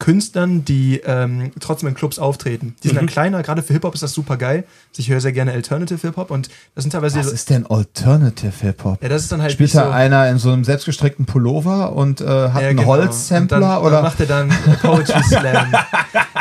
Künstlern, 0.00 0.64
die 0.64 1.00
ähm, 1.04 1.52
trotzdem 1.60 1.88
in 1.88 1.94
Clubs 1.94 2.18
auftreten. 2.18 2.74
Die 2.82 2.88
sind 2.88 2.96
mhm. 2.96 3.00
dann 3.00 3.06
kleiner, 3.06 3.42
gerade 3.44 3.62
für 3.62 3.72
Hip-Hop 3.74 3.94
ist 3.94 4.02
das 4.02 4.12
super 4.12 4.36
geil. 4.36 4.64
Ich 4.96 5.08
höre 5.08 5.20
sehr 5.20 5.32
gerne 5.32 5.52
Alternative 5.52 6.00
Hip-Hop 6.00 6.30
und 6.30 6.48
das 6.74 6.82
sind 6.84 6.90
teilweise. 6.90 7.20
Was 7.20 7.32
ist 7.32 7.48
denn 7.48 7.66
Alternative 7.66 8.52
Hip-Hop? 8.60 9.02
Ja, 9.02 9.08
das 9.08 9.22
ist 9.22 9.32
dann 9.32 9.40
halt. 9.40 9.52
Spielt 9.52 9.74
da 9.74 9.84
so 9.84 9.90
einer 9.90 10.28
in 10.28 10.38
so 10.38 10.50
einem 10.50 10.64
selbstgestrickten 10.64 11.26
Pullover 11.26 11.92
und 11.92 12.20
äh, 12.20 12.24
hat 12.24 12.62
ja, 12.62 12.68
einen 12.68 12.78
genau. 12.78 12.88
Holzsampler 12.88 13.82
oder? 13.82 14.02
macht 14.02 14.20
er 14.20 14.26
dann 14.26 14.48
Poetry 14.82 15.22
Slam. 15.28 15.72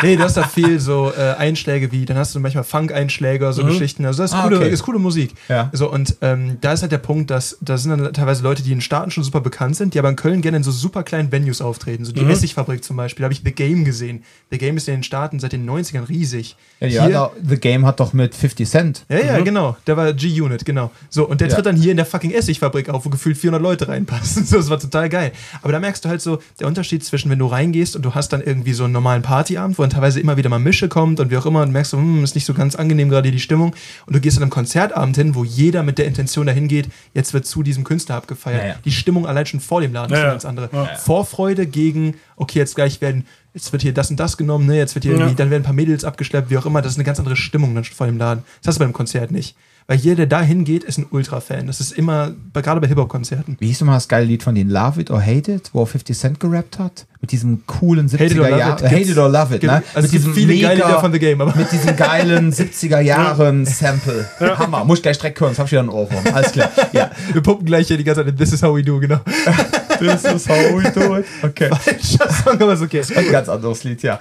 nee, 0.02 0.16
du 0.16 0.24
hast 0.24 0.38
da 0.38 0.44
viel 0.44 0.80
so 0.80 1.12
äh, 1.16 1.36
Einschläge 1.36 1.92
wie, 1.92 2.06
dann 2.06 2.18
hast 2.18 2.34
du 2.34 2.40
manchmal 2.40 2.64
Funk-Einschläge, 2.64 3.54
so 3.54 3.64
mhm. 3.64 3.68
Geschichten. 3.68 4.06
Also 4.06 4.24
das 4.24 4.32
ist, 4.32 4.38
ah, 4.38 4.44
coole, 4.44 4.58
okay. 4.58 4.70
ist 4.70 4.84
coole 4.84 5.00
Musik. 5.00 5.36
Ja. 5.48 5.70
So, 5.74 5.92
und 5.92 6.18
ähm, 6.22 6.58
da 6.62 6.74
ist 6.74 6.82
halt 6.82 6.92
der 6.92 6.98
Punkt, 6.98 7.30
dass 7.30 7.58
da 7.62 7.78
sind 7.78 7.92
dann 7.92 8.14
teilweise 8.14 8.44
Leute, 8.44 8.64
die 8.64 8.72
in 8.72 8.82
Staaten 8.82 9.12
schon 9.12 9.24
super 9.24 9.42
bekannt 9.42 9.76
sind, 9.76 9.94
die 9.94 10.00
aber 10.00 10.10
in 10.10 10.16
Köln 10.16 10.42
gerne 10.42 10.58
in 10.58 10.64
so 10.64 10.72
super 10.72 11.04
kleinen 11.04 11.32
Venues 11.32 11.62
auftreten. 11.62 12.06
So 12.06 12.14
die 12.14 12.22
mhm. 12.22 12.32
Essigfabrik 12.32 12.84
zum 12.84 12.96
Beispiel. 12.96 13.24
Da 13.24 13.26
habe 13.26 13.34
ich 13.34 13.44
The 13.50 13.56
Game 13.56 13.84
gesehen. 13.84 14.24
The 14.52 14.58
Game 14.58 14.78
ist 14.78 14.88
in 14.88 14.96
den 14.96 15.04
Staaten 15.04 15.40
seit 15.40 15.54
den 15.54 15.68
90ern 15.68 16.08
riesig. 16.08 16.56
Ja, 16.80 16.88
ja 16.88 17.10
da, 17.10 17.32
The 17.44 17.58
Game 17.58 17.86
hat 17.86 18.00
doch 18.00 18.14
mit 18.14 18.34
50 18.36 18.70
Cent. 18.70 19.06
Ja, 19.10 19.20
ja, 19.20 19.40
mhm. 19.40 19.46
genau. 19.46 19.78
Der 19.88 19.98
war 19.98 20.14
G-Unit, 20.14 20.66
genau. 20.66 20.92
So, 21.10 21.28
und 21.28 21.42
der 21.42 21.50
ja. 21.50 21.56
tritt 21.56 21.66
dann 21.66 21.76
hier 21.76 21.92
in 21.92 21.98
der 21.98 22.06
fucking 22.06 22.32
Essigfabrik 22.32 22.90
auf, 22.90 23.06
wo 23.06 23.10
gefühlt 23.10 23.38
400 23.38 23.62
Leute 23.62 23.88
reinpassen. 23.88 24.46
So, 24.50 24.58
das 24.58 24.70
war 24.70 24.80
total 24.80 25.10
geil. 25.10 25.32
Aber 25.62 25.72
da 25.72 25.80
merkst 25.80 26.04
du 26.04 26.10
halt 26.10 26.22
so, 26.22 26.40
der 26.60 26.68
Unterschied 26.68 27.04
zwischen, 27.04 27.30
wenn 27.30 27.38
du 27.38 27.46
reingehst 27.46 27.96
und 27.96 28.04
du 28.04 28.16
hast 28.16 28.30
dann 28.30 28.42
irgendwie 28.42 28.74
so 28.74 28.86
einen 28.86 28.94
normalen 28.94 29.22
Partyabend, 29.22 29.78
wo 29.78 29.84
dann 29.84 29.92
teilweise 29.92 30.20
immer 30.20 30.38
wieder 30.38 30.50
mal 30.50 30.60
Mische 30.60 30.88
kommt 30.88 31.20
und 31.20 31.30
wie 31.30 31.38
auch 31.38 31.46
immer 31.46 31.62
und 31.62 31.72
merkst 31.72 31.94
du, 31.94 31.98
hm, 31.98 32.24
ist 32.24 32.34
nicht 32.34 32.46
so 32.46 32.54
ganz 32.54 32.76
angenehm 32.76 33.10
gerade 33.10 33.30
die 33.32 33.40
Stimmung. 33.40 33.76
Und 34.08 34.16
du 34.16 34.20
gehst 34.20 34.38
dann 34.38 34.44
am 34.44 34.50
Konzertabend 34.50 35.16
hin, 35.16 35.36
wo 35.36 35.44
jeder 35.44 35.84
mit 35.84 36.00
der 36.00 36.06
Intention 36.06 36.48
dahin 36.48 36.68
geht, 36.68 36.90
jetzt 37.14 37.34
wird 37.34 37.46
zu 37.46 37.62
diesem 37.62 37.84
Künstler 37.84 38.16
abgefeiert. 38.16 38.66
Ja, 38.66 38.76
die 38.84 38.92
Stimmung 38.92 39.28
allein 39.28 39.46
schon 39.46 39.60
vor 39.60 39.82
dem 39.82 39.94
Laden 39.94 40.14
ist 40.14 40.20
eine 40.20 40.32
ganz 40.32 40.46
andere. 40.46 40.70
Vorfreude 40.98 41.68
gegen, 41.68 42.16
okay, 42.36 42.60
jetzt 42.60 42.76
gleich 42.76 43.02
werden 43.02 43.26
jetzt 43.54 43.72
wird 43.72 43.82
hier 43.82 43.94
das 43.94 44.10
und 44.10 44.20
das 44.20 44.38
genommen, 44.38 44.66
ne? 44.66 44.78
jetzt 44.78 44.96
wird 44.96 45.06
hier 45.06 45.18
ja. 45.18 45.30
dann 45.30 45.50
werden 45.50 45.62
ein 45.62 45.64
paar 45.64 45.74
Mädels 45.74 46.04
abgeschleppt, 46.04 46.50
wie 46.50 46.58
auch 46.58 46.66
immer. 46.66 46.82
Das 46.82 46.94
ist 46.94 46.98
eine 46.98 47.06
ganz 47.06 47.20
andere 47.20 47.36
Stimmung 47.36 47.76
dann 47.76 47.84
vor 47.84 48.08
dem 48.08 48.18
Laden. 48.18 48.44
Das 48.62 48.70
hast 48.70 48.76
du 48.76 48.84
beim 48.84 48.94
Konzert 48.94 49.32
nicht. 49.32 49.56
Weil 49.90 49.98
jeder, 49.98 50.18
der 50.18 50.28
da 50.28 50.42
hingeht, 50.44 50.84
ist 50.84 51.00
ein 51.00 51.08
Ultra-Fan. 51.10 51.66
Das 51.66 51.80
ist 51.80 51.94
immer, 51.94 52.34
gerade 52.54 52.80
bei 52.80 52.86
Hip-Hop-Konzerten. 52.86 53.58
Wie 53.60 53.66
hieß 53.66 53.82
nochmal 53.82 53.96
das 53.96 54.08
geile 54.08 54.24
Lied 54.24 54.44
von 54.44 54.54
denen? 54.54 54.70
Love 54.70 55.02
It 55.02 55.10
or 55.10 55.20
Hate 55.20 55.52
It, 55.52 55.72
wo 55.74 55.84
50 55.84 56.16
Cent 56.16 56.40
gerappt 56.40 56.78
hat? 56.78 57.08
Mit 57.22 57.32
diesem 57.32 57.66
coolen 57.66 58.08
70er 58.08 58.56
Jahren. 58.56 58.86
Hate 58.86 59.10
It 59.10 59.18
or 59.18 59.30
Love 59.30 59.56
It, 59.56 59.64
ne? 59.64 59.82
Also 59.96 60.06
mit 60.06 60.12
diesem 60.12 60.36
viele 60.36 60.54
mega, 60.54 60.68
geile 60.68 60.84
Lieder 60.84 61.00
von 61.00 61.12
The 61.12 61.18
Game, 61.18 61.42
aber. 61.42 61.56
Mit 61.56 61.72
diesem 61.72 61.96
geilen 61.96 62.54
70er 62.54 63.00
Jahren 63.00 63.66
Sample. 63.66 64.30
Hammer. 64.40 64.86
Muss 64.86 65.00
ich 65.00 65.02
gleich 65.02 65.18
direkt 65.18 65.42
hören, 65.42 65.56
sonst 65.56 65.58
hab 65.58 65.66
ich 65.66 65.72
wieder 65.72 65.82
einen 65.82 65.90
Ohrwurm. 65.90 66.24
Alles 66.36 66.52
klar. 66.52 66.70
Ja. 66.94 67.10
Wir 67.34 67.42
pumpen 67.42 67.66
gleich 67.66 67.88
hier 67.88 67.98
die 67.98 68.04
ganze 68.04 68.24
Zeit. 68.24 68.38
This 68.38 68.54
is 68.54 68.62
how 68.62 68.76
we 68.76 68.84
do, 68.84 69.00
genau. 69.00 69.22
This 70.00 70.24
is 70.24 70.48
how 70.48 70.56
we 70.56 70.84
do 70.92 71.18
it. 71.18 71.26
Okay. 71.42 71.70
Falscher 71.70 72.32
Song, 72.32 72.62
aber 72.62 72.74
ist 72.74 72.84
okay. 72.84 73.00
Das 73.00 73.10
ist 73.10 73.18
ein 73.18 73.32
ganz 73.32 73.50
anderes 73.50 73.84
Lied, 73.84 74.04
ja. 74.04 74.20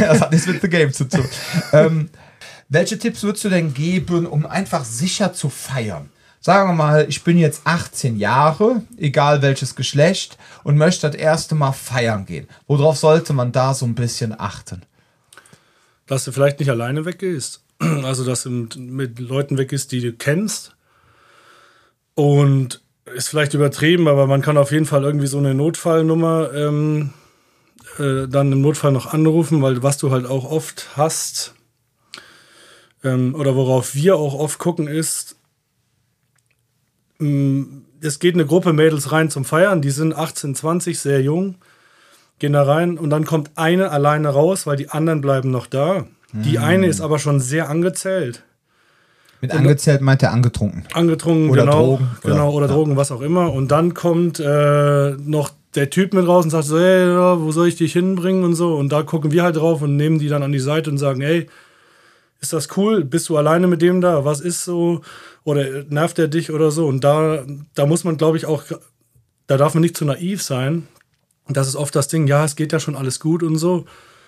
Das 0.00 0.20
hat 0.22 0.32
nichts 0.32 0.48
mit 0.48 0.60
The 0.60 0.68
Game 0.68 0.92
zu 0.92 1.04
tun. 1.04 1.24
Ähm, 1.72 2.08
welche 2.74 2.98
Tipps 2.98 3.22
würdest 3.22 3.44
du 3.44 3.48
denn 3.48 3.72
geben, 3.72 4.26
um 4.26 4.44
einfach 4.44 4.84
sicher 4.84 5.32
zu 5.32 5.48
feiern? 5.48 6.10
Sagen 6.40 6.68
wir 6.68 6.74
mal, 6.74 7.06
ich 7.08 7.24
bin 7.24 7.38
jetzt 7.38 7.62
18 7.64 8.18
Jahre, 8.18 8.82
egal 8.98 9.40
welches 9.40 9.76
Geschlecht, 9.76 10.36
und 10.62 10.76
möchte 10.76 11.08
das 11.08 11.18
erste 11.18 11.54
Mal 11.54 11.72
feiern 11.72 12.26
gehen. 12.26 12.48
Worauf 12.66 12.98
sollte 12.98 13.32
man 13.32 13.50
da 13.50 13.72
so 13.72 13.86
ein 13.86 13.94
bisschen 13.94 14.38
achten? 14.38 14.82
Dass 16.06 16.24
du 16.24 16.32
vielleicht 16.32 16.60
nicht 16.60 16.68
alleine 16.68 17.06
weggehst. 17.06 17.62
Also, 17.78 18.24
dass 18.24 18.42
du 18.42 18.50
mit, 18.50 19.18
Leuten 19.18 19.56
weggehst, 19.56 19.90
die 19.90 20.00
du 20.00 20.12
kennst. 20.12 20.76
Und 22.14 22.82
ist 23.14 23.28
vielleicht 23.28 23.54
übertrieben, 23.54 24.06
aber 24.06 24.26
man 24.26 24.42
kann 24.42 24.58
auf 24.58 24.70
jeden 24.70 24.86
Fall 24.86 25.02
irgendwie 25.02 25.26
so 25.26 25.38
eine 25.38 25.54
Notfallnummer 25.54 26.52
ähm, 26.54 27.14
äh, 27.98 28.28
dann 28.28 28.52
im 28.52 28.60
Notfall 28.60 28.92
noch 28.92 29.12
anrufen, 29.12 29.62
weil 29.62 29.82
was 29.82 29.98
du 29.98 30.10
halt 30.10 30.26
auch 30.26 30.44
oft 30.50 30.88
hast, 30.96 31.54
ähm, 33.04 33.34
oder 33.34 33.54
worauf 33.54 33.94
wir 33.94 34.16
auch 34.16 34.34
oft 34.34 34.58
gucken, 34.58 34.88
ist, 34.88 35.36
ähm, 37.20 37.84
es 38.00 38.18
geht 38.18 38.34
eine 38.34 38.46
Gruppe 38.46 38.72
Mädels 38.72 39.12
rein 39.12 39.30
zum 39.30 39.44
Feiern, 39.44 39.82
die 39.82 39.90
sind 39.90 40.14
18, 40.14 40.54
20, 40.54 40.98
sehr 40.98 41.22
jung, 41.22 41.56
gehen 42.38 42.52
da 42.52 42.62
rein 42.62 42.98
und 42.98 43.10
dann 43.10 43.24
kommt 43.24 43.52
eine 43.54 43.90
alleine 43.90 44.28
raus, 44.28 44.66
weil 44.66 44.76
die 44.76 44.90
anderen 44.90 45.20
bleiben 45.20 45.50
noch 45.50 45.66
da. 45.66 46.06
Mhm. 46.32 46.42
Die 46.42 46.58
hm. 46.58 46.64
eine 46.64 46.86
ist 46.86 47.00
aber 47.00 47.18
schon 47.18 47.40
sehr 47.40 47.68
angezählt. 47.70 48.42
Mit 49.40 49.52
und 49.52 49.58
angezählt 49.58 50.00
meint 50.00 50.22
er 50.22 50.32
angetrunken. 50.32 50.84
Angetrunken, 50.94 51.50
oder 51.50 51.62
genau. 51.64 51.78
Drogen. 51.78 52.08
Genau, 52.22 52.48
oder, 52.48 52.54
oder 52.54 52.68
Drogen, 52.68 52.96
was 52.96 53.12
auch 53.12 53.20
immer. 53.20 53.52
Und 53.52 53.70
dann 53.70 53.94
kommt 53.94 54.40
äh, 54.40 55.10
noch 55.18 55.50
der 55.74 55.90
Typ 55.90 56.14
mit 56.14 56.26
raus 56.26 56.44
und 56.44 56.50
sagt 56.50 56.64
so, 56.64 56.78
hey, 56.78 57.06
wo 57.40 57.50
soll 57.52 57.68
ich 57.68 57.76
dich 57.76 57.92
hinbringen 57.92 58.44
und 58.44 58.54
so. 58.54 58.74
Und 58.74 58.90
da 58.90 59.02
gucken 59.02 59.32
wir 59.32 59.42
halt 59.42 59.56
drauf 59.56 59.82
und 59.82 59.96
nehmen 59.96 60.18
die 60.18 60.28
dann 60.28 60.42
an 60.42 60.52
die 60.52 60.60
Seite 60.60 60.90
und 60.90 60.98
sagen, 60.98 61.20
hey, 61.20 61.46
ist 62.44 62.52
das 62.52 62.76
cool? 62.76 63.04
Bist 63.04 63.28
du 63.28 63.36
alleine 63.36 63.66
mit 63.66 63.82
dem 63.82 64.00
da? 64.00 64.24
Was 64.24 64.40
ist 64.40 64.64
so? 64.64 65.00
Oder 65.44 65.84
nervt 65.88 66.18
er 66.18 66.28
dich 66.28 66.52
oder 66.52 66.70
so? 66.70 66.86
Und 66.86 67.02
da, 67.02 67.44
da 67.74 67.86
muss 67.86 68.04
man, 68.04 68.16
glaube 68.16 68.36
ich, 68.36 68.46
auch, 68.46 68.62
da 69.46 69.56
darf 69.56 69.74
man 69.74 69.80
nicht 69.80 69.96
zu 69.96 70.04
naiv 70.04 70.42
sein. 70.42 70.86
Das 71.48 71.68
ist 71.68 71.76
oft 71.76 71.94
das 71.96 72.08
Ding, 72.08 72.26
ja, 72.26 72.44
es 72.44 72.56
geht 72.56 72.72
ja 72.72 72.80
schon 72.80 72.96
alles 72.96 73.18
gut 73.18 73.42
und 73.42 73.56
so. 73.56 73.86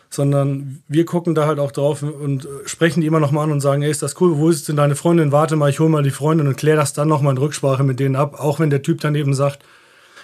Sondern 0.09 0.83
wir 0.89 1.05
gucken 1.05 1.35
da 1.35 1.47
halt 1.47 1.59
auch 1.59 1.73
drauf 1.73 2.03
und 2.03 2.49
sprechen 2.65 3.01
die 3.01 3.07
immer 3.07 3.21
noch 3.21 3.33
mal 3.33 3.43
an 3.43 3.53
und 3.53 3.61
sagen, 3.61 3.83
ey, 3.83 3.91
ist 3.91 4.03
das 4.03 4.21
cool? 4.21 4.39
Wo 4.39 4.49
ist 4.49 4.69
denn 4.69 4.77
deine 4.77 4.95
Freundin? 4.95 5.33
Warte 5.33 5.57
mal, 5.57 5.69
ich 5.69 5.81
hole 5.81 5.91
mal 5.91 6.03
die 6.03 6.11
Freundin 6.11 6.47
und 6.47 6.57
kläre 6.57 6.77
das 6.77 6.93
dann 6.93 7.09
noch 7.09 7.23
mal 7.23 7.33
in 7.33 7.39
Rücksprache 7.39 7.83
mit 7.83 7.99
denen 7.99 8.17
ab. 8.17 8.39
Auch 8.39 8.61
wenn 8.61 8.71
der 8.71 8.83
Typ 8.83 9.01
daneben 9.01 9.35
sagt, 9.35 9.65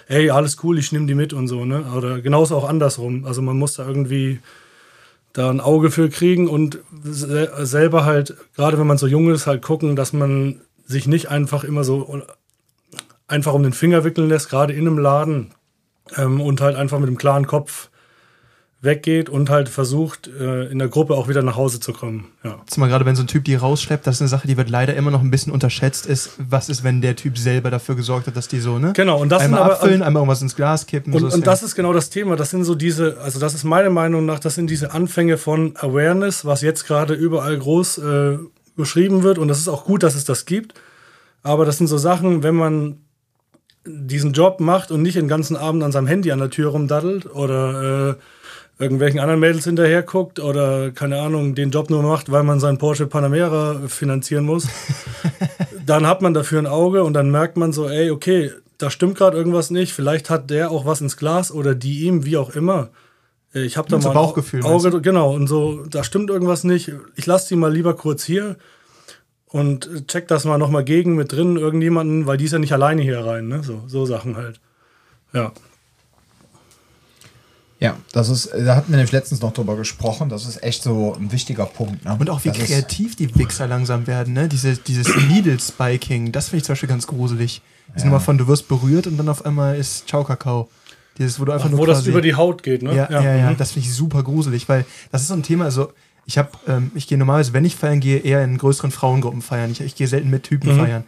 ey, 0.07 0.31
alles 0.31 0.57
cool, 0.63 0.79
ich 0.79 0.93
nehme 0.93 1.07
die 1.07 1.15
mit 1.15 1.33
und 1.33 1.49
so, 1.49 1.65
ne? 1.65 1.85
Oder 1.97 2.21
genauso 2.21 2.57
auch 2.57 2.69
andersrum. 2.69 3.25
Also 3.25 3.43
man 3.43 3.59
muss 3.59 3.75
da 3.75 3.87
irgendwie 3.87 4.41
da 5.33 5.51
ein 5.51 5.61
Auge 5.61 5.91
für 5.91 6.09
kriegen 6.09 6.49
und 6.49 6.81
selber 7.03 8.05
halt, 8.05 8.35
gerade 8.55 8.79
wenn 8.79 8.87
man 8.87 8.99
so 8.99 9.07
jung 9.07 9.31
ist, 9.31 9.47
halt 9.47 9.63
gucken, 9.63 9.97
dass 9.97 10.13
man 10.13 10.61
sich 10.85 11.07
nicht 11.07 11.29
einfach 11.31 11.65
immer 11.65 11.85
so 11.85 12.23
einfach 13.29 13.55
um 13.55 13.63
den 13.63 13.73
Finger 13.73 14.05
wickeln 14.05 14.29
lässt, 14.29 14.51
gerade 14.51 14.75
in 14.75 14.87
einem 14.87 14.99
Laden 14.99 15.55
ähm, 16.17 16.41
und 16.41 16.61
halt 16.61 16.77
einfach 16.77 16.99
mit 16.99 17.09
einem 17.09 17.19
klaren 17.19 17.47
Kopf 17.47 17.89
weggeht 18.83 19.31
und 19.31 19.49
halt 19.49 19.69
versucht, 19.69 20.29
äh, 20.29 20.65
in 20.65 20.81
der 20.81 20.89
Gruppe 20.89 21.15
auch 21.15 21.29
wieder 21.29 21.43
nach 21.43 21.57
Hause 21.57 21.79
zu 21.79 21.93
kommen. 21.93 22.27
Ja. 22.43 22.61
Zumal 22.67 22.89
gerade, 22.89 23.07
wenn 23.07 23.15
so 23.15 23.23
ein 23.23 23.29
Typ 23.29 23.45
die 23.45 23.55
rausschleppt, 23.55 24.05
das 24.07 24.17
ist 24.17 24.23
eine 24.23 24.29
Sache, 24.29 24.49
die 24.49 24.57
wird 24.57 24.69
leider 24.69 24.95
immer 24.95 25.13
noch 25.13 25.21
ein 25.21 25.31
bisschen 25.31 25.53
unterschätzt, 25.53 26.05
ist, 26.05 26.33
was 26.39 26.69
ist, 26.69 26.83
wenn 26.83 27.01
der 27.01 27.15
Typ 27.15 27.39
selber 27.39 27.71
dafür 27.71 27.95
gesorgt 27.95 28.27
hat, 28.27 28.37
dass 28.37 28.49
die 28.49 28.59
so, 28.59 28.81
ne? 28.81 28.93
Genau, 28.95 29.21
und 29.21 29.29
das 29.29 29.43
einmal 29.43 29.61
sind 29.61 29.65
aber, 29.65 29.75
abfüllen, 29.75 30.03
einmal 30.03 30.21
irgendwas 30.23 30.43
ins 30.43 30.57
Glas 30.57 30.87
kippen. 30.87 31.13
Und, 31.13 31.31
so 31.31 31.37
und 31.37 31.47
das 31.47 31.63
ist 31.63 31.77
genau 31.77 31.93
das 31.93 32.11
Thema. 32.11 32.35
Das 32.35 32.51
sind 32.51 32.65
so 32.65 32.75
diese, 32.75 33.19
also 33.21 33.39
das 33.39 33.55
ist 33.55 33.63
meiner 33.63 33.91
Meinung 33.91 34.27
nach, 34.27 34.41
das 34.41 34.57
sind 34.57 34.69
diese 34.69 34.93
Anfänge 34.93 35.39
von 35.39 35.77
Awareness, 35.77 36.45
was 36.45 36.61
jetzt 36.61 36.85
gerade 36.85 37.15
überall 37.15 37.57
groß 37.57 37.99
äh, 37.99 38.39
beschrieben 38.75 39.23
wird. 39.23 39.39
Und 39.39 39.47
das 39.47 39.59
ist 39.59 39.69
auch 39.69 39.85
gut, 39.85 40.03
dass 40.03 40.17
es 40.17 40.25
das 40.25 40.45
gibt. 40.45 40.75
Aber 41.45 41.65
das 41.65 41.79
sind 41.79 41.87
so 41.87 41.99
Sachen, 41.99 42.43
wenn 42.43 42.57
man 42.57 42.99
diesen 43.85 44.33
Job 44.33 44.61
macht 44.61 44.91
und 44.91 45.03
nicht 45.03 45.17
den 45.17 45.29
ganzen 45.29 45.57
Abend 45.57 45.83
an 45.83 45.93
seinem 45.93 46.07
Handy 46.07 46.33
an 46.33 46.39
der 46.39 46.51
Tür 46.51 46.71
rumdaddelt 46.71 47.27
oder 47.27 48.11
äh, 48.11 48.15
irgendwelchen 48.83 49.21
anderen 49.21 49.41
Mädels 49.41 49.65
hinterher 49.65 50.03
guckt 50.03 50.41
oder 50.41 50.91
keine 50.91 51.21
Ahnung, 51.21 51.55
den 51.55 51.71
Job 51.71 51.89
nur 51.89 52.03
macht, 52.03 52.31
weil 52.31 52.43
man 52.43 52.61
seinen 52.61 52.79
Porsche 52.79 53.07
Panamera 53.07 53.83
finanzieren 53.87 54.45
muss, 54.45 54.69
dann 55.87 56.07
hat 56.07 56.21
man 56.21 56.35
dafür 56.35 56.59
ein 56.59 56.67
Auge 56.67 57.05
und 57.05 57.15
dann 57.15 57.31
merkt 57.31 57.57
man 57.57 57.73
so, 57.73 57.89
ey, 57.89 58.11
okay, 58.11 58.51
da 58.79 58.91
stimmt 58.91 59.17
gerade 59.17 59.37
irgendwas 59.37 59.71
nicht, 59.71 59.93
vielleicht 59.93 60.29
hat 60.29 60.51
der 60.51 60.71
auch 60.71 60.85
was 60.85 61.01
ins 61.01 61.17
Glas 61.17 61.53
oder 61.53 61.75
die 61.75 62.01
ihm, 62.01 62.25
wie 62.25 62.37
auch 62.37 62.51
immer. 62.51 62.91
Ich 63.55 63.77
habe 63.77 63.89
da 63.89 63.99
mal 63.99 64.13
Bauchgefühl, 64.13 64.65
Auge, 64.65 65.01
genau, 65.01 65.35
und 65.35 65.47
so, 65.47 65.85
da 65.85 66.03
stimmt 66.05 66.31
irgendwas 66.31 66.65
nicht. 66.65 66.91
Ich 67.17 67.27
lasse 67.27 67.49
die 67.49 67.57
mal 67.57 67.73
lieber 67.73 67.95
kurz 67.95 68.25
hier 68.25 68.57
und 69.47 70.09
check 70.09 70.27
das 70.27 70.45
mal 70.47 70.57
nochmal 70.59 70.85
gegen 70.85 71.15
mit 71.15 71.33
drin, 71.33 71.57
irgendjemanden, 71.57 72.27
weil 72.27 72.39
die 72.39 72.47
ist 72.47 72.53
ja 72.53 72.59
nicht 72.59 72.73
alleine 72.73 73.03
hier 73.03 73.25
rein, 73.25 73.49
ne? 73.49 73.63
So, 73.63 73.83
so 73.87 74.07
Sachen 74.07 74.37
halt. 74.37 74.59
Ja. 75.35 75.53
Ja, 77.83 77.97
das 78.13 78.29
ist, 78.29 78.51
da 78.53 78.77
hatten 78.77 78.91
wir 78.93 78.97
nämlich 78.97 79.13
letztens 79.13 79.41
noch 79.41 79.53
drüber 79.53 79.77
gesprochen, 79.77 80.29
das 80.29 80.47
ist 80.47 80.63
echt 80.63 80.83
so 80.83 81.15
ein 81.19 81.33
wichtiger 81.33 81.67
Punkt. 81.67 82.05
Ne? 82.05 82.17
Und 82.19 82.31
auch 82.31 82.45
wie 82.45 82.49
das 82.51 82.59
kreativ 82.59 83.17
die 83.17 83.35
Wichser 83.37 83.67
langsam 83.67 84.07
werden, 84.07 84.33
ne? 84.35 84.49
Diese, 84.49 84.77
dieses 84.77 85.09
Needle-Spiking, 85.29 86.33
das 86.33 86.49
finde 86.49 86.59
ich 86.59 86.65
zum 86.65 86.73
Beispiel 86.73 86.89
ganz 86.89 87.07
gruselig. 87.07 87.61
Das 87.95 88.03
Ja. 88.05 88.09
Nummer 88.09 88.21
von, 88.21 88.39
du 88.39 88.47
wirst 88.49 88.69
berührt 88.69 89.07
und 89.07 89.17
dann 89.17 89.29
auf 89.29 89.45
einmal 89.45 89.77
ist 89.77 90.09
Ciao 90.09 90.25
Kakao. 90.25 90.69
Dieses, 91.19 91.39
wo 91.41 91.45
du 91.45 91.53
einfach 91.53 91.67
Ach, 91.67 91.71
nur 91.71 91.81
wo 91.81 91.87
das 91.87 91.99
quasi- 91.99 92.11
über 92.11 92.23
die 92.23 92.35
Haut 92.35 92.63
geht, 92.63 92.83
ne? 92.83 92.95
Ja, 92.95 93.11
ja, 93.11 93.37
ja, 93.37 93.51
mhm. 93.51 93.57
das 93.59 93.73
finde 93.73 93.89
ich 93.89 93.95
super 93.95 94.23
gruselig, 94.23 94.69
weil 94.69 94.85
das 95.11 95.23
ist 95.23 95.29
so 95.29 95.35
ein 95.35 95.43
Thema, 95.43 95.65
also 95.65 95.93
ich 96.25 96.39
habe, 96.39 96.51
ähm, 96.69 96.91
ich 96.95 97.07
gehe 97.09 97.19
normalerweise, 97.19 97.53
wenn 97.53 97.65
ich 97.65 97.75
feiern 97.77 97.99
gehe, 98.01 98.19
eher 98.19 98.45
in 98.45 98.57
größeren 98.57 98.93
Frauengruppen 98.93 99.43
feiern. 99.43 99.73
Ich, 99.73 99.81
ich 99.81 99.95
gehe 99.97 100.07
selten 100.07 100.31
mit 100.31 100.45
Typen 100.45 100.73
Mhm. 100.75 100.79
feiern. 100.81 101.05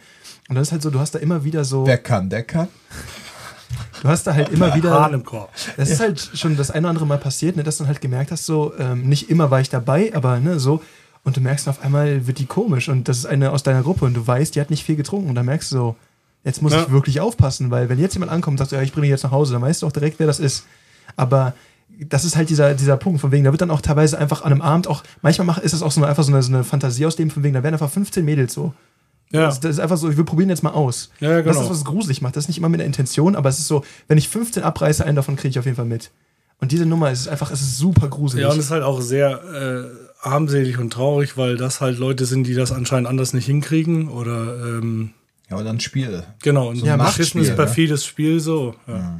Und 0.49 0.55
das 0.55 0.67
ist 0.67 0.71
halt 0.73 0.81
so, 0.83 0.89
du 0.91 0.99
hast 0.99 1.15
da 1.15 1.19
immer 1.19 1.43
wieder 1.45 1.63
so, 1.63 1.87
Wer 1.87 1.97
kann, 1.97 2.29
der 2.29 2.43
kann. 2.43 2.67
Du 4.01 4.07
hast 4.07 4.25
da 4.27 4.33
halt 4.33 4.49
immer 4.49 4.73
wieder, 4.75 4.91
Hahn 4.99 5.13
im 5.13 5.23
Korb. 5.23 5.49
das 5.77 5.89
ist 5.89 5.99
halt 5.99 6.19
schon 6.33 6.57
das 6.57 6.71
eine 6.71 6.81
oder 6.81 6.89
andere 6.89 7.05
Mal 7.05 7.17
passiert, 7.17 7.55
ne, 7.55 7.63
dass 7.63 7.77
du 7.77 7.83
dann 7.83 7.89
halt 7.89 8.01
gemerkt 8.01 8.31
hast, 8.31 8.45
so, 8.45 8.73
ähm, 8.79 9.03
nicht 9.07 9.29
immer 9.29 9.51
war 9.51 9.61
ich 9.61 9.69
dabei, 9.69 10.11
aber 10.15 10.39
ne, 10.39 10.59
so, 10.59 10.81
und 11.23 11.37
du 11.37 11.41
merkst 11.41 11.67
auf 11.67 11.81
einmal 11.83 12.27
wird 12.27 12.39
die 12.39 12.45
komisch 12.45 12.87
und 12.89 13.07
das 13.07 13.17
ist 13.19 13.25
eine 13.25 13.51
aus 13.51 13.63
deiner 13.63 13.81
Gruppe 13.81 14.05
und 14.05 14.13
du 14.13 14.25
weißt, 14.25 14.55
die 14.55 14.61
hat 14.61 14.69
nicht 14.69 14.83
viel 14.83 14.95
getrunken 14.95 15.29
und 15.29 15.35
dann 15.35 15.45
merkst 15.45 15.71
du 15.71 15.75
so, 15.75 15.95
jetzt 16.43 16.61
muss 16.61 16.73
Ja. 16.73 16.83
ich 16.83 16.91
wirklich 16.91 17.19
aufpassen, 17.19 17.71
weil 17.71 17.89
wenn 17.89 17.97
jetzt 17.99 18.13
jemand 18.13 18.31
ankommt 18.31 18.53
und 18.55 18.57
sagt, 18.59 18.71
ja, 18.71 18.81
ich 18.83 18.91
bringe 18.91 19.05
dich 19.05 19.11
jetzt 19.11 19.23
nach 19.23 19.31
Hause, 19.31 19.53
dann 19.53 19.61
weißt 19.63 19.81
du 19.81 19.87
auch 19.87 19.91
direkt, 19.91 20.19
wer 20.19 20.27
das 20.27 20.39
ist. 20.39 20.65
Aber 21.15 21.53
das 21.99 22.25
ist 22.25 22.35
halt 22.35 22.49
dieser, 22.49 22.73
dieser 22.73 22.97
Punkt, 22.97 23.21
von 23.21 23.31
wegen, 23.31 23.43
da 23.45 23.51
wird 23.51 23.61
dann 23.61 23.71
auch 23.71 23.81
teilweise 23.81 24.17
einfach 24.19 24.43
an 24.43 24.51
einem 24.51 24.61
Abend 24.61 24.87
auch, 24.87 25.03
manchmal 25.21 25.57
ist 25.63 25.73
das 25.73 25.81
auch 25.81 25.91
so 25.91 25.99
eine, 26.01 26.07
einfach 26.09 26.23
so 26.23 26.31
eine, 26.31 26.43
so 26.43 26.53
eine 26.53 26.63
Fantasie 26.63 27.05
aus 27.05 27.15
dem, 27.15 27.31
von 27.31 27.41
wegen, 27.43 27.53
da 27.55 27.63
werden 27.63 27.73
einfach 27.73 27.89
15 27.89 28.23
Mädels 28.23 28.53
so. 28.53 28.73
Ja. 29.35 29.45
Das, 29.47 29.59
das 29.59 29.71
ist 29.71 29.79
einfach 29.79 29.97
so, 29.97 30.09
ich 30.09 30.17
will 30.17 30.23
probieren 30.25 30.49
jetzt 30.49 30.63
mal 30.63 30.71
aus. 30.71 31.09
Ja, 31.19 31.29
ja, 31.31 31.41
Das 31.41 31.53
genau. 31.55 31.65
ist, 31.65 31.69
was 31.71 31.77
es 31.77 31.85
gruselig 31.85 32.21
macht. 32.21 32.35
Das 32.35 32.45
ist 32.45 32.47
nicht 32.47 32.57
immer 32.57 32.69
mit 32.69 32.79
der 32.79 32.87
Intention, 32.87 33.35
aber 33.35 33.49
es 33.49 33.59
ist 33.59 33.67
so, 33.67 33.83
wenn 34.07 34.17
ich 34.17 34.29
15 34.29 34.63
abreiße, 34.63 35.05
einen 35.05 35.15
davon 35.15 35.35
kriege 35.35 35.49
ich 35.49 35.59
auf 35.59 35.65
jeden 35.65 35.77
Fall 35.77 35.85
mit. 35.85 36.11
Und 36.59 36.71
diese 36.71 36.85
Nummer 36.85 37.11
ist 37.11 37.27
einfach, 37.27 37.51
es 37.51 37.61
ist 37.61 37.77
super 37.77 38.07
gruselig. 38.07 38.43
Ja, 38.43 38.51
und 38.51 38.57
es 38.57 38.65
ist 38.65 38.71
halt 38.71 38.83
auch 38.83 39.01
sehr 39.01 39.41
äh, 40.23 40.25
armselig 40.27 40.77
und 40.79 40.91
traurig, 40.93 41.37
weil 41.37 41.57
das 41.57 41.81
halt 41.81 41.99
Leute 41.99 42.25
sind, 42.25 42.47
die 42.47 42.53
das 42.53 42.71
anscheinend 42.71 43.07
anders 43.07 43.33
nicht 43.33 43.45
hinkriegen. 43.45 44.07
Oder 44.07 44.55
ähm, 44.79 45.11
Ja, 45.49 45.57
und 45.57 45.65
dann 45.65 45.79
Spiel. 45.81 46.23
genau, 46.41 46.69
ein 46.71 46.77
So 46.77 46.85
ja, 46.85 46.93
ein 46.93 46.99
beschissenes, 46.99 47.49
ne? 47.49 47.55
perfides 47.55 48.05
Spiel 48.05 48.39
so. 48.39 48.73
Ja. 48.87 49.19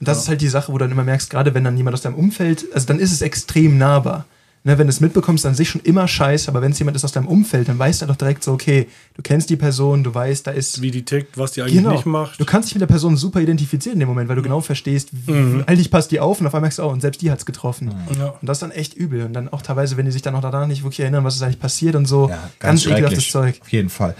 Und 0.00 0.08
das 0.08 0.18
ist 0.18 0.28
halt 0.28 0.40
die 0.40 0.48
Sache, 0.48 0.72
wo 0.72 0.78
du 0.78 0.84
dann 0.84 0.92
immer 0.92 1.04
merkst, 1.04 1.30
gerade 1.30 1.54
wenn 1.54 1.64
dann 1.64 1.76
jemand 1.76 1.94
aus 1.94 2.02
deinem 2.02 2.16
Umfeld, 2.16 2.66
also 2.74 2.86
dann 2.86 2.98
ist 2.98 3.12
es 3.12 3.22
extrem 3.22 3.78
nahbar. 3.78 4.24
Ne, 4.66 4.78
wenn 4.78 4.86
du 4.86 4.90
es 4.92 5.00
mitbekommst, 5.00 5.44
an 5.44 5.54
sich 5.54 5.68
schon 5.68 5.82
immer 5.82 6.08
scheiße, 6.08 6.48
aber 6.48 6.62
wenn 6.62 6.72
es 6.72 6.78
jemand 6.78 6.96
ist 6.96 7.04
aus 7.04 7.12
deinem 7.12 7.28
Umfeld, 7.28 7.68
dann 7.68 7.78
weißt 7.78 8.00
du 8.00 8.06
doch 8.06 8.16
direkt 8.16 8.42
so, 8.42 8.52
okay, 8.52 8.88
du 9.14 9.20
kennst 9.20 9.50
die 9.50 9.56
Person, 9.56 10.02
du 10.02 10.14
weißt, 10.14 10.46
da 10.46 10.52
ist. 10.52 10.80
Wie 10.80 10.90
die 10.90 11.04
tickt, 11.04 11.36
was 11.36 11.52
die 11.52 11.60
eigentlich 11.60 11.82
nicht 11.82 12.06
macht. 12.06 12.40
Du 12.40 12.46
kannst 12.46 12.70
dich 12.70 12.74
mit 12.74 12.80
der 12.80 12.86
Person 12.86 13.18
super 13.18 13.42
identifizieren 13.42 13.96
in 13.96 14.00
dem 14.00 14.08
Moment, 14.08 14.30
weil 14.30 14.36
du 14.36 14.42
genau 14.42 14.62
verstehst, 14.62 15.10
wie, 15.12 15.32
Mhm. 15.32 15.64
eigentlich 15.66 15.90
passt 15.90 16.12
die 16.12 16.18
auf 16.18 16.40
und 16.40 16.46
auf 16.46 16.54
einmal 16.54 16.62
merkst 16.62 16.78
du, 16.78 16.84
oh, 16.84 16.88
und 16.88 17.02
selbst 17.02 17.20
die 17.20 17.30
hat's 17.30 17.44
getroffen. 17.44 17.92
Ja. 18.18 18.28
Und 18.40 18.48
das 18.48 18.56
ist 18.56 18.62
dann 18.62 18.70
echt 18.70 18.94
übel. 18.94 19.26
Und 19.26 19.34
dann 19.34 19.50
auch 19.50 19.60
teilweise, 19.60 19.98
wenn 19.98 20.06
die 20.06 20.12
sich 20.12 20.22
dann 20.22 20.34
auch 20.34 20.40
daran 20.40 20.68
nicht 20.70 20.82
wirklich 20.82 21.00
erinnern, 21.00 21.24
was 21.24 21.34
ist 21.36 21.42
eigentlich 21.42 21.60
passiert 21.60 21.94
und 21.94 22.06
so. 22.06 22.30
Ja, 22.30 22.48
ganz 22.58 22.86
ekelhaftes 22.86 23.22
schrecklich. 23.22 23.56
Zeug. 23.56 23.60
Auf 23.60 23.68
jeden 23.68 23.90
Fall. 23.90 24.14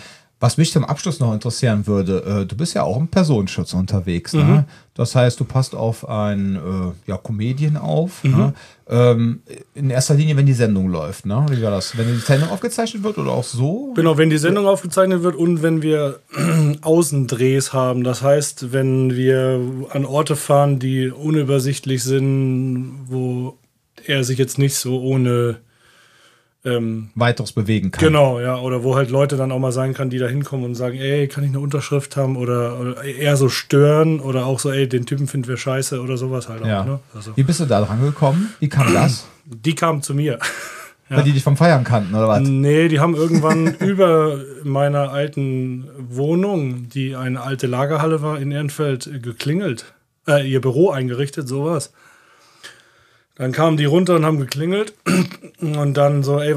Was 0.45 0.59
mich 0.59 0.73
zum 0.73 0.85
Abschluss 0.85 1.21
noch 1.21 1.33
interessieren 1.33 1.87
würde, 1.87 2.43
äh, 2.43 2.45
du 2.45 2.55
bist 2.55 2.75
ja 2.75 2.83
auch 2.83 2.99
im 2.99 3.09
Personenschutz 3.09 3.73
unterwegs. 3.73 4.35
Mhm. 4.35 4.41
Ne? 4.41 4.65
Das 4.93 5.15
heißt, 5.15 5.41
du 5.41 5.45
passt 5.47 5.75
auf 5.75 6.07
ein 6.07 6.57
äh, 6.57 7.11
ja, 7.11 7.17
Comedian 7.17 7.79
auf. 7.79 8.23
Mhm. 8.23 8.31
Ne? 8.31 8.55
Ähm, 8.87 9.43
in 9.75 9.89
erster 9.89 10.13
Linie, 10.13 10.37
wenn 10.37 10.45
die 10.45 10.53
Sendung 10.53 10.91
läuft. 10.91 11.25
Ne? 11.25 11.47
Wie 11.49 11.63
war 11.63 11.71
das? 11.71 11.97
Wenn 11.97 12.09
die 12.09 12.19
Sendung 12.19 12.51
aufgezeichnet 12.51 13.03
wird 13.03 13.17
oder 13.17 13.31
auch 13.31 13.43
so? 13.43 13.95
Genau, 13.97 14.19
wenn 14.19 14.29
die 14.29 14.37
Sendung 14.37 14.67
aufgezeichnet 14.67 15.23
wird 15.23 15.35
und 15.35 15.63
wenn 15.63 15.81
wir 15.81 16.21
Außendrehs 16.83 17.73
haben. 17.73 18.05
Das 18.05 18.21
heißt, 18.21 18.71
wenn 18.71 19.17
wir 19.17 19.63
an 19.93 20.05
Orte 20.05 20.37
fahren, 20.37 20.79
die 20.79 21.09
unübersichtlich 21.09 22.05
sind, 22.05 23.07
wo 23.07 23.57
er 24.05 24.25
sich 24.25 24.37
jetzt 24.37 24.59
nicht 24.59 24.75
so 24.75 25.01
ohne 25.01 25.61
ähm, 26.65 27.11
Weiteres 27.15 27.53
bewegen 27.53 27.91
kann. 27.91 28.05
Genau, 28.05 28.41
ja. 28.41 28.59
Oder 28.59 28.83
wo 28.83 28.97
halt 28.97 29.11
Leute 29.11 29.37
dann 29.37 29.53
auch 29.53 29.59
mal 29.59 29.73
sein 29.73 29.95
kann, 29.95 30.11
die 30.11 30.19
da 30.19 30.27
hinkommen 30.27 30.65
und 30.65 30.75
sagen, 30.75 30.97
ey, 30.99 31.29
kann 31.29 31.45
ich 31.45 31.51
eine 31.51 31.61
Unterschrift 31.61 32.17
haben? 32.17 32.37
Oder, 32.37 32.81
oder 32.81 33.05
eher 33.05 33.37
so 33.37 33.49
stören 33.49 34.21
oder 34.21 34.47
auch 34.47 34.59
so, 34.59 34.71
ey, 34.71 34.89
den 34.89 35.07
Typen 35.07 35.29
finden 35.29 35.49
wir 35.49 35.57
scheiße 35.57 36.01
oder 36.01 36.17
sowas 36.17 36.49
halt 36.49 36.63
auch. 36.63 36.67
Ja. 36.67 36.85
Ne? 36.85 37.01
Also, 37.15 37.33
Wie 37.37 37.43
bist 37.43 37.61
du 37.61 37.67
da 37.67 37.83
dran 37.83 38.01
gekommen? 38.01 38.55
Wie 38.61 38.69
kam 38.69 38.93
das? 38.95 39.27
die 39.45 39.75
kamen 39.75 40.03
zu 40.03 40.15
mir. 40.15 40.39
Weil 41.11 41.23
die 41.23 41.33
dich 41.33 41.43
vom 41.43 41.57
Feiern 41.57 41.85
kannten, 41.85 42.15
oder 42.15 42.29
was? 42.29 42.41
Nee, 42.41 42.89
die 42.89 42.99
haben 42.99 43.15
irgendwann 43.15 43.75
über 43.79 44.41
meiner 44.65 45.11
alten 45.11 45.87
Wohnung, 45.99 46.89
die 46.89 47.15
eine 47.15 47.43
alte 47.43 47.67
Lagerhalle 47.67 48.23
war 48.23 48.41
in 48.41 48.51
Ehrenfeld, 48.51 49.23
geklingelt. 49.23 49.93
Äh, 50.27 50.51
ihr 50.51 50.63
Büro 50.63 50.91
eingerichtet, 50.91 51.47
sowas. 51.47 51.93
Dann 53.37 53.51
kamen 53.51 53.77
die 53.77 53.85
runter 53.85 54.15
und 54.15 54.25
haben 54.25 54.39
geklingelt. 54.39 54.95
Und 55.61 55.95
dann 55.95 56.23
so, 56.23 56.41
ey, 56.41 56.55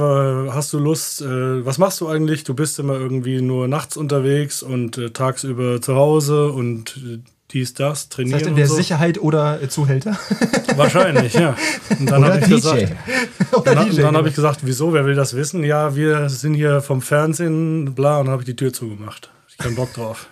hast 0.52 0.74
du 0.74 0.80
Lust, 0.80 1.22
äh, 1.22 1.66
was 1.66 1.78
machst 1.78 2.02
du 2.02 2.10
eigentlich? 2.10 2.44
Du 2.44 2.54
bist 2.54 2.78
immer 2.78 2.96
irgendwie 2.96 3.42
nur 3.42 3.68
nachts 3.70 3.96
unterwegs 3.96 4.64
und 4.64 4.98
äh, 4.98 5.12
tagsüber 5.12 5.82
zu 5.82 5.96
Hause 5.96 6.50
und 6.50 6.98
äh, 6.98 7.20
dies, 7.52 7.74
das, 7.74 8.10
Das 8.10 8.10
trainieren 8.10 8.36
heißt, 8.36 8.46
in 8.48 8.52
und 8.54 8.58
der 8.58 8.68
so. 8.68 8.76
Sicherheit 8.76 9.18
oder 9.20 9.62
äh, 9.62 9.70
Zuhälter. 9.70 10.18
Wahrscheinlich, 10.76 11.34
ja. 11.36 11.56
Und 12.00 12.12
dann 12.12 12.26
habe 12.26 12.40
ich 12.40 12.50
gesagt, 12.50 12.92
dann, 13.52 13.64
dann 13.64 13.78
habe 13.78 13.96
genau. 13.96 14.26
ich 14.26 14.36
gesagt, 14.36 14.60
wieso, 14.64 14.94
wer 14.94 15.06
will 15.06 15.16
das 15.16 15.36
wissen? 15.36 15.64
Ja, 15.64 15.96
wir 15.96 16.28
sind 16.28 16.56
hier 16.56 16.82
vom 16.82 17.02
Fernsehen, 17.02 17.96
bla, 17.96 18.20
und 18.20 18.26
dann 18.26 18.34
habe 18.34 18.42
ich 18.42 18.48
die 18.48 18.56
Tür 18.56 18.74
zugemacht. 18.74 19.30
Hab 19.30 19.50
Ich 19.50 19.58
keinen 19.58 19.76
Bock 19.76 19.94
drauf. 19.94 20.28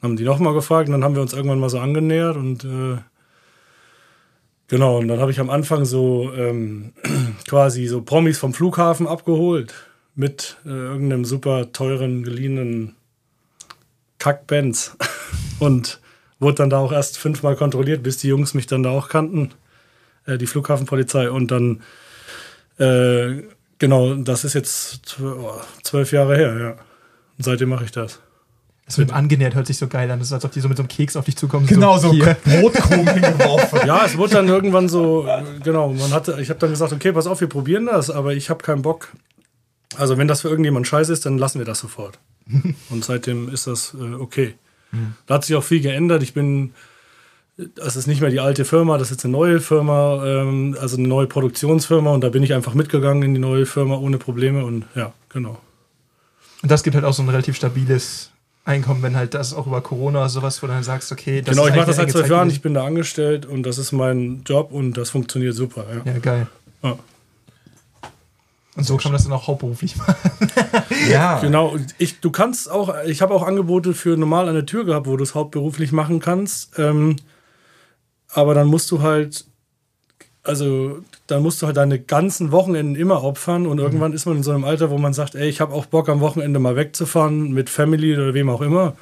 Dann 0.00 0.12
haben 0.12 0.16
die 0.16 0.24
nochmal 0.24 0.54
gefragt 0.54 0.88
und 0.88 0.92
dann 0.92 1.04
haben 1.04 1.14
wir 1.14 1.22
uns 1.22 1.34
irgendwann 1.34 1.60
mal 1.60 1.68
so 1.68 1.78
angenähert 1.78 2.36
und 2.36 2.64
äh, 2.64 2.96
genau, 4.68 4.98
und 4.98 5.08
dann 5.08 5.20
habe 5.20 5.30
ich 5.30 5.40
am 5.40 5.50
Anfang 5.50 5.84
so 5.84 6.32
ähm, 6.34 6.92
quasi 7.48 7.86
so 7.86 8.02
Promis 8.02 8.38
vom 8.38 8.54
Flughafen 8.54 9.06
abgeholt 9.06 9.74
mit 10.14 10.56
äh, 10.64 10.70
irgendeinem 10.70 11.24
super 11.24 11.72
teuren, 11.72 12.22
geliehenen 12.22 12.94
Kack-Benz 14.18 14.96
und 15.58 16.00
wurde 16.38 16.56
dann 16.56 16.70
da 16.70 16.78
auch 16.78 16.92
erst 16.92 17.18
fünfmal 17.18 17.56
kontrolliert, 17.56 18.02
bis 18.02 18.18
die 18.18 18.28
Jungs 18.28 18.54
mich 18.54 18.66
dann 18.66 18.82
da 18.82 18.90
auch 18.90 19.08
kannten, 19.08 19.50
äh, 20.26 20.38
die 20.38 20.46
Flughafenpolizei 20.46 21.30
und 21.30 21.50
dann 21.50 21.82
äh, 22.78 23.42
genau, 23.78 24.14
das 24.14 24.44
ist 24.44 24.54
jetzt 24.54 25.18
oh, 25.20 25.60
zwölf 25.82 26.12
Jahre 26.12 26.36
her, 26.36 26.58
ja. 26.58 26.70
Und 27.36 27.44
seitdem 27.44 27.68
mache 27.68 27.84
ich 27.84 27.92
das. 27.92 28.20
Das 28.88 28.96
mit 28.96 29.10
dem 29.10 29.14
angenähert 29.14 29.54
hört 29.54 29.66
sich 29.66 29.76
so 29.76 29.86
geil 29.86 30.10
an. 30.10 30.18
Das 30.18 30.28
ist, 30.28 30.32
als 30.32 30.46
ob 30.46 30.52
die 30.52 30.60
so 30.60 30.68
mit 30.68 30.78
so 30.78 30.82
einem 30.82 30.88
Keks 30.88 31.14
auf 31.14 31.26
dich 31.26 31.36
zukommen. 31.36 31.66
Genau 31.66 31.98
so 31.98 32.10
hier. 32.10 32.38
Brotkrumen 32.42 33.06
hingeworfen. 33.06 33.80
Ja, 33.86 34.02
es 34.06 34.16
wurde 34.16 34.34
dann 34.34 34.48
irgendwann 34.48 34.88
so, 34.88 35.28
genau, 35.62 35.92
man 35.92 36.10
hatte, 36.12 36.38
ich 36.40 36.48
habe 36.48 36.58
dann 36.58 36.70
gesagt, 36.70 36.94
okay, 36.94 37.12
pass 37.12 37.26
auf, 37.26 37.42
wir 37.42 37.48
probieren 37.48 37.84
das, 37.84 38.08
aber 38.10 38.32
ich 38.32 38.48
habe 38.48 38.62
keinen 38.62 38.80
Bock. 38.80 39.08
Also 39.96 40.16
wenn 40.16 40.26
das 40.26 40.40
für 40.40 40.48
irgendjemand 40.48 40.86
scheiße 40.86 41.12
ist, 41.12 41.26
dann 41.26 41.36
lassen 41.36 41.58
wir 41.58 41.66
das 41.66 41.80
sofort. 41.80 42.18
Und 42.90 43.04
seitdem 43.04 43.52
ist 43.52 43.66
das 43.66 43.94
äh, 43.94 44.14
okay. 44.14 44.54
Da 45.26 45.34
hat 45.34 45.44
sich 45.44 45.54
auch 45.54 45.64
viel 45.64 45.82
geändert. 45.82 46.22
Ich 46.22 46.32
bin, 46.32 46.72
das 47.74 47.96
ist 47.96 48.06
nicht 48.06 48.22
mehr 48.22 48.30
die 48.30 48.40
alte 48.40 48.64
Firma, 48.64 48.96
das 48.96 49.08
ist 49.08 49.18
jetzt 49.18 49.24
eine 49.26 49.32
neue 49.32 49.60
Firma, 49.60 50.24
ähm, 50.24 50.76
also 50.80 50.96
eine 50.96 51.08
neue 51.08 51.26
Produktionsfirma 51.26 52.10
und 52.10 52.22
da 52.22 52.30
bin 52.30 52.42
ich 52.42 52.54
einfach 52.54 52.72
mitgegangen 52.72 53.22
in 53.22 53.34
die 53.34 53.40
neue 53.40 53.66
Firma 53.66 53.96
ohne 53.96 54.16
Probleme 54.16 54.64
und 54.64 54.86
ja, 54.94 55.12
genau. 55.28 55.58
Und 56.62 56.70
das 56.70 56.82
gibt 56.82 56.96
halt 56.96 57.04
auch 57.04 57.12
so 57.12 57.22
ein 57.22 57.28
relativ 57.28 57.56
stabiles 57.56 58.30
Einkommen, 58.68 59.02
wenn 59.02 59.16
halt 59.16 59.32
das 59.32 59.54
auch 59.54 59.66
über 59.66 59.80
Corona 59.80 60.20
oder 60.20 60.28
sowas, 60.28 60.62
wo 60.62 60.66
du 60.66 60.74
dann 60.74 60.82
sagst, 60.82 61.10
okay, 61.10 61.40
das 61.40 61.56
Genau, 61.56 61.66
ich 61.68 61.74
mache 61.74 61.86
das 61.86 61.96
seit 61.96 62.10
zwölf 62.10 62.28
Jahren, 62.28 62.50
ich 62.50 62.60
bin 62.60 62.74
da 62.74 62.84
angestellt 62.84 63.46
und 63.46 63.62
das 63.62 63.78
ist 63.78 63.92
mein 63.92 64.42
Job 64.44 64.72
und 64.72 64.92
das 64.92 65.08
funktioniert 65.08 65.54
super. 65.54 65.86
Ja, 66.04 66.12
ja 66.12 66.18
geil. 66.18 66.46
Ja. 66.82 66.98
Und 68.76 68.84
so 68.84 68.96
kann 68.96 69.10
man 69.10 69.14
das 69.14 69.24
dann 69.24 69.32
auch 69.32 69.48
hauptberuflich 69.48 69.96
machen. 69.96 70.14
ja. 71.10 71.38
Genau. 71.42 71.76
Ich, 71.96 72.20
du 72.20 72.30
kannst 72.30 72.70
auch, 72.70 72.94
ich 73.06 73.22
habe 73.22 73.34
auch 73.34 73.42
Angebote 73.42 73.94
für 73.94 74.16
normal 74.16 74.48
an 74.48 74.54
der 74.54 74.66
Tür 74.66 74.84
gehabt, 74.84 75.06
wo 75.06 75.16
du 75.16 75.24
es 75.24 75.34
hauptberuflich 75.34 75.90
machen 75.90 76.20
kannst. 76.20 76.78
Ähm, 76.78 77.16
aber 78.28 78.52
dann 78.52 78.66
musst 78.66 78.90
du 78.90 79.00
halt, 79.00 79.46
also 80.48 81.00
dann 81.26 81.42
musst 81.42 81.60
du 81.60 81.66
halt 81.66 81.76
deine 81.76 81.98
ganzen 81.98 82.52
Wochenenden 82.52 82.96
immer 82.96 83.22
opfern 83.22 83.66
und 83.66 83.76
mhm. 83.76 83.82
irgendwann 83.82 84.12
ist 84.12 84.26
man 84.26 84.38
in 84.38 84.42
so 84.42 84.50
einem 84.50 84.64
Alter, 84.64 84.90
wo 84.90 84.98
man 84.98 85.12
sagt, 85.12 85.34
ey, 85.34 85.48
ich 85.48 85.60
habe 85.60 85.74
auch 85.74 85.86
Bock 85.86 86.08
am 86.08 86.20
Wochenende 86.20 86.58
mal 86.58 86.74
wegzufahren 86.74 87.52
mit 87.52 87.68
Family 87.68 88.14
oder 88.14 88.32
wem 88.34 88.48
auch 88.48 88.62
immer. 88.62 88.96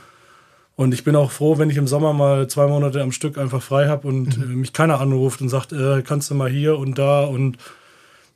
Und 0.74 0.92
ich 0.92 1.05
bin 1.05 1.16
auch 1.16 1.30
froh, 1.30 1.57
wenn 1.57 1.70
ich 1.70 1.76
im 1.78 1.86
Sommer 1.86 2.12
mal 2.12 2.49
zwei 2.49 2.66
Monate 2.66 3.01
am 3.01 3.12
Stück 3.12 3.38
einfach 3.38 3.62
frei 3.62 3.88
habe 3.88 4.09
und 4.09 4.36
mhm. 4.36 4.42
äh, 4.42 4.57
mich 4.57 4.72
keiner 4.72 5.01
anruft 5.01 5.40
und 5.40 5.49
sagt, 5.49 5.72
äh, 5.72 6.03
kannst 6.03 6.30
du 6.30 6.34
mal 6.34 6.51
hier 6.51 6.78
und 6.78 6.99
da 6.99 7.24
und 7.24 7.59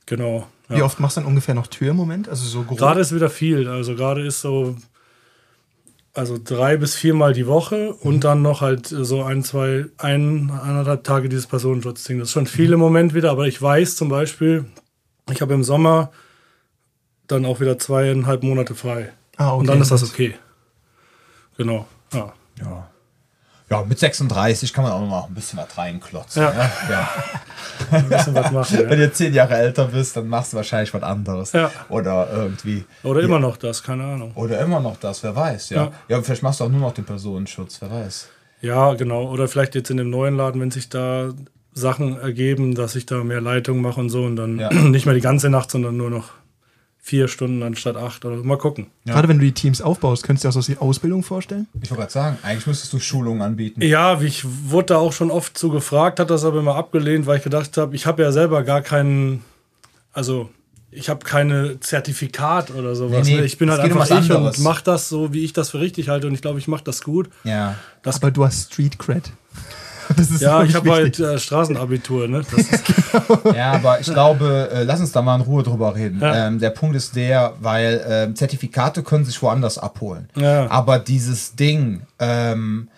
genau. 0.07 0.47
Ja. 0.69 0.77
Wie 0.77 0.83
oft 0.83 1.01
machst 1.01 1.17
du 1.17 1.21
dann 1.21 1.29
ungefähr 1.29 1.55
noch 1.55 1.67
Tür 1.67 1.91
im 1.91 1.97
Moment? 1.97 2.29
Also 2.29 2.47
so 2.47 2.63
Gerade 2.63 3.01
ist 3.01 3.13
wieder 3.13 3.29
viel. 3.29 3.67
Also 3.67 3.97
gerade 3.97 4.25
ist 4.25 4.41
so, 4.41 4.77
also 6.13 6.39
drei 6.43 6.77
bis 6.77 6.95
viermal 6.95 7.33
die 7.33 7.47
Woche 7.47 7.95
mhm. 8.01 8.09
und 8.09 8.25
dann 8.25 8.43
noch 8.43 8.61
halt 8.61 8.87
so 8.87 9.23
ein, 9.23 9.45
zwei, 9.45 9.87
ein, 9.99 10.51
eineinhalb 10.51 11.05
Tage 11.05 11.29
dieses 11.29 11.47
Personenschutzding. 11.47 12.19
Das 12.19 12.29
ist 12.29 12.33
schon 12.33 12.47
viel 12.47 12.69
mhm. 12.69 12.75
im 12.75 12.81
Moment 12.81 13.15
wieder, 13.15 13.31
aber 13.31 13.47
ich 13.47 13.61
weiß 13.61 13.97
zum 13.97 14.09
Beispiel, 14.09 14.65
ich 15.31 15.41
habe 15.41 15.55
im 15.55 15.65
Sommer 15.65 16.11
dann 17.27 17.45
auch 17.45 17.61
wieder 17.61 17.79
zweieinhalb 17.79 18.43
Monate 18.43 18.75
frei. 18.75 19.13
Ah, 19.37 19.53
okay. 19.53 19.61
Und 19.61 19.67
dann 19.69 19.81
ist 19.81 19.91
das 19.91 20.03
okay. 20.03 20.35
Genau. 21.57 21.87
Ja. 22.13 22.33
ja. 22.59 22.91
Ja, 23.71 23.85
mit 23.85 24.01
36 24.01 24.73
kann 24.73 24.83
man 24.83 24.93
auch 24.93 25.09
noch 25.09 25.29
ein 25.29 25.35
bisschen 25.35 25.61
was 25.61 25.79
reinklotzen. 25.79 26.43
Ja. 26.43 26.53
ja. 26.53 26.71
ja. 26.91 27.09
Ein 27.93 28.09
bisschen 28.09 28.35
was 28.35 28.51
machen. 28.51 28.81
Ja. 28.81 28.91
Wenn 28.91 28.99
du 28.99 29.13
zehn 29.13 29.33
Jahre 29.33 29.57
älter 29.57 29.87
bist, 29.87 30.17
dann 30.17 30.27
machst 30.27 30.53
du 30.53 30.57
wahrscheinlich 30.57 30.93
was 30.93 31.03
anderes. 31.03 31.53
Ja. 31.53 31.71
Oder 31.89 32.29
irgendwie. 32.33 32.85
Oder 33.05 33.21
immer 33.21 33.39
noch 33.39 33.57
das, 33.57 33.83
keine 33.83 34.05
Ahnung. 34.05 34.33
Oder 34.35 34.61
immer 34.61 34.81
noch 34.81 34.97
das, 34.97 35.23
wer 35.23 35.35
weiß, 35.35 35.71
ja. 35.71 35.85
Ja, 35.85 35.93
ja 36.09 36.23
vielleicht 36.23 36.43
machst 36.43 36.61
du 36.61 36.65
auch 36.65 36.69
nur 36.69 36.81
noch 36.81 36.93
den 36.93 37.05
Personenschutz, 37.05 37.81
wer 37.81 37.91
weiß. 37.91 38.29
Ja, 38.61 38.95
genau. 38.95 39.31
Oder 39.31 39.47
vielleicht 39.47 39.77
jetzt 39.77 39.91
in 39.91 39.97
dem 39.99 40.11
neuen 40.11 40.37
Laden, 40.37 40.61
wenn 40.61 40.71
sich 40.73 40.89
da 40.89 41.33
Sachen 41.73 42.21
ergeben, 42.21 42.75
dass 42.75 42.97
ich 42.97 43.07
da 43.07 43.23
mehr 43.23 43.41
Leitung 43.41 43.81
mache 43.81 44.01
und 44.01 44.11
so 44.11 44.25
und 44.25 44.35
dann 44.35 44.57
nicht 44.91 45.07
mehr 45.07 45.15
die 45.15 45.21
ganze 45.21 45.49
Nacht, 45.49 45.71
sondern 45.71 45.97
nur 45.97 46.11
noch 46.11 46.31
vier 47.11 47.27
Stunden 47.27 47.65
anstatt 47.65 47.97
acht 47.97 48.25
oder 48.25 48.37
mal 48.37 48.57
gucken. 48.57 48.87
Ja. 49.05 49.15
Gerade 49.15 49.27
wenn 49.27 49.41
du 49.41 49.45
die 49.45 49.53
Teams 49.53 49.83
aufbaust, 49.83 50.23
könntest 50.23 50.45
du 50.45 50.49
dir 50.49 50.51
auch 50.57 50.63
so 50.63 50.73
die 50.73 50.79
Ausbildung 50.79 51.25
vorstellen? 51.25 51.67
Ich 51.83 51.91
wollte 51.91 52.03
gerade 52.03 52.13
sagen, 52.13 52.39
eigentlich 52.43 52.69
müsstest 52.69 52.93
du 52.93 53.01
Schulungen 53.01 53.43
anbieten. 53.43 53.83
Ja, 53.83 54.21
ich 54.21 54.45
wurde 54.71 54.87
da 54.87 54.99
auch 54.99 55.13
schon 55.13 55.33
oft 55.33 55.59
zu 55.59 55.71
gefragt, 55.71 56.21
hat 56.21 56.31
das 56.31 56.45
aber 56.45 56.61
immer 56.61 56.77
abgelehnt, 56.77 57.27
weil 57.27 57.39
ich 57.39 57.43
gedacht 57.43 57.77
habe, 57.77 57.97
ich 57.97 58.07
habe 58.07 58.23
ja 58.23 58.31
selber 58.31 58.63
gar 58.63 58.81
keinen, 58.81 59.43
also 60.13 60.51
ich 60.93 61.09
habe 61.09 61.25
keine 61.25 61.81
Zertifikat 61.81 62.71
oder 62.71 62.95
sowas. 62.95 63.27
Nee, 63.27 63.41
nee, 63.41 63.45
ich 63.45 63.59
bin 63.59 63.73
halt 63.73 63.81
einfach 63.81 64.09
ich 64.09 64.31
und 64.31 64.61
mache 64.61 64.85
das 64.85 65.09
so, 65.09 65.33
wie 65.33 65.45
ich 65.45 65.53
das 65.53 65.71
für 65.71 65.81
richtig 65.81 66.09
halte 66.09 66.29
und 66.29 66.35
ich 66.35 66.43
glaube, 66.43 66.61
ich 66.61 66.69
mache 66.69 66.85
das 66.85 67.03
gut. 67.03 67.29
Ja. 67.43 67.75
Das 68.03 68.17
aber 68.17 68.31
du 68.31 68.45
hast 68.45 68.73
Street 68.73 69.01
Cred 69.01 69.33
ja, 70.41 70.63
ich 70.63 70.75
habe 70.75 70.91
halt 70.91 71.19
äh, 71.19 71.39
Straßenabitur. 71.39 72.29
Ne? 72.29 72.43
genau. 72.51 73.53
Ja, 73.55 73.73
aber 73.73 74.01
ich 74.01 74.07
glaube, 74.07 74.71
äh, 74.73 74.85
lass 74.85 75.01
uns 75.01 75.13
da 75.13 75.23
mal 75.23 75.37
in 75.37 75.43
Ruhe 75.43 75.63
drüber 75.63 75.95
reden. 75.95 76.21
Ja. 76.21 76.47
Ähm, 76.47 76.59
der 76.59 76.71
Punkt 76.71 76.97
ist 76.97 77.17
der, 77.17 77.55
weil 77.61 78.29
äh, 78.31 78.35
Zertifikate 78.35 79.03
können 79.03 79.25
sich 79.25 79.41
woanders 79.43 79.79
abholen. 79.79 80.29
Ja. 80.37 80.71
Aber 80.71 80.99
dieses 80.99 81.57
Ding, 81.57 82.03
ähm, 82.19 82.89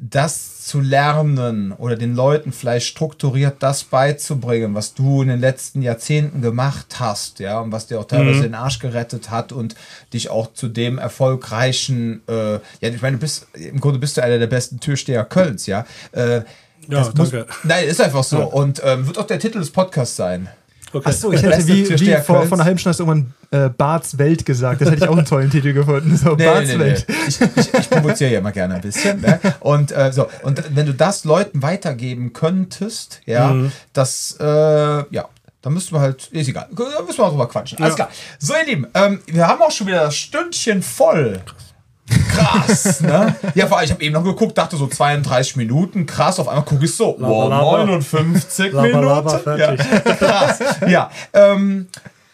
das 0.00 0.62
zu 0.64 0.80
lernen 0.80 1.72
oder 1.72 1.96
den 1.96 2.14
Leuten 2.14 2.52
vielleicht 2.52 2.86
strukturiert 2.86 3.56
das 3.60 3.84
beizubringen, 3.84 4.74
was 4.74 4.94
du 4.94 5.22
in 5.22 5.28
den 5.28 5.40
letzten 5.40 5.82
Jahrzehnten 5.82 6.42
gemacht 6.42 6.96
hast, 7.00 7.40
ja, 7.40 7.60
und 7.60 7.72
was 7.72 7.86
dir 7.86 7.98
auch 7.98 8.04
teilweise 8.04 8.40
mhm. 8.40 8.42
den 8.42 8.54
Arsch 8.54 8.78
gerettet 8.78 9.30
hat 9.30 9.52
und 9.52 9.74
dich 10.12 10.30
auch 10.30 10.52
zu 10.52 10.68
dem 10.68 10.98
erfolgreichen, 10.98 12.22
äh, 12.28 12.54
ja, 12.54 12.60
ich 12.80 13.02
meine, 13.02 13.16
du 13.16 13.20
bist, 13.20 13.46
im 13.54 13.80
Grunde 13.80 13.98
bist 13.98 14.16
du 14.16 14.22
einer 14.22 14.38
der 14.38 14.46
besten 14.46 14.80
Türsteher 14.80 15.24
Kölns, 15.24 15.66
ja. 15.66 15.86
Äh, 16.12 16.42
ja, 16.88 17.02
danke. 17.14 17.46
Muss, 17.46 17.46
nein, 17.64 17.86
ist 17.86 18.00
einfach 18.00 18.24
so. 18.24 18.38
Ja. 18.38 18.44
Und 18.44 18.80
ähm, 18.84 19.06
wird 19.06 19.18
auch 19.18 19.26
der 19.26 19.38
Titel 19.38 19.58
des 19.58 19.70
Podcasts 19.70 20.16
sein. 20.16 20.48
Okay. 20.92 21.08
Achso, 21.08 21.32
ich 21.32 21.42
hätte 21.42 21.66
wie, 21.66 21.88
wie 21.88 22.12
vor, 22.24 22.46
vor 22.46 22.56
einer 22.56 22.64
halben 22.64 22.78
Stunde 22.78 22.90
hast 22.90 23.00
du 23.00 23.04
irgendwann 23.04 23.34
äh, 23.50 23.68
Barts 23.68 24.18
Welt 24.18 24.44
gesagt. 24.46 24.80
Das 24.80 24.90
hätte 24.90 25.04
ich 25.04 25.08
auch 25.08 25.16
einen 25.16 25.26
tollen 25.26 25.50
Titel 25.50 25.72
gefunden. 25.72 26.16
So, 26.16 26.34
nee, 26.34 26.44
Barts 26.44 26.68
nee, 26.68 26.78
Welt. 26.78 27.04
Nee. 27.08 27.14
Ich, 27.28 27.40
ich, 27.40 27.74
ich 27.74 27.90
provoziere 27.90 28.32
ja 28.32 28.38
immer 28.38 28.52
gerne 28.52 28.76
ein 28.76 28.80
bisschen. 28.80 29.20
Ne? 29.20 29.40
Und, 29.60 29.92
äh, 29.92 30.12
so, 30.12 30.28
und 30.42 30.62
wenn 30.74 30.86
du 30.86 30.94
das 30.94 31.24
Leuten 31.24 31.62
weitergeben 31.62 32.32
könntest, 32.32 33.20
ja, 33.26 33.48
mhm. 33.48 33.72
das, 33.92 34.36
äh, 34.40 34.44
ja, 34.44 35.28
dann 35.62 35.74
müssten 35.74 35.94
wir 35.94 36.00
halt, 36.00 36.28
ist 36.28 36.48
egal, 36.48 36.68
da 36.70 37.02
müssen 37.02 37.18
wir 37.18 37.24
auch 37.24 37.30
drüber 37.30 37.48
quatschen. 37.48 37.78
Alles 37.78 37.98
ja. 37.98 38.06
klar. 38.06 38.10
So, 38.38 38.54
ihr 38.54 38.64
Lieben, 38.64 38.86
ähm, 38.94 39.20
wir 39.26 39.46
haben 39.46 39.60
auch 39.60 39.70
schon 39.70 39.86
wieder 39.86 40.04
das 40.04 40.16
Stündchen 40.16 40.82
voll. 40.82 41.40
Krass, 41.44 41.67
ne? 43.00 43.34
Ja, 43.54 43.66
vor 43.66 43.78
allem, 43.78 43.84
ich 43.86 43.90
habe 43.90 44.02
eben 44.02 44.14
noch 44.14 44.24
geguckt, 44.24 44.56
dachte 44.56 44.76
so 44.76 44.86
32 44.86 45.56
Minuten, 45.56 46.06
krass, 46.06 46.38
auf 46.38 46.48
einmal 46.48 46.64
gucke 46.64 46.84
ich 46.84 46.94
so, 46.94 47.16
wow, 47.18 47.48
59 47.48 48.72
laba, 48.72 48.86
Minuten. 48.86 49.06
Laba, 49.06 49.56
ja, 49.56 49.76
krass. 49.76 50.58
Ja, 50.88 51.10
ähm, 51.32 51.88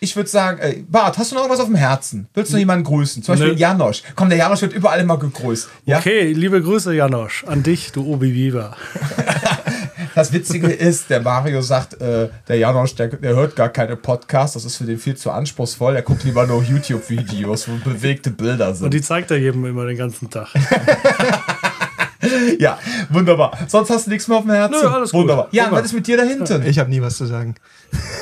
ich 0.04 0.14
würde 0.16 0.28
sagen, 0.28 0.58
äh, 0.58 0.82
Bart, 0.88 1.16
hast 1.18 1.30
du 1.30 1.34
noch 1.34 1.42
irgendwas 1.42 1.60
auf 1.60 1.66
dem 1.66 1.76
Herzen? 1.76 2.28
Willst 2.34 2.50
du 2.50 2.56
noch 2.56 2.60
jemanden 2.60 2.84
grüßen? 2.84 3.22
Zum 3.22 3.32
Beispiel 3.32 3.54
ne. 3.54 3.58
Janosch. 3.58 4.02
Komm, 4.14 4.28
der 4.28 4.38
Janosch 4.38 4.60
wird 4.62 4.74
überall 4.74 5.00
immer 5.00 5.18
gegrüßt. 5.18 5.68
Ja? 5.86 5.98
Okay, 5.98 6.32
liebe 6.32 6.60
Grüße, 6.60 6.94
Janosch, 6.94 7.44
an 7.44 7.62
dich, 7.62 7.90
du 7.92 8.04
Obi 8.06 8.34
Viva. 8.34 8.76
Das 10.14 10.32
Witzige 10.32 10.68
ist, 10.68 11.10
der 11.10 11.20
Mario 11.20 11.60
sagt, 11.60 12.00
äh, 12.00 12.28
der 12.46 12.56
Janosch, 12.56 12.94
der, 12.94 13.08
der, 13.08 13.34
hört 13.34 13.56
gar 13.56 13.68
keine 13.68 13.96
Podcasts, 13.96 14.54
das 14.54 14.64
ist 14.64 14.76
für 14.76 14.84
den 14.84 14.98
viel 14.98 15.16
zu 15.16 15.30
anspruchsvoll. 15.30 15.96
Er 15.96 16.02
guckt 16.02 16.24
lieber 16.24 16.46
nur 16.46 16.62
YouTube-Videos, 16.62 17.68
wo 17.68 17.72
bewegte 17.84 18.30
Bilder 18.30 18.74
sind. 18.74 18.84
Und 18.84 18.94
die 18.94 19.02
zeigt 19.02 19.30
er 19.30 19.38
jedem 19.38 19.64
immer 19.64 19.86
den 19.86 19.96
ganzen 19.96 20.30
Tag. 20.30 20.48
ja, 22.58 22.78
wunderbar. 23.10 23.58
Sonst 23.66 23.90
hast 23.90 24.06
du 24.06 24.10
nichts 24.10 24.28
mehr 24.28 24.38
auf 24.38 24.44
dem 24.44 24.52
Herzen? 24.52 24.76
Nö, 24.80 24.88
alles 24.88 25.12
wunderbar. 25.12 25.44
Gut. 25.46 25.54
Ja, 25.54 25.70
was 25.70 25.86
ist 25.86 25.92
mit 25.92 26.06
dir 26.06 26.16
da 26.16 26.22
hinten? 26.22 26.64
Ich 26.64 26.78
habe 26.78 26.90
nie 26.90 27.02
was 27.02 27.16
zu 27.16 27.26
sagen. 27.26 27.56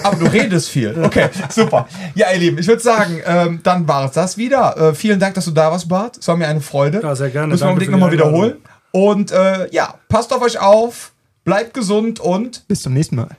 Aber 0.03 0.16
du 0.16 0.26
redest 0.26 0.70
viel. 0.70 0.97
Okay, 1.03 1.28
super. 1.51 1.86
Ja, 2.14 2.30
ihr 2.32 2.38
Lieben, 2.38 2.59
ich 2.59 2.66
würde 2.66 2.82
sagen, 2.82 3.20
ähm, 3.26 3.61
dann 3.62 3.86
war 3.86 4.07
es 4.07 4.12
das 4.12 4.36
wieder. 4.36 4.76
Äh, 4.76 4.95
vielen 4.95 5.20
Dank, 5.20 5.34
dass 5.34 5.45
du 5.45 5.51
da 5.51 5.70
warst, 5.70 5.88
Bart. 5.88 6.18
Es 6.18 6.26
war 6.26 6.36
mir 6.36 6.49
eine 6.49 6.61
Freude. 6.61 7.01
Ja, 7.03 7.14
sehr 7.14 7.30
gerne. 7.30 7.49
Müssen 7.49 7.64
wir 7.64 7.68
unbedingt 7.68 7.93
nochmal 7.93 8.12
wiederholen. 8.12 8.57
Und 8.93 9.30
äh, 9.30 9.70
ja, 9.70 9.95
passt 10.09 10.32
auf 10.32 10.43
euch 10.43 10.59
auf. 10.59 11.11
Bleibt 11.45 11.74
gesund 11.74 12.20
und 12.20 12.66
bis 12.68 12.82
zum 12.82 12.95
nächsten 12.95 13.16
Mal. 13.16 13.36